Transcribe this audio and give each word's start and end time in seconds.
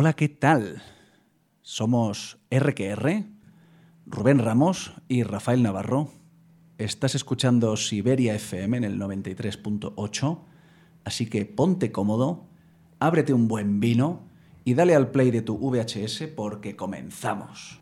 Hola, 0.00 0.12
¿qué 0.12 0.28
tal? 0.28 0.80
Somos 1.60 2.38
RQR, 2.52 3.24
Rubén 4.06 4.38
Ramos 4.38 4.92
y 5.08 5.24
Rafael 5.24 5.60
Navarro. 5.60 6.12
Estás 6.78 7.16
escuchando 7.16 7.76
Siberia 7.76 8.32
FM 8.36 8.76
en 8.76 8.84
el 8.84 9.00
93.8, 9.00 10.38
así 11.02 11.26
que 11.26 11.46
ponte 11.46 11.90
cómodo, 11.90 12.46
ábrete 13.00 13.32
un 13.32 13.48
buen 13.48 13.80
vino 13.80 14.28
y 14.64 14.74
dale 14.74 14.94
al 14.94 15.10
play 15.10 15.32
de 15.32 15.42
tu 15.42 15.58
VHS 15.58 16.28
porque 16.36 16.76
comenzamos. 16.76 17.80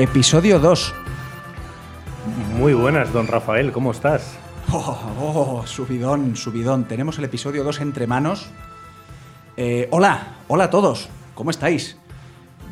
Episodio 0.00 0.58
2. 0.58 0.94
Muy 2.56 2.72
buenas, 2.72 3.12
don 3.12 3.26
Rafael, 3.26 3.70
¿cómo 3.70 3.90
estás? 3.90 4.34
Oh, 4.72 4.98
oh, 5.20 5.66
subidón, 5.66 6.36
subidón. 6.36 6.84
Tenemos 6.84 7.18
el 7.18 7.26
episodio 7.26 7.62
2 7.64 7.82
entre 7.82 8.06
manos. 8.06 8.50
Eh, 9.58 9.88
hola, 9.90 10.38
hola 10.48 10.64
a 10.64 10.70
todos, 10.70 11.10
¿cómo 11.34 11.50
estáis? 11.50 11.98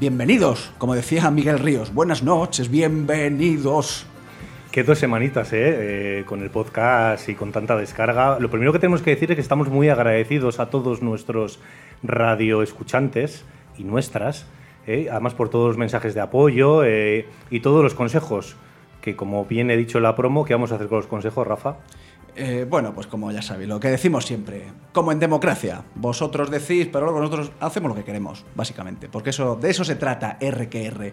Bienvenidos, 0.00 0.72
como 0.78 0.94
decía 0.94 1.30
Miguel 1.30 1.58
Ríos. 1.58 1.92
Buenas 1.92 2.22
noches, 2.22 2.70
bienvenidos. 2.70 4.06
Qué 4.72 4.82
dos 4.82 4.98
semanitas, 4.98 5.52
¿eh? 5.52 6.20
¿eh? 6.20 6.24
Con 6.24 6.42
el 6.42 6.48
podcast 6.48 7.28
y 7.28 7.34
con 7.34 7.52
tanta 7.52 7.76
descarga. 7.76 8.38
Lo 8.40 8.48
primero 8.48 8.72
que 8.72 8.78
tenemos 8.78 9.02
que 9.02 9.10
decir 9.10 9.30
es 9.30 9.34
que 9.34 9.42
estamos 9.42 9.68
muy 9.68 9.90
agradecidos 9.90 10.60
a 10.60 10.70
todos 10.70 11.02
nuestros 11.02 11.60
radioescuchantes 12.02 13.44
y 13.76 13.84
nuestras 13.84 14.46
¿eh? 14.88 15.08
además 15.10 15.34
por 15.34 15.50
todos 15.50 15.68
los 15.68 15.76
mensajes 15.76 16.14
de 16.14 16.20
apoyo 16.20 16.82
eh, 16.84 17.28
y 17.50 17.60
todos 17.60 17.82
los 17.82 17.94
consejos, 17.94 18.56
que 19.00 19.14
como 19.14 19.44
bien 19.44 19.70
he 19.70 19.76
dicho 19.76 20.00
la 20.00 20.16
promo, 20.16 20.44
¿qué 20.44 20.54
vamos 20.54 20.72
a 20.72 20.76
hacer 20.76 20.88
con 20.88 20.98
los 20.98 21.06
consejos, 21.06 21.46
Rafa? 21.46 21.76
Eh, 22.34 22.66
bueno, 22.68 22.94
pues 22.94 23.06
como 23.06 23.30
ya 23.30 23.42
sabéis, 23.42 23.68
lo 23.68 23.80
que 23.80 23.88
decimos 23.88 24.24
siempre, 24.24 24.64
como 24.92 25.12
en 25.12 25.18
democracia, 25.18 25.84
vosotros 25.94 26.50
decís, 26.50 26.88
pero 26.90 27.04
luego 27.04 27.20
nosotros 27.20 27.52
hacemos 27.60 27.90
lo 27.90 27.94
que 27.94 28.04
queremos, 28.04 28.44
básicamente, 28.54 29.08
porque 29.08 29.30
eso, 29.30 29.56
de 29.56 29.70
eso 29.70 29.84
se 29.84 29.96
trata, 29.96 30.38
RQR. 30.40 31.12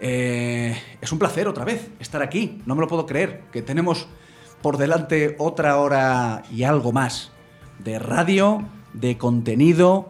es 0.00 1.12
un 1.12 1.18
placer 1.18 1.46
otra 1.46 1.64
vez 1.64 1.90
estar 2.00 2.20
aquí, 2.22 2.60
no 2.66 2.74
me 2.74 2.80
lo 2.80 2.88
puedo 2.88 3.06
creer, 3.06 3.42
que 3.52 3.62
tenemos 3.62 4.08
por 4.60 4.76
delante 4.76 5.36
otra 5.38 5.78
hora 5.78 6.42
y 6.50 6.64
algo 6.64 6.90
más 6.92 7.30
de 7.78 7.98
radio, 7.98 8.64
de 8.92 9.16
contenido, 9.16 10.08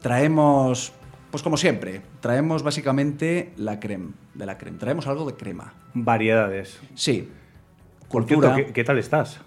traemos 0.00 0.92
pues 1.30 1.42
como 1.42 1.56
siempre, 1.56 2.02
traemos 2.20 2.62
básicamente 2.62 3.52
la 3.56 3.80
creme, 3.80 4.10
de 4.34 4.46
la 4.46 4.58
creme. 4.58 4.78
Traemos 4.78 5.06
algo 5.06 5.26
de 5.26 5.36
crema. 5.36 5.74
Variedades. 5.94 6.80
Sí. 6.94 7.28
Cultura. 8.08 8.56
¿qué, 8.72 8.84
tal 8.84 8.98
estás? 8.98 9.40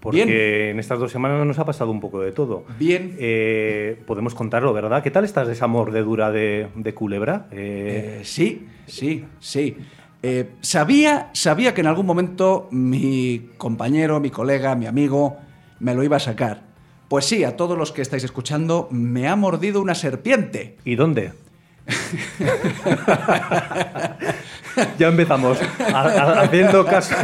Porque 0.00 0.70
en 0.70 0.78
estas 0.78 0.98
dos 0.98 1.10
semanas 1.10 1.44
nos 1.46 1.58
ha 1.58 1.64
pasado 1.64 1.90
un 1.90 2.00
poco 2.00 2.20
de 2.20 2.32
todo. 2.32 2.64
Bien. 2.78 3.16
Eh, 3.18 4.00
podemos 4.06 4.34
contarlo, 4.34 4.72
¿verdad? 4.72 5.02
¿Qué 5.02 5.10
tal 5.10 5.24
estás 5.24 5.46
de 5.46 5.54
esa 5.54 5.66
mordedura 5.66 6.30
de, 6.30 6.68
de 6.74 6.94
culebra? 6.94 7.48
Eh, 7.50 8.18
eh, 8.20 8.24
sí, 8.24 8.66
sí, 8.86 9.24
sí. 9.40 9.76
sabía, 10.60 11.30
sabía 11.32 11.74
que 11.74 11.80
en 11.80 11.86
algún 11.88 12.06
momento 12.06 12.68
mi 12.70 13.50
compañero, 13.58 14.20
mi 14.20 14.30
colega, 14.30 14.74
mi 14.74 14.86
amigo 14.86 15.38
me 15.80 15.94
lo 15.94 16.02
iba 16.02 16.16
a 16.16 16.20
sacar. 16.20 16.62
Pues 17.08 17.24
sí, 17.24 17.44
a 17.44 17.56
todos 17.56 17.78
los 17.78 17.92
que 17.92 18.02
estáis 18.02 18.24
escuchando, 18.24 18.88
me 18.90 19.28
ha 19.28 19.36
mordido 19.36 19.80
una 19.80 19.94
serpiente. 19.94 20.76
¿Y 20.84 20.96
dónde? 20.96 21.32
Ya 24.98 25.08
empezamos 25.08 25.58
haciendo 25.94 26.84
caso 26.84 27.14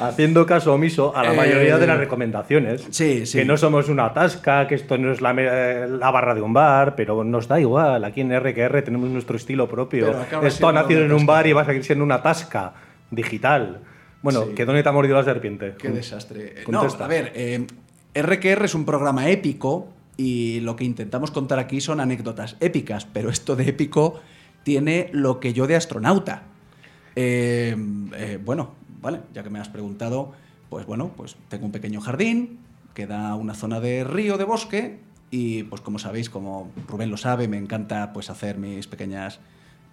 haciendo 0.00 0.46
caso 0.46 0.74
omiso 0.74 1.14
a 1.14 1.22
la 1.22 1.32
mayoría 1.32 1.78
de 1.78 1.86
las 1.86 1.96
eh, 1.96 2.00
recomendaciones. 2.00 2.86
Sí, 2.90 3.26
sí. 3.26 3.38
Que 3.38 3.44
no 3.44 3.56
somos 3.56 3.88
una 3.88 4.12
tasca, 4.12 4.66
que 4.66 4.74
esto 4.74 4.98
no 4.98 5.12
es 5.12 5.20
la, 5.20 5.32
barra 5.32 6.34
de 6.34 6.40
un 6.40 6.52
bar, 6.52 6.94
pero 6.96 7.22
nos 7.24 7.48
da 7.48 7.60
igual. 7.60 8.04
Aquí 8.04 8.22
en 8.22 8.38
RQR 8.38 8.82
tenemos 8.82 9.10
nuestro 9.10 9.36
estilo 9.36 9.68
propio. 9.68 10.14
Esto 10.42 10.68
ha 10.68 10.72
nacido 10.72 11.04
en 11.04 11.12
un 11.12 11.26
bar 11.26 11.46
y 11.46 11.52
va 11.52 11.62
a 11.62 11.66
seguir 11.66 11.84
siendo 11.84 12.04
una 12.04 12.22
tasca 12.22 12.72
digital. 13.10 13.80
Bueno, 14.22 14.46
¿qué 14.54 14.64
dónde 14.64 14.82
te 14.82 14.88
ha 14.88 14.92
mordido 14.92 15.16
la 15.16 15.24
serpiente? 15.24 15.74
Qué 15.78 15.88
desastre. 15.88 16.54
No, 16.68 16.80
a 16.82 17.06
ver, 17.06 17.32
eh, 17.34 17.66
RQR 18.14 18.64
es 18.64 18.74
un 18.74 18.84
programa 18.84 19.28
épico 19.28 19.88
y 20.20 20.60
lo 20.60 20.76
que 20.76 20.84
intentamos 20.84 21.30
contar 21.30 21.58
aquí 21.58 21.80
son 21.80 21.98
anécdotas 21.98 22.58
épicas, 22.60 23.06
pero 23.10 23.30
esto 23.30 23.56
de 23.56 23.70
épico 23.70 24.20
tiene 24.64 25.08
lo 25.12 25.40
que 25.40 25.54
yo 25.54 25.66
de 25.66 25.76
astronauta. 25.76 26.42
Eh, 27.16 27.74
eh, 28.14 28.38
bueno, 28.44 28.72
vale, 29.00 29.22
ya 29.32 29.42
que 29.42 29.48
me 29.48 29.60
has 29.60 29.70
preguntado, 29.70 30.32
pues 30.68 30.84
bueno, 30.84 31.12
pues 31.16 31.36
tengo 31.48 31.64
un 31.64 31.72
pequeño 31.72 32.02
jardín 32.02 32.58
que 32.92 33.06
da 33.06 33.34
una 33.34 33.54
zona 33.54 33.80
de 33.80 34.04
río, 34.04 34.36
de 34.36 34.44
bosque, 34.44 35.00
y 35.30 35.62
pues 35.62 35.80
como 35.80 35.98
sabéis, 35.98 36.28
como 36.28 36.70
Rubén 36.86 37.10
lo 37.10 37.16
sabe, 37.16 37.48
me 37.48 37.56
encanta 37.56 38.12
pues 38.12 38.28
hacer 38.28 38.58
mis 38.58 38.86
pequeñas 38.88 39.40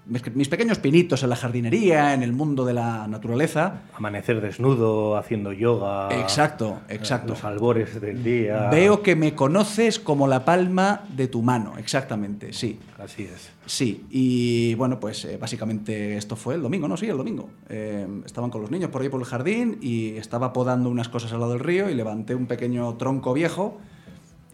mis 0.07 0.47
pequeños 0.47 0.79
pinitos 0.79 1.23
en 1.23 1.29
la 1.29 1.35
jardinería, 1.35 2.13
en 2.13 2.23
el 2.23 2.31
mundo 2.31 2.65
de 2.65 2.73
la 2.73 3.07
naturaleza. 3.07 3.81
Amanecer 3.95 4.41
desnudo, 4.41 5.17
haciendo 5.17 5.51
yoga. 5.51 6.09
Exacto, 6.19 6.79
exacto. 6.87 7.29
Los 7.33 7.43
albores 7.43 7.99
del 7.99 8.23
día. 8.23 8.69
Veo 8.69 9.01
que 9.01 9.15
me 9.15 9.35
conoces 9.35 9.99
como 9.99 10.27
la 10.27 10.45
palma 10.45 11.03
de 11.09 11.27
tu 11.27 11.41
mano, 11.41 11.77
exactamente, 11.77 12.53
sí. 12.53 12.79
Así 12.97 13.23
es. 13.23 13.51
Sí, 13.65 14.05
y 14.09 14.75
bueno, 14.75 14.99
pues 14.99 15.25
eh, 15.25 15.37
básicamente 15.37 16.17
esto 16.17 16.35
fue 16.35 16.55
el 16.55 16.61
domingo, 16.61 16.87
¿no? 16.87 16.95
Sí, 16.95 17.07
el 17.07 17.17
domingo. 17.17 17.49
Eh, 17.69 18.07
estaban 18.25 18.49
con 18.49 18.61
los 18.61 18.71
niños 18.71 18.89
por 18.89 19.01
ahí 19.01 19.09
por 19.09 19.19
el 19.19 19.27
jardín 19.27 19.77
y 19.81 20.15
estaba 20.15 20.53
podando 20.53 20.89
unas 20.89 21.09
cosas 21.09 21.33
al 21.33 21.41
lado 21.41 21.51
del 21.51 21.61
río 21.61 21.89
y 21.89 21.95
levanté 21.95 22.33
un 22.33 22.47
pequeño 22.47 22.95
tronco 22.95 23.33
viejo 23.33 23.77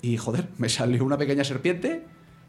y 0.01 0.17
joder, 0.17 0.49
me 0.57 0.67
salió 0.67 1.05
una 1.05 1.17
pequeña 1.17 1.43
serpiente 1.43 2.03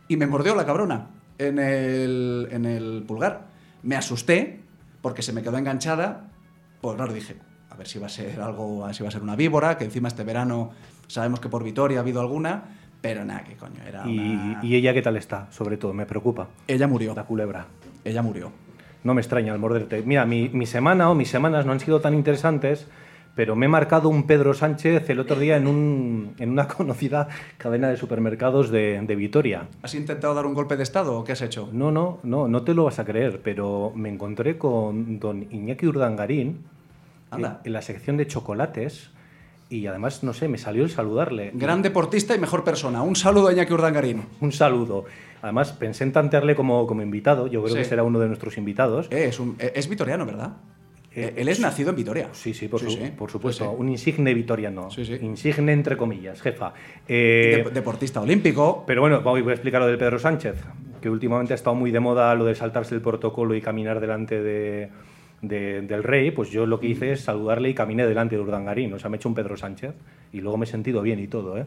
y 0.08 0.16
me 0.16 0.26
mordió 0.26 0.54
la 0.54 0.66
cabrona 0.66 1.08
en 1.38 1.58
el, 1.58 2.48
en 2.50 2.64
el 2.64 3.04
pulgar. 3.06 3.46
Me 3.82 3.96
asusté 3.96 4.60
porque 5.02 5.22
se 5.22 5.32
me 5.32 5.42
quedó 5.42 5.58
enganchada. 5.58 6.30
Pues 6.80 6.96
claro, 6.96 7.12
dije, 7.12 7.36
a 7.70 7.76
ver 7.76 7.86
si 7.86 7.98
va 7.98 8.06
a 8.06 8.10
ser 8.10 8.40
algo, 8.40 8.92
si 8.92 9.02
va 9.02 9.08
a 9.08 9.12
ser 9.12 9.22
una 9.22 9.36
víbora, 9.36 9.76
que 9.76 9.84
encima 9.84 10.08
este 10.08 10.24
verano 10.24 10.70
sabemos 11.06 11.40
que 11.40 11.48
por 11.48 11.64
Vitoria 11.64 11.98
ha 11.98 12.00
habido 12.00 12.20
alguna, 12.20 12.78
pero 13.00 13.24
nada, 13.24 13.44
qué 13.44 13.54
coño, 13.56 13.80
era 13.86 14.06
¿Y, 14.06 14.56
¿Y 14.62 14.76
ella 14.76 14.94
qué 14.94 15.02
tal 15.02 15.16
está? 15.16 15.50
Sobre 15.50 15.76
todo, 15.76 15.92
me 15.92 16.06
preocupa. 16.06 16.48
Ella 16.66 16.86
murió. 16.86 17.14
La 17.14 17.24
culebra. 17.24 17.66
Ella 18.04 18.22
murió. 18.22 18.50
No 19.02 19.12
me 19.12 19.20
extraña 19.20 19.52
al 19.52 19.58
morderte. 19.58 20.02
Mira, 20.02 20.24
mi, 20.24 20.48
mi 20.48 20.64
semana 20.64 21.10
o 21.10 21.14
mis 21.14 21.28
semanas 21.28 21.66
no 21.66 21.72
han 21.72 21.80
sido 21.80 22.00
tan 22.00 22.14
interesantes 22.14 22.86
pero 23.34 23.56
me 23.56 23.66
he 23.66 23.68
marcado 23.68 24.08
un 24.08 24.26
Pedro 24.26 24.54
Sánchez 24.54 25.08
el 25.10 25.20
otro 25.20 25.36
día 25.36 25.56
en, 25.56 25.66
un, 25.66 26.34
en 26.38 26.50
una 26.50 26.68
conocida 26.68 27.28
cadena 27.58 27.88
de 27.88 27.96
supermercados 27.96 28.70
de, 28.70 29.00
de, 29.00 29.16
Vitoria. 29.16 29.68
¿Has 29.82 29.94
intentado 29.94 30.34
dar 30.34 30.46
un 30.46 30.54
golpe 30.54 30.76
de 30.76 30.82
Estado 30.82 31.18
o 31.18 31.24
qué 31.24 31.32
has 31.32 31.42
hecho? 31.42 31.68
No, 31.72 31.90
no, 31.90 32.18
no, 32.22 32.48
no 32.48 32.62
te 32.62 32.74
lo 32.74 32.84
vas 32.84 32.98
a 32.98 33.04
creer, 33.04 33.40
pero 33.42 33.92
me 33.94 34.08
encontré 34.08 34.58
con 34.58 35.18
don 35.18 35.46
Iñaki 35.50 35.86
Urdangarín 35.86 36.64
en, 37.36 37.46
en 37.64 37.72
la 37.72 37.82
sección 37.82 38.16
de 38.16 38.26
chocolates 38.26 39.10
y 39.70 39.86
además, 39.86 40.22
no 40.22 40.32
sé, 40.34 40.46
me 40.46 40.58
salió 40.58 40.84
el 40.84 40.90
saludarle. 40.90 41.50
Gran 41.54 41.82
deportista 41.82 42.34
y 42.34 42.38
mejor 42.38 42.62
persona. 42.64 43.02
Un 43.02 43.16
saludo 43.16 43.48
a 43.48 43.52
Iñaki 43.52 43.72
Urdangarín. 43.72 44.22
Un 44.40 44.52
saludo. 44.52 45.04
Además, 45.42 45.72
pensé 45.72 46.04
en 46.04 46.12
tantearle 46.12 46.54
como, 46.54 46.86
como 46.86 47.02
invitado. 47.02 47.48
Yo 47.48 47.62
creo 47.62 47.74
que 47.74 47.84
será 47.84 48.02
uno 48.02 48.18
de 48.18 48.28
nuestros 48.28 48.56
invitados. 48.56 49.08
Eh, 49.10 49.26
es, 49.28 49.40
un, 49.40 49.56
es 49.58 49.88
vitoriano, 49.88 50.24
¿verdad? 50.24 50.52
Eh, 51.16 51.34
él 51.36 51.48
es 51.48 51.60
nacido 51.60 51.90
en 51.90 51.96
Vitoria. 51.96 52.28
Sí, 52.32 52.52
sí, 52.52 52.66
por, 52.66 52.80
por 53.16 53.30
supuesto. 53.30 53.70
Un 53.70 53.88
insigne 53.88 54.34
vitoriano. 54.34 54.88
Insigne 55.20 55.72
entre 55.72 55.96
comillas, 55.96 56.42
jefa. 56.42 56.72
Eh, 57.06 57.64
deportista 57.72 58.20
olímpico. 58.20 58.84
Pero 58.86 59.00
bueno, 59.02 59.20
voy 59.20 59.48
a 59.48 59.52
explicar 59.52 59.80
lo 59.80 59.86
del 59.86 59.98
Pedro 59.98 60.18
Sánchez, 60.18 60.56
que 61.00 61.08
últimamente 61.08 61.52
ha 61.52 61.56
estado 61.56 61.76
muy 61.76 61.92
de 61.92 62.00
moda 62.00 62.34
lo 62.34 62.44
de 62.44 62.54
saltarse 62.56 62.96
el 62.96 63.00
protocolo 63.00 63.54
y 63.54 63.60
caminar 63.60 64.00
delante 64.00 64.42
de, 64.42 64.90
del 65.40 66.02
rey. 66.02 66.32
Pues 66.32 66.50
yo 66.50 66.66
lo 66.66 66.80
que 66.80 66.88
hice 66.88 67.12
es 67.12 67.20
saludarle 67.20 67.68
y 67.70 67.74
caminé 67.74 68.06
delante 68.06 68.34
de 68.34 68.42
Urdangarín. 68.42 68.92
O 68.92 68.98
sea, 68.98 69.08
me 69.08 69.16
he 69.16 69.18
hecho 69.18 69.28
un 69.28 69.36
Pedro 69.36 69.56
Sánchez 69.56 69.94
y 70.32 70.40
luego 70.40 70.56
me 70.56 70.64
he 70.64 70.68
sentido 70.68 71.00
bien 71.00 71.20
y 71.20 71.28
todo, 71.28 71.58
¿eh? 71.58 71.66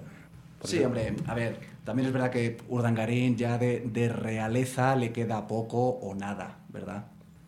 sí, 0.64 0.84
hombre, 0.84 1.14
a 1.28 1.36
ver, 1.36 1.56
también 1.86 2.08
es 2.08 2.14
verdad 2.14 2.32
que 2.32 2.58
Urdangarín 2.68 3.38
ya 3.38 3.60
de, 3.60 3.82
de 3.86 4.10
realeza 4.10 4.96
le 4.96 5.12
queda 5.12 5.48
poco 5.48 5.88
o 5.88 6.16
nada, 6.16 6.58
¿verdad? 6.70 7.06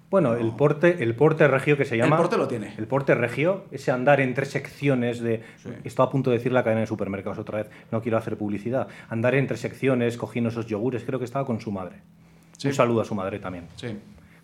Bueno, 0.09 0.33
el 0.33 0.51
porte, 0.51 1.03
el 1.03 1.15
porte 1.15 1.47
regio 1.47 1.77
que 1.77 1.85
se 1.85 1.95
llama. 1.95 2.15
El 2.15 2.21
porte 2.21 2.37
lo 2.37 2.47
tiene. 2.47 2.73
El 2.77 2.87
porte 2.87 3.13
regio, 3.13 3.65
ese 3.71 3.91
andar 3.91 4.19
en 4.21 4.33
tres 4.33 4.49
secciones 4.49 5.19
de. 5.19 5.43
Estoy 5.83 6.05
a 6.05 6.09
punto 6.09 6.31
de 6.31 6.37
decir 6.37 6.51
la 6.51 6.63
cadena 6.63 6.81
de 6.81 6.87
supermercados 6.87 7.37
otra 7.37 7.59
vez, 7.59 7.69
no 7.91 8.01
quiero 8.01 8.17
hacer 8.17 8.35
publicidad. 8.37 8.87
Andar 9.09 9.35
en 9.35 9.45
tres 9.45 9.59
secciones, 9.59 10.17
cogiendo 10.17 10.49
esos 10.49 10.65
yogures, 10.65 11.03
creo 11.03 11.19
que 11.19 11.25
estaba 11.25 11.45
con 11.45 11.61
su 11.61 11.71
madre. 11.71 11.97
Un 12.65 12.73
saludo 12.73 13.01
a 13.01 13.05
su 13.05 13.15
madre 13.15 13.39
también. 13.39 13.67
Sí. 13.75 13.95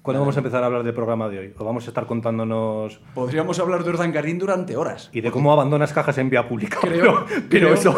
¿Cuándo 0.05 0.19
vamos 0.19 0.37
a 0.37 0.39
empezar 0.41 0.61
a 0.61 0.67
hablar 0.67 0.83
del 0.83 0.93
programa 0.93 1.27
de 1.29 1.39
hoy? 1.39 1.53
¿O 1.57 1.65
vamos 1.65 1.85
a 1.85 1.87
estar 1.87 2.05
contándonos...? 2.05 2.99
Podríamos 3.15 3.57
hablar 3.57 3.83
de 3.83 3.89
Urdangarín 3.89 4.37
durante 4.37 4.77
horas. 4.77 5.09
Y 5.11 5.21
de 5.21 5.31
cómo 5.31 5.51
abandonas 5.51 5.93
cajas 5.93 6.19
en 6.19 6.29
vía 6.29 6.47
pública. 6.47 6.77
Creo, 6.79 7.25
pero, 7.49 7.73
eso, 7.73 7.97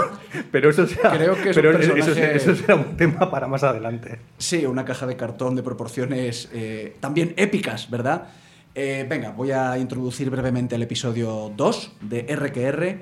pero 0.49 0.69
eso 0.69 0.85
creo 0.85 1.35
que 1.35 1.51
pero 1.53 1.77
eso, 1.77 2.55
será 2.55 2.75
un 2.75 2.95
tema 2.95 3.29
para 3.29 3.49
más 3.49 3.63
adelante. 3.63 4.19
Sí, 4.37 4.65
una 4.65 4.85
caja 4.85 5.05
de 5.05 5.17
cartón 5.17 5.57
de 5.57 5.63
proporciones 5.63 6.49
eh, 6.53 6.95
también 7.01 7.33
épicas, 7.35 7.89
¿verdad? 7.89 8.29
Eh, 8.73 9.05
venga, 9.09 9.31
voy 9.31 9.51
a 9.51 9.77
introducir 9.77 10.29
brevemente 10.29 10.75
el 10.75 10.83
episodio 10.83 11.51
2 11.57 11.91
de 12.03 12.21
RQR. 12.33 12.99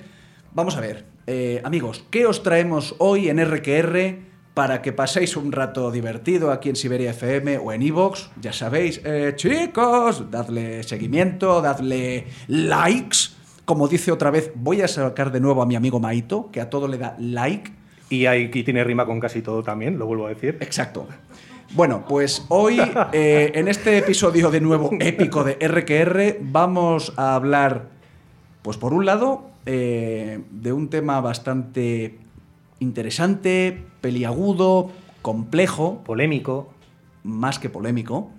Vamos 0.56 0.78
a 0.78 0.82
ver, 0.82 1.06
eh, 1.28 1.62
amigos, 1.64 2.04
¿qué 2.10 2.26
os 2.26 2.42
traemos 2.42 2.96
hoy 2.98 3.30
en 3.30 3.40
RQR? 3.40 4.35
Para 4.56 4.82
que 4.82 4.94
paséis 4.94 5.36
un 5.36 5.52
rato 5.52 5.92
divertido 5.92 6.50
aquí 6.50 6.70
en 6.70 6.78
Siberia 6.78 7.12
FM 7.12 7.58
o 7.58 7.74
en 7.74 7.82
Evox. 7.82 8.32
Ya 8.42 8.54
sabéis, 8.54 9.02
eh, 9.04 9.34
chicos, 9.36 10.32
dadle 10.32 10.82
seguimiento, 10.82 11.62
dadle 11.62 12.26
likes. 12.48 13.36
Como 13.66 13.90
dice 13.90 14.14
otra 14.14 14.32
vez, 14.32 14.54
voy 14.56 14.82
a 14.82 14.88
sacar 14.88 15.34
de 15.34 15.42
nuevo 15.42 15.62
a 15.62 15.66
mi 15.66 15.76
amigo 15.76 16.00
Maito, 16.00 16.50
que 16.52 16.62
a 16.62 16.70
todo 16.70 16.88
le 16.88 16.98
da 16.98 17.18
like. 17.20 17.70
Y 18.10 18.28
aquí 18.28 18.64
tiene 18.64 18.86
rima 18.86 19.06
con 19.06 19.20
casi 19.20 19.42
todo 19.42 19.62
también, 19.62 20.00
lo 20.00 20.06
vuelvo 20.06 20.28
a 20.28 20.30
decir. 20.30 20.58
Exacto. 20.62 21.06
Bueno, 21.74 22.06
pues 22.08 22.46
hoy, 22.48 22.80
eh, 23.12 23.52
en 23.56 23.68
este 23.68 23.98
episodio 23.98 24.52
de 24.52 24.62
nuevo 24.62 24.90
épico 25.02 25.44
de 25.44 25.56
RQR, 25.56 26.38
vamos 26.40 27.12
a 27.18 27.36
hablar, 27.36 27.90
pues 28.62 28.78
por 28.78 28.94
un 28.94 29.06
lado, 29.06 29.50
eh, 29.66 30.40
de 30.50 30.72
un 30.72 30.90
tema 30.90 31.20
bastante 31.20 32.20
interesante, 32.86 33.84
peliagudo, 34.02 34.92
complejo. 35.22 36.04
Polémico. 36.04 36.70
Más 37.24 37.60
que 37.60 37.70
polémico. 37.70 38.30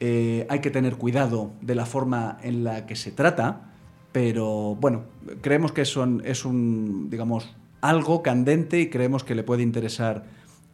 Eh, 0.00 0.46
hay 0.48 0.60
que 0.60 0.70
tener 0.70 0.96
cuidado 0.96 1.52
de 1.60 1.74
la 1.74 1.86
forma 1.86 2.38
en 2.42 2.64
la 2.64 2.86
que 2.86 2.96
se 2.96 3.12
trata, 3.12 3.70
pero 4.10 4.74
bueno, 4.80 5.04
creemos 5.40 5.70
que 5.70 5.84
son, 5.84 6.22
es 6.24 6.44
un, 6.44 7.08
digamos, 7.10 7.54
algo 7.80 8.22
candente 8.22 8.80
y 8.80 8.90
creemos 8.90 9.22
que 9.22 9.34
le 9.36 9.44
puede 9.44 9.62
interesar 9.62 10.24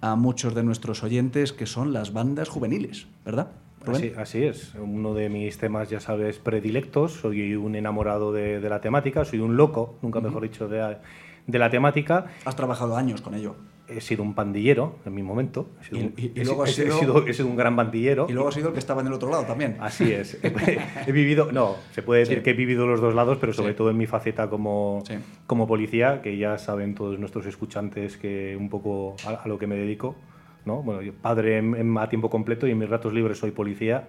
a 0.00 0.16
muchos 0.16 0.54
de 0.54 0.62
nuestros 0.62 1.02
oyentes, 1.02 1.52
que 1.52 1.66
son 1.66 1.92
las 1.92 2.12
bandas 2.12 2.48
juveniles, 2.48 3.06
¿verdad? 3.24 3.48
Así, 4.16 4.44
es, 4.44 4.74
uno 4.76 5.12
de 5.12 5.28
mis 5.28 5.58
temas, 5.58 5.90
ya 5.90 5.98
sabes, 5.98 6.38
predilectos, 6.38 7.12
soy 7.12 7.56
un 7.56 7.74
enamorado 7.74 8.32
de, 8.32 8.60
la 8.60 8.80
temática, 8.80 9.24
soy 9.24 9.40
un 9.40 9.56
loco, 9.56 9.96
nunca 10.02 10.20
mejor 10.20 10.44
dicho, 10.44 10.68
de, 10.68 10.98
de 11.46 11.58
la 11.58 11.70
temática. 11.70 12.26
Has 12.44 12.56
trabajado 12.56 12.96
años 12.96 13.20
con 13.20 13.34
ello. 13.34 13.56
He 13.88 14.00
sido 14.00 14.22
un 14.22 14.34
pandillero 14.34 14.96
en 15.04 15.14
mi 15.14 15.22
momento. 15.22 15.68
He 15.80 15.84
sido, 15.84 16.12
y, 16.16 16.44
luego 16.44 16.64
he, 16.64 16.68
sido, 17.34 17.46
un 17.46 17.56
gran 17.56 17.76
pandillero. 17.76 18.26
Y 18.28 18.32
luego 18.32 18.48
has 18.48 18.54
sido 18.54 18.68
el 18.68 18.72
que 18.72 18.78
estaba 18.78 19.02
en 19.02 19.08
el 19.08 19.12
otro 19.12 19.30
lado 19.30 19.44
también. 19.44 19.76
Así 19.80 20.12
es. 20.12 20.38
he, 20.42 21.12
vivido, 21.12 21.52
no, 21.52 21.76
se 21.90 22.02
puede 22.02 22.20
decir 22.20 22.42
que 22.42 22.50
he 22.50 22.54
vivido 22.54 22.86
los 22.86 23.00
dos 23.00 23.14
lados, 23.14 23.38
pero 23.40 23.52
sobre 23.52 23.74
todo 23.74 23.90
en 23.90 23.98
mi 23.98 24.06
faceta 24.06 24.48
como, 24.48 25.02
como 25.46 25.66
policía, 25.66 26.22
que 26.22 26.38
ya 26.38 26.56
saben 26.58 26.94
todos 26.94 27.18
nuestros 27.18 27.44
escuchantes 27.44 28.16
que 28.16 28.56
un 28.58 28.70
poco 28.70 29.16
a 29.26 29.46
lo 29.46 29.58
que 29.58 29.66
me 29.66 29.74
dedico. 29.74 30.16
¿No? 30.64 30.82
Bueno, 30.82 31.02
yo 31.02 31.12
padre 31.12 31.62
a 31.98 32.08
tiempo 32.08 32.30
completo 32.30 32.66
y 32.66 32.70
en 32.70 32.78
mis 32.78 32.88
ratos 32.88 33.12
libres 33.12 33.38
soy 33.38 33.50
policía. 33.50 34.08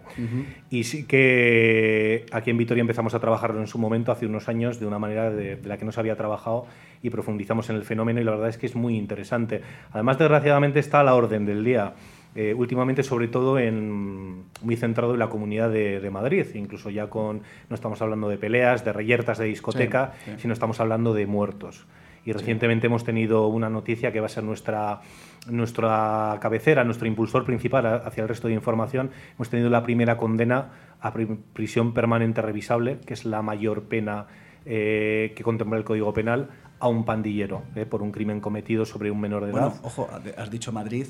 Y 0.70 0.84
sí 0.84 1.06
que 1.06 2.26
aquí 2.32 2.50
en 2.50 2.58
Vitoria 2.58 2.82
empezamos 2.82 3.14
a 3.14 3.20
trabajar 3.20 3.56
en 3.56 3.68
su 3.68 3.78
momento, 3.78 4.12
hace 4.12 4.26
unos 4.26 4.50
años, 4.50 4.80
de 4.80 4.86
una 4.86 5.00
manera 5.00 5.30
de, 5.32 5.60
la 5.64 5.78
que 5.78 5.86
no 5.86 5.92
se 5.92 6.00
había 6.00 6.16
trabajado 6.16 6.66
y 7.02 7.10
profundizamos 7.10 7.70
en 7.70 7.76
el 7.76 7.84
fenómeno 7.84 8.22
y 8.22 8.24
la 8.24 8.32
verdad 8.32 8.50
es 8.50 8.58
que 8.58 8.66
es 8.66 8.76
muy 8.76 8.98
interesante. 8.98 9.62
Además, 9.92 10.18
desgraciadamente 10.18 10.80
está 10.80 11.00
a 11.00 11.04
la 11.04 11.16
orden 11.16 11.46
del 11.46 11.64
día. 11.64 11.94
Eh, 12.36 12.56
últimamente 12.56 13.04
sobre 13.04 13.28
todo 13.28 13.60
en, 13.60 14.46
muy 14.64 14.76
centrado 14.76 15.14
en 15.14 15.20
la 15.20 15.30
comunidad 15.30 15.70
de, 15.70 16.10
Madrid, 16.10 16.48
incluso 16.56 16.90
ya 16.90 17.08
con, 17.08 17.44
no 17.70 17.76
estamos 17.76 18.02
hablando 18.02 18.28
de 18.28 18.40
peleas, 18.40 18.84
de 18.84 18.92
reyertas 18.92 19.38
de 19.38 19.46
discoteca, 19.46 20.14
sino 20.38 20.54
estamos 20.54 20.80
hablando 20.80 21.14
de 21.14 21.28
muertos. 21.28 21.86
Y 22.26 22.32
recientemente 22.32 22.88
hemos 22.88 23.04
tenido 23.04 23.48
una 23.48 23.70
noticia 23.70 24.12
que 24.12 24.20
va 24.20 24.28
a 24.28 24.30
ser 24.30 24.44
nuestra 24.44 25.02
nuestra 25.50 26.38
cabecera, 26.42 26.84
nuestro 26.84 27.08
impulsor 27.08 27.46
principal 27.46 27.86
hacia 27.86 28.24
el 28.24 28.30
resto 28.30 28.48
de 28.48 28.54
información, 28.54 29.12
hemos 29.36 29.50
tenido 29.50 29.70
la 29.70 29.84
primera 29.84 30.18
condena 30.18 30.70
a 31.02 31.14
prisión 31.54 31.94
permanente 31.94 32.42
revisable, 32.42 33.00
que 33.06 33.14
es 33.14 33.26
la 33.26 33.42
mayor 33.42 33.84
pena 33.84 34.28
eh, 34.66 35.34
que 35.36 35.44
contempla 35.44 35.78
el 35.78 35.84
Código 35.84 36.14
Penal, 36.14 36.50
a 36.80 36.88
un 36.88 37.06
pandillero 37.06 37.64
eh, 37.76 37.86
por 37.86 38.02
un 38.02 38.12
crimen 38.12 38.42
cometido 38.42 38.86
sobre 38.86 39.12
un 39.12 39.20
menor 39.20 39.46
de 39.46 39.52
edad. 39.52 39.70
Bueno, 39.70 39.80
ojo, 39.84 40.10
has 40.38 40.50
dicho 40.50 40.72
Madrid, 40.72 41.08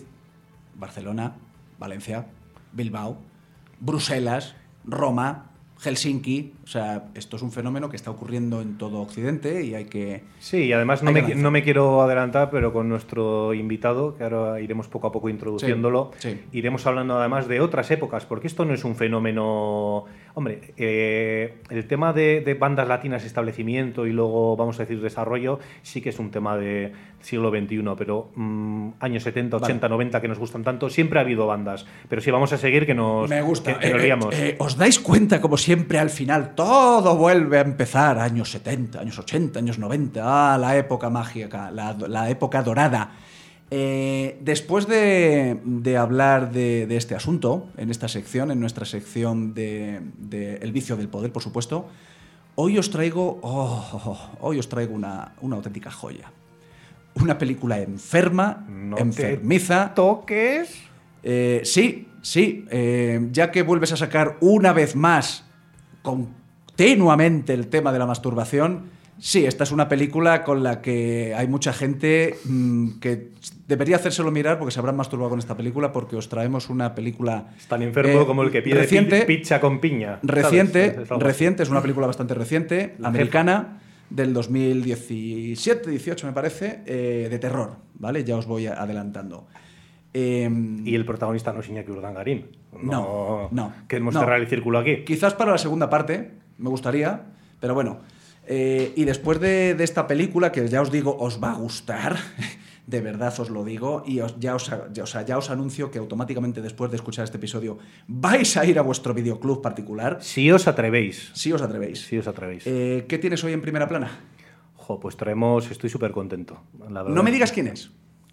Barcelona, 0.76 1.36
Valencia, 1.80 2.26
Bilbao, 2.72 3.18
Bruselas, 3.80 4.56
Roma, 4.86 5.53
Helsinki. 5.84 6.54
O 6.64 6.68
sea, 6.68 7.06
esto 7.14 7.36
es 7.36 7.42
un 7.42 7.52
fenómeno 7.52 7.90
que 7.90 7.96
está 7.96 8.12
ocurriendo 8.12 8.62
en 8.62 8.78
todo 8.78 9.02
Occidente 9.02 9.64
y 9.64 9.76
hay 9.76 9.86
que. 9.86 10.24
Sí, 10.40 10.66
y 10.66 10.74
además 10.74 11.04
no, 11.04 11.12
me, 11.12 11.36
no 11.36 11.52
me, 11.52 11.64
quiero 11.64 12.02
adelantar, 12.02 12.50
pero 12.50 12.72
con 12.72 12.90
nuestro 12.90 13.54
invitado, 13.54 14.16
que 14.16 14.24
ahora 14.24 14.62
iremos 14.62 14.88
poco 14.88 15.08
a 15.08 15.12
poco 15.12 15.30
introduciéndolo, 15.30 16.12
iremos 16.52 16.86
hablando 16.88 17.20
además 17.20 17.48
de 17.48 17.60
otras 17.60 17.92
épocas, 17.92 18.26
porque 18.26 18.48
esto 18.48 18.66
no 18.66 18.74
es 18.74 18.84
un 18.84 18.96
fenómeno 18.96 20.06
Hombre, 20.36 20.74
eh, 20.78 21.60
el 21.70 21.86
tema 21.86 22.12
de, 22.12 22.58
bandas 22.60 22.88
latinas, 22.88 23.24
establecimiento 23.24 24.08
y 24.08 24.12
luego, 24.12 24.56
vamos 24.56 24.80
a 24.80 24.84
decir, 24.84 25.00
desarrollo, 25.00 25.60
sí 25.84 26.02
que 26.02 26.10
es 26.10 26.18
un 26.18 26.32
tema 26.32 26.58
de 26.58 26.92
siglo 27.20 27.52
XXI, 27.52 27.84
pero 27.96 28.32
mm, 28.36 28.90
años 29.00 29.24
70, 29.24 29.58
80, 29.58 29.88
90 29.88 30.22
que 30.22 30.28
nos 30.28 30.40
gustan 30.40 30.64
tanto, 30.64 30.90
siempre 30.90 31.20
ha 31.20 31.22
habido 31.22 31.46
bandas. 31.46 31.86
Pero 32.10 32.20
sí, 32.20 32.32
vamos 32.32 32.52
a 32.52 32.58
seguir 32.58 32.88
que 32.88 32.96
nos. 32.96 33.30
Me 33.30 33.44
gusta. 33.44 33.74
Eh, 33.74 34.12
eh, 34.32 34.56
¿Os 34.58 34.76
dais 34.76 35.00
cuenta, 35.00 35.40
como 35.40 35.56
siempre, 35.56 35.73
al 36.00 36.10
final 36.10 36.56
todo 36.56 37.16
vuelve 37.16 37.58
a 37.58 37.62
empezar? 37.62 38.20
Años 38.20 38.52
70, 38.52 39.00
años 39.00 39.20
80, 39.20 39.60
años 39.60 39.80
90, 39.80 40.22
ah, 40.24 40.58
la 40.58 40.78
época 40.78 41.10
mágica, 41.10 41.72
la 41.72 42.30
época 42.30 42.64
dorada 42.64 43.12
eh, 43.76 44.38
después 44.40 44.88
de, 44.88 45.98
hablar 45.98 46.52
de, 46.52 46.96
este 46.96 47.16
asunto, 47.16 47.70
en 47.76 47.90
esta 47.90 48.08
sección, 48.08 48.52
en 48.52 48.60
nuestra 48.60 48.86
sección 48.86 49.56
de, 49.56 50.00
El 50.62 50.72
vicio 50.72 50.96
del 50.96 51.08
poder, 51.08 51.32
por 51.32 51.42
supuesto, 51.42 51.88
hoy 52.54 52.78
os 52.78 52.92
traigo, 52.92 53.40
oh, 53.42 54.30
hoy 54.42 54.60
os 54.60 54.70
traigo 54.70 54.94
una, 54.94 55.34
auténtica 55.42 55.90
joya. 55.90 56.32
Una 57.16 57.40
película 57.40 57.80
enferma, 57.80 58.64
enfermiza. 58.96 59.96
¿Toques? 59.96 60.84
Eh, 61.24 61.62
sí, 61.64 62.10
sí. 62.22 62.68
Eh, 62.70 63.28
ya 63.32 63.50
que 63.50 63.64
vuelves 63.64 63.92
a 63.92 63.98
sacar 63.98 64.38
una 64.40 64.72
vez 64.72 64.96
más 64.96 65.46
continuamente 66.04 67.54
el 67.54 67.68
tema 67.68 67.92
de 67.92 67.98
la 67.98 68.06
masturbación, 68.06 68.94
Sí, 69.20 69.46
esta 69.46 69.64
es 69.64 69.72
una 69.72 69.88
película 69.88 70.44
con 70.44 70.64
la 70.64 70.82
que 70.82 71.34
hay 71.34 71.48
mucha 71.48 71.72
gente 71.72 72.36
mm, 72.44 73.00
que 73.00 73.30
debería 73.68 73.96
hacérselo 73.96 74.32
mirar 74.32 74.58
porque 74.58 74.72
se 74.72 74.80
habrán 74.80 74.98
masturbado 74.98 75.30
con 75.30 75.40
esta 75.40 75.56
película 75.56 75.94
porque 75.94 76.16
os 76.16 76.28
traemos 76.28 76.70
una 76.70 76.94
película... 76.94 77.54
Es 77.58 77.68
tan 77.68 77.84
enfermo 77.84 78.22
eh, 78.22 78.26
como 78.26 78.44
el 78.44 78.52
que 78.52 78.62
pide 78.62 78.76
reciente, 78.76 79.22
pizza 79.22 79.62
con 79.62 79.80
piña. 79.80 80.20
Reciente, 80.24 80.98
es 81.04 81.08
reciente, 81.08 81.64
es 81.64 81.70
una 81.70 81.82
película 81.82 82.06
bastante 82.08 82.34
reciente, 82.34 82.96
americana, 83.02 83.80
del 84.10 84.34
2017, 84.34 85.90
18 85.90 86.28
me 86.28 86.34
parece, 86.34 86.82
eh, 86.86 87.28
de 87.30 87.40
terror, 87.40 87.78
¿vale? 87.96 88.24
Ya 88.24 88.36
os 88.36 88.46
voy 88.46 88.68
adelantando. 88.68 89.48
Em, 90.14 90.86
y 90.86 90.94
el 90.94 91.06
protagonista 91.06 91.52
no 91.52 91.62
es 91.62 91.70
Iñaki 91.70 91.92
Urdangarín. 91.92 92.46
No, 92.82 93.50
no. 93.52 93.74
Queremos 93.88 94.14
cerrar 94.14 94.40
el 94.40 94.48
círculo 94.48 94.80
aquí. 94.80 95.04
Quizás 95.04 95.34
para 95.34 95.52
la 95.52 95.58
segunda 95.58 95.90
parte, 95.90 96.32
me 96.58 96.70
gustaría, 96.70 97.24
pero 97.60 97.74
bueno... 97.74 98.00
Eh, 98.46 98.92
y 98.98 99.06
después 99.06 99.40
de, 99.40 99.72
esta 99.80 100.06
película, 100.06 100.52
que 100.52 100.68
ya 100.68 100.82
os 100.82 100.92
digo, 100.92 101.16
os 101.18 101.42
va 101.42 101.52
a 101.52 101.56
gustar, 101.56 102.18
de 102.88 103.00
verdad 103.00 103.34
os 103.40 103.50
lo 103.50 103.64
digo, 103.64 104.04
y 104.06 104.16
ya, 104.38 104.56
os, 104.56 104.70
ya, 104.92 105.38
os 105.38 105.50
anuncio 105.50 105.90
que 105.90 105.98
automáticamente 105.98 106.62
después 106.62 106.92
de 106.92 106.98
escuchar 106.98 107.24
este 107.24 107.38
episodio 107.38 107.78
vais 108.06 108.58
a 108.58 108.66
ir 108.66 108.80
a 108.80 108.82
vuestro 108.82 109.14
videoclub 109.14 109.62
particular. 109.62 110.18
Si 110.20 110.52
os 110.52 110.68
atrevéis. 110.68 111.32
Si 111.34 111.54
os 111.54 111.62
atrevéis. 111.62 112.02
Si 112.02 112.18
os 112.18 112.28
atrevéis. 112.28 112.68
Eh, 112.68 113.06
¿Qué 113.08 113.18
tienes 113.18 113.42
hoy 113.46 113.54
en 113.54 113.62
primera 113.62 113.88
plana? 113.88 114.12
Jo, 114.76 115.00
pues 115.00 115.16
traemos, 115.16 115.72
estoy 115.72 115.90
súper 115.90 116.12
contento. 116.12 116.62
no 116.78 117.24
me 117.24 117.32
digas 117.32 117.54
quién 117.54 117.68
es. 117.68 117.92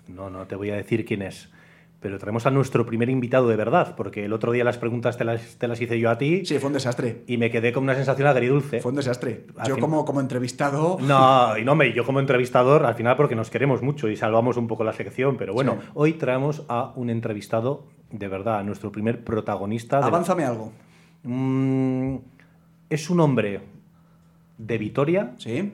No, 0.08 0.28
no 0.28 0.48
te 0.48 0.56
voy 0.56 0.70
a 0.70 0.74
decir 0.74 1.04
quién 1.04 1.22
es 1.22 1.48
pero 2.00 2.18
traemos 2.18 2.46
a 2.46 2.50
nuestro 2.50 2.86
primer 2.86 3.10
invitado 3.10 3.48
de 3.48 3.56
verdad, 3.56 3.94
porque 3.94 4.24
el 4.24 4.32
otro 4.32 4.52
día 4.52 4.64
las 4.64 4.78
preguntas 4.78 5.18
te 5.18 5.24
las, 5.24 5.56
te 5.56 5.68
las 5.68 5.80
hice 5.80 6.00
yo 6.00 6.10
a 6.10 6.16
ti. 6.16 6.46
Sí, 6.46 6.58
fue 6.58 6.68
un 6.68 6.72
desastre. 6.72 7.24
Y 7.26 7.36
me 7.36 7.50
quedé 7.50 7.72
con 7.72 7.84
una 7.84 7.94
sensación 7.94 8.26
agridulce. 8.26 8.80
Fue 8.80 8.90
un 8.90 8.96
desastre. 8.96 9.46
yo 9.68 9.78
como, 9.78 10.06
como 10.06 10.20
entrevistado... 10.20 10.96
No, 11.00 11.58
y 11.58 11.64
no, 11.64 11.74
me, 11.74 11.92
yo 11.92 12.06
como 12.06 12.18
entrevistador, 12.18 12.86
al 12.86 12.94
final 12.94 13.16
porque 13.16 13.36
nos 13.36 13.50
queremos 13.50 13.82
mucho 13.82 14.08
y 14.08 14.16
salvamos 14.16 14.56
un 14.56 14.66
poco 14.66 14.82
la 14.82 14.94
sección, 14.94 15.36
pero 15.36 15.52
bueno, 15.52 15.78
hoy 15.92 16.14
traemos 16.14 16.64
a 16.68 16.92
un 16.96 17.10
entrevistado 17.10 17.84
de 18.10 18.28
verdad, 18.28 18.58
a 18.58 18.62
nuestro 18.62 18.90
primer 18.90 19.22
protagonista. 19.22 19.98
Avánzame 19.98 20.44
algo. 20.44 20.72
Mm, 21.22 22.16
es 22.88 23.10
un 23.10 23.20
hombre 23.20 23.60
de 24.58 24.78
Vitoria. 24.78 25.34
Sí. 25.36 25.70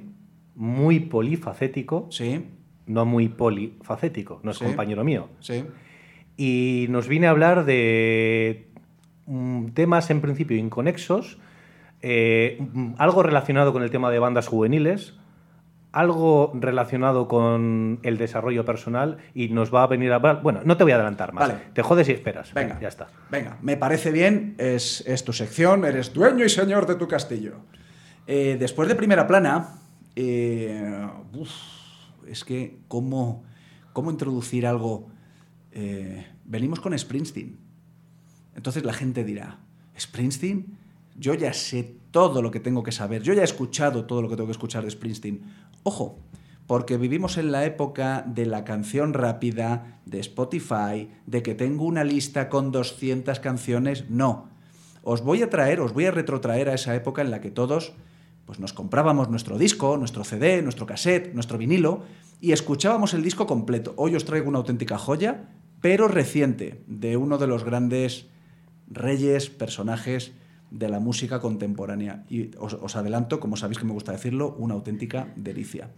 Muy 0.56 1.00
polifacético. 1.00 2.08
Sí. 2.10 2.44
No 2.86 3.04
muy 3.04 3.28
polifacético, 3.28 4.40
no 4.42 4.50
es 4.50 4.58
compañero 4.58 5.02
mío. 5.02 5.28
Sí 5.40 5.64
y 6.36 6.86
nos 6.90 7.08
viene 7.08 7.26
a 7.26 7.30
hablar 7.30 7.64
de 7.64 8.68
mm, 9.26 9.68
temas 9.68 10.10
en 10.10 10.20
principio 10.20 10.56
inconexos, 10.56 11.38
eh, 12.02 12.60
algo 12.98 13.22
relacionado 13.22 13.72
con 13.72 13.82
el 13.82 13.90
tema 13.90 14.10
de 14.10 14.18
bandas 14.18 14.48
juveniles, 14.48 15.14
algo 15.92 16.52
relacionado 16.54 17.26
con 17.26 18.00
el 18.02 18.18
desarrollo 18.18 18.66
personal 18.66 19.16
y 19.34 19.48
nos 19.48 19.74
va 19.74 19.82
a 19.82 19.86
venir 19.86 20.12
a 20.12 20.16
hablar. 20.16 20.42
Bueno, 20.42 20.60
no 20.64 20.76
te 20.76 20.84
voy 20.84 20.92
a 20.92 20.96
adelantar 20.96 21.32
más. 21.32 21.48
Vale. 21.48 21.60
Te 21.72 21.82
jodes 21.82 22.08
y 22.10 22.12
esperas. 22.12 22.52
Venga, 22.52 22.78
ya 22.80 22.88
está. 22.88 23.06
Venga, 23.30 23.56
me 23.62 23.78
parece 23.78 24.10
bien, 24.10 24.56
es, 24.58 25.02
es 25.06 25.24
tu 25.24 25.32
sección, 25.32 25.86
eres 25.86 26.12
dueño 26.12 26.44
y 26.44 26.50
señor 26.50 26.86
de 26.86 26.96
tu 26.96 27.08
castillo. 27.08 27.54
Eh, 28.26 28.56
después 28.60 28.88
de 28.88 28.94
primera 28.94 29.26
plana, 29.26 29.78
eh, 30.14 31.08
uf, 31.32 31.50
es 32.28 32.44
que, 32.44 32.76
¿cómo, 32.88 33.44
cómo 33.94 34.10
introducir 34.10 34.66
algo? 34.66 35.08
Eh, 35.78 36.26
venimos 36.46 36.80
con 36.80 36.98
Springsteen. 36.98 37.58
Entonces 38.54 38.82
la 38.82 38.94
gente 38.94 39.24
dirá, 39.24 39.58
¿Springsteen? 39.98 40.78
Yo 41.18 41.34
ya 41.34 41.52
sé 41.52 41.98
todo 42.10 42.40
lo 42.40 42.50
que 42.50 42.60
tengo 42.60 42.82
que 42.82 42.92
saber, 42.92 43.22
yo 43.22 43.34
ya 43.34 43.42
he 43.42 43.44
escuchado 43.44 44.06
todo 44.06 44.22
lo 44.22 44.30
que 44.30 44.36
tengo 44.36 44.46
que 44.46 44.52
escuchar 44.52 44.84
de 44.84 44.90
Springsteen. 44.90 45.42
Ojo, 45.82 46.18
porque 46.66 46.96
vivimos 46.96 47.36
en 47.36 47.52
la 47.52 47.66
época 47.66 48.24
de 48.26 48.46
la 48.46 48.64
canción 48.64 49.12
rápida, 49.12 50.00
de 50.06 50.18
Spotify, 50.20 51.10
de 51.26 51.42
que 51.42 51.54
tengo 51.54 51.84
una 51.84 52.04
lista 52.04 52.48
con 52.48 52.72
200 52.72 53.38
canciones. 53.40 54.08
No. 54.08 54.48
Os 55.02 55.22
voy 55.22 55.42
a 55.42 55.50
traer, 55.50 55.80
os 55.80 55.92
voy 55.92 56.06
a 56.06 56.10
retrotraer 56.10 56.70
a 56.70 56.74
esa 56.74 56.94
época 56.94 57.20
en 57.20 57.30
la 57.30 57.42
que 57.42 57.50
todos 57.50 57.92
pues 58.46 58.60
nos 58.60 58.72
comprábamos 58.72 59.28
nuestro 59.28 59.58
disco, 59.58 59.98
nuestro 59.98 60.24
CD, 60.24 60.62
nuestro 60.62 60.86
cassette, 60.86 61.34
nuestro 61.34 61.58
vinilo 61.58 62.04
y 62.40 62.52
escuchábamos 62.52 63.12
el 63.12 63.22
disco 63.22 63.46
completo. 63.46 63.92
Hoy 63.96 64.14
os 64.14 64.24
traigo 64.24 64.48
una 64.48 64.58
auténtica 64.58 64.98
joya, 64.98 65.48
pero 65.86 66.08
reciente, 66.08 66.82
de 66.88 67.16
uno 67.16 67.38
de 67.38 67.46
los 67.46 67.62
grandes 67.62 68.26
reyes, 68.88 69.50
personajes 69.50 70.32
de 70.72 70.88
la 70.88 70.98
música 70.98 71.38
contemporánea. 71.38 72.24
Y 72.28 72.50
os, 72.58 72.74
os 72.74 72.96
adelanto, 72.96 73.38
como 73.38 73.56
sabéis 73.56 73.78
que 73.78 73.84
me 73.84 73.92
gusta 73.92 74.10
decirlo, 74.10 74.56
una 74.58 74.74
auténtica 74.74 75.28
delicia. 75.36 75.90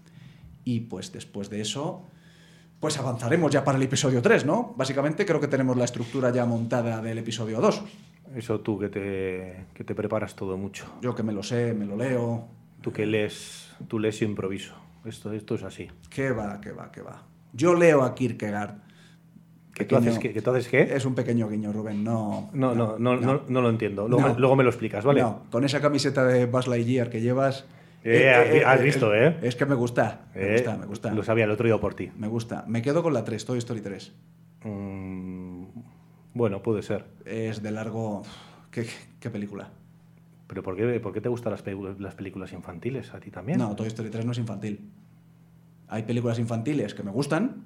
Y 0.63 0.81
pues 0.81 1.11
después 1.11 1.49
de 1.49 1.63
eso, 1.63 2.05
pues 2.81 2.99
avanzaremos 2.99 3.51
ya 3.51 3.65
para 3.65 3.79
el 3.79 3.85
episodio 3.85 4.21
3, 4.21 4.45
¿no? 4.45 4.75
Básicamente 4.77 5.25
creo 5.25 5.41
que 5.41 5.49
tenemos 5.49 5.75
la 5.75 5.87
estructura 5.87 6.31
ya 6.35 6.45
montada 6.45 7.01
del 7.01 7.17
episodio 7.17 7.59
2. 7.59 7.83
Eso 8.37 8.61
tú 8.61 8.79
que 8.79 8.91
te, 8.91 9.69
que 9.73 9.85
te 9.85 9.95
preparas 9.95 10.37
todo 10.37 10.59
mucho. 10.59 10.85
Yo 11.01 11.15
que 11.15 11.23
me 11.23 11.33
lo 11.33 11.43
sé, 11.43 11.73
me 11.73 11.87
lo 11.87 11.97
leo. 11.97 12.47
Tú 12.83 12.93
que 12.93 13.07
lees, 13.07 13.71
tú 13.89 13.99
lees 13.99 14.21
y 14.21 14.27
improviso. 14.27 14.75
Esto, 15.07 15.33
esto 15.33 15.55
es 15.55 15.63
así. 15.63 15.89
¿Qué 16.11 16.31
va, 16.31 16.61
qué 16.61 16.73
va, 16.73 16.93
qué 16.93 17.01
va? 17.01 17.23
Yo 17.55 17.73
leo 17.73 18.03
a 18.03 18.15
Kierkegaard. 18.15 18.88
¿Que 19.79 19.85
tú, 19.85 19.97
haces, 19.97 20.19
qué, 20.19 20.33
¿Que 20.33 20.43
tú 20.43 20.51
haces 20.51 20.69
qué? 20.69 20.83
Es 20.95 21.05
un 21.05 21.15
pequeño 21.15 21.49
guiño, 21.49 21.73
Rubén. 21.73 22.03
No, 22.05 22.51
No, 22.53 22.75
no, 22.75 22.99
no, 22.99 23.17
no, 23.17 23.41
no 23.49 23.61
lo 23.63 23.71
entiendo. 23.71 24.09
Luego, 24.09 24.35
luego 24.39 24.57
me 24.57 24.65
lo 24.65 24.71
explicas, 24.71 25.05
¿vale? 25.05 25.21
No, 25.23 25.45
con 25.51 25.65
esa 25.65 25.81
camiseta 25.81 26.25
de 26.27 26.47
Buzz 26.47 26.67
Lightyear 26.67 27.09
que 27.11 27.21
llevas... 27.21 27.65
Eh, 28.05 28.31
has- 28.65 28.77
has 28.79 28.83
visto, 28.83 29.15
¿eh? 29.15 29.37
Es 29.43 29.57
que 29.57 29.67
me 29.67 29.75
gusta, 29.75 30.27
me 30.35 30.43
Eh, 30.43 30.53
gusta, 30.55 30.77
me 30.77 30.87
gusta. 30.87 31.13
Lo 31.15 31.23
sabía, 31.23 31.47
lo 31.47 31.55
he 31.55 31.57
traído 31.57 31.81
por 31.81 31.95
ti. 31.95 32.11
Me 32.17 32.29
gusta. 32.29 32.65
Me 32.69 32.81
quedo 32.83 33.03
con 33.03 33.13
la 33.13 33.25
3, 33.25 33.45
Toy 33.45 33.59
Story 33.59 33.81
3. 33.81 34.13
Mm, 34.65 35.65
bueno, 36.35 36.63
puede 36.63 36.83
ser. 36.83 37.05
Es 37.25 37.63
de 37.63 37.71
largo... 37.71 38.23
¿Qué, 38.71 38.87
qué 39.21 39.31
película? 39.31 39.71
¿Pero 40.47 40.63
por 40.63 40.77
qué, 40.77 41.01
por 41.01 41.13
qué 41.13 41.21
te 41.21 41.29
gustan 41.29 41.53
las, 41.53 41.65
las 42.01 42.15
películas 42.15 42.53
infantiles? 42.53 43.13
¿A 43.15 43.21
ti 43.21 43.31
también? 43.31 43.59
No, 43.59 43.75
Toy 43.77 43.87
Story 43.89 44.11
3 44.11 44.25
no 44.25 44.33
es 44.33 44.39
infantil. 44.39 44.91
Hay 45.89 46.03
películas 46.05 46.39
infantiles 46.39 46.95
que 46.95 47.03
me 47.03 47.11
gustan, 47.11 47.65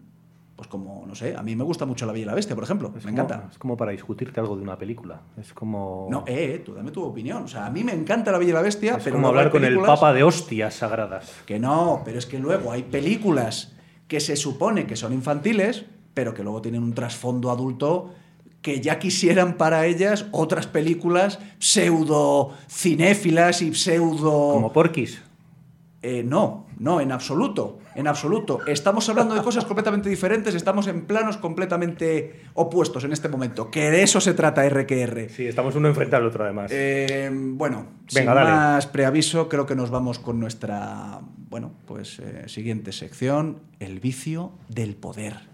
pues 0.63 0.71
como, 0.71 1.05
no 1.09 1.15
sé, 1.17 1.35
a 1.37 1.43
mí 1.43 1.57
me 1.57 1.65
gusta 1.65 1.87
mucho 1.87 2.07
La 2.07 2.13
Bella 2.13 2.23
y 2.23 2.27
la 2.27 2.35
Bestia, 2.35 2.55
por 2.55 2.63
ejemplo. 2.63 2.89
Es 2.97 3.05
me 3.05 3.11
como- 3.11 3.25
encanta. 3.25 3.49
Es 3.51 3.59
como 3.59 3.77
para 3.77 3.91
discutirte 3.91 4.39
algo 4.39 4.55
de 4.55 4.63
una 4.63 4.79
película. 4.79 5.21
Es 5.37 5.53
como... 5.53 6.07
No, 6.09 6.23
eh, 6.29 6.63
tú 6.65 6.73
dame 6.73 6.93
tu 6.93 7.03
opinión. 7.03 7.43
O 7.43 7.49
sea, 7.49 7.67
a 7.67 7.71
mí 7.71 7.83
me 7.83 7.93
encanta 7.93 8.31
La 8.31 8.39
Bella 8.39 8.51
y 8.51 8.55
la 8.55 8.63
Bestia, 8.63 8.95
es 8.99 9.03
pero 9.03 9.17
como 9.17 9.27
hablar 9.27 9.51
con 9.51 9.65
el 9.65 9.77
papa 9.81 10.13
de 10.13 10.23
hostias 10.23 10.75
sagradas. 10.75 11.33
Que 11.47 11.59
no, 11.59 12.03
pero 12.05 12.17
es 12.21 12.27
que 12.27 12.39
luego 12.39 12.71
hay 12.71 12.85
películas 12.85 13.73
que 14.07 14.21
se 14.21 14.37
supone 14.37 14.87
que 14.87 14.95
son 14.95 15.13
infantiles, 15.13 15.85
pero 16.15 16.33
que 16.33 16.45
luego 16.45 16.63
tienen 16.63 16.85
un 16.85 16.95
trasfondo 16.95 17.51
adulto 17.51 18.15
que 18.61 18.81
ya 18.81 19.01
quisieran 19.01 19.57
para 19.57 19.87
ellas 19.87 20.27
otras 20.31 20.69
películas 20.69 21.41
pseudo 21.59 22.53
cinéfilas 22.69 23.63
y 23.63 23.75
pseudo... 23.75 24.53
Como 24.53 24.73
Porquis. 24.73 25.21
Eh, 26.03 26.23
no, 26.23 26.67
no, 26.79 27.01
en 27.01 27.11
absoluto, 27.11 27.79
en 27.95 28.07
absoluto. 28.09 28.61
Estamos 28.67 29.09
hablando 29.09 29.35
de 29.35 29.43
cosas 29.43 29.65
completamente 29.65 30.09
diferentes, 30.09 30.55
estamos 30.55 30.87
en 30.87 31.03
planos 31.07 31.37
completamente 31.37 32.41
opuestos 32.55 33.05
en 33.05 33.13
este 33.13 33.29
momento, 33.29 33.71
que 33.71 33.91
de 33.91 34.03
eso 34.03 34.21
se 34.21 34.35
trata 34.35 34.69
RQR. 34.69 35.29
Sí, 35.31 35.47
estamos 35.47 35.75
uno 35.77 35.89
enfrente 35.89 36.17
al 36.17 36.27
otro 36.27 36.45
además. 36.45 36.71
Eh, 36.75 37.31
bueno, 37.33 37.79
Venga, 37.79 38.09
sin 38.09 38.27
dale. 38.27 38.51
más 38.51 38.87
preaviso, 38.87 39.49
creo 39.49 39.67
que 39.67 39.75
nos 39.75 39.91
vamos 39.91 40.19
con 40.19 40.41
nuestra, 40.41 41.21
bueno, 41.51 41.73
pues 41.87 42.19
eh, 42.19 42.45
siguiente 42.49 42.93
sección, 42.93 43.61
el 43.81 44.01
vicio 44.01 44.53
del 44.69 44.95
poder. 44.97 45.52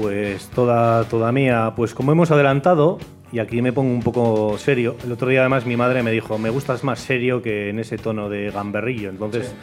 Pues 0.00 0.48
toda, 0.48 1.04
toda 1.04 1.32
mía, 1.32 1.72
pues 1.76 1.94
como 1.94 2.12
hemos 2.12 2.30
adelantado, 2.30 2.98
y 3.30 3.38
aquí 3.40 3.60
me 3.62 3.72
pongo 3.72 3.92
un 3.92 4.02
poco 4.02 4.56
serio, 4.58 4.96
el 5.04 5.12
otro 5.12 5.28
día 5.28 5.40
además 5.40 5.66
mi 5.66 5.76
madre 5.76 6.02
me 6.02 6.10
dijo, 6.10 6.38
me 6.38 6.50
gustas 6.50 6.82
más 6.84 6.98
serio 7.00 7.42
que 7.42 7.68
en 7.70 7.78
ese 7.78 7.98
tono 7.98 8.28
de 8.30 8.50
gamberrillo, 8.50 9.10
entonces 9.10 9.48
Sí. 9.48 9.54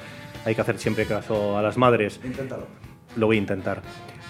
hay 0.46 0.56
que 0.56 0.62
hacer 0.62 0.78
siempre 0.78 1.06
caso 1.06 1.58
a 1.58 1.62
las 1.62 1.78
madres. 1.78 2.20
Inténtalo. 2.24 2.68
Lo 3.16 3.26
voy 3.26 3.38
a 3.38 3.40
intentar. 3.40 3.82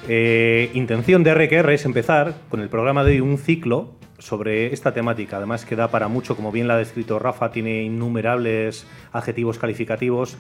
Eh, 0.08 0.72
intención 0.74 1.24
de 1.24 1.34
RQR 1.34 1.74
es 1.74 1.84
empezar 1.86 2.34
con 2.50 2.62
el 2.62 2.70
programa 2.70 3.04
de 3.04 3.12
hoy 3.12 3.20
un 3.20 3.38
ciclo 3.38 3.92
sobre 4.18 4.74
esta 4.74 4.94
temática. 4.94 5.38
Además 5.38 5.66
que 5.66 5.76
da 5.76 5.90
para 5.90 6.08
mucho, 6.08 6.36
como 6.38 6.52
bien 6.54 6.68
la 6.70 6.76
ha 6.76 6.78
descrito 6.78 7.20
Rafa, 7.20 7.52
tiene 7.52 7.84
innumerables 7.84 8.88
adjetivos 9.12 9.58
calificativos. 9.60 10.38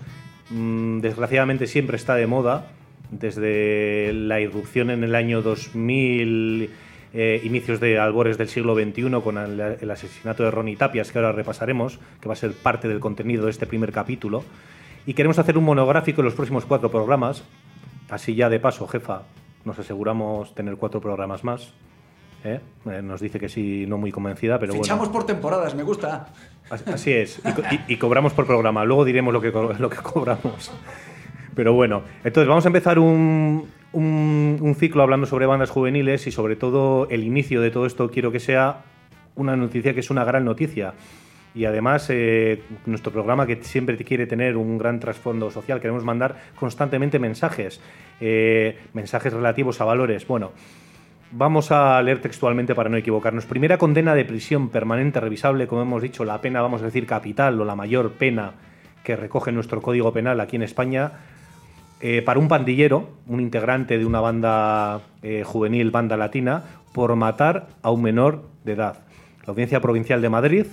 Mm, 0.49 0.99
desgraciadamente 0.99 1.67
siempre 1.67 1.97
está 1.97 2.15
de 2.15 2.27
moda. 2.27 2.67
Desde 3.11 4.11
la 4.13 4.39
irrupción 4.39 4.89
en 4.91 5.03
el 5.03 5.15
año 5.15 5.41
2000, 5.41 6.69
eh, 7.13 7.41
inicios 7.43 7.79
de 7.79 7.97
albores 7.97 8.37
del 8.37 8.49
siglo 8.49 8.75
XXI, 8.75 9.09
con 9.23 9.37
el, 9.37 9.59
el 9.81 9.91
asesinato 9.91 10.43
de 10.43 10.51
Ronnie 10.51 10.75
Tapias, 10.75 11.11
que 11.11 11.17
ahora 11.17 11.31
repasaremos, 11.31 11.99
que 12.21 12.27
va 12.27 12.33
a 12.33 12.37
ser 12.37 12.53
parte 12.53 12.87
del 12.87 12.99
contenido 12.99 13.45
de 13.45 13.51
este 13.51 13.65
primer 13.65 13.91
capítulo. 13.91 14.43
Y 15.07 15.13
queremos 15.15 15.39
hacer 15.39 15.57
un 15.57 15.63
monográfico 15.63 16.21
en 16.21 16.25
los 16.25 16.35
próximos 16.35 16.65
cuatro 16.65 16.91
programas. 16.91 17.43
Así 18.09 18.35
ya 18.35 18.49
de 18.49 18.59
paso, 18.59 18.87
jefa, 18.87 19.23
nos 19.65 19.79
aseguramos 19.79 20.53
tener 20.53 20.75
cuatro 20.75 21.01
programas 21.01 21.43
más. 21.43 21.73
¿eh? 22.43 22.59
Eh, 22.85 23.01
nos 23.01 23.21
dice 23.21 23.39
que 23.39 23.49
sí, 23.49 23.85
no 23.87 23.97
muy 23.97 24.11
convencida, 24.11 24.59
pero 24.59 24.73
Fichamos 24.73 25.07
bueno. 25.07 25.13
por 25.13 25.25
temporadas, 25.25 25.73
me 25.73 25.81
gusta. 25.83 26.27
As- 26.69 26.87
Así 26.87 27.11
es. 27.11 27.39
Y, 27.43 27.51
co- 27.53 27.63
y- 27.71 27.93
y 27.93 27.97
cobramos 27.97 28.33
por 28.33 28.45
programa. 28.45 28.85
Luego 28.85 29.03
diremos 29.03 29.33
lo 29.33 29.41
que, 29.41 29.51
co- 29.51 29.73
lo 29.79 29.89
que 29.89 29.97
cobramos. 29.97 30.71
Pero 31.59 31.73
bueno, 31.73 32.03
entonces 32.23 32.47
vamos 32.47 32.63
a 32.65 32.69
empezar 32.69 32.99
un, 32.99 33.65
un- 33.91 34.57
un 34.61 34.75
ciclo 34.75 35.03
hablando 35.03 35.27
sobre 35.27 35.45
bandas 35.45 35.69
juveniles 35.69 36.25
y 36.25 36.31
sobre 36.31 36.55
todo 36.55 37.09
el 37.09 37.21
inicio 37.25 37.59
de 37.59 37.69
todo 37.69 37.85
esto 37.85 38.09
quiero 38.09 38.31
que 38.31 38.39
sea 38.39 38.83
una 39.35 39.57
noticia 39.57 39.93
que 39.93 39.99
es 39.99 40.09
una 40.09 40.23
gran 40.23 40.45
noticia. 40.45 40.93
Y 41.53 41.65
además, 41.65 42.07
eh, 42.11 42.61
nuestro 42.85 43.11
programa 43.11 43.45
que 43.45 43.61
siempre 43.61 43.97
quiere 43.97 44.25
tener 44.25 44.55
un 44.55 44.77
gran 44.77 45.01
trasfondo 45.01 45.51
social, 45.51 45.81
queremos 45.81 46.05
mandar 46.05 46.37
constantemente 46.57 47.19
mensajes, 47.19 47.81
eh, 48.21 48.77
mensajes 48.93 49.33
relativos 49.33 49.81
a 49.81 49.83
valores. 49.83 50.25
Bueno, 50.27 50.53
Vamos 51.31 51.71
a 51.71 52.01
leer 52.01 52.21
textualmente 52.21 52.73
para 52.73 52.89
no 52.89 52.95
equivocarnos. 52.95 53.45
Primera 53.45 53.77
condena 53.77 54.15
de 54.15 54.23
prisión 54.23 54.69
permanente 54.69 55.19
revisable, 55.19 55.67
como 55.67 55.81
hemos 55.81 56.01
dicho, 56.01 56.23
la 56.23 56.39
pena, 56.39 56.61
vamos 56.61 56.81
a 56.81 56.85
decir, 56.85 57.05
capital 57.05 57.59
o 57.59 57.65
la 57.65 57.75
mayor 57.75 58.13
pena 58.13 58.53
que 59.03 59.15
recoge 59.17 59.51
nuestro 59.51 59.79
Código 59.81 60.11
Penal 60.11 60.39
aquí 60.39 60.55
en 60.55 60.63
España, 60.63 61.11
eh, 62.01 62.21
para 62.21 62.39
un 62.39 62.47
pandillero, 62.47 63.09
un 63.27 63.39
integrante 63.41 63.97
de 63.97 64.05
una 64.05 64.19
banda 64.21 65.01
eh, 65.21 65.43
juvenil, 65.45 65.91
banda 65.91 66.15
latina, 66.17 66.63
por 66.93 67.15
matar 67.15 67.67
a 67.81 67.91
un 67.91 68.01
menor 68.01 68.45
de 68.63 68.73
edad. 68.73 68.99
La 69.45 69.51
Audiencia 69.51 69.81
Provincial 69.81 70.21
de 70.21 70.29
Madrid 70.29 70.65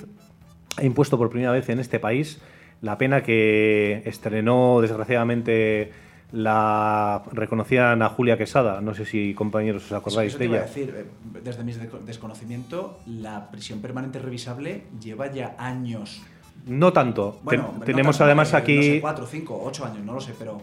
ha 0.76 0.84
impuesto 0.84 1.16
por 1.18 1.30
primera 1.30 1.52
vez 1.52 1.68
en 1.68 1.78
este 1.80 1.98
país 1.98 2.40
la 2.82 2.98
pena 2.98 3.22
que 3.22 4.02
estrenó, 4.04 4.80
desgraciadamente, 4.82 5.92
la 6.32 7.22
reconocida 7.32 7.92
Ana 7.92 8.08
Julia 8.10 8.36
Quesada. 8.36 8.80
No 8.80 8.94
sé 8.94 9.04
si, 9.06 9.32
compañeros, 9.34 9.86
os 9.86 9.92
acordáis 9.92 10.30
Eso 10.34 10.38
de 10.38 10.44
a 10.44 10.48
ella. 10.48 10.60
decir, 10.62 10.94
eh, 10.96 11.04
desde 11.42 11.64
mi 11.64 11.72
desco- 11.72 12.00
desconocimiento, 12.00 13.00
la 13.06 13.50
prisión 13.50 13.80
permanente 13.80 14.18
revisable 14.18 14.84
lleva 15.00 15.32
ya 15.32 15.54
años. 15.58 16.22
No 16.66 16.92
tanto. 16.92 17.40
Bueno, 17.42 17.68
Ten- 17.70 17.78
no 17.80 17.84
tenemos 17.84 18.16
tanto, 18.18 18.24
además 18.24 18.52
eh, 18.52 18.56
aquí... 18.56 18.76
No 18.76 18.82
sé, 18.82 19.00
cuatro, 19.00 19.26
cinco, 19.26 19.60
ocho 19.64 19.84
años, 19.86 20.04
no 20.04 20.12
lo 20.14 20.20
sé, 20.20 20.34
pero. 20.38 20.60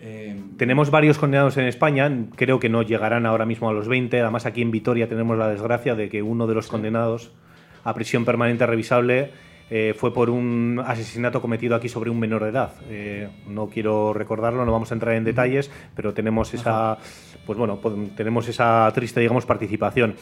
Eh, 0.00 0.40
tenemos 0.56 0.90
varios 0.90 1.18
condenados 1.18 1.56
en 1.56 1.64
España, 1.64 2.10
creo 2.36 2.60
que 2.60 2.68
no 2.68 2.82
llegarán 2.82 3.26
ahora 3.26 3.46
mismo 3.46 3.68
a 3.68 3.72
los 3.72 3.88
20. 3.88 4.20
Además, 4.20 4.46
aquí 4.46 4.62
en 4.62 4.70
Vitoria 4.70 5.08
tenemos 5.08 5.36
la 5.38 5.48
desgracia 5.48 5.94
de 5.94 6.08
que 6.08 6.22
uno 6.22 6.46
de 6.46 6.54
los 6.54 6.68
condenados 6.68 7.32
a 7.84 7.94
prisión 7.94 8.24
permanente 8.24 8.66
revisable 8.66 9.30
eh, 9.68 9.94
fue 9.96 10.14
por 10.14 10.30
un 10.30 10.80
asesinato 10.84 11.42
cometido 11.42 11.74
aquí 11.74 11.88
sobre 11.88 12.10
un 12.10 12.20
menor 12.20 12.44
de 12.44 12.50
edad. 12.50 12.72
Eh, 12.88 13.28
no 13.48 13.68
quiero 13.68 14.12
recordarlo, 14.12 14.64
no 14.64 14.72
vamos 14.72 14.90
a 14.92 14.94
entrar 14.94 15.14
en 15.14 15.24
detalles, 15.24 15.70
pero 15.94 16.14
tenemos 16.14 16.54
esa, 16.54 16.98
pues 17.44 17.58
bueno, 17.58 17.80
tenemos 18.16 18.48
esa 18.48 18.90
triste, 18.94 19.20
digamos, 19.20 19.44
participación. 19.44 20.14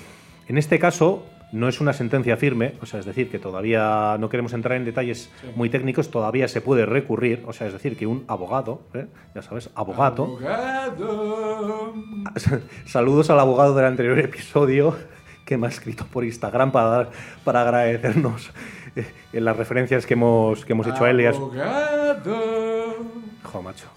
En 0.48 0.58
este 0.58 0.78
caso, 0.78 1.26
no 1.52 1.68
es 1.68 1.80
una 1.80 1.92
sentencia 1.92 2.36
firme, 2.36 2.74
o 2.80 2.86
sea, 2.86 3.00
es 3.00 3.06
decir, 3.06 3.30
que 3.30 3.38
todavía 3.38 4.16
no 4.18 4.28
queremos 4.28 4.52
entrar 4.52 4.76
en 4.76 4.84
detalles 4.84 5.30
muy 5.54 5.70
técnicos, 5.70 6.10
todavía 6.10 6.48
se 6.48 6.60
puede 6.60 6.86
recurrir, 6.86 7.44
o 7.46 7.52
sea, 7.52 7.68
es 7.68 7.72
decir, 7.72 7.96
que 7.96 8.06
un 8.06 8.24
abogado, 8.28 8.82
¿eh? 8.94 9.06
ya 9.34 9.42
sabes, 9.42 9.70
abogado. 9.74 10.24
Abogado. 10.24 11.94
Saludos 12.86 13.30
al 13.30 13.40
abogado 13.40 13.74
del 13.74 13.86
anterior 13.86 14.18
episodio 14.18 14.96
que 15.44 15.56
me 15.58 15.66
ha 15.66 15.70
escrito 15.70 16.06
por 16.06 16.24
Instagram 16.24 16.72
para, 16.72 17.10
para 17.44 17.62
agradecernos 17.62 18.50
eh, 18.96 19.06
en 19.32 19.44
las 19.44 19.56
referencias 19.56 20.06
que 20.06 20.14
hemos, 20.14 20.64
que 20.64 20.72
hemos 20.72 20.86
hecho 20.86 21.04
a 21.04 21.10
él. 21.10 21.26
Abogado. 21.26 22.96
Joder, 23.42 23.64
macho. 23.64 23.93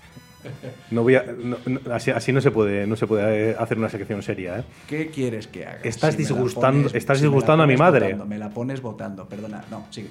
No 0.91 1.03
voy 1.03 1.15
a, 1.15 1.23
no- 1.23 1.57
no- 1.65 1.93
así, 1.93 2.11
así 2.11 2.31
no 2.31 2.41
se 2.41 2.51
puede 2.51 2.87
no 2.87 2.95
se 2.95 3.07
puede 3.07 3.55
hacer 3.55 3.77
una 3.77 3.89
sección 3.89 4.21
seria, 4.23 4.59
¿eh? 4.59 4.63
¿Qué 4.87 5.07
quieres 5.07 5.47
que 5.47 5.65
haga? 5.65 5.79
Estás 5.83 6.17
disgustando- 6.17 6.89
estás 6.93 7.21
disgustando 7.21 7.63
a 7.63 7.67
mi 7.67 7.77
madre. 7.77 8.05
votando, 8.05 8.25
me 8.25 8.37
la 8.37 8.49
pones 8.49 8.81
votando, 8.81 9.25
perdona. 9.27 9.63
No, 9.71 9.85
sigue. 9.89 10.09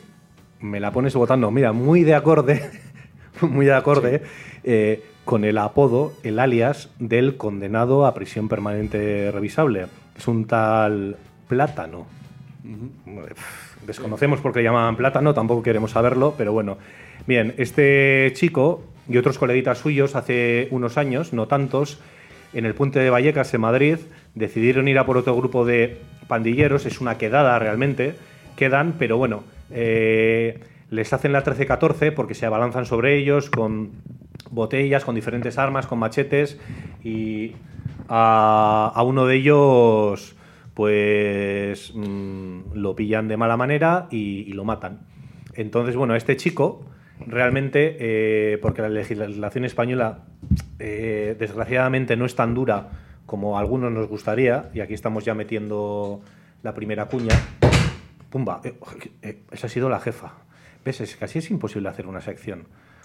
Me 0.61 0.81
la 0.81 0.91
pones 0.93 1.15
votando, 1.15 1.51
mira, 1.51 1.73
muy 1.73 2.03
de 2.05 2.15
acorde, 2.15 2.71
muy 3.43 3.67
de 3.67 3.75
acorde 3.75 4.23
eh, 4.65 5.05
con 5.25 5.45
el 5.45 5.59
apodo, 5.59 6.13
el 6.23 6.39
alias 6.39 6.89
del 6.99 7.37
condenado 7.37 8.07
a 8.07 8.15
prisión 8.15 8.49
permanente 8.49 9.31
revisable. 9.33 9.87
Es 10.17 10.27
un 10.29 10.47
tal 10.47 11.17
plátano. 11.49 12.07
Desconocemos 13.87 14.41
por 14.41 14.53
qué 14.53 14.61
le 14.61 14.65
llamaban 14.65 14.97
plátano, 14.97 15.35
tampoco 15.35 15.63
queremos 15.63 15.91
saberlo, 15.93 16.35
pero 16.37 16.53
bueno. 16.53 16.79
Bien, 17.27 17.55
este 17.59 18.31
chico 18.35 18.83
y 19.09 19.17
otros 19.17 19.39
coleguitas 19.39 19.79
suyos 19.79 20.17
hace 20.17 20.69
unos 20.71 20.99
años, 20.99 21.33
no 21.33 21.47
tantos, 21.47 21.99
en 22.53 22.65
el 22.65 22.75
puente 22.75 22.99
de 22.99 23.11
Vallecas, 23.11 23.53
en 23.55 23.61
Madrid, 23.61 23.99
decidieron 24.35 24.89
ir 24.89 24.99
a 24.99 25.07
por 25.07 25.17
otro 25.17 25.37
grupo 25.37 25.65
de 25.65 25.99
pandilleros, 26.27 26.87
es 26.87 27.01
una 27.01 27.19
quedada 27.19 27.59
realmente, 27.59 28.15
quedan, 28.57 28.95
pero 28.99 29.17
bueno, 29.19 29.45
eh, 29.71 30.61
les 30.91 31.13
hacen 31.13 31.33
la 31.33 31.45
13-14 31.45 32.13
porque 32.15 32.35
se 32.35 32.47
abalanzan 32.47 32.87
sobre 32.87 33.17
ellos 33.17 33.51
con 33.51 33.91
botellas, 34.51 35.05
con 35.05 35.15
diferentes 35.15 35.59
armas, 35.59 35.87
con 35.87 35.99
machetes 35.99 36.59
y 37.03 37.53
a, 38.09 39.03
uno 39.05 39.27
de 39.27 39.37
ellos 39.37 40.37
pues 40.75 41.93
mm, 41.95 42.75
lo 42.75 42.95
pillan 42.95 43.29
de 43.29 43.37
mala 43.37 43.57
manera 43.57 44.09
y, 44.11 44.45
y 44.47 44.53
lo 44.53 44.65
matan. 44.65 45.01
Entonces, 45.55 45.97
bueno, 45.97 46.15
este 46.15 46.37
chico 46.37 46.85
realmente, 47.25 47.97
eh, 47.99 48.59
porque 48.59 48.83
la 48.83 48.89
legislación 48.89 49.65
española 49.65 50.25
eh, 50.79 51.37
desgraciadamente 51.39 52.17
no 52.17 52.27
es 52.27 52.35
tan 52.35 52.55
dura 52.55 52.91
como 53.25 53.57
a 53.57 53.61
algunos 53.61 53.91
nos 53.91 54.09
gustaría, 54.09 54.71
y 54.73 54.81
aquí 54.81 54.95
estamos 54.95 55.25
ya 55.25 55.35
metiendo 55.35 56.21
la 56.63 56.75
primera 56.75 57.07
cuña. 57.07 57.35
Pumba, 58.31 58.61
eh, 59.23 59.43
esa 59.51 59.67
ha 59.67 59.71
sido 59.71 59.89
la 59.89 59.99
jefa. 59.99 60.33
¿Ves? 60.85 61.01
Es 61.01 61.21
así 61.21 61.41
es 61.41 61.51
imposible 61.51 61.89
hacer 61.89 62.07
una 62.07 62.21
sección. 62.21 62.65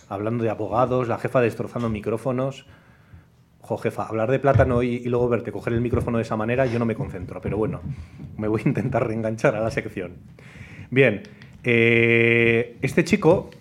Hablando 0.10 0.44
de 0.44 0.52
abogados, 0.52 1.08
la 1.08 1.18
jefa 1.18 1.42
destrozando 1.42 1.90
micrófonos. 1.90 2.68
Jo, 3.62 3.78
jefa, 3.78 4.06
hablar 4.06 4.30
de 4.30 4.40
plátano 4.40 4.84
y, 4.84 5.00
luego 5.06 5.30
verte 5.30 5.52
coger 5.52 5.74
el 5.74 5.82
micrófono 5.82 6.18
de 6.18 6.24
esa 6.24 6.36
manera, 6.36 6.66
yo 6.66 6.78
no 6.80 6.86
me 6.86 6.96
concentro, 6.96 7.42
pero 7.42 7.58
bueno, 7.58 7.82
me 8.38 8.48
voy 8.48 8.62
a 8.66 8.68
intentar 8.68 9.08
reenganchar 9.08 9.56
a 9.56 9.62
la 9.62 9.72
sección. 9.72 10.18
Bien, 10.90 11.24
este 11.64 13.04
chico 13.04 13.52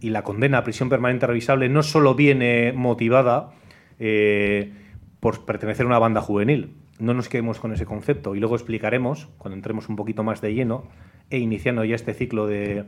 y 0.00 0.10
la 0.10 0.22
condena 0.22 0.58
a 0.58 0.64
prisión 0.64 0.88
permanente 0.88 1.26
revisable 1.26 1.68
no 1.68 1.82
solo 1.82 2.14
viene 2.14 2.72
motivada 2.72 3.50
eh, 3.98 4.72
por 5.20 5.44
pertenecer 5.44 5.84
a 5.84 5.88
una 5.88 5.98
banda 5.98 6.20
juvenil. 6.20 6.74
No 6.98 7.14
nos 7.14 7.28
quedemos 7.28 7.58
con 7.60 7.72
ese 7.72 7.84
concepto 7.84 8.34
y 8.34 8.40
luego 8.40 8.54
explicaremos, 8.54 9.28
cuando 9.38 9.56
entremos 9.56 9.88
un 9.88 9.96
poquito 9.96 10.22
más 10.22 10.40
de 10.40 10.54
lleno 10.54 10.84
e 11.30 11.38
iniciando 11.38 11.84
ya 11.84 11.94
este 11.94 12.14
ciclo 12.14 12.46
de 12.46 12.84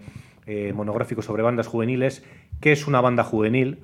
eh, 0.46 0.72
monográfico 0.74 1.22
sobre 1.22 1.42
bandas 1.42 1.66
juveniles, 1.66 2.24
qué 2.60 2.72
es 2.72 2.86
una 2.86 3.00
banda 3.00 3.24
juvenil, 3.24 3.80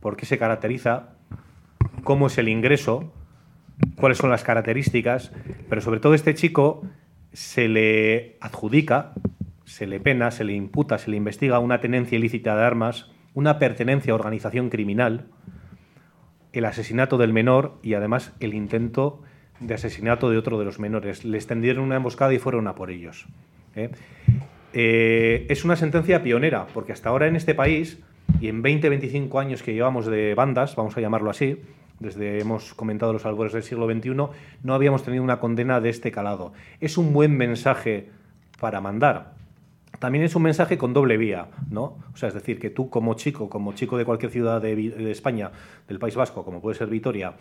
por 0.00 0.16
qué 0.16 0.26
se 0.26 0.38
caracteriza, 0.38 1.10
cómo 2.02 2.26
es 2.26 2.38
el 2.38 2.48
ingreso, 2.48 3.12
cuáles 3.96 4.18
son 4.18 4.30
las 4.30 4.42
características, 4.42 5.32
pero 5.68 5.80
sobre 5.80 6.00
todo 6.00 6.14
este 6.14 6.34
chico 6.34 6.82
se 7.32 7.68
le 7.68 8.36
adjudica, 8.40 9.12
se 9.74 9.88
le 9.88 9.98
pena, 9.98 10.30
se 10.30 10.44
le 10.44 10.52
imputa, 10.52 10.98
se 10.98 11.10
le 11.10 11.16
investiga 11.16 11.58
una 11.58 11.80
tenencia 11.80 12.16
ilícita 12.16 12.54
de 12.54 12.62
armas, 12.62 13.10
una 13.34 13.58
pertenencia 13.58 14.12
a 14.12 14.14
organización 14.14 14.70
criminal, 14.70 15.26
el 16.52 16.64
asesinato 16.64 17.18
del 17.18 17.32
menor 17.32 17.76
y 17.82 17.94
además 17.94 18.32
el 18.38 18.54
intento 18.54 19.20
de 19.58 19.74
asesinato 19.74 20.30
de 20.30 20.38
otro 20.38 20.60
de 20.60 20.64
los 20.64 20.78
menores. 20.78 21.24
Les 21.24 21.48
tendieron 21.48 21.82
una 21.82 21.96
emboscada 21.96 22.32
y 22.32 22.38
fueron 22.38 22.68
a 22.68 22.76
por 22.76 22.92
ellos. 22.92 23.26
¿eh? 23.74 23.90
Eh, 24.74 25.46
es 25.48 25.64
una 25.64 25.74
sentencia 25.74 26.22
pionera, 26.22 26.68
porque 26.72 26.92
hasta 26.92 27.08
ahora 27.08 27.26
en 27.26 27.34
este 27.34 27.56
país, 27.56 27.98
y 28.40 28.46
en 28.46 28.62
20-25 28.62 29.40
años 29.40 29.64
que 29.64 29.74
llevamos 29.74 30.06
de 30.06 30.36
bandas, 30.36 30.76
vamos 30.76 30.96
a 30.96 31.00
llamarlo 31.00 31.30
así, 31.30 31.60
desde 31.98 32.38
hemos 32.38 32.74
comentado 32.74 33.12
los 33.12 33.26
albores 33.26 33.52
del 33.52 33.64
siglo 33.64 33.92
XXI, 33.92 34.10
no 34.62 34.74
habíamos 34.74 35.02
tenido 35.02 35.24
una 35.24 35.40
condena 35.40 35.80
de 35.80 35.90
este 35.90 36.12
calado. 36.12 36.52
Es 36.78 36.96
un 36.96 37.12
buen 37.12 37.36
mensaje 37.36 38.10
para 38.60 38.80
mandar. 38.80 39.33
También 40.04 40.22
es 40.26 40.36
un 40.36 40.42
mensaje 40.42 40.76
con 40.76 40.92
doble 40.92 41.16
vía, 41.16 41.46
¿no? 41.70 41.96
O 42.12 42.16
sea, 42.16 42.28
es 42.28 42.34
decir, 42.34 42.58
que 42.60 42.68
tú 42.68 42.90
como 42.90 43.14
chico, 43.14 43.48
como 43.48 43.72
chico 43.72 43.96
de 43.96 44.04
cualquier 44.04 44.30
ciudad 44.30 44.60
de, 44.60 44.76
de 44.76 45.10
España, 45.10 45.50
del 45.88 45.98
País 45.98 46.14
Vasco, 46.14 46.44
como 46.44 46.60
puede 46.60 46.76
ser 46.76 46.88
Vitoria, 46.88 47.32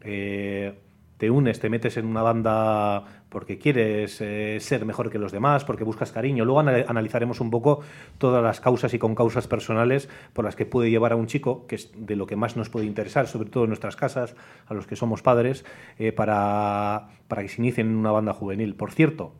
eh, 0.00 0.78
te 1.16 1.28
unes, 1.28 1.58
te 1.58 1.68
metes 1.68 1.96
en 1.96 2.06
una 2.06 2.22
banda 2.22 3.02
porque 3.28 3.58
quieres 3.58 4.20
eh, 4.20 4.58
ser 4.60 4.84
mejor 4.86 5.10
que 5.10 5.18
los 5.18 5.32
demás, 5.32 5.64
porque 5.64 5.82
buscas 5.82 6.12
cariño. 6.12 6.44
Luego 6.44 6.60
ana- 6.60 6.84
analizaremos 6.86 7.40
un 7.40 7.50
poco 7.50 7.80
todas 8.18 8.44
las 8.44 8.60
causas 8.60 8.94
y 8.94 9.00
con 9.00 9.16
causas 9.16 9.48
personales 9.48 10.08
por 10.34 10.44
las 10.44 10.54
que 10.54 10.66
puede 10.66 10.90
llevar 10.90 11.10
a 11.10 11.16
un 11.16 11.26
chico, 11.26 11.66
que 11.66 11.74
es 11.74 11.90
de 11.96 12.14
lo 12.14 12.26
que 12.26 12.36
más 12.36 12.56
nos 12.56 12.68
puede 12.68 12.86
interesar, 12.86 13.26
sobre 13.26 13.50
todo 13.50 13.64
en 13.64 13.70
nuestras 13.70 13.96
casas, 13.96 14.36
a 14.68 14.74
los 14.74 14.86
que 14.86 14.94
somos 14.94 15.20
padres, 15.20 15.64
eh, 15.98 16.12
para, 16.12 17.08
para 17.26 17.42
que 17.42 17.48
se 17.48 17.60
inicien 17.60 17.88
en 17.88 17.96
una 17.96 18.12
banda 18.12 18.32
juvenil. 18.34 18.76
Por 18.76 18.92
cierto, 18.92 19.32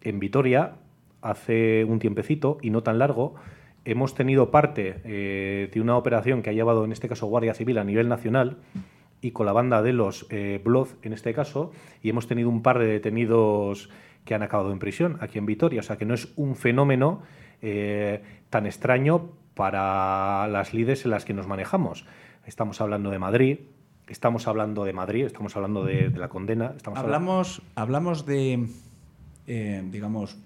en 0.00 0.18
Vitoria, 0.18 0.72
hace 1.22 1.84
un 1.84 1.98
tiempecito, 1.98 2.58
y 2.60 2.70
no 2.70 2.82
tan 2.82 2.98
largo, 2.98 3.34
hemos 3.84 4.14
tenido 4.14 4.50
parte 4.50 5.00
eh, 5.04 5.70
de 5.72 5.80
una 5.80 5.96
operación 5.96 6.42
que 6.42 6.50
ha 6.50 6.52
llevado, 6.52 6.84
en 6.84 6.92
este 6.92 7.08
caso, 7.08 7.26
Guardia 7.26 7.54
Civil 7.54 7.78
a 7.78 7.84
nivel 7.84 8.08
nacional, 8.08 8.58
y 9.22 9.30
con 9.30 9.46
la 9.46 9.52
banda 9.52 9.82
de 9.82 9.92
los 9.92 10.26
eh, 10.30 10.60
Blood, 10.62 10.88
en 11.02 11.12
este 11.12 11.32
caso, 11.32 11.70
y 12.02 12.10
hemos 12.10 12.26
tenido 12.26 12.48
un 12.48 12.62
par 12.62 12.78
de 12.78 12.86
detenidos 12.86 13.88
que 14.24 14.34
han 14.34 14.42
acabado 14.42 14.72
en 14.72 14.78
prisión 14.78 15.16
aquí 15.20 15.38
en 15.38 15.46
Vitoria. 15.46 15.80
O 15.80 15.82
sea 15.82 15.96
que 15.96 16.04
no 16.04 16.14
es 16.14 16.32
un 16.36 16.56
fenómeno 16.56 17.22
eh, 17.60 18.22
tan 18.50 18.66
extraño 18.66 19.30
para 19.54 20.48
las 20.48 20.74
lides 20.74 21.04
en 21.04 21.12
las 21.12 21.24
que 21.24 21.34
nos 21.34 21.46
manejamos. 21.46 22.04
Estamos 22.46 22.80
hablando 22.80 23.10
de 23.10 23.18
Madrid, 23.18 23.58
estamos 24.08 24.48
hablando 24.48 24.84
de 24.84 24.92
Madrid, 24.92 25.26
estamos 25.26 25.54
hablando 25.56 25.84
de, 25.84 26.10
la 26.10 26.28
condena. 26.28 26.74
Hablamos, 26.94 27.62
hablamos 27.76 28.26
de, 28.26 28.66
eh, 29.46 29.82
digamos, 29.90 30.38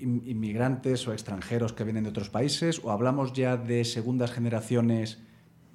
inmigrantes 0.00 1.06
o 1.08 1.12
extranjeros 1.12 1.72
que 1.72 1.84
vienen 1.84 2.04
de 2.04 2.10
otros 2.10 2.30
países, 2.30 2.80
o 2.84 2.90
hablamos 2.92 3.32
ya 3.32 3.56
de 3.56 3.84
segundas 3.84 4.30
generaciones, 4.32 5.20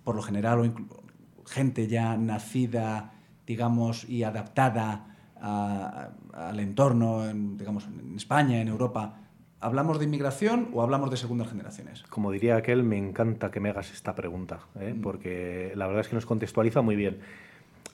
por 0.04 0.16
lo 0.16 0.22
general, 0.22 0.60
o 0.60 1.44
gente 1.46 1.88
ya 1.88 2.16
nacida, 2.18 3.14
digamos, 3.46 4.08
y 4.08 4.24
adaptada 4.24 5.08
a- 5.42 6.10
a- 6.34 6.50
al 6.50 6.60
entorno, 6.62 7.28
en, 7.30 7.58
digamos, 7.58 7.86
en 7.86 8.16
España, 8.16 8.62
en 8.62 8.70
Europa. 8.70 9.20
¿Hablamos 9.60 10.00
de 10.00 10.06
inmigración 10.06 10.70
o 10.74 10.82
hablamos 10.82 11.10
de 11.12 11.18
segundas 11.18 11.50
generaciones? 11.50 12.04
Como 12.04 12.32
diría 12.32 12.56
aquel, 12.56 12.84
me 12.84 12.98
encanta 12.98 13.52
que 13.52 13.60
me 13.60 13.70
hagas 13.70 13.92
esta 13.92 14.16
pregunta, 14.16 14.60
¿eh? 14.80 14.96
porque 15.02 15.72
la 15.76 15.86
verdad 15.88 16.02
es 16.02 16.08
que 16.10 16.16
nos 16.16 16.26
contextualiza 16.26 16.82
muy 16.82 16.96
bien. 16.96 17.20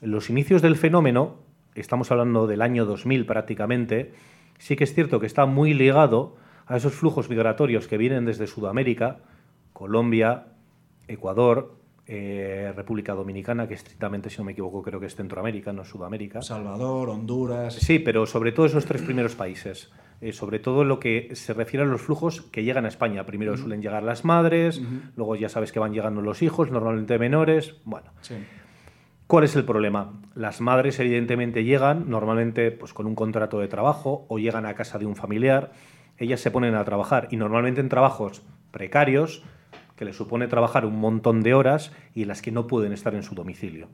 Los 0.02 0.30
inicios 0.30 0.62
del 0.62 0.76
fenómeno, 0.78 1.36
estamos 1.76 2.12
hablando 2.12 2.48
del 2.48 2.62
año 2.62 2.86
2000 2.86 3.26
prácticamente, 3.26 4.13
sí 4.60 4.76
que 4.76 4.84
es 4.84 4.93
cierto 4.93 5.19
que 5.19 5.26
está 5.26 5.48
muy 5.48 5.74
ligado 5.74 6.36
a 6.67 6.78
esos 6.78 6.93
flujos 6.93 7.30
migratorios 7.30 7.88
que 7.88 7.98
vienen 7.98 8.26
desde 8.26 8.45
Sudamérica, 8.45 9.17
Colombia, 9.74 10.45
Ecuador, 11.08 11.80
eh, 12.06 12.72
República 12.76 13.13
Dominicana, 13.13 13.67
que 13.67 13.74
estrictamente, 13.74 14.30
si 14.30 14.38
no 14.38 14.43
me 14.43 14.52
equivoco, 14.52 14.84
creo 14.84 15.00
que 15.00 15.08
es 15.08 15.15
Centroamérica, 15.15 15.74
no 15.74 15.84
Sudamérica. 15.84 16.41
Salvador, 16.43 17.10
Honduras. 17.10 17.74
Sí, 17.74 17.98
pero 17.98 18.28
sobre 18.28 18.52
todo 18.52 18.67
esos 18.67 18.86
tres 18.86 19.02
primeros 19.02 19.36
países. 19.36 19.91
Eh, 20.22 20.34
sobre 20.34 20.60
todo 20.60 20.84
lo 20.84 21.00
que 21.00 21.30
se 21.34 21.54
refiere 21.54 21.86
a 21.86 21.88
los 21.88 22.02
flujos 22.02 22.41
que 22.41 22.63
llegan 22.63 22.86
a 22.86 22.89
España. 22.89 23.26
Primero 23.26 23.56
suelen 23.56 23.82
llegar 23.82 24.04
las 24.04 24.26
madres, 24.26 24.82
luego 25.15 25.36
ya 25.38 25.48
sabes 25.48 25.72
que 25.72 25.80
van 25.80 25.93
llegando 25.93 26.22
los 26.22 26.41
hijos, 26.41 26.72
normalmente 26.72 27.17
menores. 27.17 27.76
Bueno. 27.86 28.12
¿Cuál 29.30 29.44
es 29.44 29.56
el 29.56 29.63
problema? 29.63 30.12
Las 30.34 30.60
madres 30.60 31.00
evidentemente 31.00 31.63
llegan 31.63 32.10
normalmente 32.10 32.72
pues, 32.72 32.96
con 32.96 33.06
un 33.06 33.13
contrato 33.13 33.60
de 33.60 33.68
trabajo 33.68 34.26
o 34.28 34.39
llegan 34.39 34.65
a 34.65 34.74
casa 34.74 34.98
de 34.98 35.06
un 35.06 35.15
familiar. 35.15 35.72
Ellas 36.18 36.39
se 36.42 36.50
ponen 36.50 36.74
a 36.74 36.84
trabajar 36.84 37.28
y 37.30 37.38
normalmente 37.38 37.80
en 37.80 37.89
trabajos 37.89 38.42
precarios 38.72 39.44
que 39.96 40.06
les 40.06 40.15
supone 40.15 40.48
trabajar 40.48 40.84
un 40.84 41.00
montón 41.00 41.44
de 41.44 41.54
horas 41.54 41.92
y 42.15 42.26
las 42.26 42.42
que 42.42 42.52
no 42.52 42.65
pueden 42.65 42.92
estar 42.92 43.13
en 43.13 43.22
su 43.22 43.36
domicilio. 43.36 43.88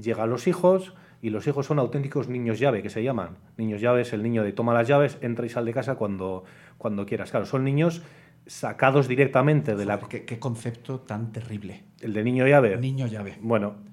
Llegan 0.00 0.30
los 0.30 0.46
hijos 0.46 0.94
y 1.20 1.30
los 1.30 1.48
hijos 1.48 1.66
son 1.66 1.80
auténticos 1.80 2.28
niños 2.28 2.60
llave, 2.60 2.80
que 2.80 2.90
se 2.90 3.02
llaman. 3.02 3.38
Niños 3.56 3.80
llave 3.80 4.02
es 4.02 4.12
el 4.12 4.22
niño 4.22 4.44
de 4.44 4.52
toma 4.52 4.72
las 4.72 4.86
llaves, 4.86 5.18
entra 5.20 5.46
y 5.46 5.48
sale 5.48 5.66
de 5.66 5.74
casa 5.74 5.96
cuando, 5.96 6.44
cuando 6.78 7.06
quieras. 7.06 7.32
Claro, 7.32 7.44
son 7.44 7.64
niños 7.64 8.02
sacados 8.46 9.08
directamente 9.08 9.74
de 9.74 9.84
la... 9.84 9.98
Qué, 9.98 10.38
concepto 10.38 11.00
tan 11.00 11.32
terrible. 11.32 11.82
¿El 12.00 12.12
de 12.12 12.22
niño 12.22 12.46
llave? 12.46 12.76
Niño 12.76 13.08
llave. 13.08 13.36
Bueno. 13.40 13.89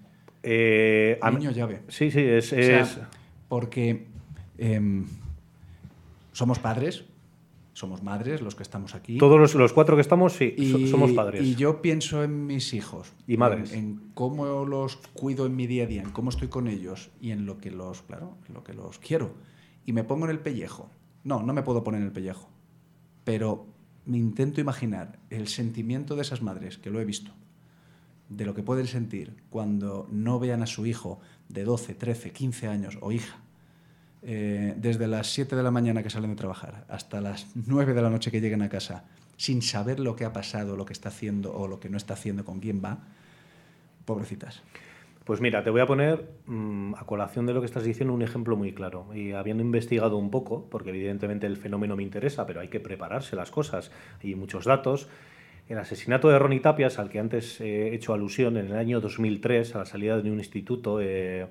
Eh, 0.49 1.19
niño 1.33 1.51
llave. 1.51 1.81
Sí, 1.89 2.09
sí, 2.09 2.21
es... 2.21 2.55
porque 3.49 4.07
em, 4.57 5.05
somos 6.31 6.59
padres, 6.59 7.03
somos 7.73 8.01
madres 8.01 8.41
los 8.41 8.55
que 8.55 8.63
estamos 8.63 8.95
aquí. 8.95 9.17
Todos 9.17 9.53
los, 9.53 9.73
cuatro 9.73 9.97
que 9.97 10.01
estamos, 10.01 10.31
sí, 10.31 10.55
somos 10.89 11.11
padres. 11.11 11.45
Y 11.45 11.55
yo 11.55 11.81
pienso 11.81 12.23
en 12.23 12.45
mis 12.45 12.73
hijos. 12.73 13.13
Y 13.27 13.35
madres. 13.35 13.73
En, 13.73 14.11
cómo 14.13 14.63
los 14.65 14.95
cuido 15.13 15.45
en 15.45 15.55
mi 15.57 15.67
día 15.67 15.83
a 15.83 15.87
día, 15.87 16.01
en 16.01 16.11
cómo 16.11 16.29
estoy 16.29 16.47
con 16.47 16.69
ellos 16.69 17.09
y 17.19 17.31
en 17.31 17.45
lo 17.45 17.57
que 17.57 17.69
los, 17.69 18.01
claro, 18.03 18.37
lo 18.53 18.63
que 18.63 18.73
los 18.73 18.99
quiero. 18.99 19.33
Y 19.85 19.91
me 19.91 20.05
pongo 20.05 20.25
en 20.25 20.31
el 20.31 20.39
pellejo. 20.39 20.89
No, 21.25 21.43
no 21.43 21.51
me 21.51 21.61
puedo 21.61 21.83
poner 21.83 21.99
en 21.99 22.07
el 22.07 22.13
pellejo. 22.13 22.49
Pero 23.25 23.67
me 24.05 24.17
intento 24.17 24.61
imaginar 24.61 25.19
el 25.29 25.49
sentimiento 25.49 26.15
de 26.15 26.21
esas 26.21 26.41
madres, 26.41 26.77
que 26.77 26.89
lo 26.89 27.01
he 27.01 27.05
visto, 27.05 27.33
de 28.29 28.45
lo 28.45 28.53
que 28.53 28.63
pueden 28.63 28.87
sentir 28.87 29.33
cuando 29.49 30.07
no 30.11 30.39
vean 30.39 30.63
a 30.63 30.67
su 30.67 30.85
hijo 30.85 31.19
de 31.49 31.63
12, 31.63 31.95
13, 31.95 32.31
15 32.31 32.67
años 32.67 32.97
o 33.01 33.11
hija 33.11 33.37
eh, 34.23 34.73
desde 34.77 35.07
las 35.07 35.27
7 35.27 35.55
de 35.55 35.63
la 35.63 35.71
mañana 35.71 36.03
que 36.03 36.09
salen 36.09 36.31
de 36.31 36.35
trabajar 36.35 36.85
hasta 36.89 37.21
las 37.21 37.47
9 37.55 37.93
de 37.93 38.01
la 38.01 38.09
noche 38.09 38.31
que 38.31 38.41
lleguen 38.41 38.61
a 38.61 38.69
casa, 38.69 39.05
sin 39.37 39.61
saber 39.61 39.99
lo 39.99 40.15
que 40.15 40.25
ha 40.25 40.33
pasado, 40.33 40.75
lo 40.75 40.85
que 40.85 40.93
está 40.93 41.09
haciendo 41.09 41.53
o 41.53 41.67
lo 41.67 41.79
que 41.79 41.89
no 41.89 41.97
está 41.97 42.15
haciendo, 42.15 42.43
con 42.43 42.59
quién 42.59 42.81
va, 42.83 42.99
pobrecitas. 44.05 44.63
Pues 45.23 45.41
mira, 45.41 45.63
te 45.63 45.69
voy 45.69 45.81
a 45.81 45.85
poner 45.85 46.25
mm, 46.45 46.95
a 46.95 47.05
colación 47.05 47.45
de 47.45 47.53
lo 47.53 47.59
que 47.59 47.65
estás 47.65 47.83
diciendo 47.83 48.13
un 48.13 48.21
ejemplo 48.21 48.55
muy 48.55 48.73
claro. 48.73 49.07
Y 49.13 49.33
habiendo 49.33 49.61
investigado 49.61 50.17
un 50.17 50.31
poco, 50.31 50.65
porque 50.69 50.89
evidentemente 50.89 51.45
el 51.45 51.57
fenómeno 51.57 51.95
me 51.95 52.03
interesa, 52.03 52.45
pero 52.45 52.61
hay 52.61 52.69
que 52.69 52.79
prepararse 52.79 53.35
las 53.35 53.51
cosas 53.51 53.91
y 54.23 54.35
muchos 54.35 54.65
datos. 54.65 55.09
El 55.69 55.77
asesinato 55.77 56.29
de 56.29 56.39
Ronnie 56.39 56.61
Tapias, 56.61 56.97
al 56.99 57.09
que 57.09 57.19
antes 57.19 57.59
he 57.59 57.93
hecho 57.93 58.13
alusión, 58.13 58.57
en 58.57 58.67
el 58.67 58.77
año 58.77 59.01
2003, 59.01 59.75
a 59.75 59.79
la 59.79 59.85
salida 59.85 60.21
de 60.21 60.31
un 60.31 60.37
instituto 60.37 61.01
eh, 61.01 61.47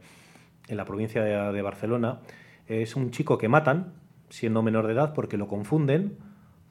en 0.69 0.77
la 0.77 0.85
provincia 0.85 1.23
de 1.23 1.63
Barcelona, 1.63 2.21
es 2.67 2.97
un 2.97 3.11
chico 3.11 3.39
que 3.39 3.49
matan, 3.49 3.93
siendo 4.31 4.63
menor 4.63 4.87
de 4.87 4.95
edad, 4.95 5.13
porque 5.13 5.37
lo 5.37 5.47
confunden 5.49 6.17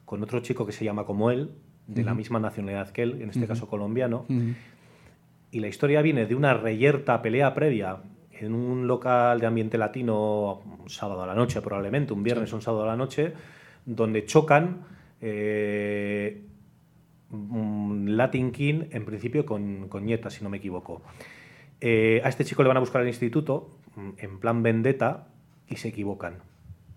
con 0.04 0.22
otro 0.22 0.40
chico 0.40 0.66
que 0.66 0.72
se 0.72 0.84
llama 0.84 1.04
como 1.04 1.30
él, 1.30 1.50
de 1.86 2.02
la 2.02 2.14
misma 2.14 2.40
nacionalidad 2.40 2.90
que 2.90 3.02
él, 3.02 3.22
en 3.22 3.30
este 3.30 3.46
caso 3.46 3.68
colombiano. 3.68 4.26
Y 5.50 5.60
la 5.60 5.68
historia 5.68 6.02
viene 6.02 6.26
de 6.26 6.34
una 6.34 6.54
reyerta 6.54 7.22
pelea 7.22 7.54
previa 7.54 7.98
en 8.32 8.54
un 8.54 8.86
local 8.86 9.40
de 9.40 9.46
ambiente 9.46 9.78
latino, 9.78 10.62
un 10.82 10.90
sábado 10.90 11.22
a 11.22 11.26
la 11.26 11.34
noche 11.34 11.60
probablemente, 11.62 12.12
un 12.12 12.22
viernes 12.22 12.52
o 12.52 12.56
un 12.56 12.62
sábado 12.62 12.84
a 12.84 12.88
la 12.88 12.96
noche, 12.96 13.32
donde 13.84 14.24
chocan 14.24 14.78
eh, 15.20 16.42
Latin 18.06 18.52
King, 18.52 18.84
en 18.90 19.04
principio 19.04 19.44
con, 19.46 19.88
con 19.88 20.04
Nieta, 20.04 20.30
si 20.30 20.42
no 20.42 20.50
me 20.50 20.58
equivoco. 20.58 21.02
Eh, 21.80 22.20
a 22.24 22.28
este 22.28 22.44
chico 22.44 22.62
le 22.62 22.68
van 22.68 22.76
a 22.76 22.80
buscar 22.80 23.02
al 23.02 23.08
instituto, 23.08 23.78
en 24.18 24.38
plan 24.38 24.62
vendetta, 24.62 25.28
y 25.68 25.76
se 25.76 25.88
equivocan. 25.88 26.38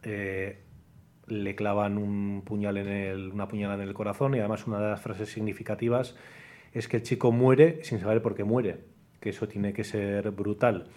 Eh, 0.03 0.59
le 1.27 1.55
clavan 1.55 1.97
un 1.97 2.41
puñal 2.45 2.77
en 2.77 2.87
el, 2.87 3.31
una 3.31 3.47
puñalada 3.47 3.83
en 3.83 3.89
el 3.89 3.93
corazón 3.93 4.35
y 4.35 4.39
además 4.39 4.65
una 4.67 4.79
de 4.79 4.89
las 4.89 5.01
frases 5.01 5.29
significativas 5.29 6.15
es 6.73 6.87
que 6.87 6.97
el 6.97 7.03
chico 7.03 7.31
muere 7.31 7.83
sin 7.83 7.99
saber 7.99 8.21
por 8.21 8.35
qué 8.35 8.43
muere, 8.43 8.81
que 9.19 9.29
eso 9.29 9.47
tiene 9.47 9.73
que 9.73 9.83
ser 9.83 10.31
brutal. 10.31 10.87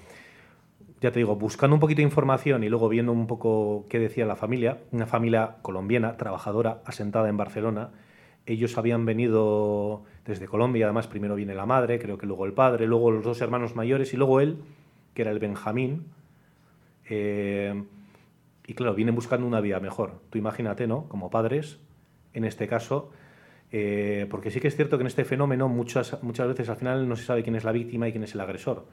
Ya 1.01 1.11
te 1.11 1.19
digo, 1.19 1.35
buscando 1.35 1.75
un 1.75 1.81
poquito 1.81 1.99
de 1.99 2.05
información 2.05 2.63
y 2.63 2.69
luego 2.69 2.89
viendo 2.89 3.13
un 3.13 3.27
poco 3.27 3.87
qué 3.89 3.99
decía 3.99 4.25
la 4.25 4.37
familia, 4.37 4.79
una 4.93 5.07
familia 5.07 5.57
colombiana, 5.63 6.17
trabajadora, 6.17 6.81
asentada 6.85 7.29
en 7.29 7.37
Barcelona, 7.37 7.91
ellos 8.47 8.77
habían 8.79 9.05
venido 9.05 10.03
desde 10.25 10.47
Colombia, 10.47 10.87
además 10.87 11.07
primero 11.07 11.35
viene 11.35 11.55
la 11.55 11.67
madre, 11.67 11.99
creo 11.99 12.19
que 12.19 12.27
luego 12.27 12.47
el 12.47 12.53
padre, 12.53 12.87
luego 12.87 13.11
los 13.11 13.25
dos 13.25 13.41
hermanos 13.41 13.77
mayores 13.77 14.13
y 14.15 14.17
luego 14.17 14.41
él, 14.41 14.59
que 15.15 15.23
era 15.23 15.31
el 15.31 15.39
Benjamín, 15.39 16.07
eh, 17.09 17.83
y 18.67 18.75
claro, 18.75 18.95
vienen 18.95 19.15
buscando 19.15 19.47
una 19.47 19.61
vida 19.61 19.81
mejor. 19.81 20.21
Tú 20.31 20.39
imagínate, 20.39 20.87
¿no? 20.87 21.09
Como 21.09 21.31
padres, 21.31 21.79
en 22.33 22.45
este 22.45 22.69
caso, 22.69 23.11
eh, 23.71 24.27
porque 24.31 24.51
sí 24.51 24.61
que 24.61 24.69
es 24.69 24.77
cierto 24.77 24.99
que 24.99 25.03
en 25.03 25.09
este 25.09 25.25
fenómeno 25.25 25.69
muchas, 25.69 26.23
muchas 26.23 26.49
veces 26.49 26.69
al 26.69 26.77
final 26.77 27.09
no 27.09 27.17
se 27.17 27.25
sabe 27.25 27.43
quién 27.43 27.57
es 27.57 27.65
la 27.65 27.73
víctima 27.73 28.09
y 28.09 28.13
quién 28.13 28.25
es 28.25 28.35
el 28.35 28.41
agresor. 28.41 28.87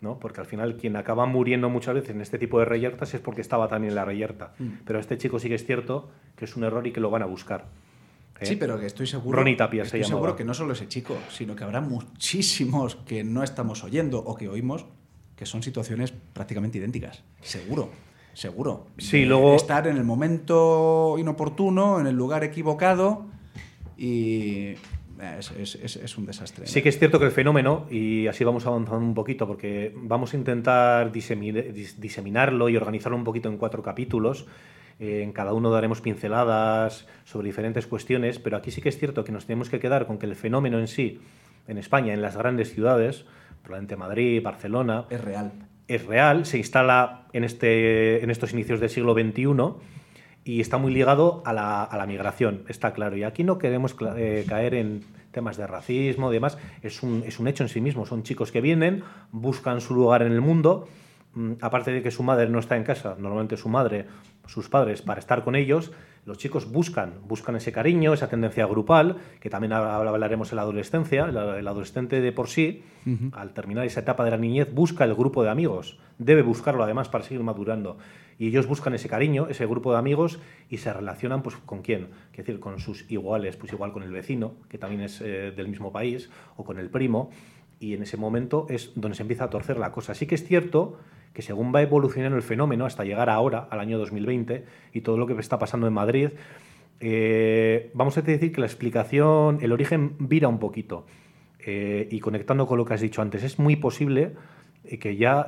¿no? 0.00 0.18
Porque 0.18 0.40
al 0.40 0.46
final 0.46 0.76
quien 0.76 0.96
acaba 0.96 1.24
muriendo 1.26 1.70
muchas 1.70 1.94
veces 1.94 2.10
en 2.10 2.20
este 2.20 2.38
tipo 2.38 2.58
de 2.58 2.66
reyertas 2.66 3.14
es 3.14 3.20
porque 3.20 3.40
estaba 3.40 3.68
también 3.68 3.92
en 3.92 3.94
la 3.96 4.04
reyerta. 4.04 4.52
Mm. 4.58 4.68
Pero 4.84 4.98
este 4.98 5.16
chico 5.16 5.38
sí 5.38 5.48
que 5.48 5.54
es 5.54 5.64
cierto 5.64 6.10
que 6.36 6.44
es 6.44 6.56
un 6.56 6.64
error 6.64 6.86
y 6.86 6.92
que 6.92 7.00
lo 7.00 7.10
van 7.10 7.22
a 7.22 7.26
buscar. 7.26 7.66
¿Eh? 8.44 8.46
Sí, 8.46 8.56
pero 8.56 8.78
que 8.78 8.86
estoy 8.86 9.06
seguro. 9.06 9.38
Ronnie 9.38 9.56
Tapia 9.56 9.82
estoy 9.82 10.04
seguro 10.04 10.36
que 10.36 10.44
no 10.44 10.54
solo 10.54 10.72
ese 10.72 10.88
chico, 10.88 11.16
sino 11.28 11.56
que 11.56 11.64
habrá 11.64 11.80
muchísimos 11.80 12.96
que 12.96 13.24
no 13.24 13.42
estamos 13.42 13.84
oyendo 13.84 14.18
o 14.18 14.34
que 14.36 14.48
oímos 14.48 14.86
que 15.36 15.46
son 15.46 15.62
situaciones 15.62 16.12
prácticamente 16.12 16.78
idénticas. 16.78 17.22
Seguro, 17.40 17.90
seguro. 18.34 18.86
Sí, 18.98 19.24
luego... 19.24 19.56
Estar 19.56 19.86
en 19.88 19.96
el 19.96 20.04
momento 20.04 21.16
inoportuno, 21.18 22.00
en 22.00 22.06
el 22.06 22.14
lugar 22.14 22.44
equivocado 22.44 23.26
y 23.96 24.74
eh, 25.20 25.40
es, 25.40 26.18
un 26.18 26.26
desastre. 26.26 26.66
Sí 26.66 26.82
que 26.82 26.88
es 26.88 26.98
cierto 26.98 27.18
que 27.18 27.26
el 27.26 27.30
fenómeno, 27.32 27.86
y 27.90 28.26
así 28.26 28.44
vamos 28.44 28.66
avanzando 28.66 29.04
un 29.04 29.14
poquito, 29.14 29.46
porque 29.46 29.92
vamos 29.96 30.34
a 30.34 30.36
intentar 30.36 31.12
diseminarlo 31.12 32.68
y 32.68 32.76
organizarlo 32.76 33.16
un 33.16 33.24
poquito 33.24 33.48
en 33.48 33.56
cuatro 33.56 33.82
capítulos. 33.82 34.46
Eh, 35.00 35.22
en 35.22 35.32
cada 35.32 35.52
uno 35.52 35.70
daremos 35.70 36.00
pinceladas 36.00 37.06
sobre 37.24 37.46
diferentes 37.46 37.86
cuestiones, 37.86 38.38
pero 38.38 38.56
aquí 38.56 38.70
sí 38.70 38.80
que 38.80 38.88
es 38.88 38.98
cierto 38.98 39.24
que 39.24 39.32
nos 39.32 39.46
tenemos 39.46 39.68
que 39.68 39.80
quedar 39.80 40.06
con 40.06 40.18
que 40.18 40.26
el 40.26 40.36
fenómeno 40.36 40.78
en 40.78 40.88
sí, 40.88 41.20
en 41.66 41.78
España, 41.78 42.12
en 42.14 42.22
las 42.22 42.36
grandes 42.36 42.72
ciudades, 42.72 43.24
probablemente 43.62 43.96
Madrid, 43.96 44.42
Barcelona. 44.42 45.06
Es 45.10 45.22
real. 45.22 45.52
Es 45.86 46.06
real, 46.06 46.46
se 46.46 46.58
instala 46.58 47.26
en, 47.32 47.44
este, 47.44 48.22
en 48.22 48.30
estos 48.30 48.52
inicios 48.52 48.80
del 48.80 48.88
siglo 48.88 49.14
XXI 49.14 49.44
y 50.44 50.60
está 50.60 50.78
muy 50.78 50.92
ligado 50.92 51.42
a 51.44 51.52
la, 51.52 51.82
a 51.82 51.96
la 51.96 52.06
migración, 52.06 52.64
está 52.68 52.92
claro. 52.92 53.16
Y 53.16 53.24
aquí 53.24 53.44
no 53.44 53.58
queremos 53.58 53.96
eh, 54.16 54.44
caer 54.48 54.74
en 54.74 55.02
temas 55.34 55.56
de 55.56 55.66
racismo 55.66 56.30
demás, 56.30 56.56
es 56.82 57.02
un, 57.02 57.22
es 57.26 57.38
un 57.38 57.48
hecho 57.48 57.64
en 57.64 57.68
sí 57.68 57.82
mismo. 57.82 58.06
Son 58.06 58.22
chicos 58.22 58.52
que 58.52 58.62
vienen, 58.62 59.02
buscan 59.32 59.82
su 59.82 59.94
lugar 59.94 60.22
en 60.22 60.32
el 60.32 60.40
mundo, 60.40 60.88
mm, 61.34 61.54
aparte 61.60 61.90
de 61.90 62.02
que 62.02 62.10
su 62.10 62.22
madre 62.22 62.48
no 62.48 62.60
está 62.60 62.76
en 62.76 62.84
casa, 62.84 63.16
normalmente 63.18 63.56
su 63.56 63.68
madre, 63.68 64.06
sus 64.46 64.68
padres, 64.68 65.02
para 65.02 65.20
estar 65.20 65.44
con 65.44 65.56
ellos, 65.56 65.92
los 66.26 66.38
chicos 66.38 66.70
buscan, 66.70 67.14
buscan 67.28 67.56
ese 67.56 67.70
cariño, 67.70 68.14
esa 68.14 68.28
tendencia 68.28 68.64
grupal, 68.64 69.18
que 69.40 69.50
también 69.50 69.74
hablaremos 69.74 70.50
en 70.52 70.56
la 70.56 70.62
adolescencia. 70.62 71.26
El, 71.26 71.68
adolescente 71.68 72.22
de 72.22 72.32
por 72.32 72.48
sí, 72.48 72.82
al 73.32 73.52
terminar 73.52 73.84
esa 73.84 74.00
etapa 74.00 74.24
de 74.24 74.30
la 74.30 74.38
niñez, 74.38 74.72
busca 74.72 75.04
el 75.04 75.14
grupo 75.14 75.42
de 75.42 75.50
amigos. 75.50 75.98
Debe 76.18 76.40
buscarlo 76.40 76.82
además 76.82 77.10
para 77.10 77.24
seguir 77.24 77.42
madurando. 77.42 77.98
Y 78.38 78.48
ellos 78.48 78.66
buscan 78.66 78.94
ese 78.94 79.08
cariño, 79.08 79.48
ese 79.50 79.66
grupo 79.66 79.92
de 79.92 79.98
amigos, 79.98 80.40
y 80.70 80.78
se 80.78 80.92
relacionan 80.92 81.42
pues, 81.42 81.56
con 81.56 81.82
quién. 81.82 82.08
Es 82.32 82.38
decir, 82.38 82.58
con 82.58 82.78
sus 82.78 83.10
iguales, 83.10 83.56
pues 83.56 83.72
igual 83.74 83.92
con 83.92 84.02
el 84.02 84.10
vecino, 84.10 84.54
que 84.70 84.78
también 84.78 85.02
es 85.02 85.20
eh, 85.20 85.52
del 85.54 85.68
mismo 85.68 85.92
país, 85.92 86.30
o 86.56 86.64
con 86.64 86.78
el 86.78 86.88
primo. 86.88 87.30
Y 87.80 87.92
en 87.92 88.02
ese 88.02 88.16
momento 88.16 88.66
es 88.70 88.92
donde 88.94 89.16
se 89.16 89.22
empieza 89.22 89.44
a 89.44 89.50
torcer 89.50 89.76
la 89.76 89.92
cosa. 89.92 90.14
Sí 90.14 90.26
que 90.26 90.36
es 90.36 90.44
cierto 90.46 90.98
que 91.34 91.42
según 91.42 91.74
va 91.74 91.82
evolucionando 91.82 92.36
el 92.36 92.42
fenómeno 92.42 92.86
hasta 92.86 93.04
llegar 93.04 93.28
ahora, 93.28 93.66
al 93.70 93.80
año 93.80 93.98
2020, 93.98 94.64
y 94.94 95.00
todo 95.02 95.18
lo 95.18 95.26
que 95.26 95.34
está 95.34 95.58
pasando 95.58 95.86
en 95.86 95.92
Madrid, 95.92 96.30
eh, 97.00 97.90
vamos 97.92 98.16
a 98.16 98.22
decir 98.22 98.52
que 98.52 98.60
la 98.60 98.66
explicación, 98.66 99.58
el 99.60 99.72
origen 99.72 100.14
vira 100.20 100.48
un 100.48 100.58
poquito. 100.58 101.06
Eh, 101.66 102.08
y 102.10 102.20
conectando 102.20 102.66
con 102.66 102.78
lo 102.78 102.84
que 102.84 102.94
has 102.94 103.00
dicho 103.00 103.20
antes, 103.20 103.42
es 103.42 103.58
muy 103.58 103.74
posible 103.76 104.32
eh, 104.84 104.98
que 104.98 105.16
ya 105.16 105.46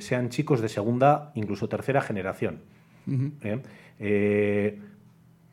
sean 0.00 0.28
chicos 0.28 0.60
de 0.60 0.68
segunda, 0.68 1.32
incluso 1.34 1.68
tercera 1.68 2.02
generación. 2.02 2.60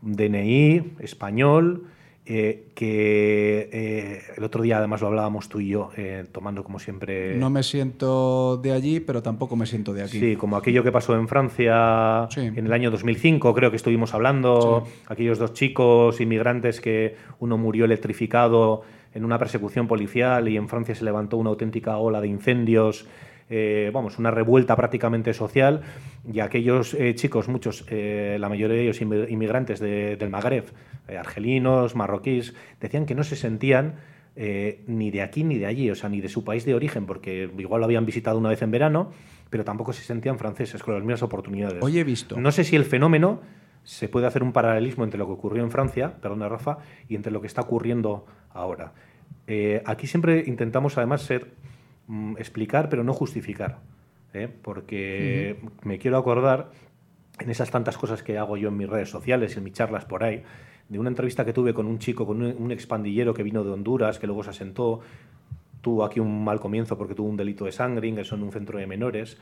DNI, 0.01 0.93
español, 0.99 1.87
eh, 2.31 2.67
que 2.75 3.69
eh, 3.73 4.21
el 4.37 4.43
otro 4.43 4.61
día 4.61 4.77
además 4.77 5.01
lo 5.01 5.07
hablábamos 5.07 5.49
tú 5.49 5.59
y 5.61 5.69
yo, 5.69 5.89
eh, 5.97 6.25
tomando 6.31 6.63
como 6.63 6.77
siempre... 6.77 7.35
No 7.35 7.49
me 7.49 7.63
siento 7.63 8.57
de 8.57 8.71
allí, 8.71 8.99
pero 8.99 9.23
tampoco 9.23 9.55
me 9.55 9.65
siento 9.65 9.93
de 9.93 10.03
aquí. 10.03 10.19
Sí, 10.19 10.35
como 10.35 10.55
aquello 10.55 10.83
que 10.83 10.91
pasó 10.91 11.15
en 11.15 11.27
Francia 11.27 12.29
en 12.35 12.63
el 12.67 12.71
año 12.71 12.91
2005, 12.91 13.51
creo 13.55 13.71
que 13.71 13.77
estuvimos 13.77 14.13
hablando, 14.13 14.87
aquellos 15.07 15.39
dos 15.39 15.53
chicos 15.53 16.21
inmigrantes 16.21 16.79
que 16.81 17.15
uno 17.39 17.57
murió 17.57 17.85
electrificado 17.85 18.83
en 19.15 19.25
una 19.25 19.39
persecución 19.39 19.87
policial 19.87 20.47
y 20.49 20.55
en 20.55 20.69
Francia 20.69 20.93
se 20.93 21.05
levantó 21.05 21.37
una 21.37 21.49
auténtica 21.49 21.97
ola 21.97 22.21
de 22.21 22.27
incendios. 22.27 23.07
Vamos, 23.91 24.19
una 24.19 24.31
revuelta 24.31 24.75
prácticamente 24.75 25.33
social 25.33 25.81
y 26.31 26.39
aquellos 26.39 26.95
chicos, 27.15 27.47
muchos, 27.47 27.85
la 27.89 28.47
mayoría 28.49 28.75
de 28.75 28.83
ellos 28.83 29.01
inmigrantes 29.01 29.79
del 29.79 30.29
Magreb, 30.29 30.65
eh, 31.09 31.17
argelinos, 31.17 31.95
marroquíes, 31.95 32.53
decían 32.79 33.05
que 33.05 33.15
no 33.15 33.23
se 33.23 33.35
sentían 33.35 33.95
eh, 34.35 34.83
ni 34.85 35.09
de 35.09 35.23
aquí 35.23 35.43
ni 35.43 35.57
de 35.57 35.65
allí, 35.65 35.89
o 35.89 35.95
sea, 35.95 36.07
ni 36.07 36.21
de 36.21 36.29
su 36.29 36.43
país 36.43 36.65
de 36.65 36.75
origen, 36.75 37.05
porque 37.05 37.49
igual 37.57 37.81
lo 37.81 37.85
habían 37.85 38.05
visitado 38.05 38.37
una 38.37 38.49
vez 38.49 38.61
en 38.61 38.69
verano, 38.69 39.11
pero 39.49 39.63
tampoco 39.63 39.91
se 39.91 40.03
sentían 40.03 40.37
franceses 40.37 40.83
con 40.83 40.93
las 40.93 41.03
mismas 41.03 41.23
oportunidades. 41.23 41.81
Hoy 41.81 41.97
he 41.97 42.03
visto. 42.03 42.39
No 42.39 42.51
sé 42.51 42.63
si 42.63 42.75
el 42.75 42.85
fenómeno 42.85 43.41
se 43.83 44.07
puede 44.07 44.27
hacer 44.27 44.43
un 44.43 44.53
paralelismo 44.53 45.03
entre 45.03 45.17
lo 45.17 45.25
que 45.25 45.33
ocurrió 45.33 45.63
en 45.63 45.71
Francia, 45.71 46.13
perdona 46.21 46.47
Rafa, 46.47 46.77
y 47.07 47.15
entre 47.15 47.31
lo 47.31 47.41
que 47.41 47.47
está 47.47 47.61
ocurriendo 47.61 48.27
ahora. 48.51 48.93
Eh, 49.47 49.81
aquí 49.85 50.05
siempre 50.05 50.43
intentamos 50.45 50.97
además 50.97 51.23
ser 51.23 51.47
mm, 52.09 52.35
explicar, 52.37 52.89
pero 52.89 53.03
no 53.03 53.13
justificar, 53.13 53.79
porque 54.61 55.57
me 55.83 55.97
quiero 55.97 56.17
acordar 56.17 56.71
en 57.39 57.49
esas 57.49 57.71
tantas 57.71 57.97
cosas 57.97 58.21
que 58.21 58.37
hago 58.37 58.57
yo 58.57 58.69
en 58.69 58.77
mis 58.77 58.89
redes 58.89 59.09
sociales, 59.09 59.55
en 59.57 59.63
mis 59.63 59.73
charlas 59.73 60.05
por 60.05 60.23
ahí, 60.23 60.43
de 60.89 60.99
una 60.99 61.09
entrevista 61.09 61.45
que 61.45 61.53
tuve 61.53 61.73
con 61.73 61.85
un 61.85 61.99
chico, 61.99 62.25
con 62.25 62.41
un, 62.41 62.71
expandillero 62.71 63.33
que 63.33 63.43
vino 63.43 63.63
de 63.63 63.71
Honduras, 63.71 64.19
que 64.19 64.27
luego 64.27 64.43
se 64.43 64.49
asentó, 64.49 65.01
tuvo 65.81 66.03
aquí 66.03 66.19
un 66.19 66.43
mal 66.43 66.59
comienzo 66.59 66.97
porque 66.97 67.15
tuvo 67.15 67.29
un 67.29 67.37
delito 67.37 67.65
de 67.65 67.71
sangre, 67.71 68.07
ingresó 68.07 68.35
en 68.35 68.43
un 68.43 68.51
centro 68.51 68.79
de 68.79 68.87
menores. 68.87 69.37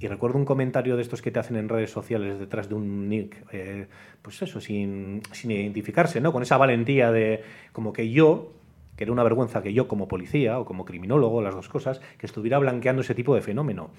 Y 0.00 0.08
recuerdo 0.08 0.38
un 0.38 0.44
comentario 0.44 0.96
de 0.96 1.02
estos 1.02 1.22
que 1.22 1.30
te 1.30 1.38
hacen 1.38 1.56
en 1.56 1.68
redes 1.68 1.90
sociales 1.90 2.38
detrás 2.38 2.68
de 2.68 2.74
un 2.74 3.08
nick, 3.08 3.36
eh, 3.52 3.86
pues 4.22 4.42
eso, 4.42 4.60
sin, 4.60 5.22
sin, 5.30 5.52
identificarse, 5.52 6.20
¿no? 6.20 6.32
Con 6.32 6.42
esa 6.42 6.56
valentía 6.56 7.12
de 7.12 7.42
como 7.72 7.92
que 7.92 8.10
yo, 8.10 8.52
que 8.96 9.04
era 9.04 9.12
una 9.12 9.22
vergüenza 9.22 9.62
que 9.62 9.72
yo 9.72 9.88
como 9.88 10.08
policía 10.08 10.58
o 10.58 10.64
como 10.64 10.84
criminólogo, 10.84 11.42
las 11.42 11.54
dos 11.54 11.68
cosas, 11.68 12.00
que 12.18 12.26
estuviera 12.26 12.58
blanqueando 12.58 13.02
ese 13.02 13.14
tipo 13.14 13.34
de 13.34 13.40
fenómeno. 13.40 13.90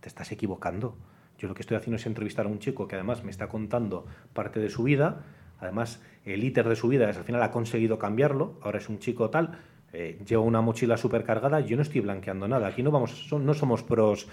Te 0.00 0.08
estás 0.08 0.30
equivocando. 0.32 0.96
Yo 1.38 1.48
lo 1.48 1.54
que 1.54 1.62
estoy 1.62 1.76
haciendo 1.76 1.96
es 1.96 2.06
entrevistar 2.06 2.46
a 2.46 2.48
un 2.48 2.58
chico 2.58 2.86
que 2.86 2.94
además 2.94 3.24
me 3.24 3.30
está 3.30 3.48
contando 3.48 4.06
parte 4.32 4.60
de 4.60 4.70
su 4.70 4.84
vida, 4.84 5.24
Además, 5.60 6.02
el 6.24 6.44
íter 6.44 6.68
de 6.68 6.76
su 6.76 6.88
vida 6.88 7.08
al 7.08 7.14
final 7.24 7.42
ha 7.42 7.50
conseguido 7.50 7.98
cambiarlo, 7.98 8.58
ahora 8.62 8.78
es 8.78 8.88
un 8.88 8.98
chico 8.98 9.30
tal, 9.30 9.58
eh, 9.92 10.20
lleva 10.26 10.42
una 10.42 10.60
mochila 10.60 10.96
supercargada, 10.96 11.60
yo 11.60 11.76
no 11.76 11.82
estoy 11.82 12.00
blanqueando 12.00 12.48
nada. 12.48 12.66
Aquí 12.66 12.82
no, 12.82 12.90
vamos, 12.90 13.32
no 13.32 13.54
somos 13.54 13.82
pros, 13.82 14.28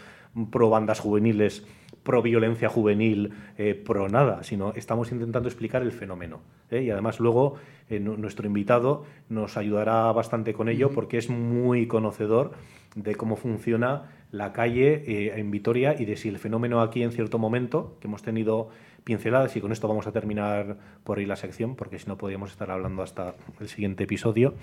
pro 0.52 0.70
bandas 0.70 1.00
juveniles, 1.00 1.66
pro 2.04 2.22
violencia 2.22 2.70
juvenil, 2.70 3.32
eh, 3.58 3.76
pro 3.76 4.10
nada, 4.10 4.44
sino 4.44 4.74
estamos 4.74 5.12
intentando 5.12 5.48
explicar 5.48 5.82
el 5.82 5.92
fenómeno. 5.92 6.42
¿eh? 6.70 6.84
Y 6.84 6.90
además 6.90 7.20
luego 7.20 7.56
nuestro 7.90 8.48
invitado 8.48 9.04
nos 9.28 9.58
ayudará 9.58 10.10
bastante 10.14 10.54
con 10.54 10.70
ello 10.70 10.92
porque 10.92 11.18
es 11.18 11.30
muy 11.30 11.88
conocedor 11.88 12.54
de 12.96 13.16
cómo 13.16 13.36
funciona 13.36 14.12
la 14.32 14.54
calle 14.54 15.38
en 15.38 15.52
Vitoria 15.52 16.00
y 16.00 16.06
de 16.06 16.16
si 16.16 16.30
el 16.30 16.38
fenómeno 16.38 16.80
aquí 16.80 17.04
en 17.04 17.12
cierto 17.12 17.38
momento, 17.38 17.98
que 18.00 18.08
hemos 18.08 18.22
tenido 18.22 18.70
pinceladas 19.04 19.56
y 19.56 19.62
con 19.62 19.72
esto 19.72 19.88
vamos 19.88 20.08
a 20.08 20.12
terminar 20.12 20.78
por 21.04 21.20
ahí 21.20 21.26
la 21.26 21.36
sección, 21.36 21.76
porque 21.76 22.00
si 22.00 22.08
no 22.08 22.18
podríamos 22.18 22.52
estar 22.52 22.72
hablando 22.72 23.02
hasta 23.02 23.36
el 23.60 23.68
siguiente 23.68 24.04
episodio. 24.04 24.54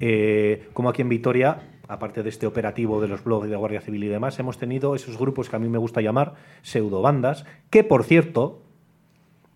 Eh, 0.00 0.68
como 0.72 0.88
aquí 0.88 1.02
en 1.02 1.08
Vitoria, 1.08 1.75
aparte 1.88 2.22
de 2.22 2.28
este 2.28 2.46
operativo 2.46 3.00
de 3.00 3.08
los 3.08 3.24
blogs 3.24 3.48
de 3.48 3.56
Guardia 3.56 3.80
Civil 3.80 4.04
y 4.04 4.08
demás, 4.08 4.38
hemos 4.38 4.58
tenido 4.58 4.94
esos 4.94 5.18
grupos 5.18 5.48
que 5.48 5.56
a 5.56 5.58
mí 5.58 5.68
me 5.68 5.78
gusta 5.78 6.00
llamar 6.00 6.34
pseudobandas, 6.62 7.44
que 7.70 7.84
por 7.84 8.04
cierto, 8.04 8.62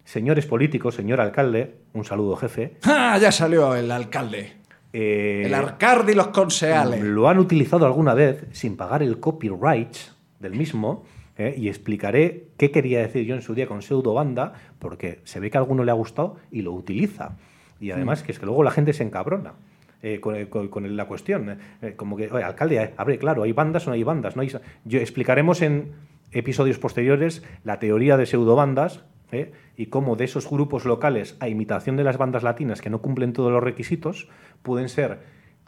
señores 0.04 0.46
políticos, 0.46 0.94
señor 0.94 1.20
alcalde, 1.20 1.76
un 1.92 2.04
saludo 2.04 2.36
jefe. 2.36 2.76
¡Ah! 2.84 3.18
Ya 3.20 3.32
salió 3.32 3.74
el 3.74 3.90
alcalde. 3.90 4.60
Eh, 4.92 5.42
el 5.46 5.54
alcalde 5.54 6.12
y 6.12 6.14
los 6.14 6.28
conseales. 6.28 7.00
Lo 7.02 7.28
han 7.28 7.38
utilizado 7.38 7.86
alguna 7.86 8.14
vez 8.14 8.46
sin 8.52 8.76
pagar 8.76 9.02
el 9.02 9.20
copyright 9.20 9.96
del 10.40 10.54
mismo 10.54 11.04
¿eh? 11.38 11.54
y 11.56 11.68
explicaré 11.68 12.48
qué 12.56 12.70
quería 12.70 13.00
decir 13.00 13.24
yo 13.24 13.34
en 13.34 13.42
su 13.42 13.54
día 13.54 13.66
con 13.66 13.82
pseudo 13.82 14.14
banda, 14.14 14.54
porque 14.78 15.20
se 15.24 15.38
ve 15.38 15.50
que 15.50 15.58
a 15.58 15.60
alguno 15.60 15.84
le 15.84 15.90
ha 15.90 15.94
gustado 15.94 16.36
y 16.50 16.62
lo 16.62 16.72
utiliza. 16.72 17.36
Y 17.78 17.92
además 17.92 18.22
mm. 18.22 18.26
que 18.26 18.32
es 18.32 18.38
que 18.38 18.46
luego 18.46 18.62
la 18.62 18.70
gente 18.70 18.92
se 18.92 19.04
encabrona. 19.04 19.54
Eh, 20.02 20.18
con, 20.18 20.96
la 20.96 21.06
cuestión. 21.06 21.58
Eh, 21.82 21.94
como 21.94 22.16
que, 22.16 22.30
oye, 22.30 22.42
alcalde, 22.42 22.94
abre, 22.96 23.18
claro, 23.18 23.42
¿hay 23.42 23.52
bandas 23.52 23.86
o 23.86 23.90
no 23.90 23.94
hay 23.94 24.02
bandas? 24.02 24.34
¿No. 24.34 24.42
Yo 24.42 24.98
explicaremos 24.98 25.60
en 25.60 25.92
episodios 26.32 26.78
posteriores 26.78 27.44
la 27.64 27.78
teoría 27.78 28.16
de 28.16 28.24
pseudobandas 28.24 29.04
¿eh? 29.30 29.52
y 29.76 29.86
cómo 29.86 30.16
de 30.16 30.24
esos 30.24 30.48
grupos 30.48 30.86
locales, 30.86 31.36
a 31.40 31.48
imitación 31.48 31.96
de 31.96 32.04
las 32.04 32.16
bandas 32.16 32.42
latinas 32.42 32.80
que 32.80 32.88
no 32.88 33.02
cumplen 33.02 33.34
todos 33.34 33.52
los 33.52 33.62
requisitos, 33.62 34.28
pueden 34.62 34.88
ser 34.88 35.18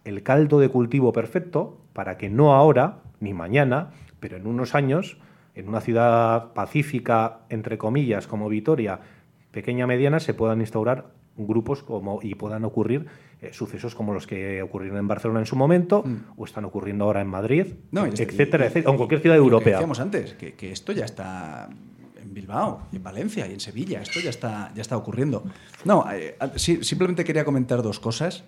el 0.05 0.23
caldo 0.23 0.61
de 0.61 0.68
cultivo 0.68 1.12
perfecto 1.12 1.79
para 1.92 2.16
que 2.16 2.31
no 2.31 2.55
ahora 2.55 3.03
ni 3.21 3.35
mañana, 3.35 3.90
pero 4.18 4.37
en 4.37 4.47
unos 4.47 4.75
años 4.75 5.18
en 5.55 5.68
una 5.68 5.81
ciudad 5.81 6.55
pacífica, 6.55 7.40
entre 7.51 7.77
comillas, 7.77 8.27
como 8.27 8.49
Vitoria, 8.49 9.01
pequeña, 9.51 9.87
mediana, 9.87 10.18
se 10.18 10.33
puedan 10.33 10.61
instaurar 10.61 11.11
grupos 11.37 11.83
como, 11.83 12.21
y 12.23 12.35
puedan 12.35 12.64
ocurrir 12.64 13.07
eh, 13.40 13.51
sucesos 13.53 13.95
como 13.95 14.12
los 14.12 14.27
que 14.27 14.62
ocurrieron 14.62 14.99
en 14.99 15.09
Barcelona 15.09 15.40
en 15.40 15.47
su 15.47 15.57
momento 15.57 16.03
mm. 16.05 16.16
o 16.37 16.45
están 16.45 16.64
ocurriendo 16.64 17.05
ahora 17.05 17.21
en 17.21 17.29
Madrid, 17.29 17.66
etcétera, 17.92 18.66
etcétera, 18.66 18.90
o 18.90 18.92
en 18.92 18.97
cualquier 18.97 19.21
ciudad 19.21 19.37
europea. 19.37 19.79
Decíamos 19.79 20.01
antes, 20.01 20.35
que, 20.35 20.73
esto 20.73 20.92
ya 20.92 21.05
está 21.05 21.68
en 22.23 22.35
Bilbao, 22.35 22.88
y 22.92 22.97
en 22.97 23.03
Valencia 23.03 23.47
y 23.47 23.53
en 23.53 23.61
Sevilla, 23.61 24.03
esto 24.03 24.21
ya 24.21 24.31
está, 24.31 24.73
ya 24.75 24.83
está 24.83 24.97
ocurriendo. 24.97 25.42
No, 25.85 26.05
eh, 26.12 26.37
simplemente 26.57 27.25
quería 27.25 27.45
comentar 27.45 27.83
dos 27.83 27.99
cosas. 27.99 28.45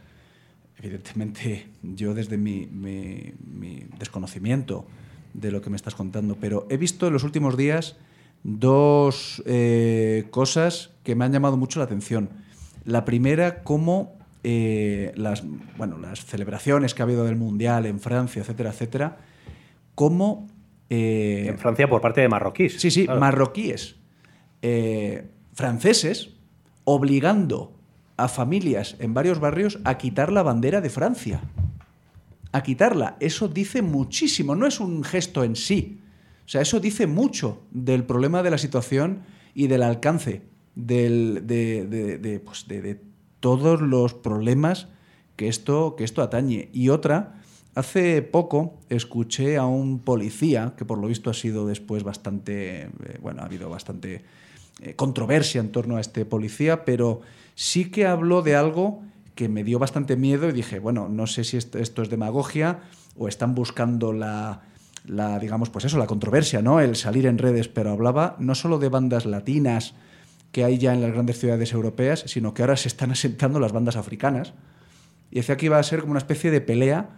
Evidentemente, 0.78 1.68
yo 1.82 2.14
desde 2.14 2.36
mi, 2.36 2.66
mi 2.66 3.86
desconocimiento 3.98 4.86
de 5.32 5.50
lo 5.50 5.60
que 5.60 5.70
me 5.70 5.76
estás 5.76 5.94
contando, 5.94 6.36
pero 6.40 6.66
he 6.70 6.76
visto 6.76 7.06
en 7.06 7.12
los 7.12 7.24
últimos 7.24 7.56
días 7.56 7.96
dos 8.44 9.42
eh, 9.46 10.26
cosas 10.30 10.90
que 11.02 11.14
me 11.14 11.24
han 11.24 11.32
llamado 11.32 11.56
mucho 11.56 11.80
la 11.80 11.86
atención. 11.86 12.30
La 12.84 13.04
primera, 13.04 13.62
cómo 13.62 14.18
eh, 14.42 15.12
las, 15.16 15.42
bueno, 15.76 15.98
las 15.98 16.24
celebraciones 16.24 16.94
que 16.94 17.02
ha 17.02 17.04
habido 17.04 17.24
del 17.24 17.36
Mundial 17.36 17.86
en 17.86 18.00
Francia, 18.00 18.42
etcétera, 18.42 18.70
etcétera, 18.70 19.16
cómo... 19.94 20.48
Eh, 20.90 21.46
en 21.48 21.58
Francia 21.58 21.88
por 21.88 22.00
parte 22.00 22.20
de 22.20 22.28
marroquíes. 22.28 22.80
Sí, 22.80 22.90
sí, 22.90 23.06
marroquíes, 23.08 23.96
franceses, 25.54 26.30
obligando 26.84 27.72
a 28.16 28.28
familias 28.28 28.96
en 29.00 29.14
varios 29.14 29.40
barrios 29.40 29.78
a 29.84 29.98
quitar 29.98 30.30
la 30.30 30.42
bandera 30.42 30.80
de 30.80 30.90
Francia 30.90 31.40
a 32.54 32.62
quitarla. 32.62 33.16
Eso 33.18 33.48
dice 33.48 33.82
muchísimo, 33.82 34.54
no 34.54 34.68
es 34.68 34.78
un 34.78 35.02
gesto 35.02 35.42
en 35.42 35.56
sí. 35.56 35.98
O 36.46 36.48
sea, 36.48 36.60
eso 36.60 36.78
dice 36.78 37.08
mucho 37.08 37.64
del 37.72 38.04
problema 38.04 38.44
de 38.44 38.50
la 38.50 38.58
situación 38.58 39.24
y 39.54 39.66
del 39.66 39.82
alcance 39.82 40.42
del, 40.74 41.46
de, 41.46 42.40
pues 42.44 42.66
de, 42.68 43.00
todos 43.40 43.80
los 43.80 44.14
problemas 44.14 44.88
que 45.36 45.48
esto, 45.48 45.96
que 45.96 46.04
esto 46.04 46.22
atañe. 46.22 46.68
Y 46.72 46.88
otra, 46.88 47.40
hace 47.74 48.22
poco 48.22 48.78
escuché 48.88 49.56
a 49.56 49.66
un 49.66 49.98
policía, 49.98 50.74
que 50.76 50.84
por 50.84 50.98
lo 50.98 51.08
visto 51.08 51.30
ha 51.30 51.34
sido 51.34 51.66
después 51.66 52.04
bastante, 52.04 52.82
eh, 52.82 52.90
bueno, 53.20 53.42
ha 53.42 53.46
habido 53.46 53.68
bastante 53.68 54.24
eh, 54.80 54.94
controversia 54.94 55.60
en 55.60 55.72
torno 55.72 55.96
a 55.96 56.00
este 56.00 56.24
policía, 56.24 56.84
pero 56.84 57.20
sí 57.54 57.90
que 57.90 58.06
habló 58.06 58.42
de 58.42 58.56
algo 58.56 59.02
que 59.34 59.48
me 59.48 59.64
dio 59.64 59.78
bastante 59.78 60.16
miedo 60.16 60.48
y 60.48 60.52
dije, 60.52 60.78
bueno, 60.78 61.08
no 61.08 61.26
sé 61.26 61.44
si 61.44 61.56
esto, 61.56 62.02
es 62.02 62.10
demagogia 62.10 62.80
o 63.16 63.28
están 63.28 63.54
buscando 63.54 64.12
la, 64.12 64.62
la, 65.06 65.38
digamos, 65.38 65.70
pues 65.70 65.84
eso, 65.84 65.98
la 65.98 66.06
controversia, 66.06 66.62
¿no? 66.62 66.80
El 66.80 66.96
salir 66.96 67.26
en 67.26 67.38
redes, 67.38 67.68
pero 67.68 67.90
hablaba 67.90 68.36
no 68.38 68.54
solo 68.54 68.78
de 68.78 68.88
bandas 68.88 69.26
latinas 69.26 69.94
que 70.54 70.64
hay 70.64 70.78
ya 70.78 70.94
en 70.94 71.02
las 71.02 71.10
grandes 71.10 71.40
ciudades 71.40 71.72
europeas, 71.72 72.22
sino 72.28 72.54
que 72.54 72.62
ahora 72.62 72.76
se 72.76 72.86
están 72.86 73.10
asentando 73.10 73.58
las 73.58 73.72
bandas 73.72 73.96
africanas. 73.96 74.54
Y 75.32 75.36
decía 75.36 75.56
que 75.56 75.66
iba 75.66 75.80
a 75.80 75.82
ser 75.82 76.00
como 76.00 76.12
una 76.12 76.18
especie 76.18 76.52
de 76.52 76.60
pelea 76.60 77.10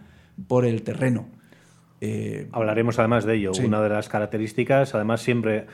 por 0.47 0.65
el 0.65 0.81
terreno. 0.81 1.27
Eh, 2.01 2.47
Hablaremos 2.51 2.97
además 2.97 3.25
de 3.25 3.35
ello. 3.35 3.51
Una 3.63 3.79
de 3.83 3.89
las 3.89 4.09
características, 4.09 4.95
además 4.95 5.21
siempre, 5.21 5.67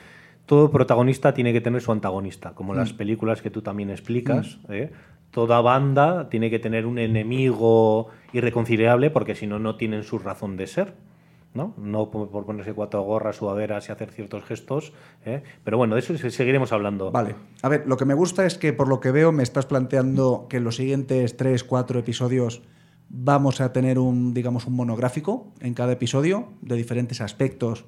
todo 0.44 0.70
protagonista 0.70 1.32
tiene 1.32 1.54
que 1.54 1.62
tener 1.62 1.80
su 1.80 1.90
antagonista, 1.90 2.50
como 2.50 2.74
las 2.74 2.92
mm. 2.92 2.96
películas 2.98 3.40
que 3.40 3.48
tú 3.48 3.62
también 3.62 3.88
explicas. 3.88 4.58
Mm. 4.68 4.72
¿eh? 4.72 4.92
toda 5.30 5.60
banda 5.62 6.28
tiene 6.28 6.48
que 6.48 6.60
tener 6.60 6.86
un 6.86 6.98
enemigo 6.98 8.08
irreconciliable 8.32 9.10
porque 9.10 9.34
si 9.34 9.48
no, 9.48 9.58
no 9.58 9.76
tienen 9.76 10.04
su 10.04 10.18
razón 10.18 10.58
de 10.58 10.66
ser. 10.66 10.92
¿No? 11.54 11.72
No 11.78 12.10
por, 12.10 12.28
ponerse 12.44 12.72
cuatro 12.74 13.02
gorras 13.02 13.36
sudaderas 13.36 13.88
y 13.88 13.92
hacer 13.92 14.10
ciertos 14.10 14.44
gestos. 14.44 14.92
¿eh? 15.24 15.42
Pero 15.64 15.78
bueno, 15.78 15.94
de 15.94 16.00
eso 16.00 16.16
seguiremos 16.30 16.72
hablando. 16.72 17.10
Vale. 17.10 17.36
A 17.62 17.68
ver, 17.68 17.84
lo 17.86 17.96
que 17.96 18.04
me 18.04 18.14
gusta 18.14 18.44
es 18.44 18.58
que 18.58 18.72
por 18.72 18.88
lo 18.88 19.00
que 19.00 19.10
veo 19.12 19.32
me 19.32 19.42
estás 19.42 19.66
planteando 19.66 20.46
que 20.50 20.58
en 20.58 20.64
los 20.64 20.76
siguientes 20.76 21.36
tres, 21.36 21.64
cuatro 21.64 21.98
episodios 22.00 22.62
vamos 23.08 23.60
a 23.60 23.72
tener 23.72 23.98
un, 23.98 24.34
digamos, 24.34 24.66
un 24.66 24.74
monográfico 24.74 25.52
en 25.60 25.74
cada 25.74 25.92
episodio 25.92 26.48
de 26.60 26.74
diferentes 26.76 27.20
aspectos. 27.20 27.84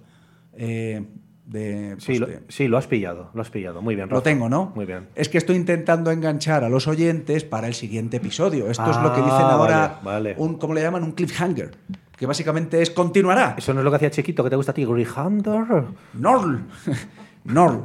Eh, 0.54 1.04
de, 1.46 1.94
sí, 1.98 2.06
pues, 2.06 2.20
lo, 2.20 2.26
de- 2.26 2.40
sí, 2.48 2.66
lo 2.66 2.76
has 2.76 2.86
pillado, 2.88 3.30
lo 3.32 3.40
has 3.40 3.50
pillado. 3.50 3.80
Muy 3.80 3.94
bien, 3.94 4.08
Lo 4.08 4.20
tengo, 4.22 4.48
¿no? 4.48 4.72
Muy 4.74 4.84
bien. 4.84 5.08
Es 5.14 5.28
que 5.28 5.38
estoy 5.38 5.54
intentando 5.56 6.10
enganchar 6.10 6.64
a 6.64 6.68
los 6.68 6.88
oyentes 6.88 7.44
para 7.44 7.68
el 7.68 7.74
siguiente 7.74 8.16
episodio. 8.16 8.68
Esto 8.68 8.90
es 8.90 8.96
lo 8.96 9.12
que 9.12 9.20
Ah, 9.20 9.24
dicen 9.24 9.46
ahora, 9.46 10.00
vale, 10.02 10.34
vale. 10.34 10.34
un, 10.38 10.56
¿cómo 10.58 10.74
le 10.74 10.82
llaman? 10.82 11.04
Un 11.04 11.12
cliffhanger. 11.12 11.70
Que 12.16 12.24
básicamente 12.26 12.80
es 12.80 12.90
continuará. 12.90 13.54
Eso 13.58 13.74
no 13.74 13.80
es 13.80 13.84
lo 13.84 13.90
que 13.90 13.96
hacía 13.96 14.10
Chiquito, 14.10 14.42
que 14.42 14.50
te 14.50 14.56
gusta 14.56 14.72
a 14.72 14.74
ti, 14.74 14.84
Grihander. 14.84 15.84
Norl. 16.14 16.62
Norl. 17.44 17.84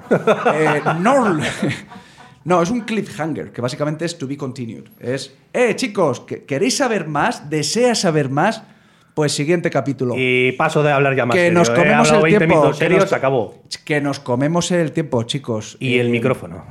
Eh, 0.53 0.81
Norl. 0.99 1.41
No, 2.43 2.59
es 2.63 2.71
un 2.71 2.81
cliffhanger, 2.81 3.51
que 3.51 3.61
básicamente 3.61 4.03
es 4.03 4.17
to 4.17 4.25
be 4.25 4.35
continued. 4.35 4.85
Es, 4.99 5.31
eh, 5.53 5.75
chicos, 5.75 6.21
¿que- 6.21 6.43
¿queréis 6.43 6.75
saber 6.77 7.07
más? 7.07 7.51
¿Deseas 7.51 7.99
saber 8.01 8.31
más? 8.31 8.63
Pues 9.13 9.31
siguiente 9.33 9.69
capítulo. 9.69 10.15
Y 10.17 10.53
paso 10.53 10.81
de 10.81 10.91
hablar 10.91 11.15
ya 11.15 11.27
más 11.27 11.35
que 11.35 11.41
serio, 11.43 11.59
nos 11.59 11.69
¿eh? 11.69 11.73
Comemos 11.75 12.07
hablado 12.09 12.25
el 12.25 12.31
20 12.31 12.37
tiempo. 12.39 12.55
minutos 12.61 12.79
que 12.79 12.89
nos- 12.89 13.09
se 13.09 13.15
acabó. 13.15 13.61
Que 13.85 14.01
nos 14.01 14.19
comemos 14.19 14.71
el 14.71 14.91
tiempo, 14.91 15.21
chicos. 15.21 15.77
Y 15.79 15.99
el 15.99 16.07
Eh, 16.07 16.11
micrófono. 16.11 16.65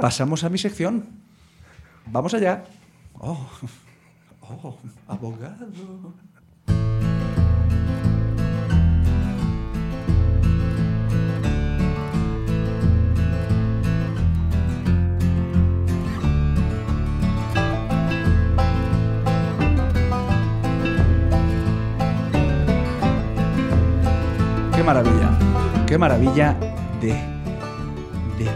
Pasamos 0.00 0.42
a 0.42 0.48
mi 0.48 0.58
sección. 0.58 1.06
Vamos 2.06 2.34
allá. 2.34 2.64
Oh, 3.14 3.48
oh, 4.50 4.76
abogado. 5.08 5.66
Qué 24.74 24.84
maravilla. 24.84 25.38
Qué 25.86 25.98
maravilla 25.98 26.56
de 27.00 27.38
de 28.38 28.48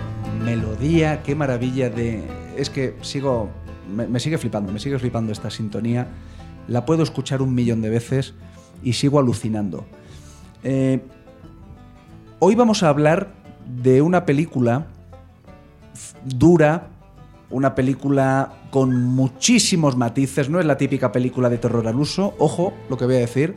melodía, 0.44 1.22
qué 1.22 1.34
maravilla 1.34 1.90
de... 1.90 2.22
Es 2.56 2.70
que 2.70 2.96
sigo... 3.02 3.50
Me, 3.88 4.20
sigue 4.20 4.38
flipando, 4.38 4.72
me 4.72 4.78
sigue 4.78 4.98
flipando 4.98 5.32
esta 5.32 5.50
sintonía. 5.50 6.08
La 6.68 6.84
puedo 6.84 7.02
escuchar 7.02 7.42
un 7.42 7.54
millón 7.54 7.82
de 7.82 7.90
veces 7.90 8.34
y 8.82 8.94
sigo 8.94 9.18
alucinando. 9.18 9.84
Eh, 10.64 11.00
hoy 12.38 12.54
vamos 12.54 12.82
a 12.82 12.88
hablar 12.88 13.32
de 13.66 14.02
una 14.02 14.24
película 14.24 14.86
dura, 16.24 16.88
una 17.50 17.74
película 17.74 18.52
con 18.70 19.04
muchísimos 19.04 19.96
matices, 19.96 20.48
no 20.48 20.60
es 20.60 20.66
la 20.66 20.76
típica 20.76 21.12
película 21.12 21.50
de 21.50 21.58
terror 21.58 21.86
al 21.86 21.96
uso, 21.96 22.34
ojo 22.38 22.72
lo 22.88 22.96
que 22.96 23.04
voy 23.04 23.16
a 23.16 23.18
decir, 23.18 23.56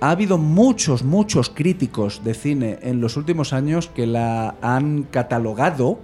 ha 0.00 0.10
habido 0.10 0.38
muchos, 0.38 1.04
muchos 1.04 1.50
críticos 1.50 2.24
de 2.24 2.34
cine 2.34 2.78
en 2.82 3.00
los 3.00 3.16
últimos 3.16 3.52
años 3.52 3.88
que 3.88 4.06
la 4.06 4.56
han 4.62 5.04
catalogado 5.04 6.00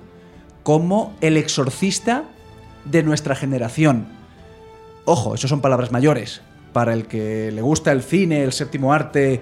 como 0.62 1.14
el 1.20 1.36
exorcista 1.36 2.24
de 2.90 3.02
nuestra 3.02 3.34
generación. 3.34 4.06
Ojo, 5.04 5.34
eso 5.34 5.46
son 5.48 5.60
palabras 5.60 5.92
mayores. 5.92 6.40
Para 6.72 6.92
el 6.92 7.06
que 7.06 7.50
le 7.52 7.62
gusta 7.62 7.92
el 7.92 8.02
cine, 8.02 8.42
el 8.42 8.52
séptimo 8.52 8.92
arte 8.92 9.40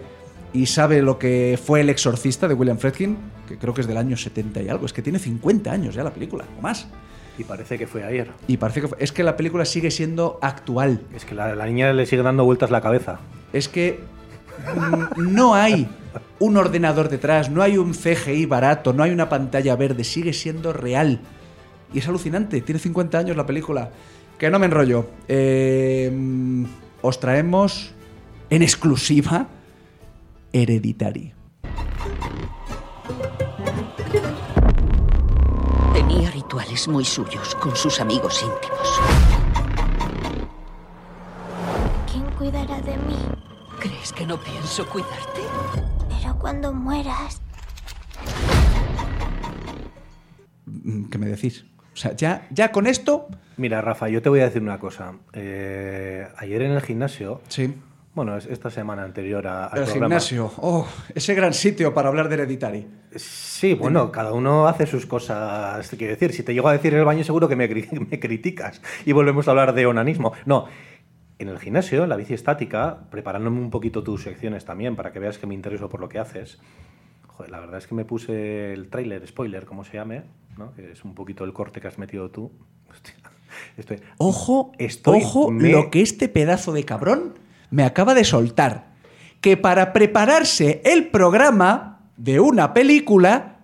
y 0.52 0.66
sabe 0.66 1.02
lo 1.02 1.18
que 1.18 1.58
fue 1.62 1.80
El 1.80 1.90
exorcista 1.90 2.46
de 2.46 2.54
William 2.54 2.78
Friedkin, 2.78 3.16
que 3.48 3.58
creo 3.58 3.74
que 3.74 3.80
es 3.80 3.86
del 3.88 3.96
año 3.96 4.16
70 4.16 4.62
y 4.62 4.68
algo, 4.68 4.86
es 4.86 4.92
que 4.92 5.02
tiene 5.02 5.18
50 5.18 5.70
años 5.70 5.94
ya 5.94 6.04
la 6.04 6.12
película, 6.12 6.44
o 6.58 6.62
más. 6.62 6.86
Y 7.36 7.42
parece 7.42 7.76
que 7.76 7.88
fue 7.88 8.04
ayer. 8.04 8.30
Y 8.46 8.58
parece 8.58 8.82
que 8.82 8.88
fue- 8.88 8.98
es 9.00 9.10
que 9.10 9.24
la 9.24 9.36
película 9.36 9.64
sigue 9.64 9.90
siendo 9.90 10.38
actual. 10.40 11.00
Es 11.12 11.24
que 11.24 11.34
la, 11.34 11.56
la 11.56 11.66
niña 11.66 11.92
le 11.92 12.06
sigue 12.06 12.22
dando 12.22 12.44
vueltas 12.44 12.70
la 12.70 12.80
cabeza. 12.80 13.18
es 13.52 13.68
que 13.68 13.98
no 15.16 15.54
hay 15.54 15.88
un 16.38 16.56
ordenador 16.56 17.08
detrás, 17.08 17.50
no 17.50 17.62
hay 17.62 17.76
un 17.78 17.92
CGI 17.92 18.46
barato, 18.46 18.92
no 18.92 19.02
hay 19.02 19.10
una 19.10 19.28
pantalla 19.28 19.74
verde, 19.76 20.04
sigue 20.04 20.32
siendo 20.32 20.72
real. 20.72 21.20
Y 21.94 22.00
es 22.00 22.08
alucinante, 22.08 22.60
tiene 22.60 22.80
50 22.80 23.16
años 23.16 23.36
la 23.36 23.46
película. 23.46 23.90
Que 24.36 24.50
no 24.50 24.58
me 24.58 24.66
enrollo. 24.66 25.06
Eh, 25.28 26.10
mm, 26.12 26.64
os 27.02 27.20
traemos 27.20 27.94
en 28.50 28.62
exclusiva 28.62 29.46
Hereditary. 30.52 31.32
Tenía 35.92 36.30
rituales 36.32 36.88
muy 36.88 37.04
suyos 37.04 37.54
con 37.54 37.76
sus 37.76 38.00
amigos 38.00 38.42
íntimos. 38.42 39.00
¿Quién 42.10 42.24
cuidará 42.36 42.80
de 42.80 42.96
mí? 42.96 43.18
¿Crees 43.78 44.12
que 44.12 44.26
no 44.26 44.36
pienso 44.42 44.84
cuidarte? 44.86 45.42
Pero 46.08 46.36
cuando 46.40 46.72
mueras, 46.72 47.40
¿Qué 51.10 51.18
me 51.18 51.26
decís? 51.26 51.64
O 51.94 51.96
sea, 51.96 52.12
ya, 52.16 52.46
ya 52.50 52.72
con 52.72 52.86
esto... 52.86 53.28
Mira, 53.56 53.80
Rafa, 53.80 54.08
yo 54.08 54.20
te 54.20 54.28
voy 54.28 54.40
a 54.40 54.44
decir 54.46 54.60
una 54.60 54.78
cosa. 54.80 55.12
Eh, 55.32 56.26
ayer 56.36 56.62
en 56.62 56.72
el 56.72 56.80
gimnasio, 56.82 57.40
Sí. 57.48 57.72
bueno, 58.14 58.36
es 58.36 58.46
esta 58.46 58.68
semana 58.68 59.04
anterior 59.04 59.46
a- 59.46 59.66
al 59.66 59.78
El 59.78 59.84
programa. 59.84 60.06
gimnasio. 60.06 60.52
Oh, 60.58 60.86
ese 61.14 61.34
gran 61.34 61.54
sitio 61.54 61.94
para 61.94 62.08
hablar 62.08 62.28
de 62.28 62.34
Hereditary. 62.34 62.86
Sí, 63.14 63.74
bueno, 63.74 64.10
cada 64.10 64.32
uno 64.32 64.66
hace 64.66 64.86
sus 64.86 65.06
cosas. 65.06 65.88
Quiero 65.90 66.12
decir, 66.14 66.32
si 66.32 66.42
te 66.42 66.52
llego 66.52 66.66
a 66.68 66.72
decir 66.72 66.92
en 66.94 66.98
el 66.98 67.04
baño, 67.04 67.22
seguro 67.22 67.48
que 67.48 67.54
me, 67.54 67.68
me 68.10 68.18
criticas. 68.18 68.82
Y 69.06 69.12
volvemos 69.12 69.46
a 69.46 69.52
hablar 69.52 69.72
de 69.72 69.86
onanismo. 69.86 70.32
No, 70.46 70.66
en 71.38 71.48
el 71.48 71.60
gimnasio, 71.60 72.02
en 72.02 72.08
la 72.08 72.16
bici 72.16 72.34
estática, 72.34 72.98
preparándome 73.10 73.60
un 73.60 73.70
poquito 73.70 74.02
tus 74.02 74.22
secciones 74.24 74.64
también 74.64 74.96
para 74.96 75.12
que 75.12 75.20
veas 75.20 75.38
que 75.38 75.46
me 75.46 75.54
intereso 75.54 75.88
por 75.88 76.00
lo 76.00 76.08
que 76.08 76.18
haces. 76.18 76.58
Joder, 77.28 77.50
la 77.52 77.60
verdad 77.60 77.78
es 77.78 77.86
que 77.86 77.94
me 77.94 78.04
puse 78.04 78.72
el 78.72 78.88
tráiler, 78.88 79.24
spoiler, 79.26 79.64
como 79.64 79.84
se 79.84 79.94
llame, 79.96 80.22
¿no? 80.58 80.72
que 80.74 80.92
es 80.92 81.04
un 81.04 81.14
poquito 81.14 81.44
el 81.44 81.52
corte 81.52 81.80
que 81.80 81.88
has 81.88 81.98
metido 81.98 82.30
tú. 82.30 82.50
Hostia, 82.90 83.14
estoy, 83.76 84.00
Ojo, 84.18 84.72
Estoy- 84.78 85.20
ojo 85.22 85.50
me- 85.50 85.70
lo 85.70 85.90
que 85.90 86.02
este 86.02 86.28
pedazo 86.28 86.72
de 86.72 86.84
cabrón 86.84 87.34
me 87.70 87.84
acaba 87.84 88.14
de 88.14 88.24
soltar. 88.24 88.92
Que 89.40 89.56
para 89.56 89.92
prepararse 89.92 90.80
el 90.84 91.08
programa 91.08 92.00
de 92.16 92.40
una 92.40 92.72
película, 92.72 93.58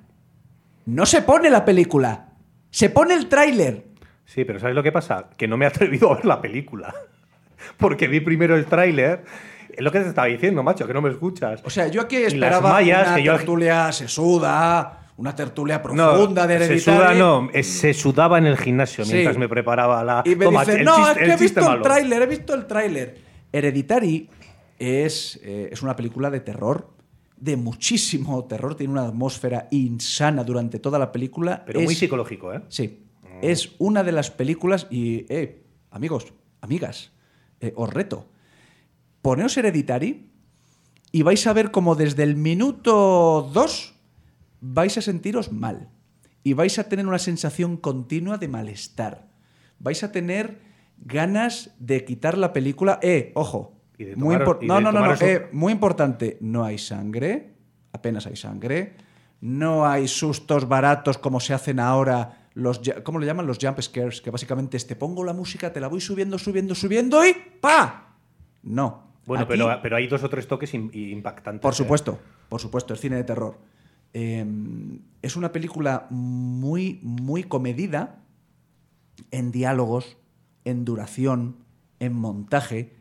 no 0.87 1.07
se 1.07 1.23
pone 1.23 1.49
la 1.49 1.65
película, 1.65 2.29
se 2.71 2.91
pone 2.91 3.15
el 3.15 3.29
tráiler. 3.29 3.87
Sí, 4.27 4.45
pero 4.45 4.59
¿sabes 4.61 4.75
lo 4.77 4.83
que 4.83 4.93
pasa? 4.93 5.31
Que 5.37 5.49
no 5.49 5.57
me 5.57 5.65
he 5.65 5.69
atrevido 5.69 6.11
a 6.13 6.17
ver 6.17 6.25
la 6.27 6.41
película. 6.41 6.95
Porque 7.79 8.09
vi 8.09 8.21
primero 8.21 8.57
el 8.57 8.67
tráiler. 8.67 9.25
Es 9.71 9.83
lo 9.83 9.91
que 9.91 10.01
te 10.01 10.09
estaba 10.09 10.27
diciendo, 10.27 10.63
macho, 10.63 10.87
que 10.87 10.93
no 10.93 11.01
me 11.01 11.11
escuchas. 11.11 11.63
O 11.65 11.71
sea, 11.71 11.87
yo 11.89 12.03
aquí 12.03 12.17
las 12.23 12.33
esperaba 12.35 12.73
mallas 12.73 13.07
una 13.09 13.17
que 13.17 13.23
yo- 13.23 13.37
tertulia 13.37 13.91
sesuda, 13.93 15.00
una 15.21 15.37
tertulia 15.37 15.83
profunda 15.83 16.47
de 16.47 16.59
se 16.59 16.65
Hereditary. 16.65 16.97
suda, 16.97 17.15
no, 17.15 17.51
eh, 17.53 17.63
se 17.63 17.93
sudaba 17.93 18.39
en 18.39 18.47
el 18.47 18.57
gimnasio 18.57 19.05
Sí. 19.05 19.13
mientras 19.13 19.37
me 19.37 19.49
preparaba 19.51 20.03
la. 20.03 20.23
Y 20.25 20.35
me 20.35 20.47
Toma, 20.47 20.65
dice, 20.65 20.83
no, 20.83 20.97
chiste- 20.97 21.11
es 21.11 21.17
que 21.29 21.33
he 21.33 21.37
visto 21.37 21.61
el 21.61 21.67
malo". 21.67 21.83
tráiler, 21.83 22.23
he 22.23 22.27
visto 22.27 22.55
el 22.55 22.67
tráiler. 22.67 23.19
Hereditary 23.53 24.29
es, 24.79 25.39
eh, 25.43 25.69
es 25.71 25.83
una 25.83 25.95
película 25.95 26.31
de 26.31 26.41
terror, 26.41 26.89
de 27.37 27.57
muchísimo 27.57 28.45
terror, 28.47 28.75
tiene 28.77 28.95
una 28.95 29.05
atmósfera 29.05 29.69
insana 29.71 30.43
durante 30.43 30.79
toda 30.79 30.99
la 30.99 31.13
película. 31.13 31.65
Pero 31.67 31.81
Es- 31.81 31.85
muy 31.85 31.95
psicológico, 31.95 32.55
¿eh? 32.55 32.63
Sí, 32.69 33.05
es 33.43 33.73
una 33.79 34.03
de 34.03 34.13
las 34.13 34.31
películas 34.31 34.87
y, 34.91 35.27
eh, 35.29 35.63
amigos, 35.91 36.33
amigas, 36.63 37.13
eh, 37.61 37.75
os 37.77 37.93
reto, 37.93 38.27
poneos 39.21 39.55
Hereditary 39.57 40.31
y 41.13 41.23
vais 41.23 41.47
a 41.47 41.53
ver 41.53 41.71
como 41.71 41.95
desde 41.95 42.23
el 42.23 42.37
minuto 42.37 43.51
2 43.53 43.95
vais 44.61 44.97
a 44.99 45.03
sentiros 45.03 45.53
mal 45.53 45.89
y 46.43 46.53
vais 46.55 46.79
a 46.79 46.89
tener 46.89 47.07
una 47.07 47.19
sensación 47.19 47.77
continua 47.77 48.39
de 48.39 48.49
malestar. 48.49 49.29
Vais 49.79 50.03
a 50.05 50.13
tener 50.13 50.59
ganas 50.99 51.75
de 51.79 52.05
quitar 52.05 52.37
la 52.39 52.53
película. 52.53 52.99
Eh, 53.03 53.33
ojo. 53.35 53.77
Y 53.99 54.05
de 54.05 54.17
muy 54.17 54.35
tomar- 54.37 54.47
impor- 54.47 54.59
y 54.63 54.67
no, 54.67 54.75
de 54.77 54.81
no, 54.83 54.93
no, 54.93 55.01
no. 55.07 55.13
eso- 55.13 55.25
eh, 55.27 55.49
muy 55.53 55.73
importante. 55.73 56.39
No 56.41 56.65
hay 56.65 56.79
sangre. 56.79 57.55
Apenas 57.93 58.27
hay 58.27 58.37
sangre. 58.37 58.97
No 59.41 59.87
hay 59.87 60.07
sustos 60.09 60.69
baratos 60.69 61.19
como 61.19 61.41
se 61.41 61.55
hacen 61.55 61.81
ahora. 61.81 62.49
Los, 62.55 62.81
¿Cómo 63.05 63.19
le 63.19 63.27
llaman? 63.27 63.47
Los 63.47 63.59
jump 63.61 63.81
scares. 63.81 64.21
Que 64.21 64.31
básicamente 64.31 64.77
es 64.77 64.87
te 64.87 64.97
pongo 64.97 65.25
la 65.25 65.33
música, 65.33 65.73
te 65.73 65.81
la 65.81 65.89
voy 65.89 66.01
subiendo, 66.01 66.39
subiendo, 66.39 66.75
subiendo 66.75 67.25
y 67.27 67.35
¡pa! 67.61 68.15
No. 68.63 69.09
Bueno, 69.27 69.45
Aquí- 69.45 69.51
pero, 69.53 69.71
pero 69.83 69.97
hay 69.97 70.09
dos 70.09 70.23
o 70.25 70.29
tres 70.29 70.47
toques 70.49 70.75
im- 70.75 70.91
impactantes. 70.95 71.63
por 71.63 71.73
¿eh? 71.73 71.77
supuesto, 71.77 72.19
por 72.49 72.61
supuesto, 72.61 72.95
es 72.95 73.01
cine 73.01 73.17
de 73.17 73.25
terror. 73.25 73.59
Eh, 74.13 74.45
es 75.23 75.37
una 75.37 75.53
película 75.53 76.07
muy, 76.11 76.99
muy 77.03 77.45
comedida 77.45 78.23
en 79.31 79.53
diálogos, 79.53 80.17
en 80.65 80.85
duración, 80.85 81.57
en 81.99 82.15
montaje. 82.15 82.95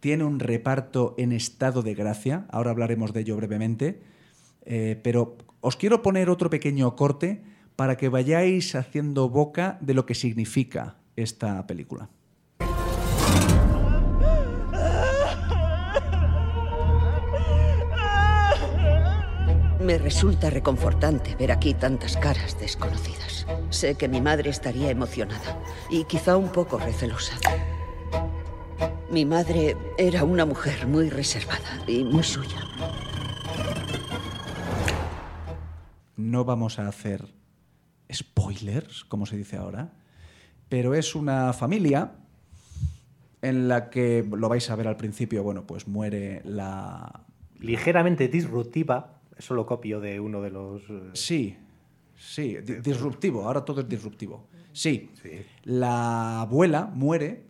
tiene 0.00 0.24
un 0.24 0.38
reparto 0.38 1.14
en 1.18 1.32
estado 1.32 1.82
de 1.82 1.94
gracia, 1.94 2.46
ahora 2.50 2.70
hablaremos 2.70 3.12
de 3.12 3.20
ello 3.20 3.36
brevemente, 3.36 4.00
eh, 4.64 5.00
pero 5.02 5.36
os 5.60 5.76
quiero 5.76 6.02
poner 6.02 6.30
otro 6.30 6.48
pequeño 6.48 6.94
corte 6.94 7.42
para 7.74 7.96
que 7.96 8.08
vayáis 8.08 8.74
haciendo 8.74 9.28
boca 9.28 9.78
de 9.80 9.94
lo 9.94 10.06
que 10.06 10.14
significa 10.14 10.96
esta 11.16 11.66
película. 11.66 12.08
Me 19.86 19.98
resulta 19.98 20.50
reconfortante 20.50 21.36
ver 21.36 21.52
aquí 21.52 21.72
tantas 21.72 22.16
caras 22.16 22.58
desconocidas. 22.58 23.46
Sé 23.70 23.94
que 23.94 24.08
mi 24.08 24.20
madre 24.20 24.50
estaría 24.50 24.90
emocionada 24.90 25.62
y 25.88 26.02
quizá 26.06 26.36
un 26.36 26.50
poco 26.50 26.76
recelosa. 26.76 27.36
Mi 29.12 29.24
madre 29.24 29.76
era 29.96 30.24
una 30.24 30.44
mujer 30.44 30.88
muy 30.88 31.08
reservada 31.08 31.84
y 31.86 32.02
muy 32.02 32.24
suya. 32.24 32.58
No 36.16 36.44
vamos 36.44 36.80
a 36.80 36.88
hacer 36.88 37.24
spoilers, 38.12 39.04
como 39.04 39.24
se 39.24 39.36
dice 39.36 39.56
ahora, 39.56 39.92
pero 40.68 40.96
es 40.96 41.14
una 41.14 41.52
familia 41.52 42.10
en 43.40 43.68
la 43.68 43.88
que, 43.90 44.28
lo 44.28 44.48
vais 44.48 44.68
a 44.68 44.74
ver 44.74 44.88
al 44.88 44.96
principio, 44.96 45.44
bueno, 45.44 45.64
pues 45.64 45.86
muere 45.86 46.42
la... 46.44 47.20
Ligeramente 47.60 48.26
disruptiva 48.26 49.15
eso 49.36 49.54
lo 49.54 49.66
copio 49.66 50.00
de 50.00 50.18
uno 50.18 50.40
de 50.40 50.50
los... 50.50 50.82
Eh, 50.88 51.10
sí, 51.12 51.56
sí, 52.16 52.56
disruptivo, 52.82 53.44
ahora 53.44 53.64
todo 53.64 53.80
es 53.82 53.88
disruptivo. 53.88 54.48
Sí, 54.72 55.10
la 55.64 56.42
abuela 56.42 56.86
muere 56.86 57.46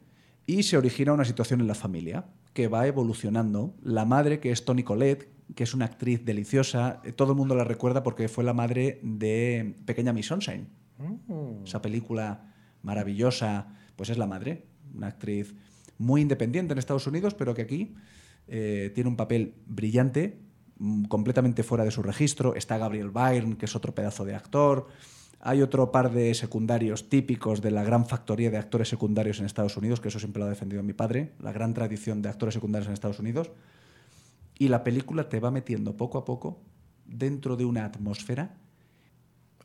y 0.46 0.62
se 0.62 0.76
origina 0.76 1.12
una 1.12 1.24
situación 1.24 1.60
en 1.60 1.66
la 1.66 1.74
familia 1.74 2.26
que 2.52 2.68
va 2.68 2.86
evolucionando. 2.86 3.74
La 3.82 4.04
madre, 4.04 4.40
que 4.40 4.50
es 4.50 4.64
Toni 4.64 4.82
Collette, 4.82 5.28
que 5.54 5.64
es 5.64 5.74
una 5.74 5.84
actriz 5.84 6.24
deliciosa, 6.24 7.00
eh, 7.04 7.12
todo 7.12 7.32
el 7.32 7.38
mundo 7.38 7.54
la 7.54 7.64
recuerda 7.64 8.02
porque 8.02 8.28
fue 8.28 8.44
la 8.44 8.52
madre 8.52 9.00
de 9.02 9.76
Pequeña 9.84 10.12
Miss 10.12 10.26
Sunshine. 10.26 10.68
Mm. 10.98 11.64
Esa 11.64 11.82
película 11.82 12.52
maravillosa, 12.82 13.68
pues 13.96 14.10
es 14.10 14.18
la 14.18 14.26
madre, 14.26 14.64
una 14.94 15.08
actriz 15.08 15.54
muy 15.98 16.20
independiente 16.20 16.72
en 16.72 16.78
Estados 16.78 17.06
Unidos, 17.06 17.34
pero 17.34 17.54
que 17.54 17.62
aquí 17.62 17.94
eh, 18.48 18.92
tiene 18.94 19.10
un 19.10 19.16
papel 19.16 19.54
brillante 19.66 20.38
completamente 21.08 21.62
fuera 21.62 21.84
de 21.84 21.90
su 21.90 22.02
registro. 22.02 22.54
Está 22.54 22.78
Gabriel 22.78 23.10
Byrne, 23.10 23.56
que 23.56 23.66
es 23.66 23.76
otro 23.76 23.94
pedazo 23.94 24.24
de 24.24 24.34
actor. 24.34 24.88
Hay 25.40 25.62
otro 25.62 25.92
par 25.92 26.10
de 26.10 26.34
secundarios 26.34 27.08
típicos 27.08 27.62
de 27.62 27.70
la 27.70 27.84
gran 27.84 28.06
factoría 28.06 28.50
de 28.50 28.58
actores 28.58 28.88
secundarios 28.88 29.38
en 29.38 29.46
Estados 29.46 29.76
Unidos, 29.76 30.00
que 30.00 30.08
eso 30.08 30.18
siempre 30.18 30.40
lo 30.40 30.46
ha 30.46 30.50
defendido 30.50 30.82
mi 30.82 30.92
padre, 30.92 31.32
la 31.40 31.52
gran 31.52 31.74
tradición 31.74 32.22
de 32.22 32.28
actores 32.28 32.54
secundarios 32.54 32.88
en 32.88 32.94
Estados 32.94 33.18
Unidos. 33.18 33.50
Y 34.58 34.68
la 34.68 34.82
película 34.82 35.28
te 35.28 35.38
va 35.40 35.50
metiendo 35.50 35.96
poco 35.96 36.18
a 36.18 36.24
poco 36.24 36.58
dentro 37.06 37.56
de 37.56 37.64
una 37.64 37.84
atmósfera 37.84 38.54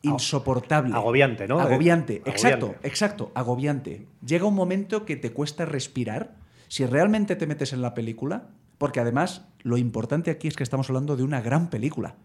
insoportable. 0.02 0.94
Agobiante, 0.94 1.48
¿no? 1.48 1.60
Agobiante, 1.60 2.22
exacto, 2.26 2.74
exacto, 2.82 3.32
agobiante. 3.34 4.06
Llega 4.24 4.46
un 4.46 4.54
momento 4.54 5.04
que 5.04 5.16
te 5.16 5.32
cuesta 5.32 5.64
respirar. 5.64 6.36
Si 6.68 6.84
realmente 6.86 7.36
te 7.36 7.46
metes 7.46 7.72
en 7.72 7.82
la 7.82 7.94
película, 7.94 8.48
porque 8.78 9.00
además 9.00 9.46
lo 9.62 9.76
importante 9.76 10.30
aquí 10.30 10.48
es 10.48 10.56
que 10.56 10.62
estamos 10.62 10.88
hablando 10.88 11.16
de 11.16 11.22
una 11.22 11.40
gran 11.40 11.70
película. 11.70 12.16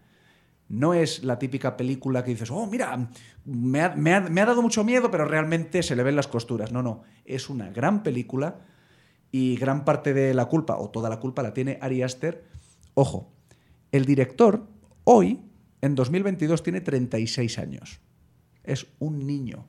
No 0.68 0.92
es 0.92 1.24
la 1.24 1.38
típica 1.38 1.76
película 1.76 2.22
que 2.22 2.32
dices, 2.32 2.50
oh, 2.50 2.66
mira, 2.66 3.08
me 3.46 3.80
ha, 3.80 4.46
dado 4.46 4.60
mucho 4.60 4.84
miedo, 4.84 5.10
pero 5.10 5.24
realmente 5.24 5.82
se 5.82 5.96
le 5.96 6.02
ven 6.02 6.16
las 6.16 6.28
costuras. 6.28 6.72
No, 6.72 6.82
no, 6.82 7.02
es 7.24 7.48
una 7.48 7.70
gran 7.70 8.02
película 8.02 8.60
y 9.30 9.56
gran 9.56 9.84
parte 9.84 10.12
de 10.12 10.34
la 10.34 10.46
culpa, 10.46 10.76
o 10.76 10.90
toda 10.90 11.08
la 11.08 11.20
culpa, 11.20 11.42
la 11.42 11.54
tiene 11.54 11.78
Ari 11.80 12.02
Aster. 12.02 12.44
Ojo, 12.94 13.32
el 13.92 14.04
director 14.04 14.66
hoy, 15.04 15.40
en 15.80 15.94
2022, 15.94 16.62
tiene 16.62 16.82
36 16.82 17.58
años. 17.58 18.00
Es 18.62 18.86
un 18.98 19.26
niño. 19.26 19.66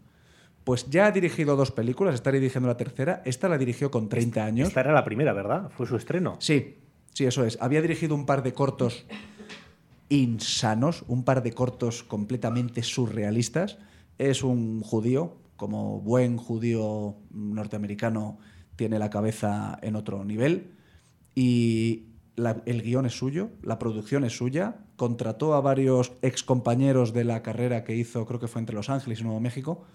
Pues 0.66 0.90
ya 0.90 1.06
ha 1.06 1.12
dirigido 1.12 1.56
dos 1.56 1.72
películas, 1.72 2.16
está 2.16 2.32
dirigiendo 2.32 2.68
la 2.68 2.76
tercera. 2.76 3.22
Esta 3.26 3.48
la 3.48 3.58
dirigió 3.58 3.90
con 3.90 4.10
30 4.10 4.44
años. 4.44 4.68
Esta 4.68 4.82
era 4.82 4.92
la 4.92 5.06
primera, 5.06 5.32
¿verdad? 5.32 5.70
Fue 5.70 5.88
su 5.88 5.96
estreno. 5.96 6.36
Sí, 6.40 6.78
sí, 7.14 7.26
eso 7.26 7.46
es. 7.46 7.58
Había 7.62 7.82
dirigido 7.82 8.16
un 8.16 8.26
par 8.26 8.44
de 8.44 8.54
cortos 8.54 9.06
insanos, 10.10 11.04
un 11.08 11.24
par 11.24 11.44
de 11.44 11.54
cortos 11.54 12.04
completamente 12.04 12.84
surrealistas. 12.84 13.78
Es 14.18 14.44
un 14.44 14.82
judío, 14.82 15.38
como 15.56 16.02
buen 16.02 16.38
judío 16.38 17.16
norteamericano, 17.32 18.40
tiene 18.76 19.00
la 19.00 19.10
cabeza 19.10 19.78
en 19.82 19.96
otro 19.96 20.24
nivel. 20.26 20.74
Y 21.36 22.08
el 22.66 22.82
guion 22.82 23.06
es 23.06 23.18
suyo, 23.18 23.52
la 23.62 23.80
producción 23.80 24.24
es 24.24 24.36
suya. 24.36 24.86
Contrató 24.96 25.54
a 25.54 25.62
varios 25.62 26.14
ex 26.22 26.44
compañeros 26.44 27.14
de 27.14 27.24
la 27.24 27.44
carrera 27.44 27.84
que 27.84 27.96
hizo, 27.96 28.26
creo 28.26 28.40
que 28.40 28.48
fue 28.48 28.60
entre 28.60 28.76
Los 28.76 28.90
Ángeles 28.90 29.20
y 29.20 29.24
Nuevo 29.24 29.40
México 29.40 29.86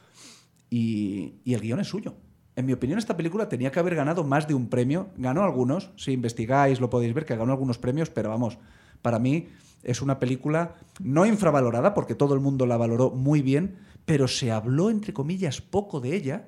y, 0.74 1.34
el 1.46 1.60
guion 1.60 1.80
es 1.80 1.88
suyo. 1.88 2.14
En 2.56 2.66
mi 2.66 2.72
opinión, 2.72 2.98
esta 2.98 3.16
película 3.16 3.48
tenía 3.48 3.72
que 3.72 3.80
haber 3.80 3.96
ganado 3.96 4.22
más 4.22 4.46
de 4.46 4.54
un 4.54 4.68
premio. 4.68 5.08
Ganó 5.16 5.42
algunos, 5.42 5.90
si 5.96 6.12
investigáis 6.12 6.80
lo 6.80 6.88
podéis 6.90 7.12
ver, 7.12 7.24
que 7.24 7.36
ganó 7.36 7.52
algunos 7.52 7.78
premios, 7.78 8.10
pero 8.10 8.28
vamos, 8.28 8.58
para 9.02 9.18
mí 9.18 9.48
es 9.82 10.00
una 10.02 10.18
película 10.18 10.74
no 11.02 11.26
infravalorada, 11.26 11.94
porque 11.94 12.14
todo 12.14 12.34
el 12.34 12.40
mundo 12.40 12.66
la 12.66 12.76
valoró 12.76 13.10
muy 13.10 13.42
bien, 13.42 13.76
pero 14.04 14.28
se 14.28 14.52
habló, 14.52 14.90
entre 14.90 15.12
comillas, 15.12 15.60
poco 15.60 16.00
de 16.00 16.14
ella. 16.14 16.46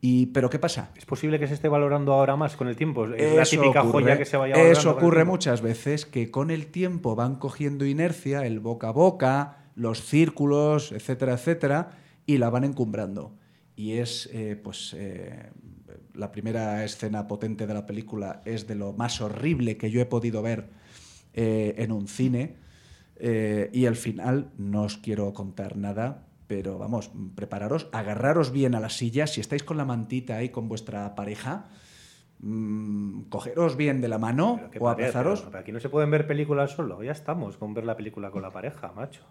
Y, 0.00 0.26
¿Pero 0.26 0.48
qué 0.48 0.58
pasa? 0.58 0.90
¿Es 0.96 1.04
posible 1.04 1.38
que 1.38 1.48
se 1.48 1.54
esté 1.54 1.68
valorando 1.68 2.12
ahora 2.12 2.36
más 2.36 2.56
con 2.56 2.68
el 2.68 2.76
tiempo? 2.76 3.06
¿Es 3.06 3.36
la 3.36 3.44
típica 3.44 3.82
joya 3.82 4.16
que 4.16 4.24
se 4.24 4.36
vaya 4.36 4.54
valorando 4.54 4.78
Eso 4.78 4.90
ocurre 4.92 5.24
muchas 5.24 5.60
veces, 5.60 6.06
que 6.06 6.30
con 6.30 6.50
el 6.50 6.68
tiempo 6.68 7.16
van 7.16 7.36
cogiendo 7.36 7.84
inercia, 7.84 8.46
el 8.46 8.60
boca 8.60 8.88
a 8.88 8.92
boca, 8.92 9.56
los 9.74 10.02
círculos, 10.04 10.92
etcétera, 10.92 11.34
etcétera, 11.34 11.90
y 12.26 12.38
la 12.38 12.48
van 12.48 12.64
encumbrando. 12.64 13.32
Y 13.78 13.92
es, 13.92 14.28
eh, 14.32 14.60
pues, 14.60 14.92
eh, 14.98 15.50
la 16.14 16.32
primera 16.32 16.84
escena 16.84 17.28
potente 17.28 17.64
de 17.64 17.74
la 17.74 17.86
película 17.86 18.42
es 18.44 18.66
de 18.66 18.74
lo 18.74 18.92
más 18.92 19.20
horrible 19.20 19.76
que 19.76 19.92
yo 19.92 20.00
he 20.00 20.04
podido 20.04 20.42
ver 20.42 20.70
eh, 21.32 21.76
en 21.78 21.92
un 21.92 22.08
cine. 22.08 22.56
y 23.20 23.86
al 23.86 23.94
final, 23.94 24.50
no 24.58 24.82
os 24.82 24.96
quiero 24.96 25.32
contar 25.32 25.76
nada, 25.76 26.26
pero 26.48 26.76
vamos, 26.78 27.12
prepararos, 27.36 27.88
agarraros 27.92 28.50
bien 28.50 28.74
a 28.74 28.80
la 28.80 28.90
silla, 28.90 29.28
si 29.28 29.40
estáis 29.40 29.62
con 29.62 29.76
la 29.76 29.84
mantita 29.84 30.38
ahí 30.38 30.48
con 30.48 30.68
vuestra 30.68 31.14
pareja, 31.14 31.66
mmm, 32.40 33.22
cogeros 33.28 33.76
bien 33.76 34.00
de 34.00 34.08
la 34.08 34.18
mano 34.18 34.60
o 34.80 34.88
abrazaros. 34.88 35.46
aquí 35.54 35.70
no 35.70 35.78
se 35.78 35.88
pueden 35.88 36.10
ver 36.10 36.26
películas 36.26 36.72
solo, 36.72 37.04
ya 37.04 37.12
estamos 37.12 37.56
con 37.56 37.74
ver 37.74 37.84
la 37.84 37.96
película 37.96 38.32
con 38.32 38.42
la 38.42 38.50
pareja, 38.50 38.92
macho. 38.92 39.22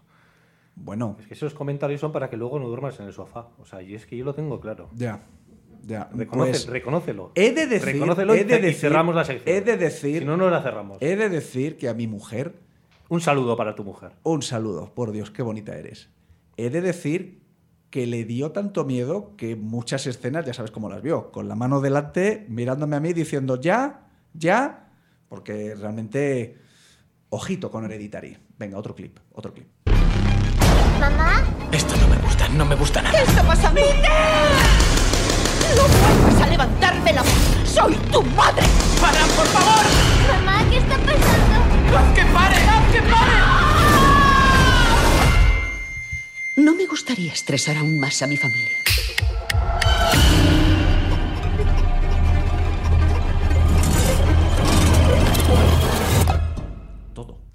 Bueno. 0.84 1.16
Es 1.20 1.26
que 1.26 1.34
esos 1.34 1.54
comentarios 1.54 2.00
son 2.00 2.12
para 2.12 2.30
que 2.30 2.36
luego 2.36 2.58
no 2.58 2.68
duermas 2.68 2.98
en 3.00 3.06
el 3.06 3.12
sofá. 3.12 3.48
O 3.58 3.64
sea, 3.64 3.82
y 3.82 3.94
es 3.94 4.06
que 4.06 4.16
yo 4.16 4.24
lo 4.24 4.34
tengo 4.34 4.60
claro. 4.60 4.88
Ya. 4.94 5.22
Ya. 5.82 6.08
Pues 6.10 6.66
reconócelo. 6.66 7.32
He 7.34 7.52
de 7.52 7.66
decir, 7.66 7.94
Reconócelo 7.94 8.34
he 8.34 8.44
de 8.44 8.70
y, 8.70 8.74
cerramos 8.74 9.14
la 9.14 9.24
sección. 9.24 9.56
He 9.56 9.60
de 9.60 9.76
decir. 9.76 10.20
Si 10.20 10.24
no, 10.24 10.36
no 10.36 10.50
la 10.50 10.62
cerramos. 10.62 10.98
He 11.00 11.16
de 11.16 11.28
decir 11.28 11.76
que 11.76 11.88
a 11.88 11.94
mi 11.94 12.06
mujer. 12.06 12.56
Un 13.08 13.20
saludo 13.20 13.56
para 13.56 13.74
tu 13.74 13.84
mujer. 13.84 14.12
Un 14.22 14.42
saludo, 14.42 14.92
por 14.94 15.12
Dios, 15.12 15.30
qué 15.30 15.42
bonita 15.42 15.76
eres. 15.76 16.10
He 16.58 16.68
de 16.68 16.82
decir 16.82 17.40
que 17.88 18.06
le 18.06 18.24
dio 18.24 18.52
tanto 18.52 18.84
miedo 18.84 19.34
que 19.36 19.56
muchas 19.56 20.06
escenas 20.06 20.44
ya 20.44 20.52
sabes 20.52 20.70
cómo 20.70 20.90
las 20.90 21.00
vio. 21.00 21.32
Con 21.32 21.48
la 21.48 21.54
mano 21.54 21.80
delante, 21.80 22.44
mirándome 22.48 22.96
a 22.96 23.00
mí, 23.00 23.14
diciendo 23.14 23.58
ya, 23.58 24.08
ya. 24.34 24.90
Porque 25.28 25.74
realmente. 25.74 26.58
Ojito 27.30 27.70
con 27.70 27.84
Hereditary. 27.84 28.38
Venga, 28.58 28.78
otro 28.78 28.94
clip, 28.94 29.18
otro 29.32 29.52
clip. 29.52 29.68
¿Mamá? 30.98 31.44
Esto 31.72 31.96
no 31.96 32.08
me 32.08 32.16
gusta, 32.16 32.48
no 32.48 32.64
me 32.64 32.74
gusta 32.74 33.02
nada. 33.02 33.16
¿Qué 33.16 33.24
está 33.24 33.42
pasando? 33.42 33.80
¡No 35.76 35.82
vuelvas 35.82 36.42
a 36.42 36.46
levantarme 36.46 37.12
la 37.12 37.22
¡Soy 37.64 37.94
tu 38.10 38.22
madre! 38.22 38.66
¡Para, 39.00 39.24
por 39.36 39.46
favor! 39.46 39.84
Mamá, 40.28 40.64
¿qué 40.70 40.78
está 40.78 40.96
pasando? 40.98 42.14
¡Que 42.14 42.24
pare! 42.24 42.56
¡Que 42.92 43.02
pare! 43.02 43.32
No 46.56 46.74
me 46.74 46.86
gustaría 46.86 47.32
estresar 47.32 47.76
aún 47.76 48.00
más 48.00 48.22
a 48.22 48.26
mi 48.26 48.36
familia. 48.36 48.87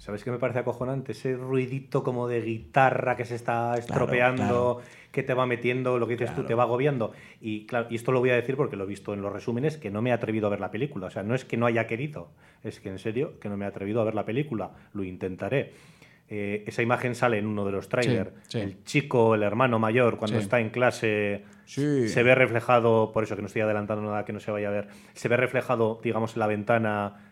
¿Sabes 0.04 0.22
qué 0.22 0.30
me 0.30 0.38
parece 0.38 0.58
acojonante? 0.58 1.12
Ese 1.12 1.34
ruidito 1.34 2.02
como 2.04 2.28
de 2.28 2.42
guitarra 2.42 3.16
que 3.16 3.24
se 3.24 3.36
está 3.36 3.78
estropeando, 3.78 4.82
que 5.10 5.22
te 5.22 5.32
va 5.32 5.46
metiendo, 5.46 5.98
lo 5.98 6.06
que 6.06 6.12
dices 6.12 6.34
tú, 6.34 6.44
te 6.44 6.54
va 6.54 6.64
agobiando. 6.64 7.12
Y, 7.40 7.64
claro, 7.64 7.86
y 7.88 7.94
esto 7.94 8.12
lo 8.12 8.20
voy 8.20 8.28
a 8.28 8.34
decir 8.34 8.54
porque 8.54 8.76
lo 8.76 8.84
he 8.84 8.86
visto 8.86 9.14
en 9.14 9.22
los 9.22 9.32
resúmenes, 9.32 9.78
que 9.78 9.90
no 9.90 10.02
me 10.02 10.10
he 10.10 10.12
atrevido 10.12 10.46
a 10.48 10.50
ver 10.50 10.60
la 10.60 10.70
película. 10.70 11.06
O 11.06 11.10
sea, 11.10 11.22
no 11.22 11.34
es 11.34 11.46
que 11.46 11.56
no 11.56 11.64
haya 11.64 11.86
querido, 11.86 12.28
es 12.62 12.80
que 12.80 12.90
en 12.90 12.98
serio 12.98 13.40
que 13.40 13.48
no 13.48 13.56
me 13.56 13.64
he 13.64 13.68
atrevido 13.68 14.02
a 14.02 14.04
ver 14.04 14.14
la 14.14 14.26
película. 14.26 14.72
Lo 14.92 15.04
intentaré. 15.04 15.72
eh, 16.26 16.64
esa 16.66 16.80
imagen 16.80 17.14
sale 17.14 17.36
en 17.38 17.46
uno 17.46 17.66
de 17.66 17.72
los 17.72 17.90
trailers. 17.90 18.30
Sí, 18.44 18.58
sí. 18.58 18.58
El 18.60 18.84
chico, 18.84 19.34
el 19.34 19.42
hermano 19.42 19.78
mayor, 19.78 20.16
cuando 20.16 20.38
Sí. 20.38 20.44
está 20.44 20.58
en 20.58 20.70
clase, 20.70 21.44
se 21.66 22.22
ve 22.22 22.34
reflejado, 22.34 23.12
por 23.12 23.24
eso 23.24 23.36
que 23.36 23.42
no 23.42 23.46
estoy 23.46 23.60
adelantando 23.60 24.02
nada 24.02 24.24
que 24.24 24.32
no 24.32 24.40
se 24.40 24.50
vaya 24.50 24.68
a 24.68 24.70
ver, 24.70 24.88
se 25.12 25.28
ve 25.28 25.36
reflejado, 25.36 26.00
digamos, 26.02 26.32
en 26.34 26.40
la 26.40 26.46
ventana, 26.46 27.23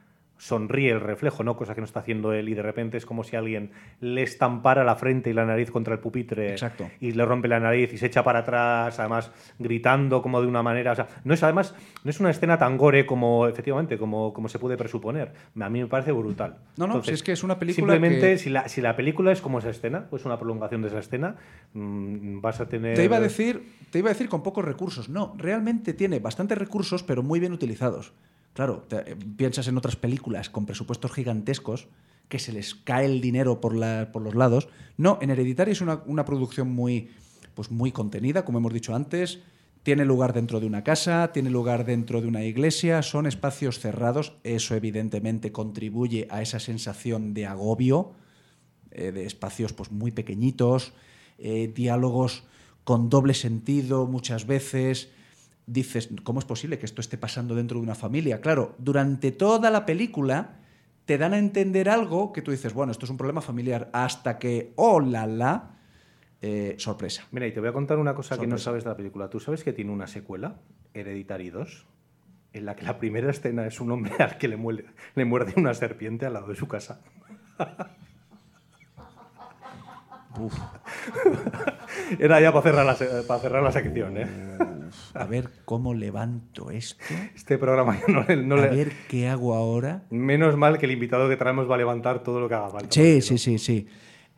sonríe 0.42 0.90
el 0.90 1.00
reflejo, 1.00 1.44
¿no? 1.44 1.54
Cosa 1.56 1.72
que 1.76 1.80
no 1.80 1.84
está 1.84 2.00
haciendo 2.00 2.32
él 2.32 2.48
y 2.48 2.54
de 2.54 2.62
repente 2.62 2.96
es 2.98 3.06
como 3.06 3.22
si 3.22 3.36
alguien 3.36 3.70
le 4.00 4.24
estampara 4.24 4.82
la 4.82 4.96
frente 4.96 5.30
y 5.30 5.32
la 5.32 5.44
nariz 5.46 5.70
contra 5.70 5.94
el 5.94 6.00
pupitre 6.00 6.50
Exacto. 6.50 6.90
y 6.98 7.12
le 7.12 7.24
rompe 7.24 7.46
la 7.46 7.60
nariz 7.60 7.92
y 7.92 7.96
se 7.98 8.06
echa 8.06 8.24
para 8.24 8.40
atrás, 8.40 8.98
además 8.98 9.30
gritando 9.60 10.20
como 10.20 10.40
de 10.42 10.48
una 10.48 10.60
manera, 10.64 10.90
o 10.92 10.94
sea, 10.96 11.06
no 11.22 11.32
es 11.32 11.42
además 11.44 11.76
no 12.02 12.10
es 12.10 12.18
una 12.18 12.30
escena 12.30 12.58
tan 12.58 12.76
gore 12.76 13.06
como 13.06 13.46
efectivamente 13.46 13.96
como, 13.98 14.32
como 14.32 14.48
se 14.48 14.58
puede 14.58 14.76
presuponer. 14.76 15.32
A 15.60 15.68
mí 15.70 15.80
me 15.80 15.86
parece 15.86 16.10
brutal. 16.10 16.56
No, 16.76 16.88
no, 16.88 17.04
si 17.04 17.12
es 17.12 17.22
que 17.22 17.30
es 17.30 17.44
una 17.44 17.60
película 17.60 17.92
Simplemente 17.94 18.32
que- 18.32 18.38
si 18.38 18.50
la, 18.50 18.68
si 18.68 18.80
la 18.80 18.96
película 18.96 19.30
es 19.30 19.40
como 19.40 19.60
esa 19.60 19.70
escena, 19.70 20.08
pues 20.10 20.24
una 20.24 20.40
prolongación 20.40 20.82
de 20.82 20.88
esa 20.88 20.98
escena, 20.98 21.36
mm, 21.74 22.40
vas 22.40 22.60
a 22.60 22.68
tener 22.68 22.96
Te 22.96 23.04
iba 23.04 23.18
a 23.18 23.20
decir, 23.20 23.62
te 23.90 24.00
iba 24.00 24.10
a 24.10 24.12
decir 24.12 24.28
con 24.28 24.42
pocos 24.42 24.64
recursos. 24.64 25.08
No, 25.08 25.34
realmente 25.38 25.94
tiene 25.94 26.18
bastantes 26.18 26.58
recursos, 26.58 27.04
pero 27.04 27.22
muy 27.22 27.38
bien 27.38 27.52
utilizados. 27.52 28.12
Claro, 28.54 28.86
eh, 28.90 29.16
piensas 29.36 29.68
en 29.68 29.76
otras 29.78 29.96
películas 29.96 30.50
con 30.50 30.66
presupuestos 30.66 31.12
gigantescos 31.12 31.88
que 32.28 32.38
se 32.38 32.52
les 32.52 32.74
cae 32.74 33.06
el 33.06 33.20
dinero 33.20 33.60
por, 33.60 33.74
los 33.74 34.34
lados. 34.34 34.68
No, 34.96 35.18
en 35.20 35.30
Hereditary 35.30 35.72
es 35.72 35.80
una, 35.80 36.02
una 36.06 36.24
producción 36.24 36.70
muy, 36.70 37.10
pues 37.54 37.70
muy 37.70 37.92
contenida, 37.92 38.44
como 38.44 38.58
hemos 38.58 38.72
dicho 38.72 38.94
antes. 38.94 39.40
Tiene 39.82 40.04
lugar 40.04 40.32
dentro 40.32 40.60
de 40.60 40.66
una 40.66 40.84
casa, 40.84 41.32
tiene 41.32 41.50
lugar 41.50 41.84
dentro 41.84 42.20
de 42.20 42.28
una 42.28 42.44
iglesia, 42.44 43.02
son 43.02 43.26
espacios 43.26 43.80
cerrados. 43.80 44.34
Eso 44.44 44.74
evidentemente 44.74 45.50
contribuye 45.50 46.28
a 46.30 46.40
esa 46.40 46.60
sensación 46.60 47.34
de 47.34 47.46
agobio 47.46 48.14
eh, 48.94 49.10
de 49.10 49.24
espacios 49.24 49.72
pues, 49.72 49.90
muy 49.90 50.10
pequeñitos, 50.10 50.92
eh, 51.38 51.72
diálogos 51.74 52.44
con 52.84 53.08
doble 53.08 53.32
sentido 53.32 54.06
muchas 54.06 54.46
veces. 54.46 55.08
Dices, 55.72 56.10
¿cómo 56.22 56.38
es 56.38 56.44
posible 56.44 56.78
que 56.78 56.84
esto 56.84 57.00
esté 57.00 57.16
pasando 57.16 57.54
dentro 57.54 57.78
de 57.78 57.84
una 57.84 57.94
familia? 57.94 58.42
Claro, 58.42 58.74
durante 58.76 59.32
toda 59.32 59.70
la 59.70 59.86
película 59.86 60.58
te 61.06 61.16
dan 61.16 61.32
a 61.32 61.38
entender 61.38 61.88
algo 61.88 62.30
que 62.30 62.42
tú 62.42 62.50
dices, 62.50 62.74
bueno, 62.74 62.92
esto 62.92 63.06
es 63.06 63.10
un 63.10 63.16
problema 63.16 63.40
familiar, 63.40 63.88
hasta 63.94 64.38
que, 64.38 64.74
oh 64.76 65.00
la 65.00 65.26
la, 65.26 65.78
eh, 66.42 66.74
sorpresa. 66.76 67.26
Mira, 67.30 67.46
y 67.46 67.52
te 67.52 67.60
voy 67.60 67.70
a 67.70 67.72
contar 67.72 67.98
una 67.98 68.14
cosa 68.14 68.36
que 68.36 68.46
no 68.46 68.58
sabes 68.58 68.84
de 68.84 68.90
la 68.90 68.96
película. 68.98 69.30
¿Tú 69.30 69.40
sabes 69.40 69.64
que 69.64 69.72
tiene 69.72 69.92
una 69.92 70.06
secuela, 70.06 70.56
Hereditary 70.92 71.48
2? 71.48 71.86
En 72.52 72.66
la 72.66 72.76
que 72.76 72.84
la 72.84 72.98
primera 72.98 73.30
escena 73.30 73.66
es 73.66 73.80
un 73.80 73.92
hombre 73.92 74.12
al 74.18 74.36
que 74.36 74.48
le 74.48 74.58
muerde, 74.58 74.84
le 75.14 75.24
muerde 75.24 75.54
una 75.56 75.72
serpiente 75.72 76.26
al 76.26 76.34
lado 76.34 76.48
de 76.48 76.56
su 76.56 76.68
casa. 76.68 77.00
Era 82.18 82.40
ya 82.40 82.52
para 82.52 82.62
cerrar 82.62 82.86
la, 82.86 82.96
para 83.26 83.40
cerrar 83.40 83.62
la 83.62 83.72
sección, 83.72 84.16
¿eh? 84.16 84.26
A 85.14 85.24
ver 85.24 85.50
cómo 85.64 85.94
levanto 85.94 86.70
esto, 86.70 87.02
Este 87.34 87.58
programa 87.58 87.98
ya 87.98 88.36
no, 88.36 88.54
a 88.56 88.58
le... 88.60 88.68
ver 88.68 88.92
qué 89.08 89.28
hago 89.28 89.54
ahora. 89.54 90.02
Menos 90.10 90.56
mal 90.56 90.78
que 90.78 90.86
el 90.86 90.92
invitado 90.92 91.28
que 91.28 91.36
traemos 91.36 91.70
va 91.70 91.76
a 91.76 91.78
levantar 91.78 92.22
todo 92.22 92.40
lo 92.40 92.48
que 92.48 92.54
haga 92.54 92.68
falta. 92.70 92.88
Sí, 92.90 93.20
sí, 93.22 93.38
sí, 93.38 93.58
sí. 93.58 93.86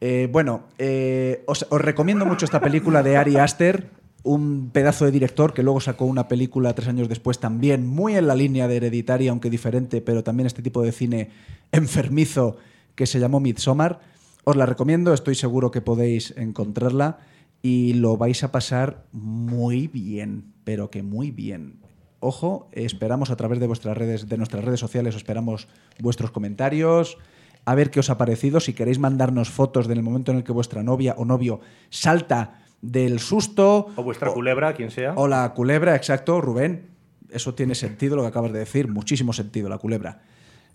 Eh, 0.00 0.28
bueno, 0.30 0.64
eh, 0.78 1.42
os, 1.46 1.66
os 1.70 1.80
recomiendo 1.80 2.26
mucho 2.26 2.44
esta 2.44 2.60
película 2.60 3.02
de 3.02 3.16
Ari 3.16 3.36
Aster, 3.36 3.88
un 4.24 4.70
pedazo 4.70 5.04
de 5.04 5.10
director 5.12 5.52
que 5.52 5.62
luego 5.62 5.80
sacó 5.80 6.06
una 6.06 6.28
película 6.28 6.74
tres 6.74 6.88
años 6.88 7.08
después 7.08 7.38
también 7.38 7.86
muy 7.86 8.16
en 8.16 8.26
la 8.26 8.34
línea 8.34 8.66
de 8.66 8.76
Hereditary, 8.76 9.28
aunque 9.28 9.50
diferente, 9.50 10.00
pero 10.00 10.24
también 10.24 10.46
este 10.46 10.62
tipo 10.62 10.82
de 10.82 10.92
cine 10.92 11.30
enfermizo 11.72 12.56
que 12.94 13.06
se 13.06 13.20
llamó 13.20 13.40
Midsommar. 13.40 14.00
Os 14.44 14.56
la 14.56 14.66
recomiendo, 14.66 15.14
estoy 15.14 15.34
seguro 15.34 15.70
que 15.70 15.80
podéis 15.80 16.34
encontrarla 16.36 17.18
y 17.62 17.94
lo 17.94 18.18
vais 18.18 18.44
a 18.44 18.52
pasar 18.52 19.06
muy 19.12 19.88
bien, 19.88 20.52
pero 20.64 20.90
que 20.90 21.02
muy 21.02 21.30
bien. 21.30 21.80
Ojo, 22.20 22.68
esperamos 22.72 23.30
a 23.30 23.36
través 23.36 23.58
de 23.58 23.66
vuestras 23.66 23.96
redes, 23.96 24.28
de 24.28 24.36
nuestras 24.36 24.64
redes 24.64 24.80
sociales, 24.80 25.14
os 25.14 25.22
esperamos 25.22 25.66
vuestros 25.98 26.30
comentarios, 26.30 27.16
a 27.64 27.74
ver 27.74 27.90
qué 27.90 28.00
os 28.00 28.10
ha 28.10 28.18
parecido. 28.18 28.60
Si 28.60 28.74
queréis 28.74 28.98
mandarnos 28.98 29.48
fotos 29.48 29.88
del 29.88 30.02
momento 30.02 30.30
en 30.32 30.38
el 30.38 30.44
que 30.44 30.52
vuestra 30.52 30.82
novia 30.82 31.14
o 31.16 31.24
novio 31.24 31.60
salta 31.88 32.60
del 32.82 33.20
susto. 33.20 33.88
O 33.96 34.02
vuestra 34.02 34.30
culebra, 34.30 34.74
quien 34.74 34.90
sea. 34.90 35.14
O 35.16 35.26
la 35.26 35.54
culebra, 35.54 35.96
exacto, 35.96 36.40
Rubén. 36.42 36.90
Eso 37.30 37.54
tiene 37.54 37.74
sentido 37.74 38.14
lo 38.14 38.22
que 38.22 38.28
acabas 38.28 38.52
de 38.52 38.58
decir, 38.58 38.88
muchísimo 38.88 39.32
sentido, 39.32 39.70
la 39.70 39.78
culebra. 39.78 40.20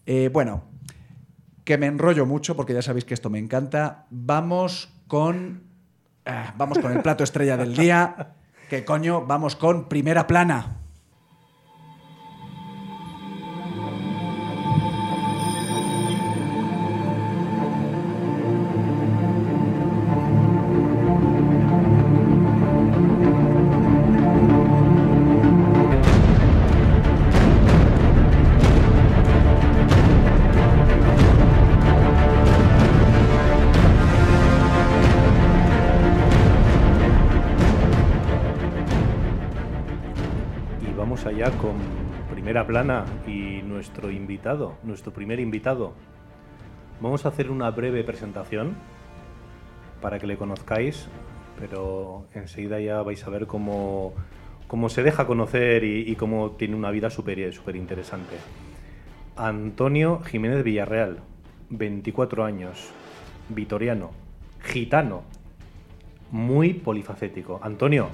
Eh, 0.08 0.30
bueno, 0.34 0.64
que 1.70 1.78
me 1.78 1.86
enrollo 1.86 2.26
mucho 2.26 2.56
porque 2.56 2.74
ya 2.74 2.82
sabéis 2.82 3.06
que 3.06 3.14
esto 3.14 3.30
me 3.30 3.38
encanta. 3.38 4.08
Vamos 4.10 4.92
con. 5.08 5.66
ah, 6.26 6.56
vamos 6.58 6.80
con 6.80 6.92
el 6.92 7.04
plato 7.04 7.24
estrella 7.24 7.58
del 7.58 7.76
día. 7.76 8.34
Que 8.72 8.84
coño, 8.84 9.24
vamos 9.28 9.56
con 9.56 9.88
primera 9.88 10.26
plana. 10.26 10.79
Plana 42.70 43.04
y 43.26 43.64
nuestro 43.64 44.12
invitado, 44.12 44.76
nuestro 44.84 45.12
primer 45.12 45.40
invitado. 45.40 45.94
Vamos 47.02 47.26
a 47.26 47.30
hacer 47.30 47.50
una 47.50 47.72
breve 47.72 48.04
presentación 48.04 48.76
para 50.04 50.20
que 50.20 50.28
le 50.28 50.38
conozcáis, 50.38 51.08
pero 51.60 52.28
enseguida 52.36 52.80
ya 52.80 53.02
vais 53.02 53.26
a 53.26 53.32
ver 53.32 53.48
cómo, 53.48 54.14
cómo 54.68 54.90
se 54.90 55.02
deja 55.02 55.26
conocer 55.26 55.84
y, 55.84 56.16
cómo 56.16 56.52
tiene 56.60 56.76
una 56.76 56.92
vida 56.92 57.10
súper 57.10 57.52
súper 57.54 57.76
interesante. 57.76 58.36
Antonio 59.36 60.20
Jiménez 60.20 60.64
Villarreal, 60.64 61.22
24 61.72 62.46
años, 62.46 62.92
vitoriano, 63.50 64.12
gitano, 64.62 65.24
muy 66.30 66.76
polifacético. 66.76 67.60
Antonio, 67.64 68.10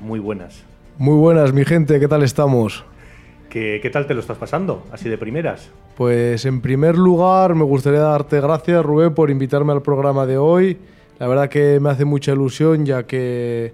muy 0.00 0.18
buenas. 0.18 0.64
Muy 0.96 1.18
buenas, 1.18 1.52
mi 1.52 1.66
gente, 1.66 2.00
¿qué 2.00 2.08
tal 2.08 2.22
estamos? 2.22 2.86
¿Qué, 3.48 3.80
qué 3.82 3.90
tal 3.90 4.06
te 4.06 4.14
lo 4.14 4.20
estás 4.20 4.38
pasando? 4.38 4.84
Así 4.92 5.08
de 5.08 5.18
primeras. 5.18 5.70
Pues 5.96 6.44
en 6.44 6.60
primer 6.60 6.96
lugar 6.96 7.54
me 7.54 7.64
gustaría 7.64 8.00
darte 8.00 8.40
gracias, 8.40 8.84
Rubén, 8.84 9.14
por 9.14 9.30
invitarme 9.30 9.72
al 9.72 9.82
programa 9.82 10.26
de 10.26 10.38
hoy. 10.38 10.78
La 11.18 11.26
verdad 11.26 11.48
que 11.48 11.80
me 11.80 11.90
hace 11.90 12.04
mucha 12.04 12.32
ilusión, 12.32 12.86
ya 12.86 13.04
que 13.04 13.72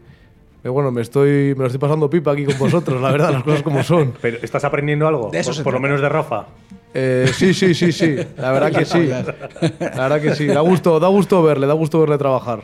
eh, 0.65 0.69
bueno, 0.69 0.91
me 0.91 1.03
estoy 1.03 1.55
me 1.55 1.61
lo 1.61 1.67
estoy 1.67 1.79
pasando 1.79 2.09
pipa 2.09 2.33
aquí 2.33 2.47
con 2.47 2.59
vosotros, 2.59 3.01
la 3.01 3.13
verdad, 3.13 3.33
las 3.33 3.43
cosas 3.43 3.63
como 3.63 3.83
son. 3.83 4.15
Pero 4.23 4.39
¿estás 4.41 4.65
aprendiendo 4.65 5.07
algo? 5.07 5.31
De 5.31 5.41
eso 5.41 5.51
por 5.51 5.57
se 5.57 5.63
por 5.63 5.75
lo 5.75 5.81
menos 5.81 6.01
de 6.01 6.09
Rafa. 6.09 6.47
Eh, 6.95 7.29
sí, 7.35 7.53
sí, 7.53 7.75
sí, 7.75 7.93
sí. 7.93 8.17
La 8.39 8.53
verdad 8.53 8.73
que 8.73 8.85
sí. 8.85 9.07
La 9.07 10.09
verdad 10.09 10.23
que 10.23 10.35
sí. 10.35 10.47
Da 10.47 10.61
gusto, 10.61 10.99
da 11.01 11.09
gusto 11.09 11.43
verle, 11.43 11.67
da 11.67 11.75
gusto 11.75 12.01
verle 12.01 12.17
trabajar. 12.17 12.63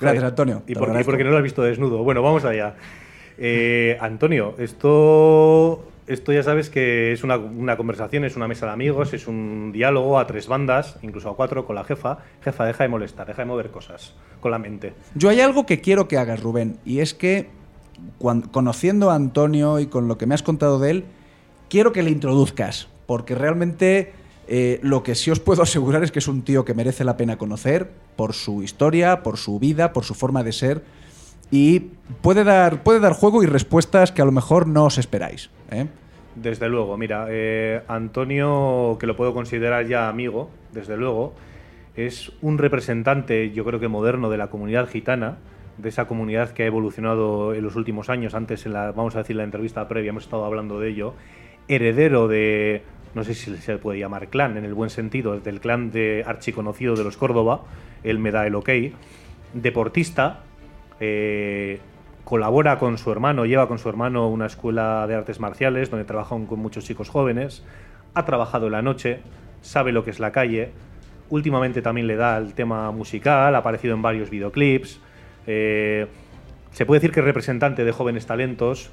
Gracias, 0.00 0.24
Antonio. 0.24 0.62
¿Y 0.66 0.72
te 0.72 0.78
por, 0.78 0.82
lo 0.82 0.86
y 0.86 0.90
agradezco. 0.90 1.10
por 1.10 1.18
qué 1.18 1.24
no 1.24 1.30
lo 1.30 1.36
has 1.36 1.42
visto 1.42 1.62
desnudo? 1.62 1.98
Bueno, 2.04 2.22
vamos 2.22 2.44
allá. 2.44 2.74
Eh, 3.36 3.98
Antonio, 4.00 4.54
esto, 4.58 5.84
esto 6.06 6.32
ya 6.32 6.42
sabes 6.42 6.70
que 6.70 7.12
es 7.12 7.22
una, 7.22 7.76
conversación, 7.76 8.24
es 8.24 8.36
una 8.36 8.48
mesa 8.48 8.66
de 8.66 8.72
amigos, 8.72 9.14
es 9.14 9.26
un 9.26 9.70
diálogo 9.72 10.18
a 10.18 10.26
tres 10.26 10.48
bandas, 10.48 10.96
incluso 11.02 11.30
a 11.30 11.36
cuatro 11.36 11.64
con 11.64 11.76
la 11.76 11.84
jefa. 11.84 12.18
Jefa, 12.42 12.64
deja 12.64 12.84
de 12.84 12.88
molestar, 12.88 13.26
deja 13.26 13.42
de 13.42 13.46
mover 13.46 13.70
cosas 13.70 14.14
con 14.40 14.50
la 14.50 14.58
mente. 14.58 14.94
Yo 15.14 15.28
hay 15.28 15.40
algo 15.40 15.66
que 15.66 15.80
quiero 15.80 16.08
que 16.08 16.18
hagas, 16.18 16.42
Rubén, 16.42 16.78
y 16.84 17.00
es 17.00 17.14
que 17.14 17.50
conociendo 18.18 19.10
a 19.10 19.14
Antonio 19.14 19.78
y 19.78 19.86
con 19.86 20.08
lo 20.08 20.18
que 20.18 20.26
me 20.26 20.34
has 20.34 20.42
contado 20.42 20.78
de 20.78 20.90
él, 20.90 21.04
quiero 21.68 21.92
que 21.92 22.02
le 22.02 22.10
introduzcas, 22.10 22.88
porque 23.06 23.34
realmente 23.34 24.12
eh, 24.48 24.80
lo 24.82 25.02
que 25.02 25.14
sí 25.14 25.30
os 25.30 25.40
puedo 25.40 25.62
asegurar 25.62 26.02
es 26.02 26.10
que 26.10 26.18
es 26.18 26.28
un 26.28 26.42
tío 26.42 26.64
que 26.64 26.74
merece 26.74 27.04
la 27.04 27.16
pena 27.16 27.38
conocer 27.38 27.90
por 28.16 28.34
su 28.34 28.62
historia, 28.62 29.22
por 29.22 29.36
su 29.36 29.58
vida, 29.58 29.92
por 29.92 30.04
su 30.04 30.14
forma 30.14 30.42
de 30.42 30.52
ser, 30.52 30.82
y 31.52 31.90
puede 32.22 32.42
dar, 32.42 32.82
puede 32.82 32.98
dar 32.98 33.12
juego 33.12 33.42
y 33.42 33.46
respuestas 33.46 34.10
que 34.10 34.22
a 34.22 34.24
lo 34.24 34.32
mejor 34.32 34.66
no 34.66 34.86
os 34.86 34.96
esperáis. 34.96 35.50
¿eh? 35.70 35.86
Desde 36.34 36.68
luego, 36.70 36.96
mira, 36.96 37.26
eh, 37.28 37.82
Antonio, 37.88 38.96
que 38.98 39.06
lo 39.06 39.14
puedo 39.14 39.34
considerar 39.34 39.86
ya 39.86 40.08
amigo, 40.08 40.50
desde 40.72 40.96
luego, 40.96 41.34
es 41.94 42.32
un 42.40 42.56
representante, 42.56 43.50
yo 43.52 43.64
creo 43.66 43.78
que 43.78 43.88
moderno, 43.88 44.30
de 44.30 44.38
la 44.38 44.48
comunidad 44.48 44.88
gitana, 44.88 45.36
de 45.76 45.90
esa 45.90 46.06
comunidad 46.06 46.52
que 46.52 46.62
ha 46.62 46.66
evolucionado 46.66 47.52
en 47.54 47.62
los 47.62 47.76
últimos 47.76 48.08
años. 48.08 48.34
Antes, 48.34 48.64
en 48.64 48.72
la, 48.72 48.92
vamos 48.92 49.14
a 49.14 49.18
decir, 49.18 49.36
la 49.36 49.44
entrevista 49.44 49.86
previa, 49.88 50.08
hemos 50.08 50.24
estado 50.24 50.46
hablando 50.46 50.80
de 50.80 50.88
ello. 50.88 51.14
Heredero 51.68 52.28
de 52.28 52.82
no 53.14 53.24
sé 53.24 53.34
si 53.34 53.54
se 53.58 53.76
puede 53.76 53.98
llamar 53.98 54.28
clan 54.28 54.56
en 54.56 54.64
el 54.64 54.72
buen 54.72 54.88
sentido, 54.88 55.38
del 55.38 55.60
clan 55.60 55.90
de 55.90 56.24
archiconocido 56.26 56.96
de 56.96 57.04
los 57.04 57.18
Córdoba, 57.18 57.60
él 58.04 58.18
me 58.18 58.30
da 58.30 58.46
el 58.46 58.54
ok, 58.54 58.70
deportista, 59.52 60.44
eh, 61.04 61.80
colabora 62.22 62.78
con 62.78 62.96
su 62.96 63.10
hermano, 63.10 63.44
lleva 63.44 63.66
con 63.66 63.80
su 63.80 63.88
hermano 63.88 64.28
una 64.28 64.46
escuela 64.46 65.04
de 65.08 65.16
artes 65.16 65.40
marciales 65.40 65.90
donde 65.90 66.04
trabajan 66.04 66.46
con 66.46 66.60
muchos 66.60 66.84
chicos 66.84 67.08
jóvenes, 67.08 67.64
ha 68.14 68.24
trabajado 68.24 68.66
en 68.66 68.72
la 68.72 68.82
noche, 68.82 69.20
sabe 69.62 69.90
lo 69.90 70.04
que 70.04 70.10
es 70.10 70.20
la 70.20 70.30
calle, 70.30 70.70
últimamente 71.28 71.82
también 71.82 72.06
le 72.06 72.14
da 72.14 72.38
el 72.38 72.54
tema 72.54 72.92
musical, 72.92 73.56
ha 73.56 73.58
aparecido 73.58 73.94
en 73.94 74.02
varios 74.02 74.30
videoclips, 74.30 75.00
eh, 75.48 76.06
se 76.70 76.86
puede 76.86 77.00
decir 77.00 77.12
que 77.12 77.18
es 77.18 77.26
representante 77.26 77.84
de 77.84 77.90
jóvenes 77.90 78.26
talentos 78.26 78.92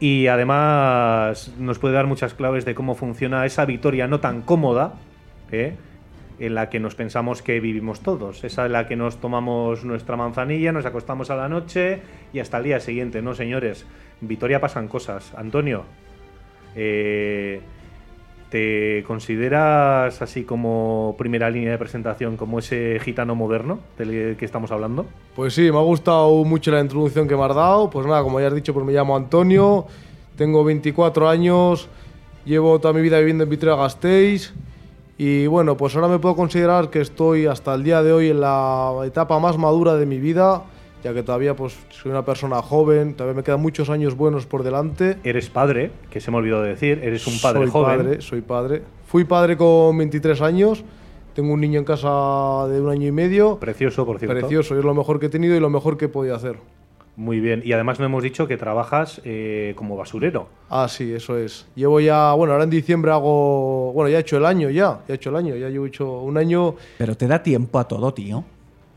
y 0.00 0.28
además 0.28 1.52
nos 1.58 1.78
puede 1.78 1.94
dar 1.94 2.06
muchas 2.06 2.32
claves 2.32 2.64
de 2.64 2.74
cómo 2.74 2.94
funciona 2.94 3.44
esa 3.44 3.66
victoria 3.66 4.08
no 4.08 4.20
tan 4.20 4.40
cómoda, 4.40 4.94
¿eh? 5.50 5.76
En 6.42 6.56
la 6.56 6.68
que 6.68 6.80
nos 6.80 6.96
pensamos 6.96 7.40
que 7.40 7.60
vivimos 7.60 8.00
todos, 8.00 8.42
esa 8.42 8.66
en 8.66 8.72
la 8.72 8.88
que 8.88 8.96
nos 8.96 9.18
tomamos 9.18 9.84
nuestra 9.84 10.16
manzanilla, 10.16 10.72
nos 10.72 10.84
acostamos 10.84 11.30
a 11.30 11.36
la 11.36 11.48
noche 11.48 12.00
y 12.32 12.40
hasta 12.40 12.58
el 12.58 12.64
día 12.64 12.80
siguiente, 12.80 13.22
no 13.22 13.32
señores, 13.32 13.86
en 14.20 14.26
Vitoria 14.26 14.60
pasan 14.60 14.88
cosas. 14.88 15.32
Antonio, 15.36 15.84
eh, 16.74 17.60
¿te 18.50 19.04
consideras 19.06 20.20
así 20.20 20.42
como 20.42 21.14
primera 21.16 21.48
línea 21.48 21.70
de 21.70 21.78
presentación, 21.78 22.36
como 22.36 22.58
ese 22.58 22.98
gitano 22.98 23.36
moderno 23.36 23.78
del 23.96 24.36
que 24.36 24.44
estamos 24.44 24.72
hablando? 24.72 25.06
Pues 25.36 25.54
sí, 25.54 25.70
me 25.70 25.78
ha 25.78 25.82
gustado 25.82 26.42
mucho 26.42 26.72
la 26.72 26.80
introducción 26.80 27.28
que 27.28 27.36
me 27.36 27.44
has 27.44 27.54
dado. 27.54 27.88
Pues 27.88 28.04
nada, 28.04 28.24
como 28.24 28.40
ya 28.40 28.48
has 28.48 28.54
dicho, 28.54 28.74
pues 28.74 28.84
me 28.84 28.92
llamo 28.92 29.14
Antonio, 29.14 29.86
tengo 30.36 30.64
24 30.64 31.28
años, 31.28 31.88
llevo 32.44 32.80
toda 32.80 32.92
mi 32.94 33.00
vida 33.00 33.20
viviendo 33.20 33.44
en 33.44 33.50
Vitoria-Gasteiz. 33.50 34.52
Y 35.24 35.46
bueno, 35.46 35.76
pues 35.76 35.94
ahora 35.94 36.08
me 36.08 36.18
puedo 36.18 36.34
considerar 36.34 36.90
que 36.90 37.00
estoy 37.00 37.46
hasta 37.46 37.72
el 37.74 37.84
día 37.84 38.02
de 38.02 38.12
hoy 38.12 38.30
en 38.30 38.40
la 38.40 38.92
etapa 39.04 39.38
más 39.38 39.56
madura 39.56 39.94
de 39.94 40.04
mi 40.04 40.18
vida, 40.18 40.64
ya 41.04 41.14
que 41.14 41.22
todavía 41.22 41.54
pues 41.54 41.78
soy 41.90 42.10
una 42.10 42.24
persona 42.24 42.60
joven, 42.60 43.14
todavía 43.14 43.36
me 43.36 43.44
quedan 43.44 43.62
muchos 43.62 43.88
años 43.88 44.16
buenos 44.16 44.46
por 44.46 44.64
delante. 44.64 45.18
Eres 45.22 45.48
padre, 45.48 45.92
que 46.10 46.20
se 46.20 46.32
me 46.32 46.38
olvidó 46.38 46.60
de 46.60 46.70
decir, 46.70 46.98
eres 47.04 47.24
un 47.28 47.38
padre 47.40 47.60
soy 47.60 47.70
joven. 47.70 47.98
Padre, 47.98 48.20
soy 48.20 48.40
padre. 48.40 48.82
Fui 49.06 49.22
padre 49.22 49.56
con 49.56 49.96
23 49.96 50.40
años, 50.40 50.82
tengo 51.36 51.52
un 51.52 51.60
niño 51.60 51.78
en 51.78 51.84
casa 51.84 52.66
de 52.66 52.80
un 52.80 52.90
año 52.90 53.06
y 53.06 53.12
medio. 53.12 53.60
Precioso, 53.60 54.04
por 54.04 54.18
cierto. 54.18 54.36
Precioso, 54.36 54.76
es 54.76 54.84
lo 54.84 54.92
mejor 54.92 55.20
que 55.20 55.26
he 55.26 55.30
tenido 55.30 55.54
y 55.54 55.60
lo 55.60 55.70
mejor 55.70 55.96
que 55.96 56.06
he 56.06 56.08
podido 56.08 56.34
hacer. 56.34 56.56
Muy 57.14 57.40
bien, 57.40 57.60
y 57.62 57.72
además 57.72 58.00
no 58.00 58.06
hemos 58.06 58.22
dicho 58.22 58.48
que 58.48 58.56
trabajas 58.56 59.20
eh, 59.24 59.74
como 59.76 59.96
basurero. 59.96 60.48
Ah, 60.70 60.88
sí, 60.88 61.12
eso 61.12 61.36
es. 61.36 61.66
Llevo 61.74 62.00
ya, 62.00 62.32
bueno, 62.32 62.54
ahora 62.54 62.64
en 62.64 62.70
diciembre 62.70 63.10
hago, 63.10 63.92
bueno, 63.92 64.08
ya 64.08 64.16
he 64.16 64.20
hecho 64.22 64.38
el 64.38 64.46
año 64.46 64.70
ya, 64.70 65.00
ya 65.06 65.12
he 65.12 65.16
hecho 65.16 65.28
el 65.28 65.36
año, 65.36 65.54
ya 65.54 65.68
llevo 65.68 65.84
hecho 65.84 66.20
un 66.22 66.38
año. 66.38 66.74
Pero 66.96 67.14
te 67.14 67.26
da 67.26 67.42
tiempo 67.42 67.78
a 67.78 67.86
todo, 67.86 68.14
tío. 68.14 68.44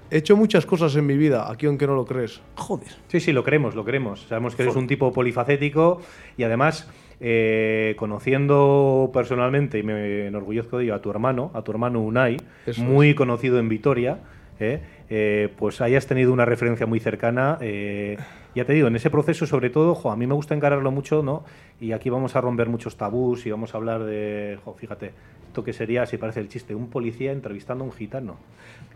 He 0.09 0.20
hecho 0.20 0.38
muchas 0.38 0.66
cosas 0.66 0.95
en 0.95 1.05
mi 1.05 1.18
vida, 1.18 1.51
aquí 1.51 1.66
aunque 1.66 1.88
no 1.88 1.95
lo 1.95 2.05
crees. 2.05 2.39
Joder. 2.55 2.88
Sí, 3.09 3.20
sí, 3.20 3.34
lo 3.34 3.43
creemos, 3.43 3.76
lo 3.76 3.84
creemos. 3.84 4.22
Sabemos 4.30 4.55
que 4.55 4.63
eres 4.63 4.76
un 4.78 4.88
tipo 4.88 5.11
polifacético 5.11 5.99
y 6.38 6.43
además, 6.43 6.88
eh, 7.20 7.95
conociendo 7.97 9.09
personalmente, 9.13 9.80
y 9.80 9.84
me 9.84 10.28
enorgullezco 10.28 10.78
de 10.78 10.86
ello, 10.86 10.95
a 10.95 11.01
tu 11.01 11.09
hermano, 11.09 11.51
a 11.53 11.63
tu 11.63 11.72
hermano 11.72 11.99
Unai, 11.99 12.38
Eso 12.66 12.82
muy 12.82 13.13
conocido 13.13 13.59
en 13.59 13.68
Vitoria, 13.68 14.20
¿eh? 14.59 14.81
Eh, 15.09 15.49
pues 15.57 15.81
hayas 15.81 16.07
tenido 16.07 16.33
una 16.33 16.45
referencia 16.45 16.85
muy 16.85 16.99
cercana. 16.99 17.57
eh, 17.61 18.17
ya 18.55 18.63
te 18.63 18.73
digo, 18.73 18.87
en 18.87 18.95
ese 18.95 19.09
proceso, 19.09 19.45
sobre 19.45 19.69
todo, 19.69 19.95
jo, 19.95 20.11
a 20.11 20.15
mí 20.15 20.27
me 20.27 20.33
gusta 20.33 20.55
encararlo 20.55 20.89
mucho, 20.89 21.21
¿no? 21.21 21.43
Y 21.81 21.91
aquí 21.91 22.09
vamos 22.09 22.37
a 22.37 22.41
romper 22.41 22.69
muchos 22.69 22.95
tabús 22.95 23.45
y 23.45 23.51
vamos 23.51 23.73
a 23.73 23.77
hablar 23.77 24.03
de, 24.05 24.57
jo, 24.63 24.73
fíjate, 24.73 25.11
esto 25.47 25.61
que 25.61 25.73
sería, 25.73 26.05
si 26.05 26.17
parece 26.17 26.39
el 26.39 26.47
chiste, 26.47 26.73
un 26.73 26.89
policía 26.89 27.33
entrevistando 27.33 27.83
a 27.83 27.87
un 27.87 27.93
gitano. 27.93 28.37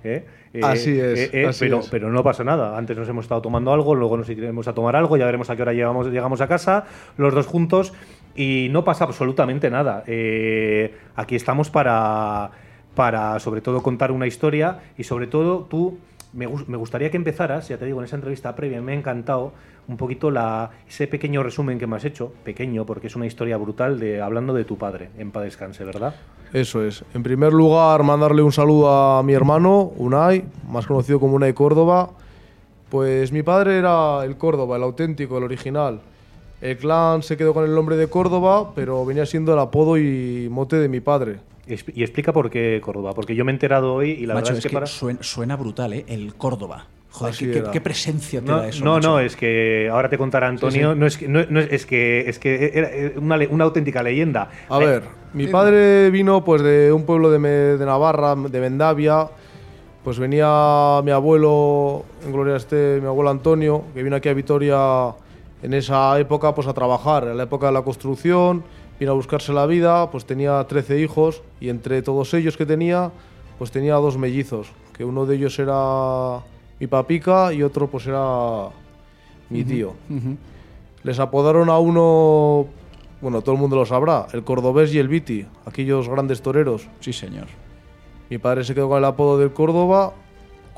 ¿eh? 0.04 0.26
Así 0.64 0.98
es, 0.98 1.34
así 1.46 1.66
pero, 1.66 1.80
es. 1.80 1.90
pero 1.90 2.10
no 2.10 2.24
pasa 2.24 2.46
nada. 2.46 2.78
Antes 2.78 2.98
nos 2.98 3.10
hemos 3.10 3.26
estado 3.26 3.42
tomando 3.42 3.74
algo, 3.74 3.96
luego 3.96 4.16
nos 4.16 4.30
iremos 4.30 4.68
a 4.70 4.74
tomar 4.74 4.96
algo, 4.96 5.18
ya 5.18 5.26
veremos 5.26 5.50
a 5.50 5.58
qué 5.58 5.62
hora 5.62 5.74
llegamos, 5.74 6.08
llegamos 6.08 6.40
a 6.40 6.48
casa, 6.48 6.86
los 7.18 7.34
dos 7.34 7.46
juntos, 7.46 7.94
y 8.34 8.70
no 8.72 8.86
pasa 8.86 9.04
absolutamente 9.04 9.70
nada. 9.70 10.04
Aquí 11.16 11.36
estamos 11.36 11.70
para, 11.70 12.52
para, 13.00 13.40
sobre 13.40 13.62
todo, 13.62 13.82
contar 13.82 14.12
una 14.12 14.28
historia 14.28 14.80
y, 14.98 15.06
sobre 15.06 15.26
todo, 15.28 15.60
tú. 15.70 15.98
Me, 16.34 16.46
gus- 16.48 16.68
me 16.68 16.76
gustaría 16.76 17.10
que 17.10 17.16
empezaras, 17.18 17.70
ya 17.70 17.78
te 17.78 17.86
digo, 17.86 18.00
en 18.00 18.06
esa 18.06 18.18
entrevista 18.18 18.54
previa 18.56 18.82
me 18.82 18.92
ha 18.92 18.96
encantado 18.96 19.54
un 19.88 19.96
poquito 19.96 20.30
la, 20.30 20.70
ese 20.88 21.08
pequeño 21.08 21.42
resumen 21.42 21.80
que 21.80 21.88
me 21.88 21.96
has 21.96 22.04
hecho, 22.06 22.34
pequeño, 22.44 22.86
porque 22.86 23.08
es 23.08 23.16
una 23.16 23.26
historia 23.26 23.56
brutal, 23.58 24.00
de 24.00 24.22
hablando 24.22 24.54
de 24.54 24.66
tu 24.66 24.78
padre, 24.78 25.10
en 25.18 25.32
paz 25.32 25.44
descanse, 25.46 25.84
¿verdad? 25.86 26.14
Eso 26.52 26.84
es. 26.86 27.04
En 27.14 27.24
primer 27.24 27.54
lugar, 27.54 28.04
mandarle 28.04 28.42
un 28.44 28.52
saludo 28.52 28.90
a 28.94 29.24
mi 29.24 29.34
hermano, 29.34 29.92
Unai, 29.96 30.44
más 30.70 30.86
conocido 30.86 31.20
como 31.22 31.36
Unai 31.36 31.54
Córdoba. 31.54 32.10
Pues 32.90 33.32
mi 33.32 33.42
padre 33.42 33.78
era 33.80 34.24
el 34.26 34.36
Córdoba, 34.38 34.76
el 34.78 34.84
auténtico, 34.84 35.38
el 35.38 35.46
original. 35.46 36.02
El 36.62 36.78
clan 36.78 37.24
se 37.24 37.38
quedó 37.38 37.54
con 37.56 37.64
el 37.64 37.74
nombre 37.74 37.96
de 37.96 38.08
Córdoba, 38.08 38.74
pero 38.76 39.06
venía 39.06 39.26
siendo 39.26 39.54
el 39.54 39.60
apodo 39.60 39.98
y 39.98 40.48
mote 40.52 40.76
de 40.76 40.90
mi 40.90 41.00
padre. 41.00 41.38
Y 41.94 42.02
explica 42.04 42.34
por 42.34 42.50
qué 42.50 42.80
Córdoba, 42.84 43.14
porque 43.14 43.36
yo 43.36 43.46
me 43.46 43.52
he 43.52 43.56
enterado 43.56 43.94
hoy 43.94 44.12
y 44.12 44.26
la 44.26 44.34
macho, 44.34 44.46
verdad 44.48 44.60
es 44.60 44.66
es 44.66 44.70
que, 44.70 44.74
para... 44.74 44.86
suena, 44.88 45.20
suena 45.22 45.56
brutal, 45.56 45.94
¿eh? 45.94 46.06
El 46.08 46.34
Córdoba. 46.36 46.88
Joder, 47.12 47.36
qué, 47.36 47.52
qué- 47.52 47.58
era. 47.60 47.72
qué 47.72 47.82
presencia 47.82 48.40
te 48.40 48.48
No, 48.48 48.58
da 48.58 48.68
eso. 48.70 48.86
no, 48.86 48.94
macho. 48.96 49.08
no, 49.10 49.20
es 49.20 49.36
que 49.36 49.90
ahora 49.92 50.10
te 50.10 50.18
contará 50.18 50.48
Antonio, 50.48 50.94
no 50.96 51.06
es 51.08 51.18
que 51.18 51.28
no, 51.28 51.42
no 51.50 51.60
es, 51.60 51.72
es 51.72 51.86
que 51.86 52.30
es 52.30 52.38
que 52.40 52.72
era 52.74 52.90
eh, 52.92 53.14
una, 53.18 53.64
auténtica 53.66 54.04
leyenda. 54.04 54.50
A 54.70 54.78
Eh, 54.82 54.86
ver, 54.86 55.04
mi 55.34 55.48
padre 55.48 56.10
vino 56.12 56.44
pues 56.44 56.62
de 56.62 56.92
un 56.94 57.06
pueblo 57.06 57.32
de, 57.32 57.78
Navarra, 57.86 58.36
de 58.36 58.60
Vendavia. 58.60 59.28
Pues 60.04 60.18
venía 60.18 61.02
mi 61.04 61.12
abuelo, 61.12 62.06
en 62.26 62.32
gloria 62.32 62.56
esté, 62.56 63.00
mi 63.02 63.08
abuelo 63.08 63.30
Antonio, 63.32 63.84
que 63.94 64.02
vino 64.02 64.16
aquí 64.16 64.30
a 64.30 64.34
Vitoria 64.34 65.14
en 65.62 65.74
esa 65.74 66.18
época 66.20 66.56
pues 66.56 66.68
a 66.68 66.74
trabajar, 66.74 67.26
en 67.28 67.36
la 67.38 67.44
época 67.44 67.68
de 67.68 67.74
la 67.74 67.82
construcción, 67.82 68.64
vino 69.00 69.12
a 69.12 69.16
buscarse 69.16 69.54
la 69.54 69.66
vida, 69.66 70.12
pues 70.12 70.26
tenía 70.26 70.64
13 70.68 71.00
hijos 71.00 71.42
y 71.60 71.70
entre 71.70 72.02
todos 72.02 72.34
ellos 72.34 72.58
que 72.58 72.66
tenía, 72.66 73.12
pues 73.58 73.72
tenía 73.72 73.96
dos 73.96 74.18
mellizos, 74.18 74.72
que 74.94 75.06
uno 75.06 75.26
de 75.26 75.36
ellos 75.36 75.58
era 75.58 76.44
mi 76.80 76.88
papica 76.88 77.54
y 77.54 77.64
otro 77.64 77.88
pues 77.88 78.08
era 78.08 78.70
mi 79.50 79.64
tío. 79.64 79.94
Les 81.04 81.20
apodaron 81.20 81.70
a 81.70 81.80
uno, 81.80 82.68
bueno, 83.22 83.42
todo 83.42 83.56
el 83.56 83.62
mundo 83.62 83.78
lo 83.78 83.86
sabrá, 83.86 84.28
el 84.34 84.44
cordobés 84.44 84.94
y 84.94 85.00
el 85.00 85.08
Viti, 85.08 85.46
aquellos 85.66 86.10
grandes 86.10 86.42
toreros. 86.42 86.88
Sí, 87.00 87.14
señor. 87.14 87.48
Mi 88.30 88.38
padre 88.38 88.64
se 88.64 88.76
quedó 88.76 88.90
con 88.90 89.00
el 89.00 89.06
apodo 89.06 89.40
del 89.40 89.54
Córdoba. 89.54 90.14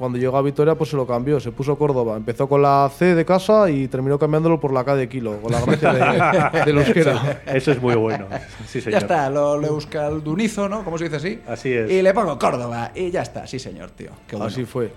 Cuando 0.02 0.18
llegó 0.18 0.36
a 0.36 0.42
Vitoria, 0.42 0.74
pues 0.74 0.90
se 0.90 0.96
lo 0.96 1.06
cambió, 1.06 1.40
se 1.40 1.52
puso 1.52 1.78
Córdoba. 1.78 2.18
Empezó 2.18 2.50
con 2.50 2.64
la 2.64 2.90
C 2.98 3.14
de 3.14 3.24
casa 3.24 3.70
y 3.70 3.88
terminó 3.88 4.18
cambiándolo 4.18 4.60
por 4.60 4.74
la 4.74 4.84
K 4.84 4.96
de 4.96 5.08
kilo, 5.08 5.40
con 5.40 5.52
la 5.52 5.62
gracia 5.66 6.50
de, 6.52 6.66
del 6.66 6.78
euskera. 6.80 7.44
Eso 7.46 7.72
es 7.72 7.80
muy 7.80 7.94
bueno. 7.94 8.26
Sí, 8.66 8.82
señor. 8.82 9.00
Ya 9.00 9.06
está, 9.06 9.30
lo, 9.30 9.62
le 9.62 9.70
busca 9.70 10.08
el 10.08 10.24
Dunizo, 10.24 10.68
¿no? 10.68 10.84
¿Cómo 10.84 10.98
se 10.98 11.04
dice 11.04 11.18
así? 11.18 11.40
Así 11.48 11.72
es. 11.72 11.92
Y 11.92 12.02
le 12.02 12.16
pongo 12.16 12.40
Córdoba. 12.40 12.92
Y 12.96 13.12
ya 13.12 13.22
está, 13.22 13.46
sí, 13.46 13.60
señor, 13.60 13.92
tío. 13.92 14.10
Qué 14.28 14.36
bueno. 14.36 14.52
Así 14.52 14.66
fue. 14.66 14.92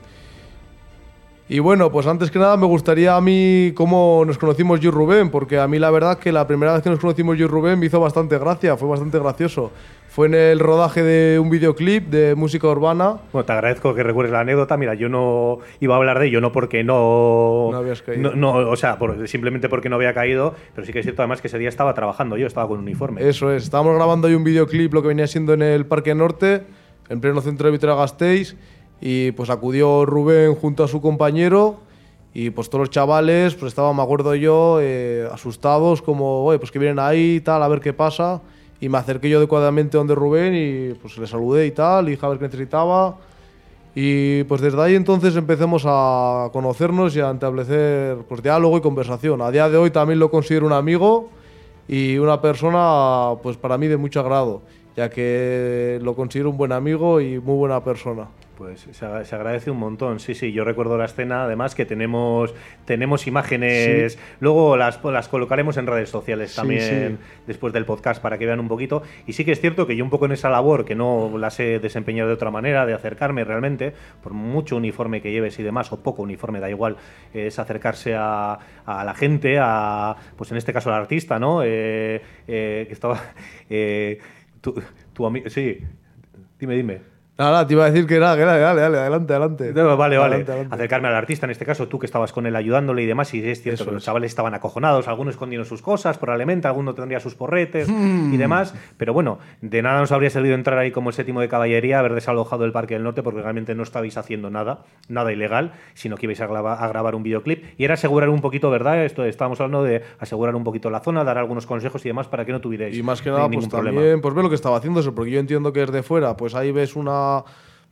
Y 1.46 1.58
bueno, 1.58 1.92
pues 1.92 2.06
antes 2.06 2.30
que 2.30 2.38
nada 2.38 2.56
me 2.56 2.64
gustaría 2.66 3.16
a 3.16 3.20
mí 3.20 3.72
cómo 3.74 4.24
nos 4.26 4.38
conocimos 4.38 4.80
yo 4.80 4.88
y 4.88 4.92
Rubén, 4.92 5.30
porque 5.30 5.58
a 5.58 5.68
mí 5.68 5.78
la 5.78 5.90
verdad 5.90 6.18
que 6.18 6.32
la 6.32 6.46
primera 6.46 6.72
vez 6.72 6.82
que 6.82 6.88
nos 6.88 6.98
conocimos 7.00 7.36
yo 7.36 7.44
y 7.44 7.48
Rubén 7.48 7.78
me 7.78 7.84
hizo 7.86 8.00
bastante 8.00 8.38
gracia, 8.38 8.78
fue 8.78 8.88
bastante 8.88 9.18
gracioso. 9.18 9.70
Fue 10.08 10.28
en 10.28 10.34
el 10.34 10.58
rodaje 10.60 11.02
de 11.02 11.38
un 11.40 11.50
videoclip 11.50 12.08
de 12.08 12.34
música 12.34 12.68
urbana. 12.68 13.16
Bueno, 13.32 13.44
te 13.44 13.52
agradezco 13.52 13.94
que 13.94 14.02
recuerdes 14.04 14.32
la 14.32 14.40
anécdota. 14.40 14.76
Mira, 14.76 14.94
yo 14.94 15.08
no 15.08 15.58
iba 15.80 15.94
a 15.94 15.98
hablar 15.98 16.18
de 16.20 16.28
ello, 16.28 16.40
no 16.40 16.50
porque 16.52 16.82
no. 16.84 17.68
No 17.72 17.76
habías 17.78 18.00
caído. 18.00 18.30
No, 18.30 18.36
no, 18.36 18.70
o 18.70 18.76
sea, 18.76 18.96
por- 18.96 19.26
simplemente 19.28 19.68
porque 19.68 19.88
no 19.90 19.96
había 19.96 20.14
caído, 20.14 20.54
pero 20.74 20.86
sí 20.86 20.92
que 20.92 21.00
es 21.00 21.04
cierto 21.04 21.20
además 21.22 21.40
que 21.42 21.48
ese 21.48 21.58
día 21.58 21.68
estaba 21.68 21.92
trabajando 21.94 22.36
yo, 22.38 22.46
estaba 22.46 22.68
con 22.68 22.78
uniforme. 22.78 23.28
Eso 23.28 23.52
es, 23.52 23.64
estábamos 23.64 23.96
grabando 23.96 24.28
ahí 24.28 24.34
un 24.34 24.44
videoclip, 24.44 24.94
lo 24.94 25.02
que 25.02 25.08
venía 25.08 25.26
siendo 25.26 25.52
en 25.52 25.62
el 25.62 25.84
Parque 25.84 26.14
Norte, 26.14 26.62
en 27.08 27.20
pleno 27.20 27.40
centro 27.40 27.66
de 27.66 27.72
Vitoria-Gasteiz, 27.72 28.56
y 29.06 29.32
pues 29.32 29.50
acudió 29.50 30.06
Rubén 30.06 30.54
junto 30.54 30.82
a 30.82 30.88
su 30.88 31.02
compañero, 31.02 31.76
y 32.32 32.48
pues 32.48 32.70
todos 32.70 32.80
los 32.86 32.90
chavales, 32.90 33.54
pues 33.54 33.68
estaban, 33.68 33.94
me 33.94 34.02
acuerdo 34.02 34.34
yo, 34.34 34.78
eh, 34.80 35.28
asustados, 35.30 36.00
como, 36.00 36.42
oye, 36.42 36.58
pues 36.58 36.70
que 36.70 36.78
vienen 36.78 36.98
ahí 36.98 37.34
y 37.34 37.40
tal, 37.42 37.62
a 37.62 37.68
ver 37.68 37.80
qué 37.80 37.92
pasa, 37.92 38.40
y 38.80 38.88
me 38.88 38.96
acerqué 38.96 39.28
yo 39.28 39.36
adecuadamente 39.36 39.98
donde 39.98 40.14
Rubén, 40.14 40.54
y 40.54 40.94
pues 40.94 41.18
le 41.18 41.26
saludé 41.26 41.66
y 41.66 41.72
tal, 41.72 42.08
y 42.08 42.12
dije 42.12 42.24
a 42.24 42.30
ver 42.30 42.38
qué 42.38 42.46
necesitaba, 42.46 43.18
y 43.94 44.44
pues 44.44 44.62
desde 44.62 44.80
ahí 44.80 44.94
entonces 44.94 45.36
empecemos 45.36 45.84
a 45.86 46.48
conocernos 46.50 47.14
y 47.14 47.20
a 47.20 47.30
establecer 47.30 48.16
pues 48.26 48.42
diálogo 48.42 48.78
y 48.78 48.80
conversación. 48.80 49.42
A 49.42 49.50
día 49.50 49.68
de 49.68 49.76
hoy 49.76 49.90
también 49.90 50.18
lo 50.18 50.30
considero 50.30 50.66
un 50.66 50.72
amigo 50.72 51.28
y 51.86 52.16
una 52.16 52.40
persona 52.40 53.34
pues 53.42 53.58
para 53.58 53.76
mí 53.76 53.86
de 53.86 53.98
mucho 53.98 54.20
agrado, 54.20 54.62
ya 54.96 55.10
que 55.10 56.00
lo 56.02 56.16
considero 56.16 56.48
un 56.48 56.56
buen 56.56 56.72
amigo 56.72 57.20
y 57.20 57.38
muy 57.38 57.54
buena 57.54 57.84
persona. 57.84 58.28
Pues 58.56 58.86
se, 58.92 59.04
agra- 59.04 59.24
se 59.24 59.34
agradece 59.34 59.70
un 59.70 59.78
montón, 59.78 60.20
sí, 60.20 60.34
sí. 60.34 60.52
Yo 60.52 60.62
recuerdo 60.64 60.96
la 60.96 61.06
escena, 61.06 61.44
además, 61.44 61.74
que 61.74 61.84
tenemos, 61.84 62.54
tenemos 62.84 63.26
imágenes. 63.26 64.16
Luego 64.38 64.76
las, 64.76 65.02
las 65.04 65.28
colocaremos 65.28 65.76
en 65.76 65.86
redes 65.88 66.08
sociales 66.10 66.54
también 66.54 67.18
sí. 67.18 67.24
después 67.48 67.72
del 67.72 67.84
podcast 67.84 68.22
para 68.22 68.38
que 68.38 68.46
vean 68.46 68.60
un 68.60 68.68
poquito. 68.68 69.02
Y 69.26 69.32
sí 69.32 69.44
que 69.44 69.50
es 69.52 69.60
cierto 69.60 69.86
que 69.88 69.96
yo 69.96 70.04
un 70.04 70.10
poco 70.10 70.26
en 70.26 70.32
esa 70.32 70.50
labor, 70.50 70.84
que 70.84 70.94
no 70.94 71.36
la 71.36 71.50
sé 71.50 71.80
desempeñar 71.80 72.28
de 72.28 72.32
otra 72.32 72.50
manera, 72.52 72.86
de 72.86 72.94
acercarme 72.94 73.42
realmente, 73.44 73.92
por 74.22 74.32
mucho 74.34 74.76
uniforme 74.76 75.20
que 75.20 75.32
lleves 75.32 75.58
y 75.58 75.62
demás, 75.64 75.92
o 75.92 76.00
poco 76.02 76.22
uniforme, 76.22 76.60
da 76.60 76.70
igual, 76.70 76.96
es 77.32 77.58
acercarse 77.58 78.14
a, 78.14 78.58
a 78.86 79.04
la 79.04 79.14
gente, 79.14 79.58
a, 79.60 80.14
pues 80.36 80.52
en 80.52 80.58
este 80.58 80.72
caso 80.72 80.90
al 80.94 81.00
artista, 81.00 81.38
¿no? 81.40 81.62
Eh, 81.64 82.22
eh, 82.46 82.84
que 82.86 82.92
estaba... 82.92 83.20
eh, 83.68 84.18
tu, 84.60 84.80
tu 85.12 85.32
Sí, 85.48 85.78
dime, 86.58 86.74
dime. 86.76 87.13
Nada, 87.36 87.66
te 87.66 87.72
iba 87.72 87.84
a 87.84 87.90
decir 87.90 88.06
que 88.06 88.20
nada, 88.20 88.36
que 88.36 88.44
nada, 88.44 88.58
dale, 88.58 88.80
dale, 88.80 88.98
adelante, 88.98 89.32
adelante. 89.32 89.72
No, 89.74 89.96
vale, 89.96 90.18
vale. 90.18 90.36
Adelante. 90.36 90.68
Acercarme 90.72 91.08
al 91.08 91.16
artista, 91.16 91.46
en 91.46 91.50
este 91.50 91.66
caso 91.66 91.88
tú 91.88 91.98
que 91.98 92.06
estabas 92.06 92.32
con 92.32 92.46
él 92.46 92.54
ayudándole 92.54 93.02
y 93.02 93.06
demás, 93.06 93.34
y 93.34 93.38
es 93.44 93.60
cierto 93.60 93.82
Eso 93.82 93.84
que 93.86 93.90
los 93.94 94.02
es. 94.02 94.06
chavales 94.06 94.30
estaban 94.30 94.54
acojonados, 94.54 95.08
algunos 95.08 95.34
escondieron 95.34 95.66
sus 95.66 95.82
cosas, 95.82 96.16
probablemente, 96.16 96.68
alguno 96.68 96.94
tendría 96.94 97.18
sus 97.18 97.34
porretes 97.34 97.88
Hmm. 97.88 98.32
y 98.32 98.36
demás, 98.36 98.72
pero 98.98 99.12
bueno, 99.12 99.40
de 99.62 99.82
nada 99.82 99.98
nos 99.98 100.12
habría 100.12 100.30
servido 100.30 100.54
entrar 100.54 100.78
ahí 100.78 100.92
como 100.92 101.08
el 101.10 101.14
séptimo 101.16 101.40
de 101.40 101.48
caballería, 101.48 101.98
haber 101.98 102.14
desalojado 102.14 102.64
el 102.66 102.70
Parque 102.70 102.94
del 102.94 103.02
Norte, 103.02 103.24
porque 103.24 103.42
realmente 103.42 103.74
no 103.74 103.82
estabais 103.82 104.16
haciendo 104.16 104.48
nada, 104.50 104.84
nada 105.08 105.32
ilegal, 105.32 105.72
sino 105.94 106.16
que 106.16 106.26
ibais 106.26 106.40
a, 106.40 106.44
a 106.44 106.88
grabar 106.88 107.16
un 107.16 107.24
videoclip, 107.24 107.64
y 107.76 107.84
era 107.84 107.94
asegurar 107.94 108.28
un 108.28 108.42
poquito, 108.42 108.70
¿verdad? 108.70 109.04
Esto 109.04 109.24
estábamos 109.24 109.60
hablando 109.60 109.82
de 109.82 110.04
asegurar 110.20 110.54
un 110.54 110.62
poquito 110.62 110.88
la 110.88 111.00
zona, 111.00 111.24
dar 111.24 111.38
algunos 111.38 111.66
consejos 111.66 112.04
y 112.06 112.10
demás 112.10 112.28
para 112.28 112.44
que 112.44 112.52
no 112.52 112.60
tuvierais 112.60 112.96
Y 112.96 113.02
más 113.02 113.20
que 113.20 113.30
nada, 113.30 113.48
pues 113.50 113.66
problema. 113.66 113.96
también, 114.00 114.20
pues 114.20 114.34
ve 114.36 114.42
lo 114.44 114.48
que 114.48 114.54
estaba 114.54 114.76
haciendo 114.76 115.00
eso, 115.00 115.12
porque 115.16 115.32
yo 115.32 115.40
entiendo 115.40 115.72
que 115.72 115.82
es 115.82 115.90
de 115.90 116.04
fuera, 116.04 116.36
pues 116.36 116.54
ahí 116.54 116.70
ves 116.70 116.94
una, 116.94 117.23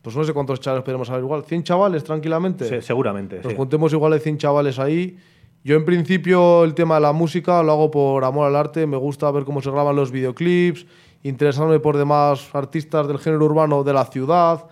pues 0.03 0.16
no 0.16 0.24
sé 0.24 0.33
cuántos 0.33 0.59
chavales 0.61 0.85
podemos 0.85 1.09
haber 1.11 1.22
igual, 1.22 1.45
100 1.45 1.62
chavales 1.62 2.03
tranquilamente. 2.05 2.64
Se- 2.66 2.83
seguramente, 2.83 3.37
Nos 3.43 3.53
sí. 3.53 3.57
juntemos 3.57 3.93
igual 3.93 4.12
de 4.12 4.20
100 4.20 4.39
chavales 4.39 4.78
ahí. 4.78 5.16
Yo 5.64 5.76
en 5.76 5.85
principio 5.85 6.64
el 6.64 6.74
tema 6.74 6.97
de 6.97 7.03
la 7.03 7.12
música 7.12 7.62
lo 7.62 7.70
hago 7.72 7.91
por 7.91 8.24
amor 8.24 8.47
al 8.49 8.57
arte, 8.57 8.85
me 8.87 8.97
gusta 8.97 9.30
ver 9.30 9.45
cómo 9.45 9.62
se 9.62 9.70
graban 9.70 9.95
los 9.95 10.11
videoclips, 10.11 10.87
interesarme 11.22 11.78
por 11.78 11.97
demás 11.97 12.49
artistas 12.53 13.07
del 13.07 13.18
género 13.18 13.45
urbano 13.45 13.85
de 13.85 13.93
la 13.93 14.05
ciudad. 14.07 14.64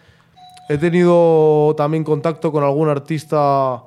He 0.68 0.78
tenido 0.78 1.74
también 1.76 2.02
contacto 2.02 2.50
con 2.50 2.64
algún 2.64 2.88
artista 2.88 3.82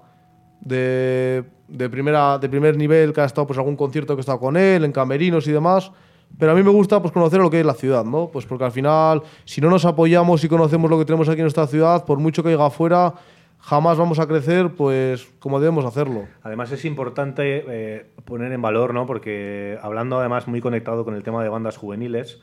de, 0.61 1.43
de 1.67 1.89
primera, 1.89 2.37
de 2.39 2.47
primer 2.49 2.77
nivel 2.77 3.11
que 3.13 3.21
ha 3.21 3.25
estado 3.25 3.47
pues 3.47 3.59
algún 3.59 3.75
concierto 3.75 4.15
que 4.15 4.19
he 4.19 4.21
estado 4.21 4.39
con 4.39 4.55
él, 4.55 4.85
en 4.85 4.91
camerinos 4.93 5.45
y 5.47 5.51
demás. 5.51 5.91
Pero 6.37 6.51
a 6.51 6.55
mí 6.55 6.63
me 6.63 6.71
gusta 6.71 7.01
pues 7.01 7.11
conocer 7.11 7.39
lo 7.39 7.49
que 7.49 7.59
es 7.59 7.65
la 7.65 7.73
ciudad, 7.73 8.03
¿no? 8.03 8.29
Pues 8.31 8.45
porque 8.45 8.65
al 8.65 8.71
final, 8.71 9.21
si 9.45 9.61
no 9.61 9.69
nos 9.69 9.85
apoyamos 9.85 10.43
y 10.43 10.49
conocemos 10.49 10.89
lo 10.89 10.97
que 10.97 11.05
tenemos 11.05 11.29
aquí 11.29 11.39
en 11.39 11.45
nuestra 11.45 11.67
ciudad, 11.67 12.05
por 12.05 12.19
mucho 12.19 12.41
que 12.41 12.49
haya 12.49 12.65
afuera, 12.65 13.13
jamás 13.59 13.97
vamos 13.97 14.19
a 14.19 14.27
crecer 14.27 14.71
pues 14.71 15.27
como 15.39 15.59
debemos 15.59 15.85
hacerlo. 15.85 16.25
Además 16.41 16.71
es 16.71 16.85
importante 16.85 17.63
eh, 17.67 18.05
poner 18.25 18.51
en 18.51 18.61
valor, 18.61 18.93
¿no? 18.93 19.05
Porque 19.05 19.77
hablando 19.81 20.19
además 20.19 20.47
muy 20.47 20.59
conectado 20.59 21.05
con 21.05 21.15
el 21.15 21.23
tema 21.23 21.43
de 21.43 21.49
bandas 21.49 21.77
juveniles 21.77 22.41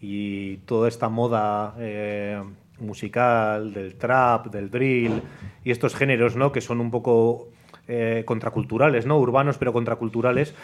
y 0.00 0.58
toda 0.58 0.88
esta 0.88 1.08
moda 1.08 1.74
eh, 1.78 2.40
musical 2.78 3.72
del 3.74 3.96
trap, 3.96 4.46
del 4.46 4.70
drill 4.70 5.22
y 5.64 5.70
estos 5.70 5.94
géneros, 5.94 6.36
¿no? 6.36 6.52
Que 6.52 6.60
son 6.60 6.80
un 6.80 6.90
poco 6.90 7.48
eh, 7.86 8.22
contraculturales, 8.24 9.04
¿no? 9.06 9.18
Urbanos 9.18 9.58
pero 9.58 9.72
contraculturales. 9.72 10.54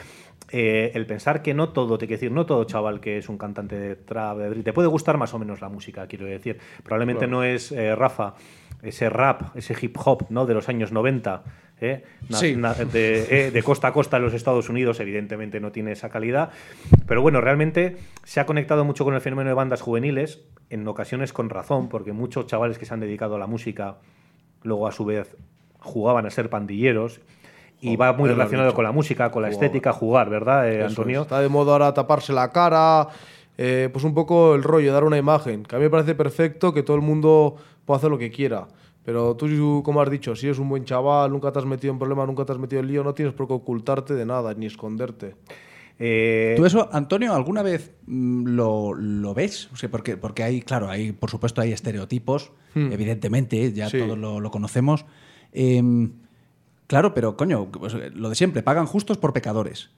Eh, 0.53 0.91
el 0.95 1.07
pensar 1.07 1.43
que 1.43 1.55
no 1.55 1.69
todo, 1.71 1.97
te 1.99 2.07
quiero 2.07 2.19
decir, 2.19 2.33
no 2.33 2.47
todo 2.47 2.65
chaval 2.65 3.01
que 3.01 3.19
es 3.19 3.29
un 3.29 3.39
cantante 3.39 3.79
de 3.79 3.97
trap, 3.97 4.39
te 4.65 4.73
puede 4.73 4.89
gustar 4.89 5.17
más 5.17 5.33
o 5.35 5.39
menos 5.39 5.61
la 5.61 5.69
música, 5.69 6.07
quiero 6.07 6.27
decir. 6.27 6.59
Probablemente 6.83 7.27
no 7.27 7.45
es 7.45 7.71
eh, 7.73 7.95
Rafa, 7.95 8.35
ese 8.83 9.09
rap, 9.11 9.57
ese 9.57 9.77
hip 9.81 9.97
hop, 10.05 10.27
¿no? 10.31 10.47
De 10.47 10.55
los 10.55 10.69
años 10.69 10.91
90, 10.93 11.43
¿eh? 11.81 12.03
Na- 12.29 12.39
Sí. 12.39 12.57
na- 12.57 12.75
de, 12.75 13.47
eh, 13.47 13.51
de 13.51 13.63
costa 13.63 13.89
a 13.89 13.93
costa 13.93 14.17
en 14.17 14.23
los 14.25 14.35
Estados 14.35 14.69
Unidos, 14.69 14.99
evidentemente 15.01 15.61
no 15.61 15.71
tiene 15.71 15.93
esa 15.93 16.09
calidad. 16.09 16.51
Pero 17.07 17.23
bueno, 17.23 17.41
realmente 17.41 17.97
se 18.25 18.41
ha 18.41 18.47
conectado 18.47 18.85
mucho 18.85 19.05
con 19.05 19.15
el 19.15 19.21
fenómeno 19.21 19.49
de 19.51 19.55
bandas 19.55 19.81
juveniles, 19.83 20.41
en 20.71 20.87
ocasiones 20.89 21.33
con 21.33 21.51
razón, 21.51 21.89
porque 21.89 22.13
muchos 22.13 22.47
chavales 22.47 22.79
que 22.79 22.87
se 22.87 22.95
han 22.95 23.01
dedicado 23.01 23.37
a 23.37 23.39
la 23.39 23.47
música, 23.47 23.97
luego 24.63 24.87
a 24.87 24.93
su 24.93 25.05
vez 25.05 25.37
jugaban 25.79 26.27
a 26.27 26.31
ser 26.31 26.49
pandilleros. 26.51 27.21
Y 27.81 27.97
va 27.97 28.13
muy 28.13 28.29
relacionado 28.29 28.75
con 28.75 28.85
la 28.85 28.93
música, 28.93 29.31
con 29.31 29.43
la 29.43 29.49
estética, 29.49 29.93
jugar, 29.93 30.29
¿verdad, 30.29 30.71
eh, 30.71 30.85
Antonio? 30.85 31.21
es. 31.21 31.27
Está 31.27 31.41
de 31.41 31.49
moda 31.49 31.73
ahora 31.73 31.95
taparse 31.95 32.33
la 32.33 32.51
cara, 32.53 33.09
eh, 33.57 33.89
pues 33.93 34.05
un 34.05 34.13
poco 34.15 34.55
el 34.55 34.63
rollo, 34.63 34.93
dar 34.93 35.05
una 35.05 35.17
imagen. 35.17 35.63
Que 35.63 35.77
a 35.77 35.79
mí 35.79 35.85
me 35.85 35.91
parece 35.91 36.15
perfecto 36.15 36.75
que 36.75 36.83
todo 36.83 36.97
el 36.97 37.03
mundo 37.03 37.57
pueda 37.85 37.99
hacer 37.99 38.11
lo 38.11 38.19
que 38.19 38.31
quiera. 38.31 38.69
Pero 39.03 39.35
tú, 39.35 39.83
como 39.83 40.03
has 40.03 40.11
dicho, 40.11 40.37
si 40.37 40.47
eres 40.47 40.59
un 40.59 40.69
buen 40.69 40.85
chaval, 40.85 41.31
nunca 41.33 41.51
te 41.53 41.59
has 41.59 41.65
metido 41.65 41.93
en 41.93 41.99
problemas, 41.99 42.27
nunca 42.27 42.45
te 42.45 42.53
has 42.53 42.59
metido 42.59 42.81
en 42.81 42.89
lío, 42.89 43.03
no 43.03 43.15
tienes 43.15 43.33
por 43.35 43.47
qué 43.49 43.55
ocultarte 43.55 44.13
de 44.15 44.27
nada, 44.27 44.53
ni 44.53 44.67
esconderte. 44.67 45.37
Eh, 45.99 46.55
¿Tú 46.57 46.65
eso, 46.65 46.89
Antonio, 46.93 47.35
alguna 47.35 47.63
vez 47.63 47.93
mm, 48.07 48.47
lo, 48.49 48.95
lo 48.95 49.35
ves? 49.35 49.71
O 49.73 49.77
sea, 49.77 49.91
porque, 49.91 50.17
porque 50.17 50.43
hay, 50.43 50.63
claro, 50.63 50.89
hay, 50.89 51.13
por 51.13 51.31
supuesto, 51.31 51.61
hay 51.61 51.73
estereotipos, 51.73 52.53
evidentemente, 52.75 53.73
ya 53.73 53.87
Hmm. 53.87 53.91
Sí. 53.91 53.99
todos 53.99 54.19
lo, 54.19 54.39
lo 54.41 54.51
conocemos. 54.51 55.05
Em, 55.53 56.13
claro, 56.91 57.15
pero 57.15 57.37
coño, 57.37 57.67
pues, 57.71 57.95
lo 58.15 58.29
de 58.29 58.35
siempre, 58.35 58.65
pagan 58.65 58.87
justos 58.87 59.17
por 59.17 59.33
pecadores. 59.33 59.91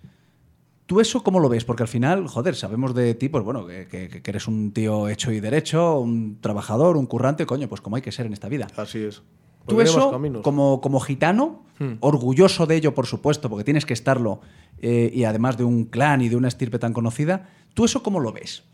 ¿Tú 0.85 1.01
eso 1.01 1.23
cómo 1.23 1.41
lo 1.41 1.49
ves? 1.49 1.65
Porque 1.65 1.85
al 1.85 1.89
final, 1.89 2.27
joder, 2.29 2.55
sabemos 2.55 2.95
de 2.95 3.15
ti, 3.15 3.31
pues 3.31 3.43
bueno, 3.45 3.67
que, 3.67 3.87
que- 3.89 4.21
que 4.23 4.31
eres 4.31 4.47
un 4.47 4.73
tío 4.73 5.09
hecho 5.09 5.33
y 5.33 5.41
derecho, 5.41 5.99
un 6.01 6.39
trabajador, 6.41 6.97
un 6.99 7.07
currante, 7.07 7.47
coño, 7.47 7.67
pues 7.69 7.81
como 7.81 7.97
hay 7.97 8.03
que 8.03 8.13
ser 8.13 8.27
en 8.27 8.35
esta 8.35 8.49
vida. 8.51 8.67
Así 8.77 8.99
es. 8.99 9.23
Tú 9.67 9.81
eso, 9.81 10.11
como, 10.43 10.81
como 10.81 11.01
gitano, 11.01 11.63
Hmm. 11.79 11.95
orgulloso 12.01 12.67
de 12.67 12.77
ello, 12.77 12.95
por 12.95 13.07
supuesto, 13.07 13.49
porque 13.49 13.65
tienes 13.65 13.87
que 13.87 13.95
estarlo, 13.95 14.41
eh, 14.83 15.11
y 15.15 15.25
además 15.25 15.57
de 15.57 15.65
un 15.65 15.85
clan 15.87 16.21
y 16.21 16.29
de 16.29 16.37
una 16.37 16.49
estirpe 16.49 16.79
tan 16.79 16.93
conocida, 16.93 17.49
¿tú 17.75 17.85
eso 17.87 18.03
cómo 18.03 18.21
lo 18.21 18.33
ves? 18.33 18.65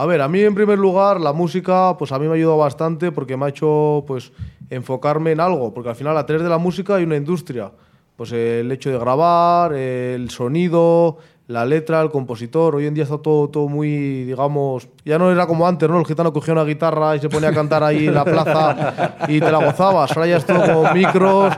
A 0.00 0.06
ver, 0.06 0.22
a 0.22 0.28
mí 0.28 0.40
en 0.40 0.54
primer 0.54 0.78
lugar 0.78 1.20
la 1.20 1.34
música, 1.34 1.94
pues 1.98 2.10
a 2.10 2.18
mí 2.18 2.24
me 2.24 2.30
ha 2.30 2.34
ayudado 2.36 2.56
bastante 2.56 3.12
porque 3.12 3.36
me 3.36 3.44
ha 3.44 3.48
hecho 3.50 4.02
pues 4.06 4.32
enfocarme 4.70 5.32
en 5.32 5.40
algo, 5.40 5.74
porque 5.74 5.90
al 5.90 5.94
final 5.94 6.16
a 6.16 6.24
través 6.24 6.42
de 6.42 6.48
la 6.48 6.56
música 6.56 6.94
hay 6.94 7.04
una 7.04 7.16
industria. 7.16 7.70
Pues 8.16 8.32
el 8.32 8.72
hecho 8.72 8.88
de 8.88 8.98
grabar, 8.98 9.74
el 9.74 10.30
sonido, 10.30 11.18
la 11.48 11.66
letra, 11.66 12.00
el 12.00 12.08
compositor, 12.10 12.76
hoy 12.76 12.86
en 12.86 12.94
día 12.94 13.04
está 13.04 13.18
todo, 13.18 13.50
todo 13.50 13.68
muy, 13.68 14.24
digamos, 14.24 14.88
ya 15.04 15.18
no 15.18 15.30
era 15.30 15.46
como 15.46 15.66
antes, 15.66 15.86
¿no? 15.90 15.98
El 15.98 16.06
gitano 16.06 16.32
cogía 16.32 16.54
una 16.54 16.64
guitarra 16.64 17.14
y 17.16 17.18
se 17.18 17.28
ponía 17.28 17.50
a 17.50 17.52
cantar 17.52 17.84
ahí 17.84 18.06
en 18.06 18.14
la 18.14 18.24
plaza 18.24 19.26
y 19.28 19.38
te 19.38 19.52
la 19.52 19.62
gozabas. 19.62 20.16
Ahora 20.16 20.28
ya 20.28 20.38
es 20.38 20.46
con 20.46 20.94
micros, 20.94 21.52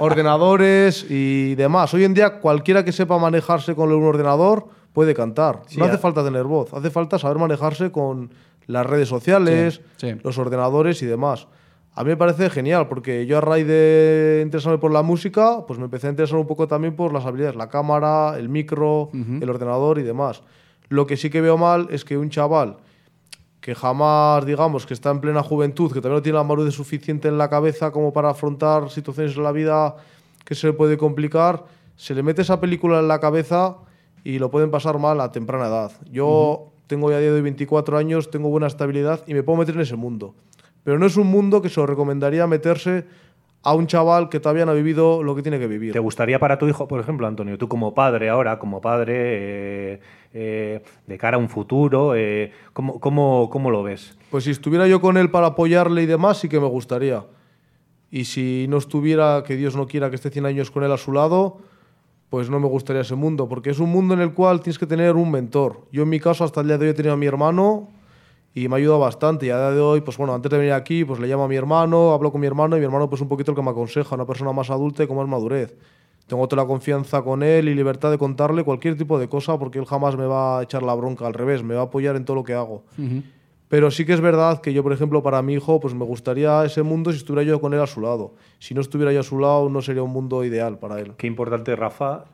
ordenadores 0.00 1.06
y 1.08 1.54
demás. 1.54 1.94
Hoy 1.94 2.04
en 2.04 2.12
día 2.12 2.40
cualquiera 2.40 2.84
que 2.84 2.92
sepa 2.92 3.16
manejarse 3.16 3.74
con 3.74 3.90
un 3.90 4.04
ordenador 4.04 4.66
puede 4.96 5.12
cantar. 5.12 5.60
Sí, 5.66 5.78
no 5.78 5.84
hace 5.84 5.98
falta 5.98 6.24
tener 6.24 6.44
voz, 6.44 6.72
hace 6.72 6.88
falta 6.88 7.18
saber 7.18 7.36
manejarse 7.36 7.92
con 7.92 8.30
las 8.66 8.86
redes 8.86 9.08
sociales, 9.10 9.82
Sí, 9.98 10.10
sí. 10.12 10.16
los 10.24 10.38
ordenadores 10.38 11.02
y 11.02 11.06
demás. 11.06 11.48
A 11.94 12.02
mí 12.02 12.08
me 12.08 12.16
parece 12.16 12.48
genial 12.48 12.88
porque 12.88 13.26
yo 13.26 13.36
a 13.36 13.40
raíz 13.42 13.66
de 13.66 14.40
interesarme 14.42 14.78
por 14.78 14.90
la 14.90 15.02
música, 15.02 15.66
pues 15.66 15.78
me 15.78 15.84
empecé 15.84 16.06
a 16.06 16.10
interesar 16.10 16.38
un 16.38 16.46
poco 16.46 16.66
también 16.66 16.96
por 16.96 17.12
las 17.12 17.26
habilidades, 17.26 17.56
la 17.56 17.68
cámara, 17.68 18.38
el 18.38 18.48
micro, 18.48 19.10
el 19.12 19.50
ordenador 19.50 19.98
y 19.98 20.02
demás. 20.02 20.42
Lo 20.88 21.06
que 21.06 21.18
sí 21.18 21.28
que 21.28 21.42
veo 21.42 21.58
mal 21.58 21.88
es 21.90 22.02
que 22.06 22.16
un 22.16 22.30
chaval 22.30 22.78
que 23.60 23.74
jamás, 23.74 24.46
digamos, 24.46 24.86
que 24.86 24.94
está 24.94 25.10
en 25.10 25.20
plena 25.20 25.42
juventud, 25.42 25.88
que 25.92 26.00
también 26.00 26.14
no 26.14 26.22
tiene 26.22 26.38
la 26.38 26.44
madurez 26.44 26.72
suficiente 26.72 27.28
en 27.28 27.36
la 27.36 27.50
cabeza 27.50 27.90
como 27.90 28.14
para 28.14 28.30
afrontar 28.30 28.88
situaciones 28.88 29.36
en 29.36 29.42
la 29.42 29.52
vida 29.52 29.94
que 30.44 30.54
se 30.54 30.68
le 30.68 30.72
puede 30.72 30.96
complicar, 30.96 31.64
se 31.96 32.14
le 32.14 32.22
mete 32.22 32.40
esa 32.40 32.58
película 32.60 32.98
en 33.00 33.08
la 33.08 33.18
cabeza 33.20 33.76
y 34.24 34.38
lo 34.38 34.50
pueden 34.50 34.70
pasar 34.70 34.98
mal 34.98 35.20
a 35.20 35.32
temprana 35.32 35.66
edad. 35.66 35.92
Yo 36.10 36.72
tengo 36.86 37.10
ya 37.10 37.18
día 37.18 37.30
de 37.30 37.36
hoy 37.36 37.42
24 37.42 37.98
años, 37.98 38.30
tengo 38.30 38.48
buena 38.48 38.66
estabilidad 38.66 39.22
y 39.26 39.34
me 39.34 39.42
puedo 39.42 39.58
meter 39.58 39.74
en 39.74 39.80
ese 39.82 39.96
mundo. 39.96 40.34
Pero 40.84 40.98
no 40.98 41.06
es 41.06 41.16
un 41.16 41.26
mundo 41.26 41.62
que 41.62 41.68
se 41.68 41.80
lo 41.80 41.86
recomendaría 41.86 42.46
meterse 42.46 43.06
a 43.66 43.74
un 43.74 43.88
chaval 43.88 44.28
que 44.28 44.38
todavía 44.38 44.64
no 44.64 44.70
ha 44.70 44.74
vivido 44.74 45.24
lo 45.24 45.34
que 45.34 45.42
tiene 45.42 45.58
que 45.58 45.66
vivir. 45.66 45.92
¿Te 45.92 45.98
gustaría 45.98 46.38
para 46.38 46.56
tu 46.56 46.68
hijo, 46.68 46.86
por 46.86 47.00
ejemplo, 47.00 47.26
Antonio, 47.26 47.58
tú 47.58 47.66
como 47.66 47.92
padre 47.92 48.28
ahora, 48.28 48.60
como 48.60 48.80
padre 48.80 49.14
eh, 49.16 50.00
eh, 50.32 50.82
de 51.04 51.18
cara 51.18 51.36
a 51.36 51.40
un 51.40 51.48
futuro, 51.48 52.14
eh, 52.14 52.52
¿cómo, 52.72 53.00
cómo, 53.00 53.50
cómo 53.50 53.72
lo 53.72 53.82
ves? 53.82 54.16
Pues 54.30 54.44
si 54.44 54.52
estuviera 54.52 54.86
yo 54.86 55.00
con 55.00 55.16
él 55.16 55.30
para 55.30 55.48
apoyarle 55.48 56.04
y 56.04 56.06
demás, 56.06 56.38
sí 56.38 56.48
que 56.48 56.60
me 56.60 56.68
gustaría. 56.68 57.24
Y 58.08 58.26
si 58.26 58.66
no 58.68 58.76
estuviera, 58.76 59.42
que 59.44 59.56
Dios 59.56 59.74
no 59.74 59.88
quiera 59.88 60.10
que 60.10 60.14
esté 60.14 60.30
100 60.30 60.46
años 60.46 60.70
con 60.70 60.84
él 60.84 60.92
a 60.92 60.96
su 60.96 61.10
lado, 61.10 61.58
pues 62.30 62.50
no 62.50 62.58
me 62.60 62.66
gustaría 62.66 63.02
ese 63.02 63.14
mundo, 63.14 63.48
porque 63.48 63.70
es 63.70 63.78
un 63.78 63.90
mundo 63.90 64.14
en 64.14 64.20
el 64.20 64.34
cual 64.34 64.60
tienes 64.60 64.78
que 64.78 64.86
tener 64.86 65.14
un 65.14 65.30
mentor. 65.30 65.86
Yo 65.92 66.02
en 66.02 66.08
mi 66.08 66.20
caso 66.20 66.44
hasta 66.44 66.60
el 66.60 66.66
día 66.66 66.78
de 66.78 66.86
hoy 66.86 66.90
he 66.90 66.94
tenido 66.94 67.14
a 67.14 67.16
mi 67.16 67.26
hermano 67.26 67.88
y 68.54 68.68
me 68.68 68.74
ha 68.74 68.78
ayudado 68.78 69.00
bastante. 69.00 69.46
Y 69.46 69.50
a 69.50 69.58
día 69.58 69.70
de 69.70 69.80
hoy, 69.80 70.00
pues 70.00 70.16
bueno, 70.16 70.34
antes 70.34 70.50
de 70.50 70.58
venir 70.58 70.72
aquí, 70.72 71.04
pues 71.04 71.20
le 71.20 71.28
llamo 71.28 71.44
a 71.44 71.48
mi 71.48 71.56
hermano, 71.56 72.12
hablo 72.12 72.32
con 72.32 72.40
mi 72.40 72.46
hermano 72.46 72.76
y 72.76 72.80
mi 72.80 72.86
hermano 72.86 73.08
pues 73.08 73.20
un 73.20 73.28
poquito 73.28 73.52
el 73.52 73.56
que 73.56 73.62
me 73.62 73.70
aconseja, 73.70 74.14
una 74.14 74.26
persona 74.26 74.52
más 74.52 74.70
adulta 74.70 75.04
y 75.04 75.06
con 75.06 75.16
más 75.16 75.28
madurez. 75.28 75.76
Tengo 76.26 76.48
toda 76.48 76.62
la 76.62 76.66
confianza 76.66 77.22
con 77.22 77.44
él 77.44 77.68
y 77.68 77.74
libertad 77.74 78.10
de 78.10 78.18
contarle 78.18 78.64
cualquier 78.64 78.96
tipo 78.96 79.18
de 79.18 79.28
cosa 79.28 79.58
porque 79.58 79.78
él 79.78 79.86
jamás 79.86 80.16
me 80.16 80.26
va 80.26 80.58
a 80.58 80.62
echar 80.64 80.82
la 80.82 80.94
bronca, 80.94 81.26
al 81.26 81.34
revés, 81.34 81.62
me 81.62 81.74
va 81.74 81.82
a 81.82 81.84
apoyar 81.84 82.16
en 82.16 82.24
todo 82.24 82.34
lo 82.34 82.42
que 82.42 82.54
hago. 82.54 82.82
Pero 83.68 83.90
sí 83.90 84.04
que 84.04 84.12
es 84.12 84.20
verdad 84.20 84.60
que 84.60 84.72
yo, 84.72 84.82
por 84.82 84.92
ejemplo, 84.92 85.22
para 85.22 85.42
mi 85.42 85.54
hijo, 85.54 85.80
pues 85.80 85.94
me 85.94 86.04
gustaría 86.04 86.64
ese 86.64 86.82
mundo 86.82 87.10
si 87.10 87.18
estuviera 87.18 87.42
yo 87.42 87.60
con 87.60 87.74
él 87.74 87.80
a 87.80 87.86
su 87.86 88.00
lado. 88.00 88.34
Si 88.58 88.74
no 88.74 88.80
estuviera 88.80 89.12
yo 89.12 89.20
a 89.20 89.24
su 89.24 89.38
lado, 89.38 89.68
no 89.68 89.82
sería 89.82 90.02
un 90.02 90.12
mundo 90.12 90.44
ideal 90.44 90.78
para 90.78 91.00
él. 91.00 91.14
Qué 91.16 91.26
importante, 91.26 91.74
Rafa 91.74 92.24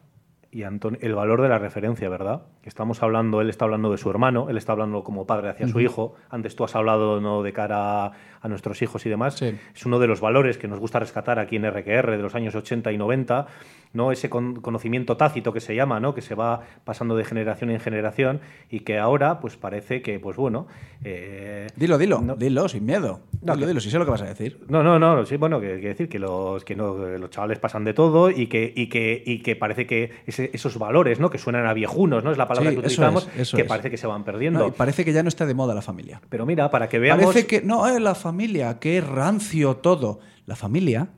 y 0.51 0.65
Antonio, 0.65 0.99
el 1.01 1.15
valor 1.15 1.41
de 1.41 1.49
la 1.49 1.59
referencia, 1.59 2.09
¿verdad? 2.11 2.43
Estamos 2.65 3.03
hablando, 3.03 3.41
él 3.41 3.51
está 3.51 3.65
hablando 3.65 3.91
de 3.91 3.99
su 3.99 4.09
hermano, 4.09 4.49
él 4.49 4.57
está 4.57 4.73
hablando 4.73 5.03
como 5.03 5.27
padre 5.27 5.49
hacia 5.49 5.67
su 5.67 5.81
hijo. 5.81 6.15
Antes 6.31 6.55
tú 6.55 6.63
has 6.65 6.77
hablado 6.77 7.21
no 7.21 7.43
de 7.43 7.53
cara 7.53 8.13
a 8.41 8.49
nuestros 8.49 8.81
hijos 8.83 9.05
y 9.05 9.09
demás. 9.09 9.35
Sí. 9.35 9.55
Es 9.75 9.85
uno 9.87 9.99
de 9.99 10.07
los 10.07 10.21
valores 10.21 10.59
que 10.59 10.69
nos 10.69 10.79
gusta 10.79 10.99
rescatar 11.01 11.39
aquí 11.39 11.57
en 11.57 11.69
RQR 11.69 12.11
de 12.13 12.19
los 12.23 12.35
años 12.37 12.55
80 12.55 12.93
y 12.93 12.99
90, 12.99 13.47
¿no? 13.95 14.13
Ese 14.13 14.31
con- 14.31 14.61
conocimiento 14.61 15.17
tácito 15.17 15.53
que 15.53 15.61
se 15.61 15.75
llama, 15.75 15.99
¿no? 16.01 16.15
Que 16.15 16.23
se 16.23 16.35
va 16.37 16.61
pasando 16.85 17.17
de 17.17 17.25
generación 17.25 17.71
en 17.71 17.81
generación 17.81 18.41
y 18.71 18.81
que 18.81 18.99
ahora, 18.99 19.41
pues 19.41 19.57
parece 19.57 20.03
que, 20.03 20.19
pues 20.21 20.37
bueno. 20.37 20.67
eh, 21.05 21.67
Dilo, 21.77 21.99
dilo, 21.99 22.21
no- 22.21 22.37
dilo, 22.37 22.69
sin 22.69 22.85
miedo. 22.87 23.21
No, 23.43 23.55
dilo, 23.55 23.67
que- 23.67 23.69
dilo, 23.71 23.81
si 23.81 23.91
sé 23.91 23.99
lo 23.99 24.05
que 24.05 24.11
vas 24.13 24.23
a 24.23 24.27
decir. 24.27 24.61
No, 24.69 24.83
no, 24.85 24.99
no, 24.99 25.25
sí, 25.27 25.37
bueno, 25.37 25.61
que, 25.61 25.81
que 25.81 25.89
decir 25.89 26.09
que 26.09 26.19
los 26.21 26.65
que 26.65 26.77
no, 26.77 26.97
que 26.97 27.19
los 27.19 27.31
chavales 27.31 27.59
pasan 27.59 27.85
de 27.85 27.93
todo 27.95 28.31
y 28.31 28.47
que, 28.47 28.73
y 28.75 28.89
que, 28.89 29.21
y 29.25 29.41
que 29.41 29.57
parece 29.57 29.87
que 29.87 30.11
ese- 30.27 30.51
esos 30.53 30.79
valores, 30.79 31.19
¿no? 31.21 31.29
Que 31.31 31.39
suenan 31.39 31.67
a 31.67 31.75
viejunos, 31.75 32.23
¿no? 32.25 32.31
Es 32.31 32.39
la 32.39 32.47
Sí, 32.59 32.63
que 32.63 32.69
eso 32.71 32.81
utilizamos, 32.81 33.29
es, 33.35 33.41
eso 33.41 33.57
que 33.57 33.63
es. 33.63 33.69
parece 33.69 33.91
que 33.91 33.97
se 33.97 34.07
van 34.07 34.21
No, 34.21 34.25
perdiendo. 34.25 34.69
y 34.69 34.71
parece 34.73 35.05
que 35.05 35.13
ya 35.13 35.23
no 35.23 35.29
está 35.29 35.47
de 35.47 35.55
moda 35.55 35.75
la 35.75 35.83
familia. 35.83 36.21
Pero 36.29 36.47
mira, 36.47 36.71
para 36.71 36.89
que 36.89 36.99
veamos. 36.99 37.25
Parece 37.25 37.47
que, 37.47 37.63
no, 37.63 37.89
eh, 37.89 38.01
la 38.01 38.15
familia, 38.15 38.79
qué 38.79 39.01
rancio 39.01 39.77
todo. 39.77 40.21
La 40.47 40.57
familia 40.57 41.09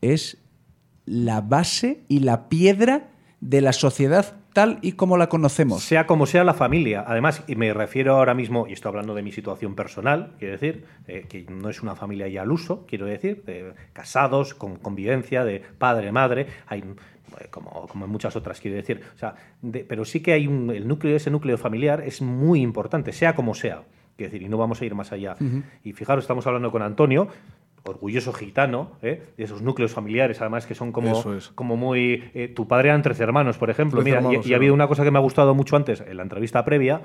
es 0.00 0.38
la 1.04 1.40
base 1.40 2.04
y 2.08 2.20
la 2.20 2.48
piedra 2.48 3.10
de 3.40 3.60
la 3.60 3.72
sociedad 3.72 4.36
tal 4.52 4.78
y 4.82 4.92
como 4.92 5.16
la 5.16 5.28
conocemos. 5.28 5.82
Sea 5.82 6.06
como 6.06 6.26
sea 6.26 6.44
la 6.44 6.54
familia. 6.54 7.04
Además, 7.06 7.42
y 7.46 7.56
me 7.56 7.72
refiero 7.72 8.16
ahora 8.16 8.34
mismo, 8.34 8.66
y 8.68 8.72
estoy 8.72 8.90
hablando 8.90 9.14
de 9.14 9.22
mi 9.22 9.32
situación 9.32 9.74
personal, 9.74 10.34
quiero 10.38 10.52
decir, 10.52 10.84
eh, 11.06 11.26
que 11.28 11.46
no 11.48 11.68
es 11.68 11.82
una 11.82 11.96
familia 11.96 12.28
ya 12.28 12.42
al 12.42 12.52
uso, 12.52 12.84
quiero 12.86 13.06
decir, 13.06 13.44
de 13.44 13.72
casados, 13.92 14.54
con 14.54 14.76
convivencia, 14.76 15.44
de 15.44 15.62
padre, 15.78 16.12
madre, 16.12 16.46
hay 16.66 16.84
como, 17.50 17.86
como 17.88 18.04
en 18.04 18.10
muchas 18.10 18.34
otras, 18.36 18.60
quiero 18.60 18.76
decir. 18.76 19.00
O 19.14 19.18
sea, 19.18 19.34
de- 19.62 19.84
pero 19.84 20.04
sí 20.04 20.20
que 20.20 20.32
hay 20.32 20.46
un, 20.46 20.70
el 20.70 20.86
núcleo, 20.88 21.16
ese 21.16 21.30
núcleo 21.30 21.58
familiar 21.58 22.02
es 22.02 22.22
muy 22.22 22.60
importante, 22.62 23.12
sea 23.12 23.34
como 23.34 23.54
sea. 23.54 23.82
Quiero 24.16 24.30
decir, 24.32 24.46
y 24.46 24.48
no 24.50 24.58
vamos 24.58 24.80
a 24.80 24.84
ir 24.84 24.94
más 24.94 25.10
allá. 25.12 25.36
Y 25.84 25.92
fijaros, 25.94 26.24
estamos 26.24 26.46
hablando 26.46 26.70
con 26.70 26.82
Antonio, 26.82 27.28
orgulloso 27.84 28.32
gitano, 28.32 28.92
¿eh? 29.02 29.22
de 29.36 29.44
esos 29.44 29.60
núcleos 29.62 29.92
familiares, 29.92 30.40
además, 30.40 30.66
que 30.66 30.74
son 30.74 30.92
como, 30.92 31.34
es. 31.34 31.48
como 31.48 31.76
muy... 31.76 32.30
eh, 32.34 32.48
tu 32.48 32.68
padre 32.68 32.90
eran 32.90 33.02
trece 33.02 33.22
hermanos, 33.24 33.58
por 33.58 33.70
ejemplo. 33.70 34.02
Mira, 34.02 34.16
y- 34.16 34.18
hermanos, 34.18 34.44
y, 34.44 34.48
sí. 34.48 34.52
ha 34.52 34.56
habido 34.56 34.74
una 34.74 34.86
cosa 34.86 35.02
que 35.02 35.10
me 35.10 35.18
ha 35.18 35.22
gustado 35.22 35.54
mucho 35.54 35.76
antes 35.76 36.00
en 36.00 36.16
la 36.16 36.22
entrevista 36.22 36.64
previa, 36.64 37.00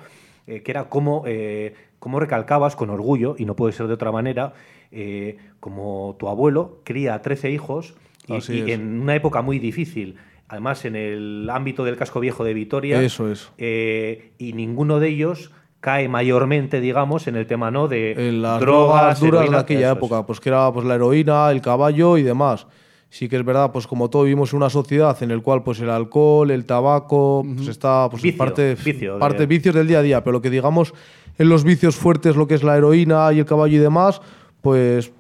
eh, 0.45 0.61
que 0.61 0.71
era 0.71 0.85
cómo, 0.89 1.23
eh, 1.25 1.73
cómo 1.97 2.19
recalcabas 2.19 2.75
con 2.75 2.89
orgullo, 2.91 3.35
y 3.39 3.45
no 3.45 3.55
puede 3.55 3.73
ser 3.73 3.87
de 3.87 3.93
otra 3.95 4.11
manera, 4.11 4.53
eh, 4.91 5.37
como 5.59 6.15
tu 6.19 6.27
abuelo 6.27 6.79
cría 6.83 7.15
a 7.15 7.21
13 7.21 7.49
hijos 7.51 7.95
y, 7.95 7.97
Así 8.29 8.53
y 8.53 8.59
es. 8.61 8.69
en 8.79 9.01
una 9.01 9.15
época 9.15 9.41
muy 9.41 9.59
difícil. 9.59 10.15
Además, 10.49 10.85
en 10.85 10.95
el 10.95 11.49
ámbito 11.51 11.83
del 11.83 11.97
casco 11.97 12.19
viejo 12.19 12.43
de 12.43 12.53
Vitoria. 12.53 13.01
Eso 13.01 13.29
es. 13.31 13.51
eh, 13.57 14.31
y 14.37 14.53
ninguno 14.53 14.99
de 14.99 15.09
ellos 15.09 15.51
cae 15.79 16.07
mayormente, 16.09 16.79
digamos, 16.81 17.27
en 17.27 17.35
el 17.35 17.45
tema 17.47 17.69
¿no? 17.69 17.87
de 17.87 18.29
En 18.29 18.41
las 18.41 18.59
drogas, 18.59 19.19
duras 19.19 19.21
de 19.21 19.27
heroína, 19.27 19.59
aquella 19.59 19.79
eso 19.87 19.91
es. 19.91 19.97
época, 19.97 20.25
pues 20.25 20.39
que 20.39 20.49
era 20.49 20.71
pues 20.71 20.85
la 20.85 20.95
heroína, 20.95 21.51
el 21.51 21.61
caballo 21.61 22.17
y 22.17 22.23
demás. 22.23 22.65
Sí 23.09 23.29
que 23.29 23.37
es 23.37 23.45
verdad, 23.45 23.71
pues 23.71 23.87
como 23.87 24.09
todos 24.09 24.25
vivimos 24.25 24.51
en 24.51 24.57
una 24.57 24.69
sociedad 24.69 25.15
en 25.23 25.31
el 25.31 25.41
cual 25.41 25.63
pues 25.63 25.79
el 25.79 25.89
alcohol, 25.89 26.49
el 26.51 26.65
tabaco, 26.65 27.45
pues 27.55 27.67
está 27.69 28.09
pues 28.09 28.21
Vicio, 28.21 28.37
parte, 28.37 28.75
vicio 28.75 29.13
de- 29.13 29.19
parte 29.19 29.45
vicios 29.45 29.73
del 29.75 29.87
día 29.87 29.99
a 29.99 30.01
día, 30.01 30.23
pero 30.23 30.33
lo 30.33 30.41
que 30.41 30.49
digamos 30.49 30.93
en 31.37 31.47
los 31.47 31.63
vicios 31.63 31.95
fuertes, 31.95 32.35
lo 32.35 32.47
que 32.47 32.55
es 32.55 32.63
la 32.63 32.75
heroína 32.75 33.31
y 33.31 33.39
el 33.39 33.45
caballo 33.45 33.75
y 33.77 33.79
demás, 33.79 34.21
pues 34.61 35.11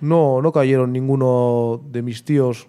no, 0.00 0.40
no 0.42 0.52
cayeron 0.52 0.92
ninguno 0.92 1.80
de 1.90 2.02
mis 2.02 2.24
tíos 2.24 2.68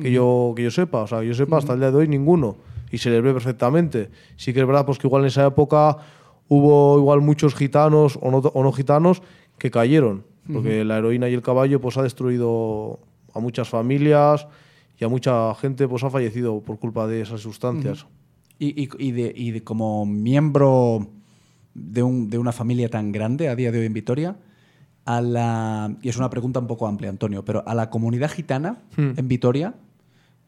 que 0.00 0.12
yo, 0.12 0.52
que 0.56 0.62
yo 0.62 0.70
sepa, 0.70 1.02
o 1.02 1.06
sea, 1.06 1.20
que 1.20 1.26
yo 1.28 1.34
sepa 1.34 1.58
hasta 1.58 1.72
el 1.74 1.80
día 1.80 1.90
de 1.90 1.96
hoy 1.96 2.08
ninguno. 2.08 2.56
Y 2.90 2.98
se 2.98 3.10
les 3.10 3.22
ve 3.22 3.32
perfectamente. 3.32 4.10
Sí 4.36 4.52
que 4.54 4.60
es 4.60 4.66
verdad 4.66 4.86
pues 4.86 4.98
que 4.98 5.06
igual 5.06 5.22
en 5.22 5.28
esa 5.28 5.46
época 5.46 5.96
hubo 6.48 6.98
igual 6.98 7.20
muchos 7.20 7.54
gitanos 7.54 8.18
o 8.22 8.30
no, 8.30 8.38
o 8.38 8.62
no 8.62 8.72
gitanos 8.72 9.22
que 9.58 9.70
cayeron, 9.70 10.24
porque 10.50 10.84
la 10.84 10.96
heroína 10.98 11.28
y 11.28 11.34
el 11.34 11.42
caballo 11.42 11.80
pues 11.80 11.98
ha 11.98 12.02
destruido 12.02 13.00
a 13.34 13.40
muchas 13.40 13.68
familias 13.68 14.46
y 14.98 15.04
a 15.04 15.08
mucha 15.08 15.54
gente 15.56 15.86
pues 15.86 16.02
ha 16.04 16.10
fallecido 16.10 16.60
por 16.60 16.78
culpa 16.78 17.06
de 17.06 17.20
esas 17.20 17.40
sustancias. 17.42 18.06
Y, 18.58 18.82
y- 18.84 18.88
y 18.98 19.12
de, 19.12 19.32
y 19.36 19.50
de 19.50 19.62
como 19.62 20.06
miembro 20.06 21.06
de, 21.74 22.02
un- 22.02 22.30
de 22.30 22.38
una 22.38 22.52
familia 22.52 22.88
tan 22.88 23.12
grande 23.12 23.48
a 23.48 23.54
día 23.56 23.70
de 23.72 23.80
hoy 23.80 23.86
en 23.86 23.92
Vitoria, 23.92 24.36
a 25.08 25.22
la, 25.22 25.96
y 26.02 26.10
es 26.10 26.18
una 26.18 26.28
pregunta 26.28 26.60
un 26.60 26.66
poco 26.66 26.86
amplia, 26.86 27.08
Antonio, 27.08 27.42
pero 27.42 27.66
a 27.66 27.74
la 27.74 27.88
comunidad 27.88 28.30
gitana 28.30 28.82
en 28.98 29.26
Vitoria, 29.26 29.72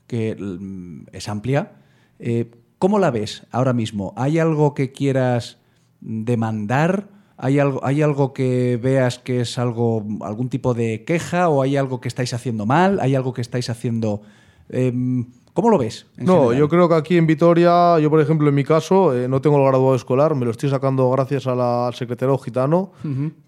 que 0.06 0.36
mm, 0.38 1.06
es 1.12 1.30
amplia, 1.30 1.72
eh, 2.18 2.50
¿cómo 2.78 2.98
la 2.98 3.10
ves 3.10 3.46
ahora 3.52 3.72
mismo? 3.72 4.12
¿Hay 4.18 4.38
algo 4.38 4.74
que 4.74 4.92
quieras 4.92 5.56
demandar? 6.02 7.08
¿Hay 7.38 7.58
algo, 7.58 7.82
¿Hay 7.86 8.02
algo 8.02 8.34
que 8.34 8.76
veas 8.76 9.18
que 9.18 9.40
es 9.40 9.56
algo, 9.56 10.04
algún 10.20 10.50
tipo 10.50 10.74
de 10.74 11.04
queja 11.04 11.48
o 11.48 11.62
hay 11.62 11.78
algo 11.78 12.02
que 12.02 12.08
estáis 12.08 12.34
haciendo 12.34 12.66
mal? 12.66 13.00
¿Hay 13.00 13.14
algo 13.14 13.32
que 13.32 13.40
estáis 13.40 13.70
haciendo... 13.70 14.20
em, 14.68 15.24
¿Cómo 15.52 15.68
lo 15.68 15.78
ves? 15.78 16.06
No, 16.16 16.34
general? 16.44 16.56
yo 16.58 16.68
creo 16.68 16.88
que 16.88 16.94
aquí 16.94 17.16
en 17.16 17.26
Vitoria, 17.26 17.98
yo 17.98 18.08
por 18.08 18.20
ejemplo 18.20 18.48
en 18.48 18.54
mi 18.54 18.62
caso, 18.64 19.12
eh, 19.14 19.26
no 19.28 19.40
tengo 19.40 19.56
el 19.58 19.64
graduado 19.64 19.94
escolar, 19.96 20.34
me 20.36 20.44
lo 20.44 20.52
estoy 20.52 20.70
sacando 20.70 21.10
gracias 21.10 21.46
a 21.48 21.54
la- 21.56 21.88
al 21.88 21.94
secretario 21.94 22.38
gitano, 22.38 22.92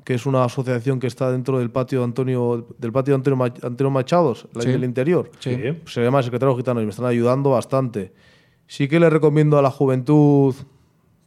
que 0.05 0.15
es 0.15 0.27
una 0.27 0.45
asociación 0.45 0.99
que 0.99 1.07
está 1.07 1.31
dentro 1.31 1.59
del 1.61 1.71
patio 1.71 2.01
de 2.01 2.05
Antonio, 2.05 2.67
del 2.79 2.93
patio 2.93 3.13
de 3.13 3.17
Antonio, 3.17 3.45
Antonio 3.63 3.91
Machados, 3.91 4.49
la 4.53 4.63
Sí. 4.63 4.69
del 4.69 4.85
interior. 4.85 5.31
Sí. 5.39 5.57
Se 5.87 6.03
llama 6.03 6.19
el 6.19 6.25
secretario 6.25 6.57
gitano 6.57 6.81
y 6.81 6.85
me 6.85 6.91
están 6.91 7.07
ayudando 7.07 7.51
bastante. 7.51 8.13
Sí 8.67 8.89
que 8.89 8.99
le 8.99 9.09
recomiendo 9.09 9.57
a 9.59 9.63
la 9.63 9.71
juventud, 9.71 10.55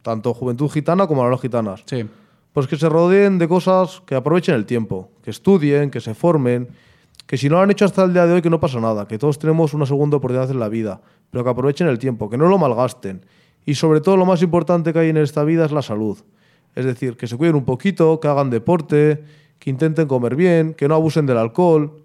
tanto 0.01 0.33
juventud 0.33 0.69
gitana 0.69 1.07
como 1.07 1.23
a 1.25 1.29
las 1.29 1.39
gitanas, 1.41 1.83
Sí. 1.85 2.05
pues 2.53 2.67
que 2.67 2.75
se 2.75 2.89
rodeen 2.89 3.37
de 3.39 3.47
cosas 3.47 4.01
que 4.05 4.15
aprovechen 4.15 4.55
el 4.55 4.65
tiempo, 4.65 5.09
que 5.23 5.31
estudien, 5.31 5.89
que 5.89 6.01
se 6.01 6.13
formen, 6.15 6.67
que 7.25 7.37
si 7.37 7.49
no 7.49 7.55
lo 7.55 7.61
han 7.61 7.71
hecho 7.71 7.85
hasta 7.85 8.03
el 8.03 8.13
día 8.13 8.25
de 8.25 8.33
hoy 8.33 8.41
que 8.41 8.49
no 8.49 8.59
pasa 8.59 8.79
nada, 8.79 9.07
que 9.07 9.17
todos 9.17 9.39
tenemos 9.39 9.73
una 9.73 9.85
segunda 9.85 10.17
oportunidad 10.17 10.49
en 10.51 10.59
la 10.59 10.69
vida, 10.69 11.01
pero 11.31 11.43
que 11.43 11.49
aprovechen 11.49 11.87
el 11.87 11.99
tiempo, 11.99 12.29
que 12.29 12.37
no 12.37 12.47
lo 12.47 12.57
malgasten. 12.57 13.25
Y 13.65 13.75
sobre 13.75 14.01
todo 14.01 14.15
lo 14.15 14.25
más 14.25 14.41
importante 14.41 14.93
que 14.93 14.99
hay 14.99 15.09
en 15.09 15.17
esta 15.17 15.43
vida 15.43 15.65
es 15.65 15.71
la 15.71 15.81
salud. 15.81 16.19
Es 16.75 16.85
decir, 16.85 17.17
que 17.17 17.27
se 17.27 17.35
cuiden 17.35 17.55
un 17.55 17.65
poquito, 17.65 18.19
que 18.19 18.27
hagan 18.27 18.49
deporte, 18.49 19.23
que 19.57 19.69
intenten 19.69 20.07
comer 20.07 20.35
bien, 20.35 20.73
que 20.73 20.87
no 20.87 20.95
abusen 20.95 21.25
del 21.25 21.37
alcohol 21.37 22.04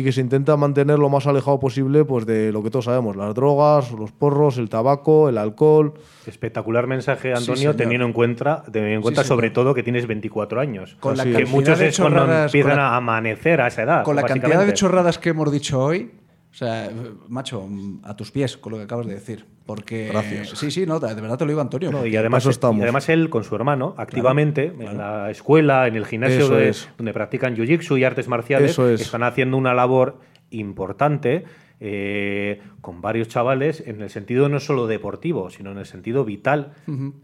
y 0.00 0.04
que 0.04 0.12
se 0.12 0.20
intenta 0.20 0.56
mantener 0.56 0.98
lo 0.98 1.08
más 1.08 1.26
alejado 1.26 1.60
posible 1.60 2.04
pues 2.04 2.26
de 2.26 2.52
lo 2.52 2.62
que 2.62 2.70
todos 2.70 2.86
sabemos, 2.86 3.16
las 3.16 3.34
drogas, 3.34 3.92
los 3.92 4.12
porros, 4.12 4.58
el 4.58 4.68
tabaco, 4.68 5.28
el 5.28 5.38
alcohol. 5.38 5.94
Espectacular 6.26 6.86
mensaje, 6.86 7.32
Antonio, 7.34 7.76
teniendo 7.76 8.06
en 8.06 8.12
cuenta, 8.12 8.62
teniendo 8.70 8.96
en 8.96 9.02
cuenta 9.02 9.22
Sí, 9.22 9.28
sobre 9.28 9.50
todo 9.50 9.74
que 9.74 9.82
tienes 9.82 10.06
24 10.06 10.60
años. 10.60 10.96
Con 11.00 11.16
la 11.16 11.24
que 11.24 11.32
cantidad 11.32 11.50
muchos 11.52 11.78
de 11.78 11.90
chorradas- 11.92 12.46
empiezan 12.46 12.76
la- 12.76 12.88
a 12.90 12.96
amanecer 12.96 13.60
a 13.60 13.66
esa 13.68 13.82
edad. 13.82 14.02
Con 14.04 14.16
la 14.16 14.22
cantidad 14.22 14.64
de 14.66 14.72
chorradas 14.74 15.18
que 15.18 15.30
hemos 15.30 15.50
dicho 15.52 15.78
hoy, 15.82 16.10
o 16.50 16.54
sea, 16.54 16.90
macho, 17.28 17.68
a 18.02 18.16
tus 18.16 18.30
pies 18.30 18.56
con 18.56 18.72
lo 18.72 18.78
que 18.78 18.84
acabas 18.84 19.06
de 19.06 19.14
decir. 19.14 19.46
Porque. 19.74 20.08
Gracias. 20.10 20.48
Sí, 20.50 20.70
sí, 20.70 20.84
no, 20.86 20.98
de 20.98 21.14
verdad 21.14 21.38
te 21.38 21.44
lo 21.44 21.50
digo, 21.50 21.60
Antonio. 21.60 21.92
No, 21.92 22.04
y 22.04 22.16
además, 22.16 22.44
y 22.46 22.82
además 22.82 23.08
él 23.08 23.30
con 23.30 23.44
su 23.44 23.54
hermano, 23.54 23.94
activamente, 23.96 24.72
en 24.78 24.98
la 24.98 25.30
escuela, 25.30 25.86
en 25.86 25.94
el 25.94 26.06
gimnasio 26.06 26.48
de- 26.48 26.70
es. 26.70 26.88
donde 26.98 27.12
practican 27.12 27.54
jiu-jitsu 27.56 27.98
y 27.98 28.04
artes 28.04 28.26
marciales, 28.26 28.76
es. 28.78 29.00
están 29.00 29.22
haciendo 29.22 29.56
una 29.56 29.74
labor 29.74 30.18
importante 30.50 31.44
eh, 31.82 32.60
con 32.82 33.00
varios 33.00 33.28
chavales 33.28 33.82
en 33.86 34.02
el 34.02 34.10
sentido 34.10 34.50
no 34.50 34.60
solo 34.60 34.86
deportivo, 34.86 35.48
sino 35.48 35.70
en 35.72 35.78
el 35.78 35.86
sentido 35.86 36.26
vital 36.26 36.72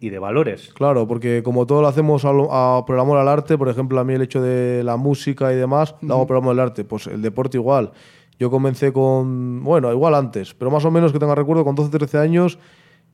y 0.01 0.09
de 0.09 0.18
valores. 0.18 0.72
Claro, 0.72 1.07
porque 1.07 1.42
como 1.42 1.66
todo 1.66 1.82
lo 1.82 1.88
hacemos 1.88 2.24
a 2.24 2.30
a- 2.30 2.84
por 2.86 2.94
el 2.97 3.01
amor 3.01 3.18
al 3.18 3.28
arte, 3.28 3.59
por 3.59 3.68
ejemplo, 3.68 4.01
a 4.01 4.05
mí 4.05 4.14
el 4.14 4.22
hecho 4.22 4.40
de 4.40 4.82
la 4.82 4.97
música 4.97 5.53
y 5.53 5.57
demás, 5.57 5.94
lo 6.01 6.14
hago 6.14 6.26
por 6.26 6.36
amor 6.38 6.53
al 6.53 6.61
arte. 6.61 6.84
Pues 6.84 7.07
el 7.07 7.20
deporte 7.20 7.59
igual. 7.59 7.92
Yo 8.39 8.51
comencé 8.51 8.93
con, 8.93 9.64
bueno, 9.64 9.91
igual 9.93 10.14
antes, 10.14 10.55
pero 10.55 10.70
más 10.70 10.84
o 10.84 10.91
menos 10.91 11.12
que 11.12 11.18
tenga 11.18 11.34
recuerdo, 11.34 11.64
con 11.64 11.74
12, 11.74 11.91
13 11.91 12.18
años 12.18 12.59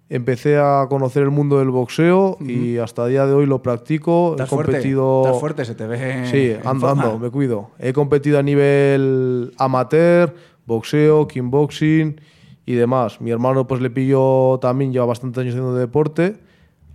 empecé 0.08 0.58
a 0.58 0.86
conocer 0.90 1.22
el 1.22 1.30
mundo 1.30 1.58
del 1.58 1.70
boxeo 1.70 2.36
y 2.40 2.76
hasta 2.76 3.06
el 3.06 3.12
día 3.12 3.24
de 3.26 3.32
hoy 3.32 3.46
lo 3.46 3.62
practico. 3.62 4.32
Estás 4.32 4.52
He 4.52 4.56
competido... 4.56 5.22
fuerte, 5.22 5.28
estás 5.28 5.40
fuerte, 5.40 5.64
se 5.64 5.74
te 5.74 5.86
ve. 5.86 6.26
Sí, 6.26 6.68
ando, 6.68 6.88
ando, 6.88 7.18
me 7.18 7.30
cuido. 7.30 7.70
He 7.78 7.94
competido 7.94 8.38
a 8.38 8.42
nivel 8.42 9.54
amateur, 9.56 10.34
boxeo, 10.66 11.26
kickboxing 11.26 12.20
y 12.66 12.74
demás. 12.74 13.22
Mi 13.22 13.30
hermano 13.30 13.66
pues 13.66 13.80
le 13.80 13.88
pilló 13.88 14.58
también, 14.60 14.92
lleva 14.92 15.06
bastantes 15.06 15.40
años 15.40 15.54
haciendo 15.54 15.74
deporte. 15.74 16.36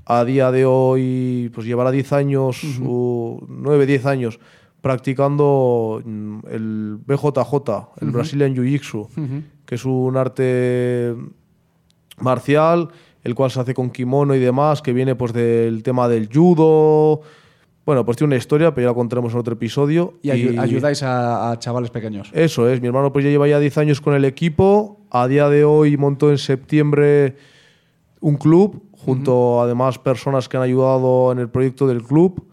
A 0.06 0.24
día 0.24 0.52
de 0.52 0.66
hoy 0.66 1.50
pues 1.56 1.66
llevará 1.66 1.90
10 1.90 2.14
años, 2.14 2.62
o 2.86 3.42
9, 3.48 3.86
10 3.88 4.06
años 4.06 4.40
practicando 4.82 6.02
mm, 6.04 6.40
el 6.50 6.98
BJJ, 7.06 7.54
el 8.02 8.12
Brazilian 8.12 8.56
Jiu-Jitsu, 8.56 9.08
que 9.66 9.76
es 9.76 9.86
un 9.86 10.16
arte 10.18 11.16
marcial, 12.20 12.90
el 13.24 13.36
cual 13.36 13.52
se 13.52 13.60
hace 13.60 13.74
con 13.74 13.90
kimono 13.90 14.36
y 14.36 14.40
demás, 14.40 14.82
que 14.82 14.94
viene 14.94 15.16
pues 15.16 15.34
del 15.34 15.84
tema 15.84 16.08
del 16.08 16.30
judo, 16.34 17.22
Bueno, 17.86 18.04
pues 18.06 18.18
tiene 18.18 18.30
una 18.30 18.38
historia, 18.38 18.74
pero 18.74 18.86
ya 18.88 18.92
la 18.92 18.96
contaremos 18.96 19.32
en 19.34 19.40
otro 19.40 19.54
episodio. 19.54 20.16
Y, 20.22 20.30
ayu- 20.30 20.60
ayudáis 20.60 21.04
a, 21.04 21.52
a 21.52 21.60
chavales 21.60 21.90
pequeños. 21.90 22.30
Eso 22.34 22.68
es, 22.70 22.82
mi 22.82 22.88
hermano 22.88 23.14
pues 23.14 23.24
ya 23.24 23.32
lleva 23.32 23.48
ya 23.48 23.60
10 23.60 23.78
años 23.78 24.02
con 24.02 24.14
el 24.14 24.26
equipo. 24.26 25.00
A 25.10 25.28
día 25.28 25.48
de 25.50 25.64
hoy 25.64 25.96
montó 25.96 26.30
en 26.32 26.38
septiembre 26.38 27.38
un 28.20 28.36
club, 28.36 28.84
junto 28.92 29.62
a 29.62 29.64
además 29.64 30.00
personas 30.00 30.50
que 30.50 30.58
han 30.58 30.64
ayudado 30.64 31.32
en 31.32 31.40
el 31.40 31.50
proyecto 31.50 31.88
del 31.88 32.04
club. 32.04 32.44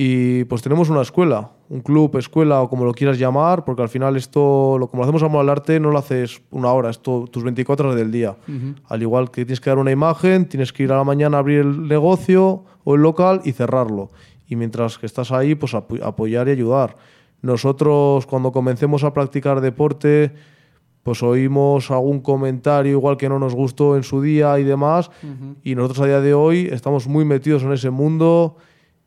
Y 0.00 0.44
pues 0.44 0.62
tenemos 0.62 0.90
una 0.90 1.02
escuela, 1.02 1.50
un 1.68 1.80
club, 1.80 2.16
escuela 2.18 2.62
o 2.62 2.68
como 2.70 2.84
lo 2.84 2.92
quieras 2.94 3.18
llamar, 3.18 3.64
porque 3.64 3.82
al 3.82 3.88
final 3.88 4.16
esto, 4.16 4.76
lo, 4.78 4.86
como 4.88 5.02
lo 5.02 5.04
hacemos 5.08 5.24
amor 5.24 5.40
al 5.40 5.48
arte, 5.48 5.80
no 5.80 5.90
lo 5.90 5.98
haces 5.98 6.40
una 6.52 6.70
hora, 6.72 6.88
esto 6.88 7.24
tus 7.32 7.42
24 7.42 7.88
horas 7.88 7.98
del 7.98 8.12
día. 8.12 8.36
Al 8.86 9.02
igual 9.02 9.32
que 9.32 9.44
tienes 9.44 9.60
que 9.60 9.70
dar 9.70 9.78
una 9.80 9.90
imagen, 9.90 10.48
tienes 10.48 10.72
que 10.72 10.84
ir 10.84 10.92
a 10.92 10.96
la 10.96 11.02
mañana 11.02 11.38
a 11.38 11.40
abrir 11.40 11.60
el 11.62 11.88
negocio 11.88 12.62
o 12.84 12.94
el 12.94 13.02
local 13.02 13.40
y 13.44 13.50
cerrarlo. 13.50 14.10
Y 14.46 14.54
mientras 14.54 14.98
que 14.98 15.06
estás 15.06 15.32
ahí, 15.32 15.56
pues 15.56 15.74
apo- 15.74 16.00
apoyar 16.00 16.46
y 16.46 16.52
ayudar. 16.52 16.94
Nosotros 17.42 18.24
cuando 18.26 18.52
comencemos 18.52 19.02
a 19.02 19.12
practicar 19.12 19.60
deporte, 19.60 20.32
pues 21.02 21.22
oímos 21.24 21.90
algún 21.90 22.20
comentario 22.20 22.92
igual 22.92 23.16
que 23.16 23.28
no 23.28 23.38
nos 23.40 23.54
gustó 23.54 23.96
en 23.96 24.04
su 24.04 24.22
día 24.22 24.58
y 24.60 24.64
demás. 24.64 25.10
Y 25.64 25.74
nosotros 25.74 26.00
a 26.00 26.06
día 26.06 26.20
de 26.20 26.34
hoy 26.34 26.68
estamos 26.70 27.08
muy 27.08 27.24
metidos 27.24 27.64
en 27.64 27.72
ese 27.72 27.90
mundo 27.90 28.56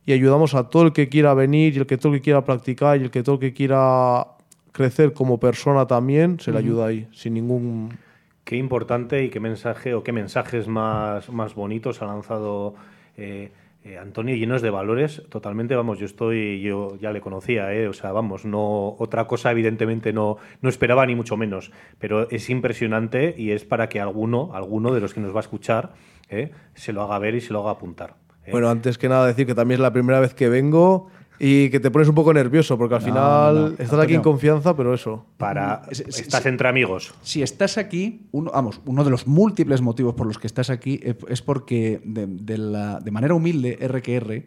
y 0.06 0.12
ayudamos 0.12 0.54
a 0.54 0.68
todo 0.68 0.84
el 0.84 0.92
que 0.92 1.08
quiera 1.08 1.34
venir 1.34 1.74
y 1.74 1.78
el 1.78 1.86
que 1.86 1.96
todo 1.96 2.12
el 2.12 2.20
que 2.20 2.24
quiera 2.24 2.44
practicar 2.44 3.00
y 3.00 3.04
el 3.04 3.10
que 3.10 3.22
todo 3.22 3.36
el 3.36 3.40
que 3.40 3.52
quiera 3.52 4.26
crecer 4.72 5.12
como 5.12 5.38
persona 5.38 5.86
también, 5.86 6.40
se 6.40 6.50
le 6.50 6.58
ayuda 6.58 6.86
ahí, 6.86 7.08
sin 7.12 7.34
ningún... 7.34 7.98
Qué 8.44 8.56
importante 8.56 9.24
y 9.24 9.30
qué 9.30 9.38
mensaje 9.38 9.94
o 9.94 10.02
qué 10.02 10.12
mensajes 10.12 10.66
más, 10.66 11.30
más 11.30 11.54
bonitos 11.54 12.02
ha 12.02 12.06
lanzado 12.06 12.74
eh, 13.16 13.52
eh, 13.84 13.98
Antonio, 13.98 14.36
llenos 14.36 14.62
de 14.62 14.70
valores. 14.70 15.22
Totalmente, 15.28 15.74
vamos, 15.74 15.98
yo 15.98 16.06
estoy, 16.06 16.60
yo 16.60 16.96
ya 17.00 17.12
le 17.12 17.20
conocía, 17.20 17.72
eh, 17.74 17.88
o 17.88 17.92
sea, 17.92 18.12
vamos, 18.12 18.44
no 18.44 18.94
otra 18.98 19.26
cosa 19.26 19.50
evidentemente 19.50 20.12
no, 20.12 20.36
no 20.60 20.68
esperaba 20.68 21.04
ni 21.04 21.16
mucho 21.16 21.36
menos, 21.36 21.72
pero 21.98 22.30
es 22.30 22.48
impresionante 22.48 23.34
y 23.36 23.50
es 23.50 23.64
para 23.64 23.88
que 23.88 24.00
alguno, 24.00 24.50
alguno 24.54 24.94
de 24.94 25.00
los 25.00 25.14
que 25.14 25.20
nos 25.20 25.34
va 25.34 25.38
a 25.38 25.42
escuchar, 25.42 25.94
eh, 26.28 26.52
se 26.74 26.92
lo 26.92 27.02
haga 27.02 27.18
ver 27.18 27.34
y 27.34 27.40
se 27.40 27.52
lo 27.52 27.60
haga 27.60 27.72
apuntar. 27.72 28.14
Eh. 28.44 28.50
Bueno, 28.50 28.68
antes 28.70 28.98
que 28.98 29.08
nada 29.08 29.26
decir 29.26 29.46
que 29.46 29.54
también 29.54 29.76
es 29.78 29.82
la 29.82 29.92
primera 29.92 30.20
vez 30.20 30.34
que 30.34 30.48
vengo 30.48 31.08
y 31.38 31.70
que 31.70 31.80
te 31.80 31.90
pones 31.90 32.08
un 32.08 32.14
poco 32.14 32.32
nervioso 32.32 32.78
porque 32.78 32.94
al 32.94 33.00
No, 33.00 33.06
final 33.06 33.54
no, 33.54 33.66
estás 33.70 33.94
aquí 33.94 34.12
en 34.14 34.18
Antonio. 34.18 34.22
confianza, 34.22 34.76
pero 34.76 34.94
eso. 34.94 35.26
para 35.38 35.82
Es- 35.90 36.00
es- 36.00 36.20
estás 36.20 36.40
es- 36.40 36.46
entre 36.46 36.68
amigos. 36.68 37.14
Si 37.22 37.42
estás 37.42 37.78
aquí, 37.78 38.26
uno, 38.32 38.50
vamos, 38.52 38.80
uno 38.86 39.02
de 39.02 39.10
los 39.10 39.26
múltiples 39.26 39.80
motivos 39.80 40.14
por 40.14 40.26
los 40.26 40.38
que 40.38 40.46
estás 40.46 40.70
aquí 40.70 41.00
es 41.28 41.42
porque 41.42 42.00
de, 42.04 42.26
de 42.26 42.58
la- 42.58 43.00
de 43.00 43.10
manera 43.10 43.34
humilde, 43.34 43.76
RQR, 43.80 44.46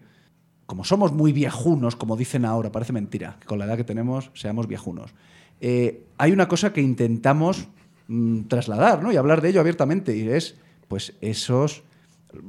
como 0.65 0.83
somos 0.83 1.11
muy 1.11 1.31
viejunos, 1.33 1.95
como 1.95 2.15
dicen 2.15 2.45
ahora, 2.45 2.71
parece 2.71 2.93
mentira, 2.93 3.37
que 3.39 3.45
con 3.45 3.59
la 3.59 3.65
edad 3.65 3.77
que 3.77 3.83
tenemos 3.83 4.31
seamos 4.33 4.67
viejunos. 4.67 5.13
eh, 5.61 6.03
hay 6.17 6.31
una 6.33 6.47
cosa 6.49 6.73
que 6.73 6.81
intentamos 6.81 7.67
mm, 8.07 8.41
trasladar 8.43 9.01
¿no? 9.01 9.11
y 9.11 9.15
hablar 9.17 9.41
de 9.41 9.49
ello 9.49 9.59
abiertamente 9.61 10.15
y 10.15 10.27
es, 10.29 10.57
pues, 10.87 11.13
esos... 11.21 11.83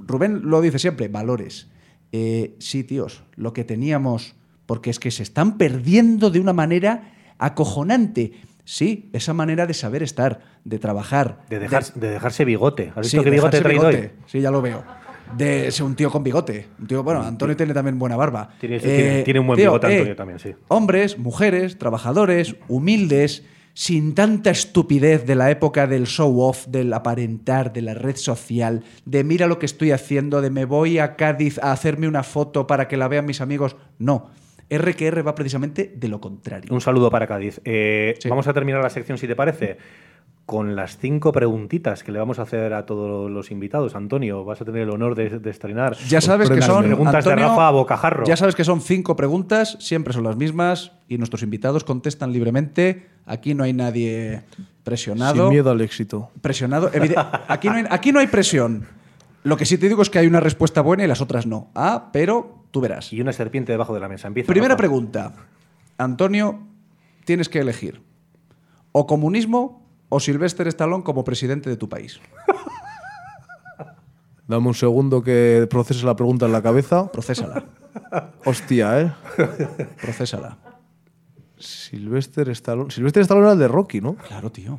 Rubén 0.07 0.43
lo 0.45 0.61
dice 0.61 0.78
siempre, 0.78 1.09
valores. 1.09 1.68
Eh, 2.12 2.55
sí, 2.59 2.84
tíos, 2.84 3.24
lo 3.34 3.53
que 3.53 3.64
teníamos, 3.64 4.34
porque 4.66 4.91
es 4.91 4.99
que 4.99 5.11
se 5.11 5.22
están 5.22 5.59
perdiendo 5.59 6.30
de 6.30 6.41
una 6.41 6.53
manera 6.53 7.12
acojonante. 7.39 8.32
Sí, 8.64 9.09
esa 9.12 9.32
manera 9.32 9.66
de 9.66 9.74
saber 9.74 10.03
estar, 10.03 10.41
de 10.64 10.78
trabajar. 10.78 11.43
De, 11.49 11.59
dejar, 11.61 11.84
de 11.95 12.11
dejarse 12.11 12.45
bigote. 12.45 12.93
¿Has 12.97 13.07
Sí, 13.07 13.16
visto 13.16 13.24
qué 13.24 13.30
bigote 13.30 13.61
traído 13.61 13.89
bigote. 13.89 14.12
hoy? 14.16 14.22
Sí, 14.26 14.41
ya 14.41 14.51
lo 14.51 14.61
veo. 14.61 14.82
De 15.37 15.70
ser 15.70 15.84
un 15.87 15.95
tío 15.95 16.11
con 16.11 16.22
bigote. 16.24 16.66
Un 16.80 16.87
tío, 16.87 17.03
bueno, 17.03 17.22
Antonio 17.22 17.57
tiene 17.57 17.74
también 17.74 17.99
buena 17.99 18.16
barba. 18.16 18.51
Eh, 18.55 18.57
Tiene- 18.61 18.78
tiene- 18.80 19.22
tiene 19.22 19.41
un 19.41 19.47
buen 19.47 19.57
bigote 19.57 19.87
Antonio 19.87 20.16
también, 20.16 20.39
sí. 20.41 20.51
Hombres, 20.68 21.18
mujeres, 21.18 21.78
trabajadores, 21.78 22.57
humildes, 22.68 23.45
sin 23.77 24.14
tanta 24.14 24.49
estupidez 24.49 25.27
de 25.27 25.35
la 25.35 25.51
época 25.51 25.87
del 25.87 26.07
show 26.07 26.41
off, 26.41 26.66
del 26.66 26.91
aparentar, 26.95 27.74
de 27.74 27.83
la 27.83 27.93
red 27.93 28.16
social, 28.16 28.83
de 29.05 29.22
mira 29.22 29.47
lo 29.47 29.59
que 29.59 29.66
estoy 29.66 29.91
haciendo, 29.91 30.41
de 30.41 30.49
me 30.49 30.64
voy 30.64 30.99
a 30.99 31.14
Cádiz 31.14 31.59
a 31.59 31.72
hacerme 31.72 32.09
una 32.09 32.22
foto 32.22 32.66
para 32.66 32.89
que 32.89 32.97
la 32.97 33.07
vean 33.07 33.27
mis 33.27 33.43
amigos. 33.43 33.77
No. 33.99 34.31
RQR 34.70 35.27
va 35.27 35.35
precisamente 35.35 35.93
de 35.95 36.09
lo 36.09 36.22
contrario. 36.22 36.72
Un 36.72 36.81
saludo 36.81 37.11
para 37.11 37.27
Cádiz. 37.27 37.61
Eh, 37.66 38.14
Sí. 38.18 38.31
Vamos 38.31 38.49
a 38.49 38.55
terminar 38.55 38.83
la 38.83 38.89
sección, 38.89 39.18
si 39.18 39.27
te 39.27 39.37
parece, 39.37 39.77
con 40.47 40.77
las 40.77 40.97
cinco 40.97 41.33
preguntitas 41.33 42.05
que 42.05 42.13
le 42.13 42.21
vamos 42.21 42.39
a 42.39 42.43
hacer 42.43 42.73
a 42.73 42.87
todos 42.87 43.29
los 43.29 43.51
invitados. 43.51 43.97
Antonio, 43.97 44.45
vas 44.45 44.61
a 44.61 44.65
tener 44.65 44.83
el 44.83 44.91
honor 44.91 45.17
de, 45.17 45.41
de 45.41 45.51
estrenar. 45.51 45.97
Ya 46.09 46.21
sabes 46.21 46.49
que 46.49 46.63
son 46.63 46.85
Preguntas 46.85 47.25
de 47.25 47.35
Rafa 47.35 47.67
a 47.67 47.71
bocajarro. 47.73 48.25
Ya 48.25 48.37
sabes 48.37 48.55
que 48.55 48.63
son 48.63 48.81
cinco 48.81 49.17
preguntas, 49.17 49.77
siempre 49.81 50.13
son 50.13 50.23
las 50.23 50.37
mismas 50.37 50.93
y 51.09 51.19
nuestros 51.19 51.43
invitados 51.43 51.83
contestan 51.83 52.33
libremente. 52.33 53.09
Aquí 53.27 53.55
no 53.55 53.65
hay 53.65 53.73
nadie 53.73 54.45
presionado. 54.85 55.47
Sin 55.47 55.49
miedo 55.49 55.73
al 55.73 55.81
éxito. 55.81 56.31
Presionado. 56.41 56.93
Aquí 57.49 57.69
no, 57.69 57.75
hay, 57.75 57.85
aquí 57.91 58.13
no 58.13 58.21
hay 58.21 58.29
presión. 58.29 58.87
Lo 59.43 59.57
que 59.57 59.65
sí 59.65 59.79
te 59.79 59.89
digo 59.89 60.03
es 60.03 60.11
que 60.11 60.21
hay 60.21 60.29
una 60.29 60.41
respuesta 60.41 60.81
buena 60.81 61.03
y 61.05 61.09
las 61.09 61.21
otras 61.21 61.47
no. 61.47 61.71
Ah, 61.75 62.11
pero 62.13 62.67
tú 62.71 62.81
verás. 62.81 63.13
Y 63.13 63.21
una 63.21 63.33
serpiente 63.33 63.73
debajo 63.73 63.95
de 63.95 64.01
la 64.01 64.09
mesa. 64.09 64.29
Empieza. 64.29 64.47
Primera 64.47 64.75
Rafa. 64.75 64.79
pregunta. 64.79 65.33
Antonio, 65.99 66.61
tienes 67.25 67.49
que 67.49 67.59
elegir 67.59 68.01
o 68.93 69.07
comunismo 69.07 69.86
o 70.09 70.21
Sylvester 70.21 70.67
Stallone 70.69 71.05
como 71.05 71.25
presidente 71.25 71.71
de 71.71 71.77
tu 71.77 71.89
país. 71.89 72.21
Dame 74.49 74.69
un 74.69 74.75
segundo 74.75 75.23
que 75.23 75.67
procese 75.69 76.07
la 76.07 76.15
pregunta 76.15 76.47
en 76.47 76.53
la 76.53 76.63
cabeza. 76.63 77.11
Procésala. 77.11 77.65
Hostia, 78.45 79.01
¿eh? 79.01 79.13
Procésala. 80.01 80.57
Silvestre 81.59 82.53
Stallone. 82.53 82.91
Silvestre 82.91 83.23
Stallone 83.23 83.47
era 83.47 83.53
el 83.55 83.59
de 83.59 83.69
Rocky, 83.69 84.01
¿no? 84.01 84.15
Claro, 84.15 84.53
tío. 84.53 84.79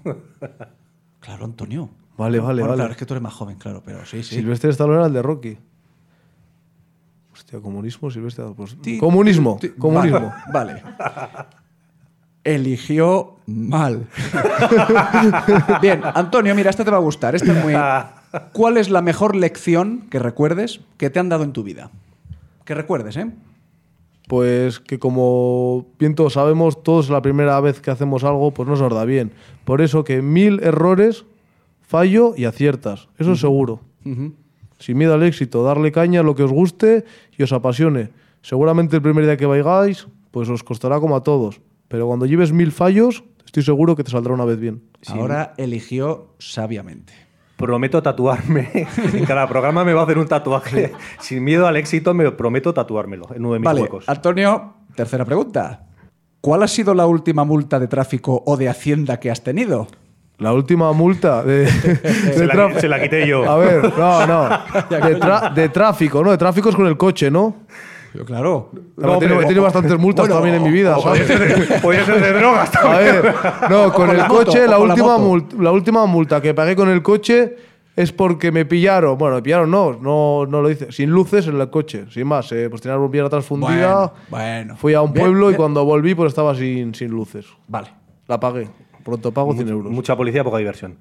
Claro, 1.19 1.45
Antonio. 1.45 1.89
Vale, 2.17 2.39
vale, 2.39 2.61
Bueno, 2.61 2.67
vale. 2.69 2.78
Claro, 2.78 2.91
es 2.91 2.97
que 2.97 3.05
tú 3.05 3.13
eres 3.13 3.23
más 3.23 3.34
joven, 3.34 3.57
claro, 3.57 3.82
pero 3.84 4.05
sí, 4.05 4.23
sí. 4.23 4.36
Silvestre 4.36 4.69
Stallone 4.69 4.97
era 4.97 5.07
el 5.07 5.13
de 5.13 5.21
Rocky. 5.21 5.57
Hostia, 7.34 7.59
comunismo, 7.59 8.09
Silvestre. 8.09 8.45
Pues, 8.55 8.78
comunismo, 8.99 9.59
comunismo. 9.78 10.34
Vale. 10.53 10.82
vale. 10.82 10.84
Eligió 12.47 13.35
mal. 13.45 14.07
Bien, 15.81 15.99
Antonio, 16.01 16.55
mira, 16.55 16.69
esta 16.69 16.85
te 16.85 16.91
va 16.91 16.95
a 16.95 17.01
gustar. 17.01 17.35
Esta 17.35 17.51
es 17.51 17.61
muy. 17.61 17.73
¿Cuál 18.53 18.77
es 18.77 18.89
la 18.89 19.01
mejor 19.01 19.35
lección 19.35 20.05
que 20.09 20.17
recuerdes 20.17 20.79
que 20.95 21.09
te 21.09 21.19
han 21.19 21.27
dado 21.27 21.43
en 21.43 21.51
tu 21.51 21.63
vida? 21.63 21.91
Que 22.63 22.73
recuerdes, 22.73 23.17
¿eh? 23.17 23.29
Pues 24.29 24.79
que 24.79 24.97
como 24.97 25.87
bien 25.99 26.15
todos 26.15 26.33
sabemos, 26.33 26.83
todos 26.83 27.09
la 27.09 27.21
primera 27.21 27.59
vez 27.59 27.81
que 27.81 27.91
hacemos 27.91 28.23
algo, 28.23 28.51
pues 28.51 28.69
no 28.69 28.77
se 28.77 28.83
nos 28.83 28.93
da 28.93 29.03
bien. 29.03 29.33
Por 29.65 29.81
eso 29.81 30.05
que 30.05 30.21
mil 30.21 30.61
errores, 30.63 31.25
fallo 31.81 32.33
y 32.37 32.45
aciertas. 32.45 33.09
Eso 33.17 33.33
es 33.33 33.41
seguro. 33.41 33.81
Sin 34.79 34.97
miedo 34.97 35.15
al 35.15 35.23
éxito, 35.23 35.63
darle 35.63 35.91
caña 35.91 36.21
a 36.21 36.23
lo 36.23 36.33
que 36.33 36.43
os 36.43 36.51
guste 36.53 37.03
y 37.37 37.43
os 37.43 37.51
apasione. 37.51 38.11
Seguramente 38.41 38.95
el 38.95 39.01
primer 39.01 39.25
día 39.25 39.35
que 39.35 39.45
vayáis, 39.45 40.07
pues 40.31 40.47
os 40.47 40.63
costará 40.63 41.01
como 41.01 41.17
a 41.17 41.23
todos. 41.23 41.59
Pero 41.88 42.07
cuando 42.07 42.25
lleves 42.25 42.51
mil 42.51 42.71
fallos, 42.71 43.23
estoy 43.45 43.63
seguro 43.63 43.95
que 43.95 44.03
te 44.03 44.11
saldrá 44.11 44.33
una 44.33 44.45
vez 44.45 44.59
bien. 44.59 44.83
Ahora 45.07 45.53
eligió 45.57 46.33
sabiamente. 46.39 47.13
Prometo 47.55 48.03
tatuarme. 48.03 48.69
en 49.13 49.25
cada 49.25 49.47
programa 49.47 49.83
me 49.83 49.93
va 49.93 50.01
a 50.01 50.03
hacer 50.03 50.17
un 50.17 50.27
tatuaje. 50.27 50.91
Sin 51.19 51.43
miedo 51.43 51.65
al 51.65 51.75
éxito, 51.77 52.13
me 52.13 52.29
prometo 52.31 52.73
tatuármelo 52.73 53.27
en 53.33 53.43
uno 53.45 53.53
de 53.53 53.59
mis 53.59 53.65
Vale, 53.65 53.81
huecos. 53.81 54.07
Antonio, 54.07 54.73
tercera 54.95 55.25
pregunta. 55.25 55.85
¿Cuál 56.41 56.61
ha 56.63 56.67
sido 56.67 56.93
la 56.93 57.07
última 57.07 57.45
multa 57.45 57.79
de 57.79 57.88
tráfico 57.88 58.43
o 58.45 58.57
de 58.57 58.69
hacienda 58.69 59.19
que 59.19 59.31
has 59.31 59.41
tenido? 59.43 59.88
La 60.38 60.53
última 60.53 60.93
multa 60.93 61.41
de, 61.43 61.61
de 61.65 61.67
Se 62.35 62.45
la, 62.45 62.53
tráfico- 62.53 62.79
se 62.79 62.88
la 62.88 63.01
quité 63.01 63.27
yo. 63.27 63.49
A 63.49 63.57
ver, 63.57 63.91
no, 63.97 64.27
no. 64.27 64.49
De 65.55 65.69
tráfico, 65.69 66.23
¿no? 66.23 66.29
De 66.29 66.38
tráfico 66.38 66.69
es 66.69 66.75
con 66.75 66.85
el 66.85 66.95
coche, 66.95 67.31
¿no? 67.31 67.55
Yo, 68.13 68.25
claro. 68.25 68.71
No, 68.95 69.15
he, 69.15 69.19
tenido, 69.19 69.41
he 69.41 69.43
tenido 69.45 69.63
bastantes 69.63 69.97
multas 69.97 70.27
bueno, 70.27 70.35
también 70.35 70.55
en 70.55 70.63
mi 70.63 70.71
vida, 70.71 70.97
¿sabes? 70.99 71.27
ser 71.27 71.37
ser 72.05 72.21
de 72.21 72.33
drogas 72.33 72.69
A 72.75 72.81
también. 72.81 73.21
ver, 73.21 73.35
no, 73.69 73.83
con 73.93 74.07
con 74.07 74.09
el 74.11 74.17
la 74.17 74.27
coche, 74.27 74.67
la 74.67 74.77
con 74.77 74.87
la 74.87 74.93
última, 74.93 75.17
moto. 75.17 75.19
multa, 75.19 75.55
la 75.59 75.71
última 75.71 76.05
multa 76.05 76.41
que 76.41 76.53
pagué 76.53 76.75
con 76.75 76.89
el 76.89 77.01
coche 77.01 77.55
es 77.95 78.11
porque 78.11 78.51
me 78.51 78.65
pillaron. 78.65 79.17
Bueno, 79.17 79.35
me 79.37 79.41
pillaron, 79.41 79.69
no, 79.71 79.93
no, 79.93 80.45
no 80.47 80.61
lo 80.61 80.69
hice. 80.71 80.91
Sin 80.91 81.09
luces 81.09 81.47
en 81.47 81.59
el 81.59 81.69
coche, 81.69 82.05
sin 82.11 82.27
más. 82.27 82.51
eh, 82.51 82.69
pues 82.69 82.81
tenía 82.81 82.95
la 82.95 83.01
bombilla 83.01 83.25
atrás 83.25 83.45
fundida. 83.45 83.95
Bueno, 83.95 84.13
bueno. 84.29 84.75
Fui 84.77 84.93
a 84.93 85.01
un 85.01 85.13
Bien, 85.13 85.25
pueblo 85.25 85.51
y 85.51 85.55
cuando 85.55 85.83
volví, 85.83 86.13
pues 86.15 86.29
estaba 86.29 86.55
sin, 86.55 86.93
sin 86.95 87.09
luces. 87.09 87.45
Vale. 87.67 87.89
La 88.27 88.39
pagué. 88.39 88.69
Pronto 89.03 89.31
pago 89.31 89.53
100 89.53 89.67
euros. 89.69 89.91
Mucha 89.91 90.15
policía, 90.15 90.43
poca 90.43 90.57
diversión. 90.57 90.95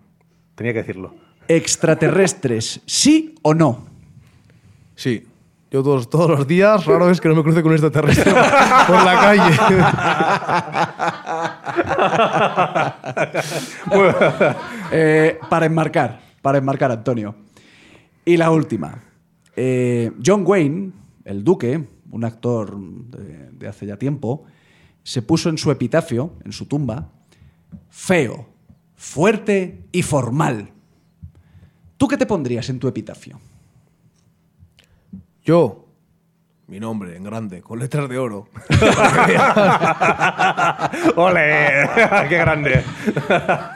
Tenía 0.55 0.73
que 0.73 0.79
decirlo. 0.81 1.15
¿Extraterrestres, 1.49 2.81
sí 2.87 3.35
o 3.43 3.53
no? 3.55 3.87
Sí. 4.95 5.27
Yo 5.71 5.83
todos, 5.83 6.09
todos 6.09 6.31
los 6.31 6.47
días, 6.47 6.87
raro 6.87 7.11
es 7.11 7.21
que 7.21 7.29
no 7.29 7.35
me 7.35 7.43
cruce 7.43 7.61
con 7.61 7.73
un 7.73 7.77
extraterrestre 7.77 8.33
por 8.87 9.05
la 9.05 9.15
calle. 9.21 9.57
Eh, 14.93 15.39
para 15.51 15.67
enmarcar, 15.67 16.21
para 16.41 16.59
enmarcar, 16.59 16.93
Antonio. 16.93 17.35
Y 18.25 18.37
la 18.37 18.53
última. 18.53 19.03
Eh, 19.57 20.13
John 20.25 20.45
Wayne, 20.47 20.93
el 21.25 21.43
duque, 21.43 21.89
un 22.13 22.25
actor 22.25 22.79
de, 22.79 23.51
de 23.51 23.67
hace 23.69 23.85
ya 23.85 23.97
tiempo, 23.97 24.45
se 25.03 25.23
puso 25.23 25.49
en 25.49 25.59
su 25.59 25.73
epitafio, 25.73 26.35
en 26.45 26.53
su 26.53 26.67
tumba, 26.67 27.11
feo, 27.89 28.49
fuerte 28.95 29.89
y 29.91 30.03
formal. 30.03 30.71
¿Tú 31.97 32.07
qué 32.07 32.17
te 32.17 32.27
pondrías 32.27 32.69
en 32.71 32.79
tu 32.79 32.87
epitafio? 32.87 33.41
Yo, 35.47 35.87
mi 36.67 36.81
nombre 36.81 37.17
en 37.17 37.23
grande, 37.23 37.63
con 37.63 37.79
letras 37.79 38.09
de 38.09 38.19
oro. 38.19 38.49
¡Ole! 41.17 41.89
¡Qué 42.29 42.37
grande! 42.37 42.83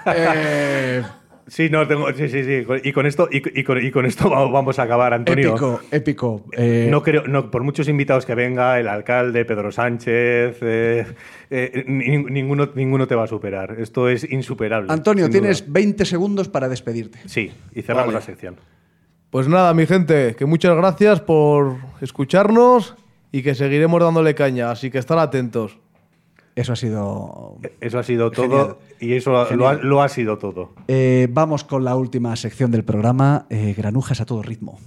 Eh, 0.06 1.02
Sí, 1.46 1.68
no, 1.68 1.84
tengo. 1.88 2.12
Sí, 2.12 2.28
sí, 2.28 2.44
sí. 2.44 2.64
Y 2.84 2.92
con 2.92 3.06
esto, 3.06 3.28
y, 3.30 3.38
y 3.58 3.64
con, 3.64 3.84
y 3.84 3.90
con 3.90 4.06
esto 4.06 4.30
va- 4.30 4.46
vamos 4.48 4.78
a 4.78 4.84
acabar, 4.84 5.12
Antonio. 5.12 5.50
épico, 5.50 5.80
épico. 5.90 6.44
Eh, 6.56 6.86
No 6.88 7.02
creo, 7.02 7.26
no, 7.26 7.50
por 7.50 7.64
muchos 7.64 7.88
invitados 7.88 8.24
que 8.24 8.36
venga, 8.36 8.78
el 8.78 8.86
alcalde, 8.86 9.44
Pedro 9.44 9.72
Sánchez, 9.72 10.58
eh, 10.62 11.06
eh, 11.50 11.84
ni- 11.88 12.18
ninguno, 12.18 12.70
ninguno 12.76 13.08
te 13.08 13.16
va 13.16 13.24
a 13.24 13.26
superar. 13.26 13.74
Esto 13.80 14.08
es 14.08 14.30
insuperable. 14.30 14.92
Antonio, 14.92 15.28
tienes 15.28 15.62
duda. 15.62 15.70
20 15.72 16.04
segundos 16.04 16.48
para 16.48 16.68
despedirte. 16.68 17.18
Sí, 17.26 17.50
y 17.74 17.82
cerramos 17.82 18.14
Vale. 18.14 18.20
la 18.20 18.24
sección. 18.24 18.54
Pues 19.30 19.46
nada, 19.46 19.72
mi 19.74 19.86
gente, 19.86 20.34
que 20.34 20.44
muchas 20.44 20.76
gracias 20.76 21.20
por 21.20 21.76
escucharnos 22.00 22.96
y 23.30 23.42
que 23.42 23.54
seguiremos 23.54 24.00
dándole 24.02 24.34
caña, 24.34 24.72
así 24.72 24.90
que 24.90 24.98
estar 24.98 25.18
atentos. 25.18 25.78
Eso 26.56 26.72
ha 26.72 26.76
sido... 26.76 27.56
Eso 27.80 28.00
ha 28.00 28.02
sido 28.02 28.32
todo 28.32 28.48
Genial. 28.48 28.76
y 28.98 29.12
eso 29.14 29.30
lo 29.30 29.40
ha, 29.40 29.46
Genial. 29.46 29.80
lo 29.84 30.02
ha 30.02 30.08
sido 30.08 30.36
todo. 30.36 30.74
Eh, 30.88 31.28
vamos 31.30 31.62
con 31.62 31.84
la 31.84 31.94
última 31.94 32.34
sección 32.34 32.72
del 32.72 32.82
programa, 32.82 33.46
eh, 33.50 33.72
granujas 33.76 34.20
a 34.20 34.26
todo 34.26 34.42
ritmo. 34.42 34.80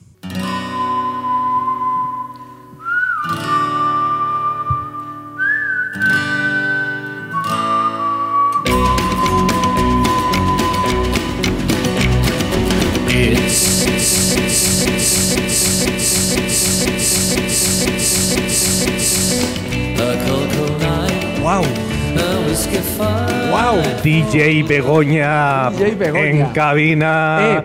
¡Wow! 23.73 23.81
DJ 24.03 24.61
Begoña, 24.63 25.71
DJ 25.71 25.95
Begoña. 25.95 26.29
en 26.29 26.45
cabina. 26.53 27.39
Eh, 27.41 27.63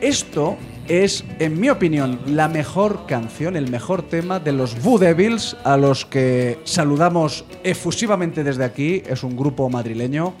esto 0.00 0.56
es, 0.88 1.24
en 1.38 1.60
mi 1.60 1.70
opinión, 1.70 2.18
la 2.26 2.48
mejor 2.48 3.06
canción, 3.06 3.54
el 3.54 3.70
mejor 3.70 4.02
tema 4.02 4.40
de 4.40 4.50
los 4.50 4.82
Voo 4.82 4.98
Devils, 4.98 5.56
a 5.62 5.76
los 5.76 6.04
que 6.04 6.58
saludamos 6.64 7.44
efusivamente 7.62 8.42
desde 8.42 8.64
aquí. 8.64 9.00
Es 9.06 9.22
un 9.22 9.36
grupo 9.36 9.70
madrileño 9.70 10.34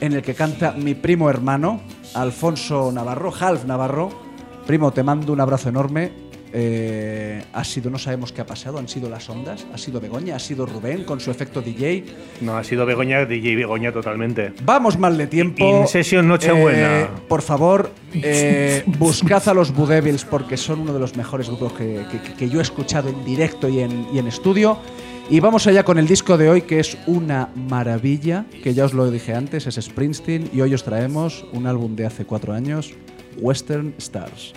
en 0.00 0.12
el 0.12 0.22
que 0.22 0.34
canta 0.34 0.70
mi 0.70 0.94
primo 0.94 1.28
hermano, 1.28 1.80
Alfonso 2.14 2.92
Navarro, 2.92 3.32
Half 3.36 3.64
Navarro. 3.64 4.10
Primo, 4.64 4.92
te 4.92 5.02
mando 5.02 5.32
un 5.32 5.40
abrazo 5.40 5.70
enorme. 5.70 6.25
Eh, 6.52 7.42
ha 7.52 7.64
sido, 7.64 7.90
no 7.90 7.98
sabemos 7.98 8.32
qué 8.32 8.40
ha 8.40 8.46
pasado, 8.46 8.78
han 8.78 8.88
sido 8.88 9.08
las 9.10 9.28
ondas, 9.28 9.66
ha 9.74 9.78
sido 9.78 10.00
Begoña, 10.00 10.36
ha 10.36 10.38
sido 10.38 10.64
Rubén 10.64 11.04
con 11.04 11.20
su 11.20 11.30
efecto 11.30 11.60
DJ. 11.60 12.04
No, 12.40 12.56
ha 12.56 12.64
sido 12.64 12.86
Begoña, 12.86 13.24
DJ 13.26 13.56
Begoña 13.56 13.92
totalmente. 13.92 14.52
Vamos 14.64 14.98
mal 14.98 15.18
de 15.18 15.26
tiempo. 15.26 15.64
In 15.80 15.86
session 15.86 16.26
Nochebuena. 16.28 17.00
Eh, 17.02 17.08
por 17.28 17.42
favor, 17.42 17.90
eh, 18.14 18.82
buscad 18.98 19.46
a 19.48 19.54
los 19.54 19.74
Blue 19.74 19.86
Devils 19.86 20.24
porque 20.24 20.56
son 20.56 20.80
uno 20.80 20.92
de 20.94 21.00
los 21.00 21.16
mejores 21.16 21.48
grupos 21.48 21.72
que, 21.74 22.04
que- 22.10 22.32
que 22.34 22.48
yo 22.48 22.60
he 22.60 22.62
escuchado 22.62 23.08
en 23.08 23.24
directo 23.24 23.68
y 23.68 23.80
en, 23.80 24.06
y 24.12 24.18
en 24.18 24.26
estudio. 24.26 24.78
Y 25.28 25.40
vamos 25.40 25.66
allá 25.66 25.82
con 25.82 25.98
el 25.98 26.06
disco 26.06 26.38
de 26.38 26.48
hoy, 26.48 26.62
que 26.62 26.78
es 26.78 26.96
una 27.08 27.48
maravilla, 27.56 28.44
que 28.62 28.74
ya 28.74 28.84
os 28.84 28.94
lo 28.94 29.10
dije 29.10 29.34
antes, 29.34 29.66
es 29.66 29.74
Springsteen, 29.74 30.50
y 30.54 30.60
hoy 30.60 30.72
os 30.72 30.84
traemos 30.84 31.44
un 31.52 31.66
álbum 31.66 31.96
de 31.96 32.06
hace 32.06 32.24
cuatro 32.24 32.52
años, 32.52 32.94
Western 33.40 33.92
Stars. 33.98 34.52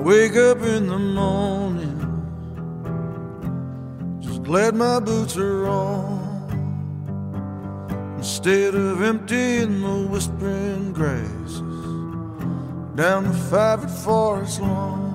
Wake 0.00 0.34
up 0.34 0.62
in 0.62 0.86
the 0.86 0.98
morning, 0.98 1.98
just 4.20 4.42
glad 4.42 4.74
my 4.74 4.98
boots 4.98 5.36
are 5.36 5.66
on. 5.66 6.18
Instead 8.16 8.74
of 8.74 9.02
emptying 9.02 9.82
the 9.82 10.08
whispering 10.08 10.92
grasses 10.92 11.60
down 12.96 13.24
the 13.24 13.38
five 13.50 13.84
at 13.84 13.90
forest 13.90 14.60
lawn, 14.60 15.10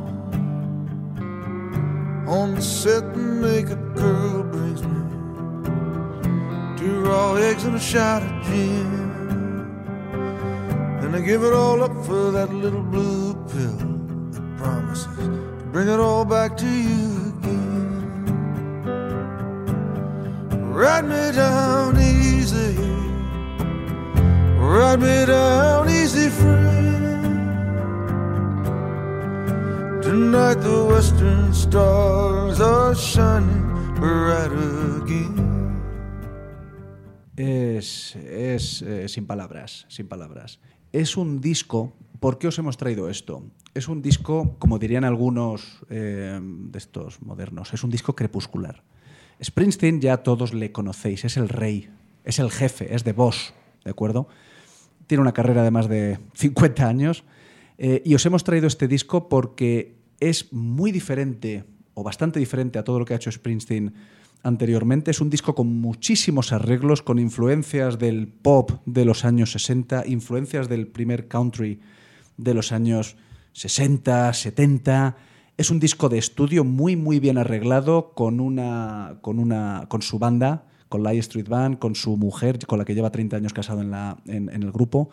on 2.27 2.53
the 2.53 2.61
set 2.61 3.13
the 3.13 3.19
makeup 3.19 3.95
girl 3.95 4.43
brings 4.43 4.83
me 4.83 5.01
two 6.77 7.01
raw 7.01 7.33
eggs 7.35 7.63
and 7.63 7.75
a 7.75 7.79
shot 7.79 8.21
of 8.21 8.45
gin. 8.45 8.85
And 11.01 11.15
I 11.15 11.21
give 11.21 11.43
it 11.43 11.53
all 11.53 11.81
up 11.81 12.05
for 12.05 12.31
that 12.31 12.53
little 12.53 12.83
blue 12.83 13.33
pill 13.45 13.94
promises 14.65 15.05
to 15.59 15.65
bring 15.71 15.87
it 15.87 15.99
all 15.99 16.25
back 16.25 16.57
to 16.57 16.65
you 16.65 17.33
again. 17.37 17.85
Ride 20.73 21.05
me 21.05 21.25
down 21.31 21.95
easy, 22.01 22.73
ride 24.57 24.99
me 24.99 25.17
down 25.25 25.87
easy, 25.89 26.29
friend. 26.29 26.83
Tonight 30.01 30.59
the 30.67 30.79
western 30.93 31.53
stars 31.53 32.59
are 32.59 32.95
shining 32.95 33.65
bright 33.95 34.51
again. 34.51 35.45
Es, 37.37 38.15
es 38.15 38.81
eh, 38.81 39.07
sin 39.09 39.27
palabras, 39.27 39.85
sin 39.89 40.07
palabras. 40.07 40.59
Es 40.91 41.17
un 41.17 41.39
disco. 41.41 41.93
¿Por 42.19 42.39
qué 42.39 42.47
os 42.47 42.57
hemos 42.57 42.77
traído 42.77 43.09
esto? 43.09 43.43
Es 43.75 43.89
un 43.89 44.01
disco, 44.01 44.55
como 44.57 44.79
dirían 44.79 45.03
algunos 45.03 45.83
eh, 45.89 46.39
de 46.41 46.77
estos 46.77 47.21
modernos, 47.21 47.73
es 47.73 47.83
un 47.83 47.89
disco 47.89 48.15
crepuscular. 48.15 48.81
Springsteen 49.43 49.99
ya 49.99 50.23
todos 50.23 50.53
le 50.53 50.71
conocéis, 50.71 51.25
es 51.25 51.35
el 51.35 51.49
rey, 51.49 51.89
es 52.23 52.39
el 52.39 52.51
jefe, 52.51 52.95
es 52.95 53.03
de 53.03 53.11
boss, 53.11 53.53
¿de 53.83 53.91
acuerdo? 53.91 54.29
Tiene 55.07 55.21
una 55.21 55.33
carrera 55.33 55.61
de 55.61 55.71
más 55.71 55.89
de 55.89 56.19
50 56.35 56.87
años 56.87 57.25
eh, 57.77 58.01
y 58.05 58.15
os 58.15 58.25
hemos 58.25 58.45
traído 58.45 58.65
este 58.67 58.87
disco 58.87 59.27
porque 59.27 59.97
es 60.21 60.53
muy 60.53 60.93
diferente 60.93 61.65
o 61.95 62.03
bastante 62.03 62.39
diferente 62.39 62.79
a 62.79 62.85
todo 62.85 62.99
lo 62.99 63.03
que 63.03 63.11
ha 63.11 63.17
hecho 63.17 63.29
Springsteen 63.29 63.93
anteriormente. 64.41 65.11
Es 65.11 65.19
un 65.19 65.29
disco 65.29 65.53
con 65.53 65.81
muchísimos 65.81 66.53
arreglos, 66.53 67.01
con 67.01 67.19
influencias 67.19 67.99
del 67.99 68.29
pop 68.29 68.71
de 68.85 69.03
los 69.03 69.25
años 69.25 69.51
60, 69.51 70.07
influencias 70.07 70.69
del 70.69 70.87
primer 70.87 71.27
country 71.27 71.81
de 72.37 72.53
los 72.53 72.71
años 72.71 73.17
60, 73.55 74.33
70. 74.33 75.15
Es 75.55 75.71
un 75.71 75.79
disco 75.79 76.09
de 76.09 76.17
estudio 76.17 76.65
muy, 76.65 76.97
muy 76.97 77.21
bien 77.21 77.37
arreglado 77.37 78.13
con, 78.13 78.41
una, 78.41 79.19
con, 79.21 79.39
una, 79.39 79.85
con 79.87 80.01
su 80.01 80.19
banda, 80.19 80.67
con 80.89 81.03
la 81.03 81.13
Street 81.13 81.47
Band, 81.47 81.79
con 81.79 81.95
su 81.95 82.17
mujer, 82.17 82.59
con 82.67 82.79
la 82.79 82.85
que 82.85 82.93
lleva 82.93 83.11
30 83.11 83.37
años 83.37 83.53
casado 83.53 83.79
en, 83.79 83.91
la, 83.91 84.17
en, 84.25 84.49
en 84.49 84.61
el 84.61 84.73
grupo. 84.73 85.09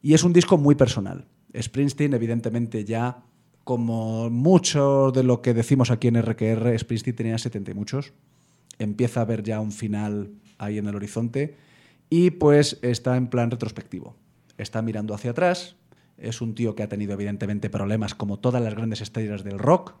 Y 0.00 0.14
es 0.14 0.22
un 0.22 0.32
disco 0.32 0.58
muy 0.58 0.76
personal. 0.76 1.26
Springsteen, 1.60 2.14
evidentemente, 2.14 2.84
ya, 2.84 3.24
como 3.64 4.30
mucho 4.30 5.10
de 5.10 5.24
lo 5.24 5.42
que 5.42 5.52
decimos 5.52 5.90
aquí 5.90 6.06
en 6.06 6.22
RQR, 6.22 6.78
Springsteen 6.78 7.16
tenía 7.16 7.36
70 7.36 7.72
y 7.72 7.74
muchos. 7.74 8.12
Empieza 8.78 9.22
a 9.22 9.24
ver 9.24 9.42
ya 9.42 9.58
un 9.58 9.72
final 9.72 10.30
ahí 10.56 10.78
en 10.78 10.86
el 10.86 10.94
horizonte 10.94 11.56
y 12.08 12.30
pues 12.30 12.78
está 12.82 13.16
en 13.16 13.26
plan 13.26 13.50
retrospectivo. 13.50 14.14
Está 14.56 14.82
mirando 14.82 15.14
hacia 15.14 15.32
atrás. 15.32 15.74
Es 16.22 16.40
un 16.40 16.54
tío 16.54 16.76
que 16.76 16.84
ha 16.84 16.88
tenido 16.88 17.14
evidentemente 17.14 17.68
problemas 17.68 18.14
como 18.14 18.38
todas 18.38 18.62
las 18.62 18.74
grandes 18.74 19.00
estrellas 19.00 19.42
del 19.42 19.58
rock, 19.58 19.96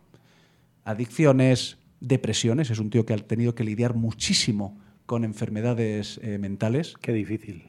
adicciones, 0.84 1.78
depresiones. 2.00 2.70
Es 2.70 2.78
un 2.78 2.90
tío 2.90 3.04
que 3.04 3.12
ha 3.12 3.18
tenido 3.18 3.56
que 3.56 3.64
lidiar 3.64 3.94
muchísimo 3.94 4.78
con 5.04 5.24
enfermedades 5.24 6.20
eh, 6.22 6.38
mentales. 6.38 6.94
Qué 7.00 7.12
difícil. 7.12 7.64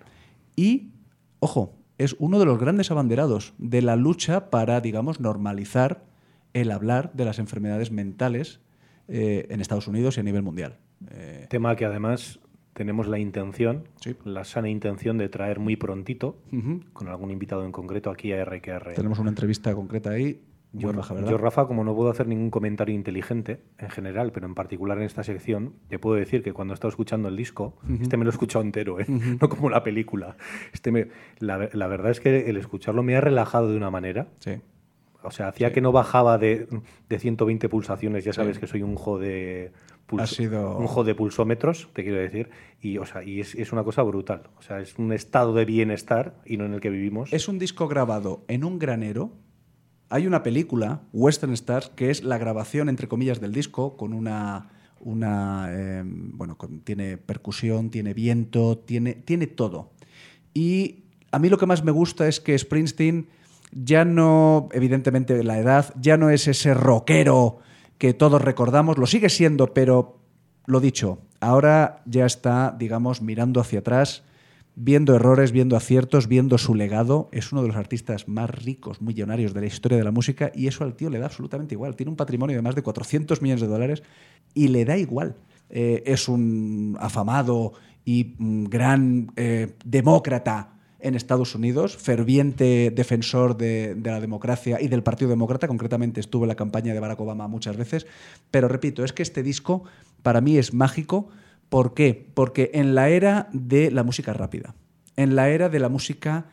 Y, 0.55 0.91
ojo, 1.39 1.75
es 1.97 2.15
uno 2.19 2.37
de 2.37 2.45
los 2.45 2.59
grandes 2.59 2.91
abanderados 2.91 3.55
de 3.57 3.81
la 3.81 3.95
lucha 3.95 4.51
para, 4.51 4.81
digamos, 4.81 5.19
normalizar 5.19 6.05
el 6.53 6.69
hablar 6.69 7.11
de 7.13 7.25
las 7.25 7.39
enfermedades 7.39 7.91
mentales 7.91 8.59
eh, 9.07 9.47
en 9.49 9.61
Estados 9.61 9.87
Unidos 9.87 10.17
y 10.17 10.19
a 10.19 10.23
nivel 10.23 10.43
mundial. 10.43 10.77
Eh, 11.09 11.47
Tema 11.49 11.75
que 11.75 11.85
además 11.85 12.39
tenemos 12.73 13.07
la 13.07 13.19
intención, 13.19 13.83
Sí. 13.97 14.15
la 14.25 14.43
sana 14.43 14.69
intención 14.69 15.17
de 15.17 15.29
traer 15.29 15.59
muy 15.59 15.75
prontito, 15.75 16.37
con 16.93 17.07
algún 17.07 17.31
invitado 17.31 17.65
en 17.65 17.71
concreto 17.71 18.09
aquí 18.09 18.31
a 18.33 18.43
RQR. 18.43 18.93
tenemos 18.95 19.19
una 19.19 19.29
entrevista 19.29 19.73
concreta 19.73 20.11
ahí 20.11 20.41
Yo, 20.75 20.91
Rafa, 21.37 21.67
como 21.67 21.83
no 21.83 21.93
puedo 21.95 22.09
hacer 22.09 22.27
ningún 22.27 22.49
comentario 22.49 22.95
inteligente 22.95 23.59
en 23.77 23.91
general, 23.91 24.31
pero 24.31 24.47
en 24.47 24.55
particular 24.55 24.97
en 24.97 25.03
esta 25.03 25.23
sección, 25.23 25.73
te 25.87 25.99
puedo 25.99 26.15
decir 26.15 26.41
que 26.41 26.51
cuando 26.51 26.73
he 26.73 26.75
estado 26.75 26.89
escuchando 26.89 27.27
el 27.27 27.35
disco, 27.37 27.75
este 28.01 28.17
me 28.17 28.23
lo 28.23 28.31
he 28.31 28.33
escuchado 28.33 28.65
entero, 28.65 28.99
¿eh? 28.99 29.05
no 29.39 29.49
como 29.49 29.69
la 29.69 29.83
película. 29.83 30.35
Este 30.73 30.91
me- 30.91 31.09
la, 31.37 31.69
la 31.73 31.85
verdad 31.87 32.09
es 32.09 32.19
que 32.19 32.49
el 32.49 32.57
escucharlo 32.57 33.03
me 33.03 33.15
ha 33.15 33.21
relajado 33.21 33.69
de 33.69 33.77
una 33.77 33.91
manera. 33.91 34.29
Sí. 34.39 34.53
O 35.21 35.29
sea, 35.29 35.47
hacía 35.49 35.71
que 35.71 35.79
no 35.79 35.91
bajaba 35.91 36.39
de, 36.39 36.67
de 37.07 37.19
120 37.19 37.69
pulsaciones. 37.69 38.25
Ya 38.25 38.33
sabes 38.33 38.57
que 38.57 38.65
soy 38.65 38.81
un 38.81 38.95
jo 38.95 39.19
de 39.19 39.71
Ha 40.21 40.27
sido- 40.27 40.77
un 40.77 40.87
jo 40.87 41.03
de 41.03 41.15
pulsómetros, 41.15 41.89
te 41.93 42.03
quiero 42.03 42.17
decir. 42.17 42.49
Y, 42.81 42.97
o 42.97 43.05
sea, 43.05 43.23
y 43.23 43.39
es, 43.39 43.55
es 43.55 43.71
una 43.71 43.83
cosa 43.83 44.01
brutal. 44.03 44.43
O 44.57 44.61
sea, 44.61 44.79
es 44.79 44.97
un 44.97 45.13
estado 45.13 45.53
de 45.53 45.65
bienestar 45.65 46.35
y 46.45 46.57
no 46.57 46.65
en 46.65 46.73
el 46.73 46.81
que 46.81 46.89
vivimos. 46.89 47.31
Es 47.33 47.47
un 47.47 47.59
disco 47.59 47.87
grabado 47.87 48.43
en 48.47 48.63
un 48.63 48.79
granero. 48.79 49.31
Hay 50.09 50.27
una 50.27 50.43
película, 50.43 51.01
Western 51.13 51.53
Stars, 51.53 51.89
que 51.95 52.09
es 52.09 52.23
la 52.23 52.37
grabación, 52.37 52.89
entre 52.89 53.07
comillas, 53.07 53.39
del 53.41 53.51
disco, 53.53 53.97
con 53.97 54.13
una. 54.13 54.69
una 54.99 55.67
eh, 55.71 56.03
bueno, 56.05 56.57
tiene 56.83 57.17
percusión, 57.17 57.89
tiene 57.89 58.13
viento, 58.13 58.77
tiene, 58.77 59.13
tiene 59.13 59.47
todo. 59.47 59.91
Y 60.53 61.05
a 61.31 61.39
mí 61.39 61.49
lo 61.49 61.57
que 61.57 61.65
más 61.65 61.83
me 61.83 61.91
gusta 61.91 62.27
es 62.27 62.39
que 62.39 62.57
Springsteen 62.57 63.27
ya 63.71 64.05
no, 64.05 64.69
evidentemente, 64.71 65.43
la 65.43 65.57
edad, 65.57 65.93
ya 65.99 66.15
no 66.15 66.29
es 66.29 66.47
ese 66.47 66.75
rockero 66.75 67.57
que 68.03 68.13
todos 68.13 68.41
recordamos, 68.41 68.97
lo 68.97 69.05
sigue 69.05 69.29
siendo, 69.29 69.73
pero 69.73 70.19
lo 70.65 70.81
dicho, 70.81 71.19
ahora 71.39 72.03
ya 72.05 72.25
está, 72.25 72.75
digamos, 72.77 73.21
mirando 73.21 73.61
hacia 73.61 73.79
atrás, 73.79 74.23
viendo 74.75 75.15
errores, 75.15 75.53
viendo 75.53 75.77
aciertos, 75.77 76.27
viendo 76.27 76.57
su 76.57 76.75
legado. 76.75 77.29
Es 77.31 77.53
uno 77.53 77.61
de 77.61 77.69
los 77.69 77.77
artistas 77.77 78.27
más 78.27 78.49
ricos, 78.49 79.01
millonarios 79.01 79.53
de 79.53 79.61
la 79.61 79.67
historia 79.67 79.97
de 79.97 80.03
la 80.03 80.11
música 80.11 80.51
y 80.53 80.67
eso 80.67 80.83
al 80.83 80.95
tío 80.95 81.09
le 81.09 81.17
da 81.17 81.27
absolutamente 81.27 81.75
igual. 81.75 81.95
Tiene 81.95 82.09
un 82.09 82.17
patrimonio 82.17 82.57
de 82.57 82.61
más 82.61 82.75
de 82.75 82.81
400 82.81 83.41
millones 83.41 83.61
de 83.61 83.67
dólares 83.67 84.03
y 84.53 84.67
le 84.67 84.83
da 84.83 84.97
igual. 84.97 85.37
Eh, 85.69 86.03
es 86.05 86.27
un 86.27 86.97
afamado 86.99 87.71
y 88.03 88.35
mm, 88.37 88.65
gran 88.65 89.31
eh, 89.37 89.77
demócrata 89.85 90.72
en 91.03 91.15
Estados 91.15 91.53
Unidos, 91.53 91.97
ferviente 91.97 92.89
defensor 92.89 93.57
de, 93.57 93.95
la 94.01 94.19
democracia 94.19 94.81
y 94.81 94.87
del 94.87 95.03
Partido 95.03 95.29
Demócrata, 95.29 95.67
concretamente 95.67 96.19
estuvo 96.19 96.45
en 96.45 96.47
la 96.47 96.55
campaña 96.55 96.93
de 96.93 96.99
Barack 96.99 97.19
Obama 97.19 97.47
muchas 97.47 97.77
veces, 97.77 98.07
pero 98.49 98.67
repito, 98.67 99.03
es 99.03 99.13
que 99.13 99.21
este 99.21 99.43
disco 99.43 99.83
para 100.23 100.41
mí 100.41 100.57
es 100.57 100.73
mágico. 100.73 101.27
¿Por 101.69 101.93
qué? 101.93 102.29
Porque 102.33 102.71
en 102.73 102.95
la 102.95 103.09
era 103.09 103.49
de 103.51 103.91
la 103.91 104.03
música 104.03 104.33
rápida, 104.33 104.75
en 105.17 105.35
la 105.35 105.49
era 105.49 105.69
de 105.69 105.79
la 105.79 105.89
música 105.89 106.45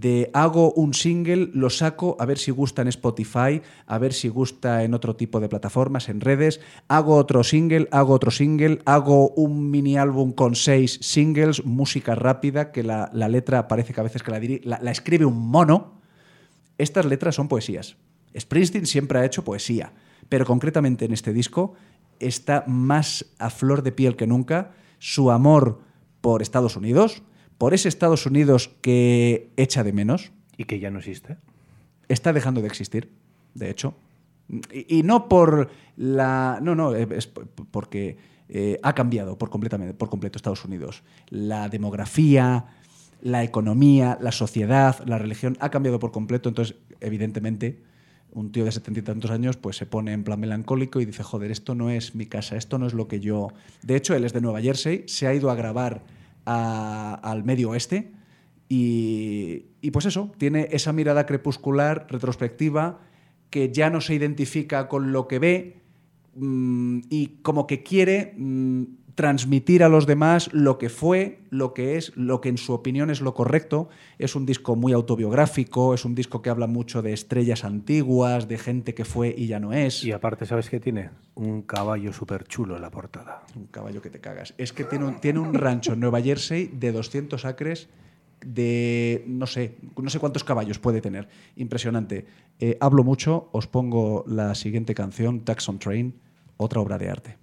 de 0.00 0.30
hago 0.32 0.72
un 0.72 0.94
single, 0.94 1.50
lo 1.52 1.68
saco, 1.68 2.16
a 2.18 2.24
ver 2.24 2.38
si 2.38 2.50
gusta 2.50 2.80
en 2.80 2.88
Spotify, 2.88 3.60
a 3.86 3.98
ver 3.98 4.14
si 4.14 4.28
gusta 4.28 4.84
en 4.84 4.94
otro 4.94 5.16
tipo 5.16 5.38
de 5.38 5.50
plataformas, 5.50 6.08
en 6.08 6.22
redes, 6.22 6.60
hago 6.88 7.16
otro 7.16 7.44
single, 7.44 7.88
hago 7.90 8.14
otro 8.14 8.30
single, 8.30 8.78
hago 8.86 9.28
un 9.30 9.70
mini 9.70 9.98
álbum 9.98 10.32
con 10.32 10.54
seis 10.54 10.98
singles, 11.02 11.66
música 11.66 12.14
rápida, 12.14 12.72
que 12.72 12.82
la, 12.82 13.10
la 13.12 13.28
letra 13.28 13.68
parece 13.68 13.92
que 13.92 14.00
a 14.00 14.04
veces 14.04 14.22
que 14.22 14.30
la, 14.30 14.40
la- 14.64 14.80
la 14.82 14.90
escribe 14.90 15.26
un 15.26 15.36
mono. 15.50 16.00
Estas 16.78 17.04
letras 17.04 17.34
son 17.34 17.48
poesías. 17.48 17.96
Springsteen 18.38 18.86
siempre 18.86 19.18
ha 19.18 19.26
hecho 19.26 19.44
poesía, 19.44 19.92
pero 20.30 20.46
concretamente 20.46 21.04
en 21.04 21.12
este 21.12 21.34
disco 21.34 21.74
está 22.18 22.64
más 22.66 23.26
a 23.38 23.50
flor 23.50 23.82
de 23.82 23.92
piel 23.92 24.16
que 24.16 24.26
nunca 24.26 24.70
su 24.98 25.30
amor 25.30 25.80
por 26.22 26.40
Estados 26.40 26.76
Unidos, 26.76 27.22
por 27.58 27.74
ese 27.74 27.88
Estados 27.88 28.26
Unidos 28.26 28.70
que 28.80 29.50
echa 29.56 29.84
de 29.84 29.92
menos, 29.92 30.32
Y 30.56 30.64
que 30.64 30.78
ya 30.78 30.90
no 30.90 30.98
existe. 30.98 31.36
está 32.08 32.32
dejando 32.32 32.60
de 32.60 32.68
existir, 32.68 33.10
de 33.54 33.70
hecho. 33.70 33.94
Y, 34.70 34.98
y 34.98 35.02
no 35.02 35.28
por 35.28 35.70
la. 35.96 36.58
No, 36.62 36.74
no, 36.74 36.94
es 36.94 37.26
porque 37.70 38.16
eh, 38.48 38.78
ha 38.82 38.94
cambiado 38.94 39.38
por, 39.38 39.48
completamente, 39.48 39.94
por 39.94 40.10
completo 40.10 40.36
Estados 40.36 40.64
Unidos. 40.64 41.02
La 41.30 41.68
demografía, 41.68 42.66
la 43.22 43.44
economía, 43.44 44.18
la 44.20 44.32
sociedad, 44.32 45.02
la 45.06 45.16
religión 45.18 45.56
ha 45.60 45.70
cambiado 45.70 45.98
por 45.98 46.12
completo. 46.12 46.50
Entonces, 46.50 46.76
evidentemente, 47.00 47.82
un 48.32 48.52
tío 48.52 48.64
de 48.64 48.72
setenta 48.72 49.00
y 49.00 49.02
tantos 49.02 49.30
años 49.30 49.56
pues 49.56 49.76
se 49.76 49.86
pone 49.86 50.12
en 50.12 50.24
plan 50.24 50.40
melancólico 50.40 51.00
y 51.00 51.06
dice, 51.06 51.22
joder, 51.22 51.50
esto 51.50 51.74
no 51.74 51.88
es 51.88 52.14
mi 52.14 52.26
casa, 52.26 52.56
esto 52.56 52.78
no 52.78 52.86
es 52.86 52.94
lo 52.94 53.08
que 53.08 53.20
yo... 53.20 53.48
De 53.82 53.96
hecho, 53.96 54.14
él 54.14 54.24
es 54.24 54.32
de 54.32 54.40
Nueva 54.40 54.60
Jersey, 54.60 55.04
se 55.06 55.26
ha 55.26 55.34
ido 55.34 55.50
a 55.50 55.54
grabar 55.54 56.02
al 56.44 57.44
medio 57.44 57.70
oeste 57.70 58.12
y, 58.68 59.66
y 59.80 59.90
pues 59.90 60.06
eso, 60.06 60.32
tiene 60.38 60.68
esa 60.72 60.92
mirada 60.92 61.26
crepuscular, 61.26 62.06
retrospectiva, 62.08 63.00
que 63.50 63.70
ya 63.70 63.90
no 63.90 64.00
se 64.00 64.14
identifica 64.14 64.88
con 64.88 65.12
lo 65.12 65.28
que 65.28 65.38
ve 65.38 65.82
mm, 66.36 67.00
y 67.10 67.38
como 67.42 67.66
que 67.66 67.82
quiere 67.82 68.34
mm, 68.38 68.84
transmitir 69.14 69.82
a 69.82 69.88
los 69.88 70.06
demás 70.06 70.50
lo 70.52 70.78
que 70.78 70.88
fue, 70.88 71.40
lo 71.50 71.74
que 71.74 71.96
es, 71.96 72.16
lo 72.16 72.40
que 72.40 72.48
en 72.48 72.58
su 72.58 72.72
opinión 72.72 73.10
es 73.10 73.20
lo 73.20 73.34
correcto. 73.34 73.88
Es 74.18 74.34
un 74.34 74.46
disco 74.46 74.76
muy 74.76 74.92
autobiográfico, 74.92 75.94
es 75.94 76.04
un 76.04 76.14
disco 76.14 76.42
que 76.42 76.50
habla 76.50 76.66
mucho 76.66 77.02
de 77.02 77.12
estrellas 77.12 77.64
antiguas, 77.64 78.48
de 78.48 78.58
gente 78.58 78.94
que 78.94 79.04
fue 79.04 79.34
y 79.36 79.46
ya 79.46 79.60
no 79.60 79.72
es. 79.72 80.04
Y 80.04 80.12
aparte, 80.12 80.46
¿sabes 80.46 80.70
qué 80.70 80.80
tiene? 80.80 81.10
Un 81.34 81.62
caballo 81.62 82.12
súper 82.12 82.44
chulo 82.44 82.76
en 82.76 82.82
la 82.82 82.90
portada. 82.90 83.44
Un 83.56 83.66
caballo 83.66 84.00
que 84.00 84.10
te 84.10 84.20
cagas. 84.20 84.54
Es 84.58 84.72
que 84.72 84.84
tiene 84.84 85.04
un, 85.04 85.20
tiene 85.20 85.38
un 85.38 85.54
rancho 85.54 85.92
en 85.92 86.00
Nueva 86.00 86.20
Jersey 86.20 86.70
de 86.72 86.92
200 86.92 87.44
acres 87.44 87.88
de 88.44 89.24
no 89.28 89.46
sé, 89.46 89.76
no 89.96 90.10
sé 90.10 90.18
cuántos 90.18 90.44
caballos 90.44 90.78
puede 90.78 91.00
tener. 91.00 91.28
Impresionante. 91.56 92.26
Eh, 92.58 92.76
hablo 92.80 93.04
mucho, 93.04 93.48
os 93.52 93.66
pongo 93.66 94.24
la 94.26 94.54
siguiente 94.54 94.94
canción, 94.94 95.40
Taxon 95.44 95.78
Train, 95.78 96.14
otra 96.56 96.80
obra 96.80 96.98
de 96.98 97.10
arte. 97.10 97.41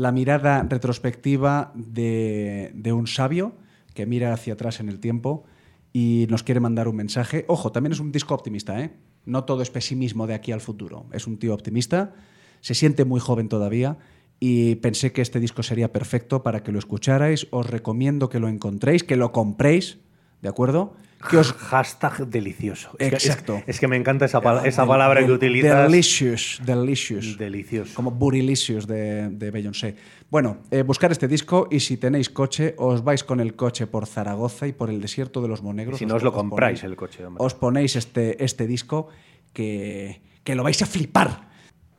La 0.00 0.12
mirada 0.12 0.62
retrospectiva 0.62 1.72
de, 1.74 2.72
un 2.90 3.06
sabio 3.06 3.52
que 3.92 4.06
mira 4.06 4.32
hacia 4.32 4.54
atrás 4.54 4.80
en 4.80 4.88
el 4.88 4.98
tiempo 4.98 5.44
y 5.92 6.26
nos 6.30 6.42
quiere 6.42 6.58
mandar 6.58 6.88
un 6.88 6.96
mensaje. 6.96 7.44
Ojo, 7.48 7.70
también 7.70 7.92
es 7.92 8.00
un 8.00 8.10
disco 8.10 8.34
optimista, 8.34 8.80
¿eh? 8.80 8.92
No 9.26 9.44
todo 9.44 9.60
es 9.60 9.70
pesimismo 9.70 10.26
de 10.26 10.32
aquí 10.32 10.52
al 10.52 10.62
futuro. 10.62 11.04
Es 11.12 11.26
un 11.26 11.38
tío 11.38 11.52
optimista, 11.52 12.14
se 12.62 12.74
siente 12.74 13.04
muy 13.04 13.20
joven 13.20 13.50
todavía 13.50 13.98
y 14.38 14.76
pensé 14.76 15.12
que 15.12 15.20
este 15.20 15.38
disco 15.38 15.62
sería 15.62 15.92
perfecto 15.92 16.42
para 16.42 16.62
que 16.62 16.72
lo 16.72 16.78
escucharais. 16.78 17.46
Os 17.50 17.68
recomiendo 17.68 18.30
que 18.30 18.40
lo 18.40 18.48
encontréis, 18.48 19.04
que 19.04 19.16
lo 19.16 19.32
compréis, 19.32 19.98
¿de 20.40 20.48
acuerdo? 20.48 20.94
Que 21.28 21.36
os 21.36 21.52
Hashtag 21.52 22.26
delicioso. 22.28 22.90
Es 22.98 23.10
que- 23.10 23.16
es- 23.16 23.26
Exacto. 23.26 23.62
Es, 23.66 23.78
que 23.78 23.86
me 23.88 23.96
encanta 23.96 24.24
esa, 24.24 24.40
esa 24.64 24.86
palabra 24.86 25.24
que 25.26 25.30
utilizas. 25.32 25.90
Delicious, 25.90 26.60
delicious. 26.64 27.36
Delicioso. 27.36 27.94
Como 27.94 28.10
Burilicious 28.10 28.86
de, 28.86 29.28
de 29.28 29.50
Beyoncé. 29.50 29.96
Bueno, 30.30 30.58
eh, 30.70 30.82
buscar 30.82 31.12
este 31.12 31.28
disco 31.28 31.68
y 31.70 31.80
si 31.80 31.96
tenéis 31.98 32.30
coche, 32.30 32.74
os 32.78 33.04
vais 33.04 33.22
con 33.24 33.40
el 33.40 33.54
coche 33.54 33.86
por 33.86 34.06
Zaragoza 34.06 34.66
y 34.66 34.72
por 34.72 34.88
el 34.88 35.00
desierto 35.00 35.42
de 35.42 35.48
los 35.48 35.62
Monegros. 35.62 35.98
Si 35.98 36.06
no 36.06 36.14
os 36.16 36.22
lo 36.22 36.30
ponéis- 36.32 36.36
compráis 36.50 36.84
el 36.84 36.96
coche, 36.96 37.26
hombre. 37.26 37.44
Os 37.44 37.54
ponéis 37.54 37.96
este, 37.96 38.42
este 38.42 38.66
disco 38.66 39.08
que, 39.52 40.22
que 40.44 40.54
lo 40.54 40.62
vais 40.62 40.80
a 40.82 40.86
flipar. 40.86 41.48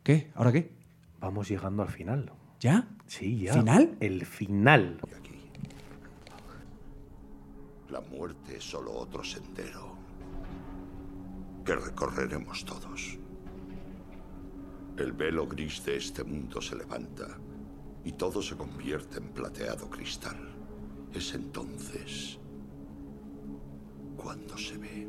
¿Qué? 0.03 0.31
¿Ahora 0.35 0.51
qué? 0.51 0.69
Vamos 1.19 1.47
llegando 1.49 1.83
al 1.83 1.89
final. 1.89 2.31
¿Ya? 2.59 2.87
Sí, 3.07 3.39
ya. 3.41 3.53
¿Final? 3.53 3.91
El 3.99 4.25
final. 4.25 4.97
La 7.91 7.99
muerte 7.99 8.55
es 8.55 8.63
solo 8.63 8.93
otro 8.93 9.21
sendero 9.23 9.97
que 11.65 11.75
recorreremos 11.75 12.63
todos. 12.63 13.19
El 14.97 15.11
velo 15.11 15.45
gris 15.45 15.83
de 15.83 15.97
este 15.97 16.23
mundo 16.23 16.61
se 16.61 16.77
levanta 16.77 17.27
y 18.05 18.13
todo 18.13 18.41
se 18.41 18.55
convierte 18.55 19.17
en 19.17 19.33
plateado 19.33 19.89
cristal. 19.89 20.37
Es 21.13 21.33
entonces 21.33 22.39
cuando 24.15 24.57
se 24.57 24.77
ve. 24.77 25.07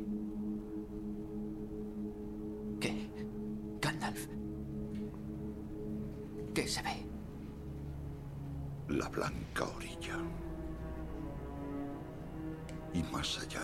¿Qué? 2.81 3.09
Gandalf. 3.81 4.27
¿Qué 6.53 6.67
se 6.67 6.81
ve? 6.81 7.13
la 8.89 9.07
blanca 9.09 9.63
orilla. 9.75 10.17
Y 12.93 13.01
más 13.11 13.39
allá, 13.39 13.61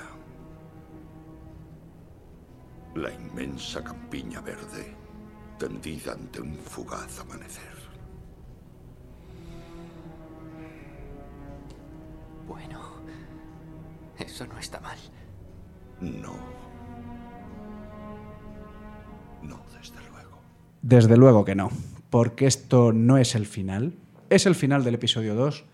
la 2.96 3.12
inmensa 3.14 3.84
campiña 3.84 4.42
verde 4.42 4.96
tendida 5.60 6.14
ante 6.14 6.42
un 6.42 6.56
fugaz 6.56 7.20
amanecer. 7.20 7.78
Bueno, 12.48 12.80
eso 14.18 14.48
no 14.48 14.58
está 14.58 14.80
mal. 14.80 14.98
No. 16.02 16.34
No, 19.44 19.62
desde 19.78 20.00
luego. 20.10 20.40
Desde 20.82 21.18
luego 21.18 21.46
que 21.46 21.56
no, 21.56 21.70
porque 22.10 22.48
esto 22.48 22.92
no 22.92 23.18
es 23.18 23.36
el 23.36 23.46
final. 23.46 23.94
Es 24.30 24.46
el 24.46 24.56
final 24.56 24.84
del 24.84 24.96
episodio 24.96 25.36
2, 25.36 25.66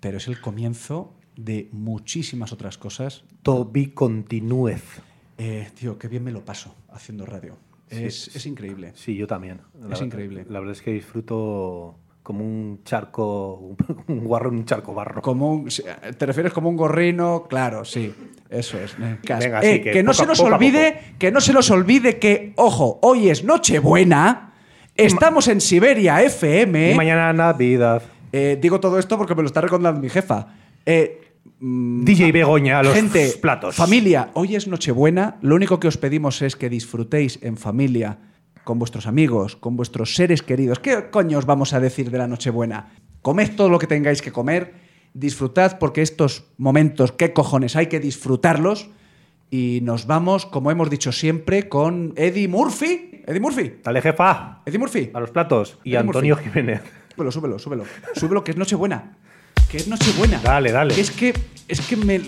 pero 0.00 0.16
es 0.16 0.28
el 0.28 0.40
comienzo 0.40 1.15
de 1.36 1.68
muchísimas 1.72 2.52
otras 2.52 2.78
cosas. 2.78 3.24
Toby 3.42 3.88
Continuez. 3.88 4.82
Eh, 5.38 5.68
tío, 5.78 5.98
qué 5.98 6.08
bien 6.08 6.24
me 6.24 6.32
lo 6.32 6.44
paso 6.44 6.74
haciendo 6.90 7.26
radio. 7.26 7.56
Es, 7.90 8.34
es 8.34 8.46
increíble. 8.46 8.92
Sí, 8.94 9.14
yo 9.14 9.26
también. 9.26 9.60
Es 9.92 10.00
increíble. 10.00 10.44
La 10.48 10.58
verdad 10.58 10.72
es 10.74 10.82
que 10.82 10.90
disfruto 10.92 11.96
como 12.22 12.42
un 12.44 12.80
charco, 12.84 13.76
un 14.08 14.24
guarro 14.24 14.48
en 14.50 14.56
un 14.56 14.64
charco 14.64 14.92
barro. 14.94 15.22
Como 15.22 15.52
un- 15.52 15.68
¿Te 16.18 16.26
refieres 16.26 16.52
como 16.52 16.68
un 16.68 16.76
gorrino? 16.76 17.46
Claro, 17.48 17.84
sí. 17.84 18.12
Eso 18.50 18.78
es. 18.80 18.96
Venga, 18.98 19.60
Eh, 19.60 19.74
sí, 19.76 19.80
que 19.82 19.90
que 19.92 20.02
no 20.02 20.10
poco 20.12 20.22
se 20.22 20.26
nos 20.26 20.38
poco 20.40 20.54
olvide, 20.54 21.00
que 21.18 21.30
no 21.30 21.40
se 21.40 21.52
nos 21.52 21.70
olvide 21.70 22.18
que, 22.18 22.52
ojo, 22.56 22.98
hoy 23.02 23.28
es 23.28 23.44
Nochebuena. 23.44 24.54
Estamos 24.96 25.46
en 25.48 25.60
Siberia 25.60 26.22
FM. 26.22 26.92
Y 26.92 26.94
mañana 26.94 27.32
Navidad. 27.32 28.02
Eh, 28.32 28.58
digo 28.60 28.80
todo 28.80 28.98
esto 28.98 29.16
porque 29.18 29.34
me 29.34 29.42
lo 29.42 29.46
está 29.46 29.60
recordando 29.60 30.00
mi 30.00 30.08
jefa. 30.08 30.48
Eh, 30.86 31.25
DJ 31.58 32.32
Begoña 32.32 32.80
a 32.80 32.82
los 32.82 32.92
gente, 32.92 33.32
platos. 33.40 33.76
familia, 33.76 34.30
hoy 34.34 34.56
es 34.56 34.68
Nochebuena. 34.68 35.38
Lo 35.40 35.54
único 35.54 35.80
que 35.80 35.88
os 35.88 35.96
pedimos 35.96 36.42
es 36.42 36.54
que 36.54 36.68
disfrutéis 36.68 37.38
en 37.42 37.56
familia, 37.56 38.18
con 38.64 38.78
vuestros 38.78 39.06
amigos, 39.06 39.56
con 39.56 39.74
vuestros 39.74 40.14
seres 40.14 40.42
queridos. 40.42 40.80
¿Qué 40.80 41.08
coño 41.10 41.38
os 41.38 41.46
vamos 41.46 41.72
a 41.72 41.80
decir 41.80 42.10
de 42.10 42.18
la 42.18 42.28
Nochebuena? 42.28 42.92
Comed 43.22 43.56
todo 43.56 43.70
lo 43.70 43.78
que 43.78 43.86
tengáis 43.86 44.20
que 44.20 44.32
comer, 44.32 44.74
disfrutad 45.14 45.78
porque 45.78 46.02
estos 46.02 46.44
momentos, 46.58 47.12
qué 47.12 47.32
cojones, 47.32 47.74
hay 47.74 47.86
que 47.86 48.00
disfrutarlos. 48.00 48.90
Y 49.50 49.80
nos 49.82 50.06
vamos, 50.06 50.44
como 50.44 50.70
hemos 50.70 50.90
dicho 50.90 51.10
siempre, 51.10 51.68
con 51.68 52.12
Eddie 52.16 52.48
Murphy. 52.48 53.22
Eddie 53.26 53.40
Murphy. 53.40 53.76
Dale, 53.82 54.02
jefa. 54.02 54.60
Eddie 54.66 54.78
Murphy. 54.78 55.10
A 55.14 55.20
los 55.20 55.30
platos. 55.30 55.78
Y 55.84 55.90
Eddie 55.90 55.98
Antonio 56.00 56.34
Murphy. 56.34 56.50
Jiménez. 56.50 56.82
Súbelo, 57.14 57.30
súbelo, 57.30 57.58
súbelo. 57.58 57.84
Súbelo, 58.14 58.44
que 58.44 58.50
es 58.50 58.56
Nochebuena. 58.58 59.16
Que 59.70 59.78
es 59.78 59.88
Nochebuena. 59.88 60.40
Dale, 60.42 60.72
dale. 60.72 60.94
Que 60.94 61.00
es 61.00 61.10
que. 61.10 61.34
Es 61.68 61.80
que 61.80 61.96
me. 61.96 62.20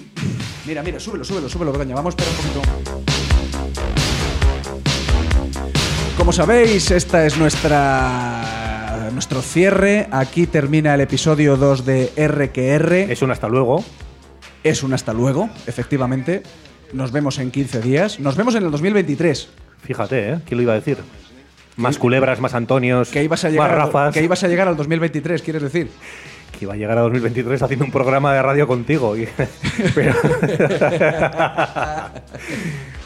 Mira, 0.66 0.82
mira, 0.82 0.98
súbelo, 0.98 1.24
súbelo, 1.24 1.48
súbelo, 1.48 1.72
Begoña. 1.72 1.94
Vamos 1.94 2.14
a 2.14 2.22
esperar 2.22 2.32
un 2.32 2.52
poquito. 2.52 3.68
Como 6.16 6.32
sabéis, 6.32 6.90
esta 6.90 7.24
es 7.26 7.36
nuestra. 7.38 9.10
Nuestro 9.12 9.40
cierre. 9.42 10.08
Aquí 10.10 10.46
termina 10.46 10.94
el 10.94 11.00
episodio 11.00 11.56
2 11.56 11.84
de 11.86 12.12
RQR. 12.16 13.10
Es 13.12 13.22
un 13.22 13.30
hasta 13.30 13.48
luego. 13.48 13.84
Es 14.64 14.82
un 14.82 14.92
hasta 14.92 15.12
luego, 15.12 15.48
efectivamente. 15.66 16.42
Nos 16.92 17.12
vemos 17.12 17.38
en 17.38 17.50
15 17.50 17.80
días. 17.80 18.18
Nos 18.20 18.36
vemos 18.36 18.54
en 18.56 18.64
el 18.64 18.70
2023. 18.70 19.48
Fíjate, 19.84 20.30
¿eh? 20.32 20.38
¿Quién 20.44 20.58
lo 20.58 20.62
iba 20.62 20.72
a 20.72 20.76
decir? 20.76 20.98
Más 21.76 21.96
culebras, 21.96 22.40
más 22.40 22.54
Antonios, 22.54 23.08
Que 23.10 23.22
ibas 23.22 23.44
a 23.44 23.50
llegar, 23.50 23.70
más 23.70 23.86
Rafas. 23.86 24.12
que 24.14 24.22
ibas 24.24 24.42
a 24.42 24.48
llegar 24.48 24.66
al 24.66 24.76
2023, 24.76 25.42
quieres 25.42 25.62
decir. 25.62 25.90
Iba 26.64 26.74
a 26.74 26.76
llegar 26.76 26.98
a 26.98 27.02
2023 27.02 27.62
haciendo 27.62 27.84
un 27.84 27.90
programa 27.90 28.34
de 28.34 28.42
radio 28.42 28.66
contigo. 28.66 29.14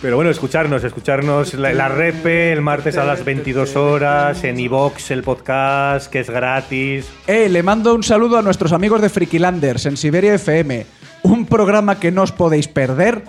Pero 0.02 0.16
bueno, 0.16 0.30
escucharnos, 0.30 0.82
escucharnos 0.82 1.54
la, 1.54 1.72
la 1.72 1.88
repe 1.88 2.52
el 2.52 2.60
martes 2.60 2.96
a 2.96 3.04
las 3.04 3.24
22 3.24 3.76
horas, 3.76 4.42
en 4.42 4.58
iVox 4.58 5.12
el 5.12 5.22
podcast, 5.22 6.10
que 6.10 6.18
es 6.20 6.28
gratis. 6.28 7.08
Eh, 7.28 7.48
le 7.48 7.62
mando 7.62 7.94
un 7.94 8.02
saludo 8.02 8.36
a 8.38 8.42
nuestros 8.42 8.72
amigos 8.72 9.00
de 9.00 9.08
Frikilanders 9.08 9.86
en 9.86 9.96
Siberia 9.96 10.34
FM. 10.34 10.86
Un 11.22 11.46
programa 11.46 12.00
que 12.00 12.10
no 12.10 12.22
os 12.22 12.32
podéis 12.32 12.66
perder. 12.66 13.22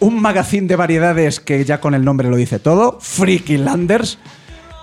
Un 0.00 0.20
magazine 0.20 0.66
de 0.66 0.76
variedades 0.76 1.40
que 1.40 1.64
ya 1.64 1.80
con 1.80 1.94
el 1.94 2.04
nombre 2.04 2.28
lo 2.28 2.36
dice 2.36 2.58
todo. 2.58 2.98
Frikilanders. 3.00 4.18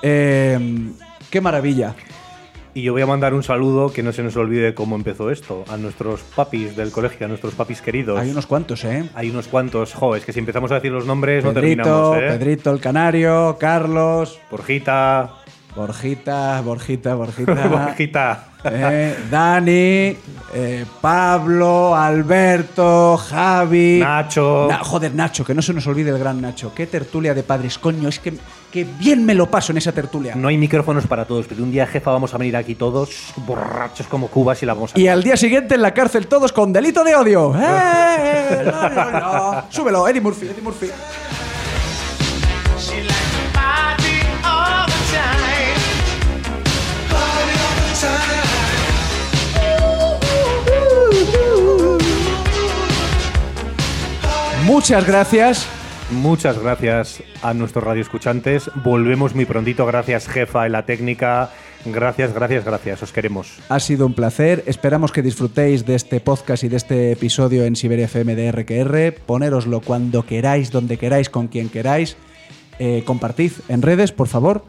Eh, 0.01 0.57
qué 1.30 1.41
maravilla. 1.41 1.93
Y 2.73 2.83
yo 2.83 2.93
voy 2.93 3.01
a 3.01 3.05
mandar 3.07 3.33
un 3.33 3.43
saludo 3.43 3.91
que 3.91 4.03
no 4.03 4.11
se 4.11 4.21
nos 4.21 4.35
olvide 4.35 4.73
cómo 4.73 4.95
empezó 4.95 5.31
esto, 5.31 5.63
a 5.69 5.77
nuestros 5.77 6.21
papis 6.21 6.75
del 6.75 6.91
colegio, 6.91 7.25
a 7.25 7.29
nuestros 7.29 7.55
papis 7.55 7.81
queridos. 7.81 8.19
Hay 8.19 8.29
unos 8.29 8.45
cuantos, 8.45 8.83
¿eh? 8.85 9.09
Hay 9.15 9.29
unos 9.29 9.47
cuantos, 9.47 9.93
jo, 9.93 10.15
es 10.15 10.23
que 10.23 10.33
si 10.33 10.39
empezamos 10.39 10.71
a 10.71 10.75
decir 10.75 10.91
los 10.91 11.05
nombres 11.05 11.43
no 11.43 11.53
Pedrito, 11.53 11.83
terminamos, 11.83 12.17
¿eh? 12.17 12.37
Pedrito 12.37 12.71
el 12.71 12.79
Canario, 12.79 13.57
Carlos, 13.59 14.39
Borjita, 14.51 15.35
Borjita, 15.75 16.61
Borjita, 16.61 17.15
Borjita. 17.15 17.67
Borjita. 17.67 18.48
Eh, 18.64 19.15
Dani, 19.31 20.18
eh, 20.53 20.86
Pablo, 21.02 21.95
Alberto, 21.95 23.18
Javi. 23.18 23.99
Nacho. 23.99 24.68
Na- 24.69 24.80
joder, 24.84 25.14
Nacho, 25.15 25.45
que 25.45 25.53
no 25.53 25.61
se 25.61 25.73
nos 25.73 25.88
olvide 25.88 26.10
el 26.10 26.19
gran 26.19 26.41
Nacho. 26.41 26.73
Qué 26.76 26.88
tertulia 26.88 27.34
de 27.34 27.44
padres, 27.44 27.77
coño. 27.77 28.10
Es 28.10 28.19
que, 28.19 28.34
que 28.72 28.84
bien 28.84 29.26
me 29.26 29.34
lo 29.34 29.49
paso 29.49 29.72
en 29.72 29.77
esa 29.77 29.91
tertulia. 29.91 30.36
No 30.36 30.48
hay 30.49 30.57
micrófonos 30.57 31.07
para 31.07 31.26
todos, 31.26 31.48
pero 31.48 31.64
un 31.64 31.72
día, 31.72 31.88
jefa, 31.88 32.11
vamos 32.11 32.34
a 32.34 32.38
venir 32.38 32.56
aquí 32.57 32.76
todos 32.76 33.10
borrachos 33.38 34.07
como 34.07 34.27
cubas 34.27 34.61
y 34.61 34.65
la 34.65 34.73
vamos 34.73 34.94
a... 34.95 34.99
Y 34.99 35.07
al 35.07 35.23
día 35.23 35.38
siguiente 35.38 35.76
en 35.76 35.81
la 35.81 35.94
cárcel 35.94 36.27
todos 36.27 36.52
con 36.52 36.73
delito 36.73 37.03
de 37.03 37.15
odio. 37.15 37.53
¡Eh! 37.60 38.64
No, 38.65 38.90
no, 38.90 39.11
no. 39.11 39.64
Súbelo, 39.69 40.07
Eddie 40.07 40.22
Murphy, 40.22 40.48
Eddie 40.48 40.61
Murphy. 40.61 40.88
Muchas 54.80 55.06
gracias. 55.06 55.68
Muchas 56.10 56.57
gracias 56.57 57.22
a 57.41 57.53
nuestros 57.53 57.84
radioescuchantes. 57.84 58.72
Volvemos 58.76 59.35
muy 59.35 59.43
prontito. 59.43 59.85
Gracias, 59.85 60.30
jefa, 60.30 60.65
en 60.68 60.72
la 60.72 60.85
técnica. 60.85 61.49
Gracias, 61.84 62.34
gracias, 62.34 62.64
gracias. 62.64 63.03
Os 63.03 63.11
queremos. 63.11 63.57
Ha 63.68 63.81
sido 63.81 64.06
un 64.06 64.14
placer. 64.14 64.64
Esperamos 64.68 65.11
que 65.11 65.22
disfrutéis 65.22 65.85
de 65.85 65.95
este 65.95 66.22
podcast 66.22 66.64
y 66.64 66.69
de 66.69 66.77
este 66.77 67.11
episodio 67.11 67.65
en 67.65 67.76
Siberia 67.76 68.06
FM 68.06 68.35
de 68.35 68.51
RQR. 68.53 69.19
Ponéroslo 69.26 69.81
cuando 69.81 70.26
queráis, 70.26 70.72
donde 70.72 70.95
queráis, 70.95 71.30
con 71.30 71.49
quien 71.49 71.68
queráis. 71.68 72.15
Eh, 72.80 73.03
compartid 73.06 73.51
en 73.68 73.81
redes, 73.81 74.14
por 74.14 74.30
favor. 74.30 74.64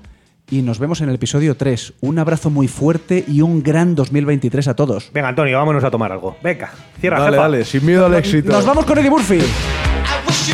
y 0.52 0.62
nos 0.62 0.80
vemos 0.80 1.00
en 1.00 1.08
el 1.08 1.14
episodio 1.14 1.56
3. 1.56 1.92
Un 2.00 2.18
abrazo 2.18 2.50
muy 2.50 2.66
fuerte 2.66 3.24
y 3.28 3.42
un 3.42 3.62
gran 3.62 3.94
2023 3.94 4.66
a 4.66 4.74
todos. 4.74 5.12
Venga, 5.14 5.28
Antonio, 5.28 5.56
vámonos 5.56 5.84
a 5.84 5.90
tomar 5.92 6.10
algo. 6.10 6.36
Venga, 6.42 6.72
cierra, 7.00 7.20
Dale, 7.20 7.30
jefa. 7.30 7.42
dale, 7.42 7.64
sin 7.64 7.86
miedo 7.86 8.04
al 8.06 8.14
éxito. 8.14 8.50
Nos 8.50 8.66
vamos 8.66 8.84
con 8.84 8.98
Eddie 8.98 9.10
Murphy. 9.10 9.38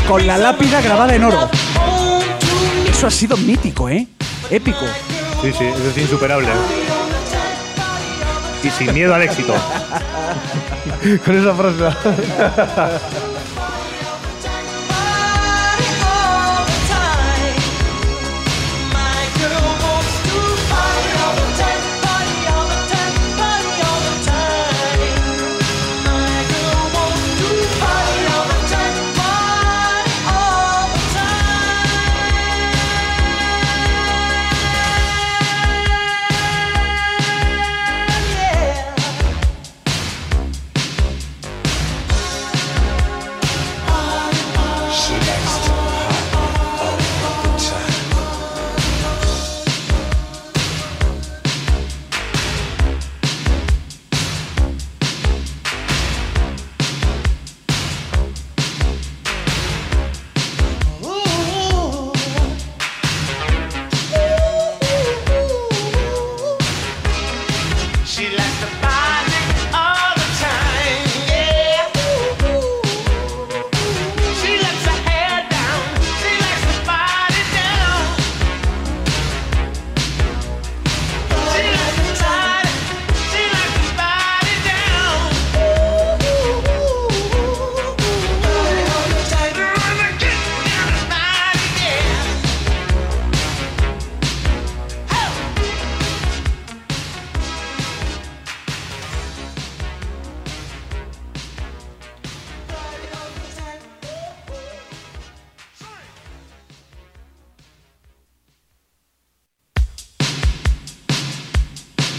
Con 0.08 0.26
la 0.26 0.38
lápida 0.38 0.80
grabada 0.80 1.14
en 1.14 1.24
oro. 1.24 1.48
Eso 2.88 3.06
ha 3.06 3.10
sido 3.10 3.36
mítico, 3.36 3.88
¿eh? 3.88 4.06
Épico. 4.50 4.86
Sí, 5.42 5.52
sí, 5.52 5.64
eso 5.64 5.90
es 5.90 5.98
insuperable. 5.98 6.48
Y 8.62 8.70
sin 8.70 8.94
miedo 8.94 9.14
al 9.14 9.22
éxito. 9.22 9.54
Con 11.24 11.38
esa 11.38 11.54
frase. 11.54 13.35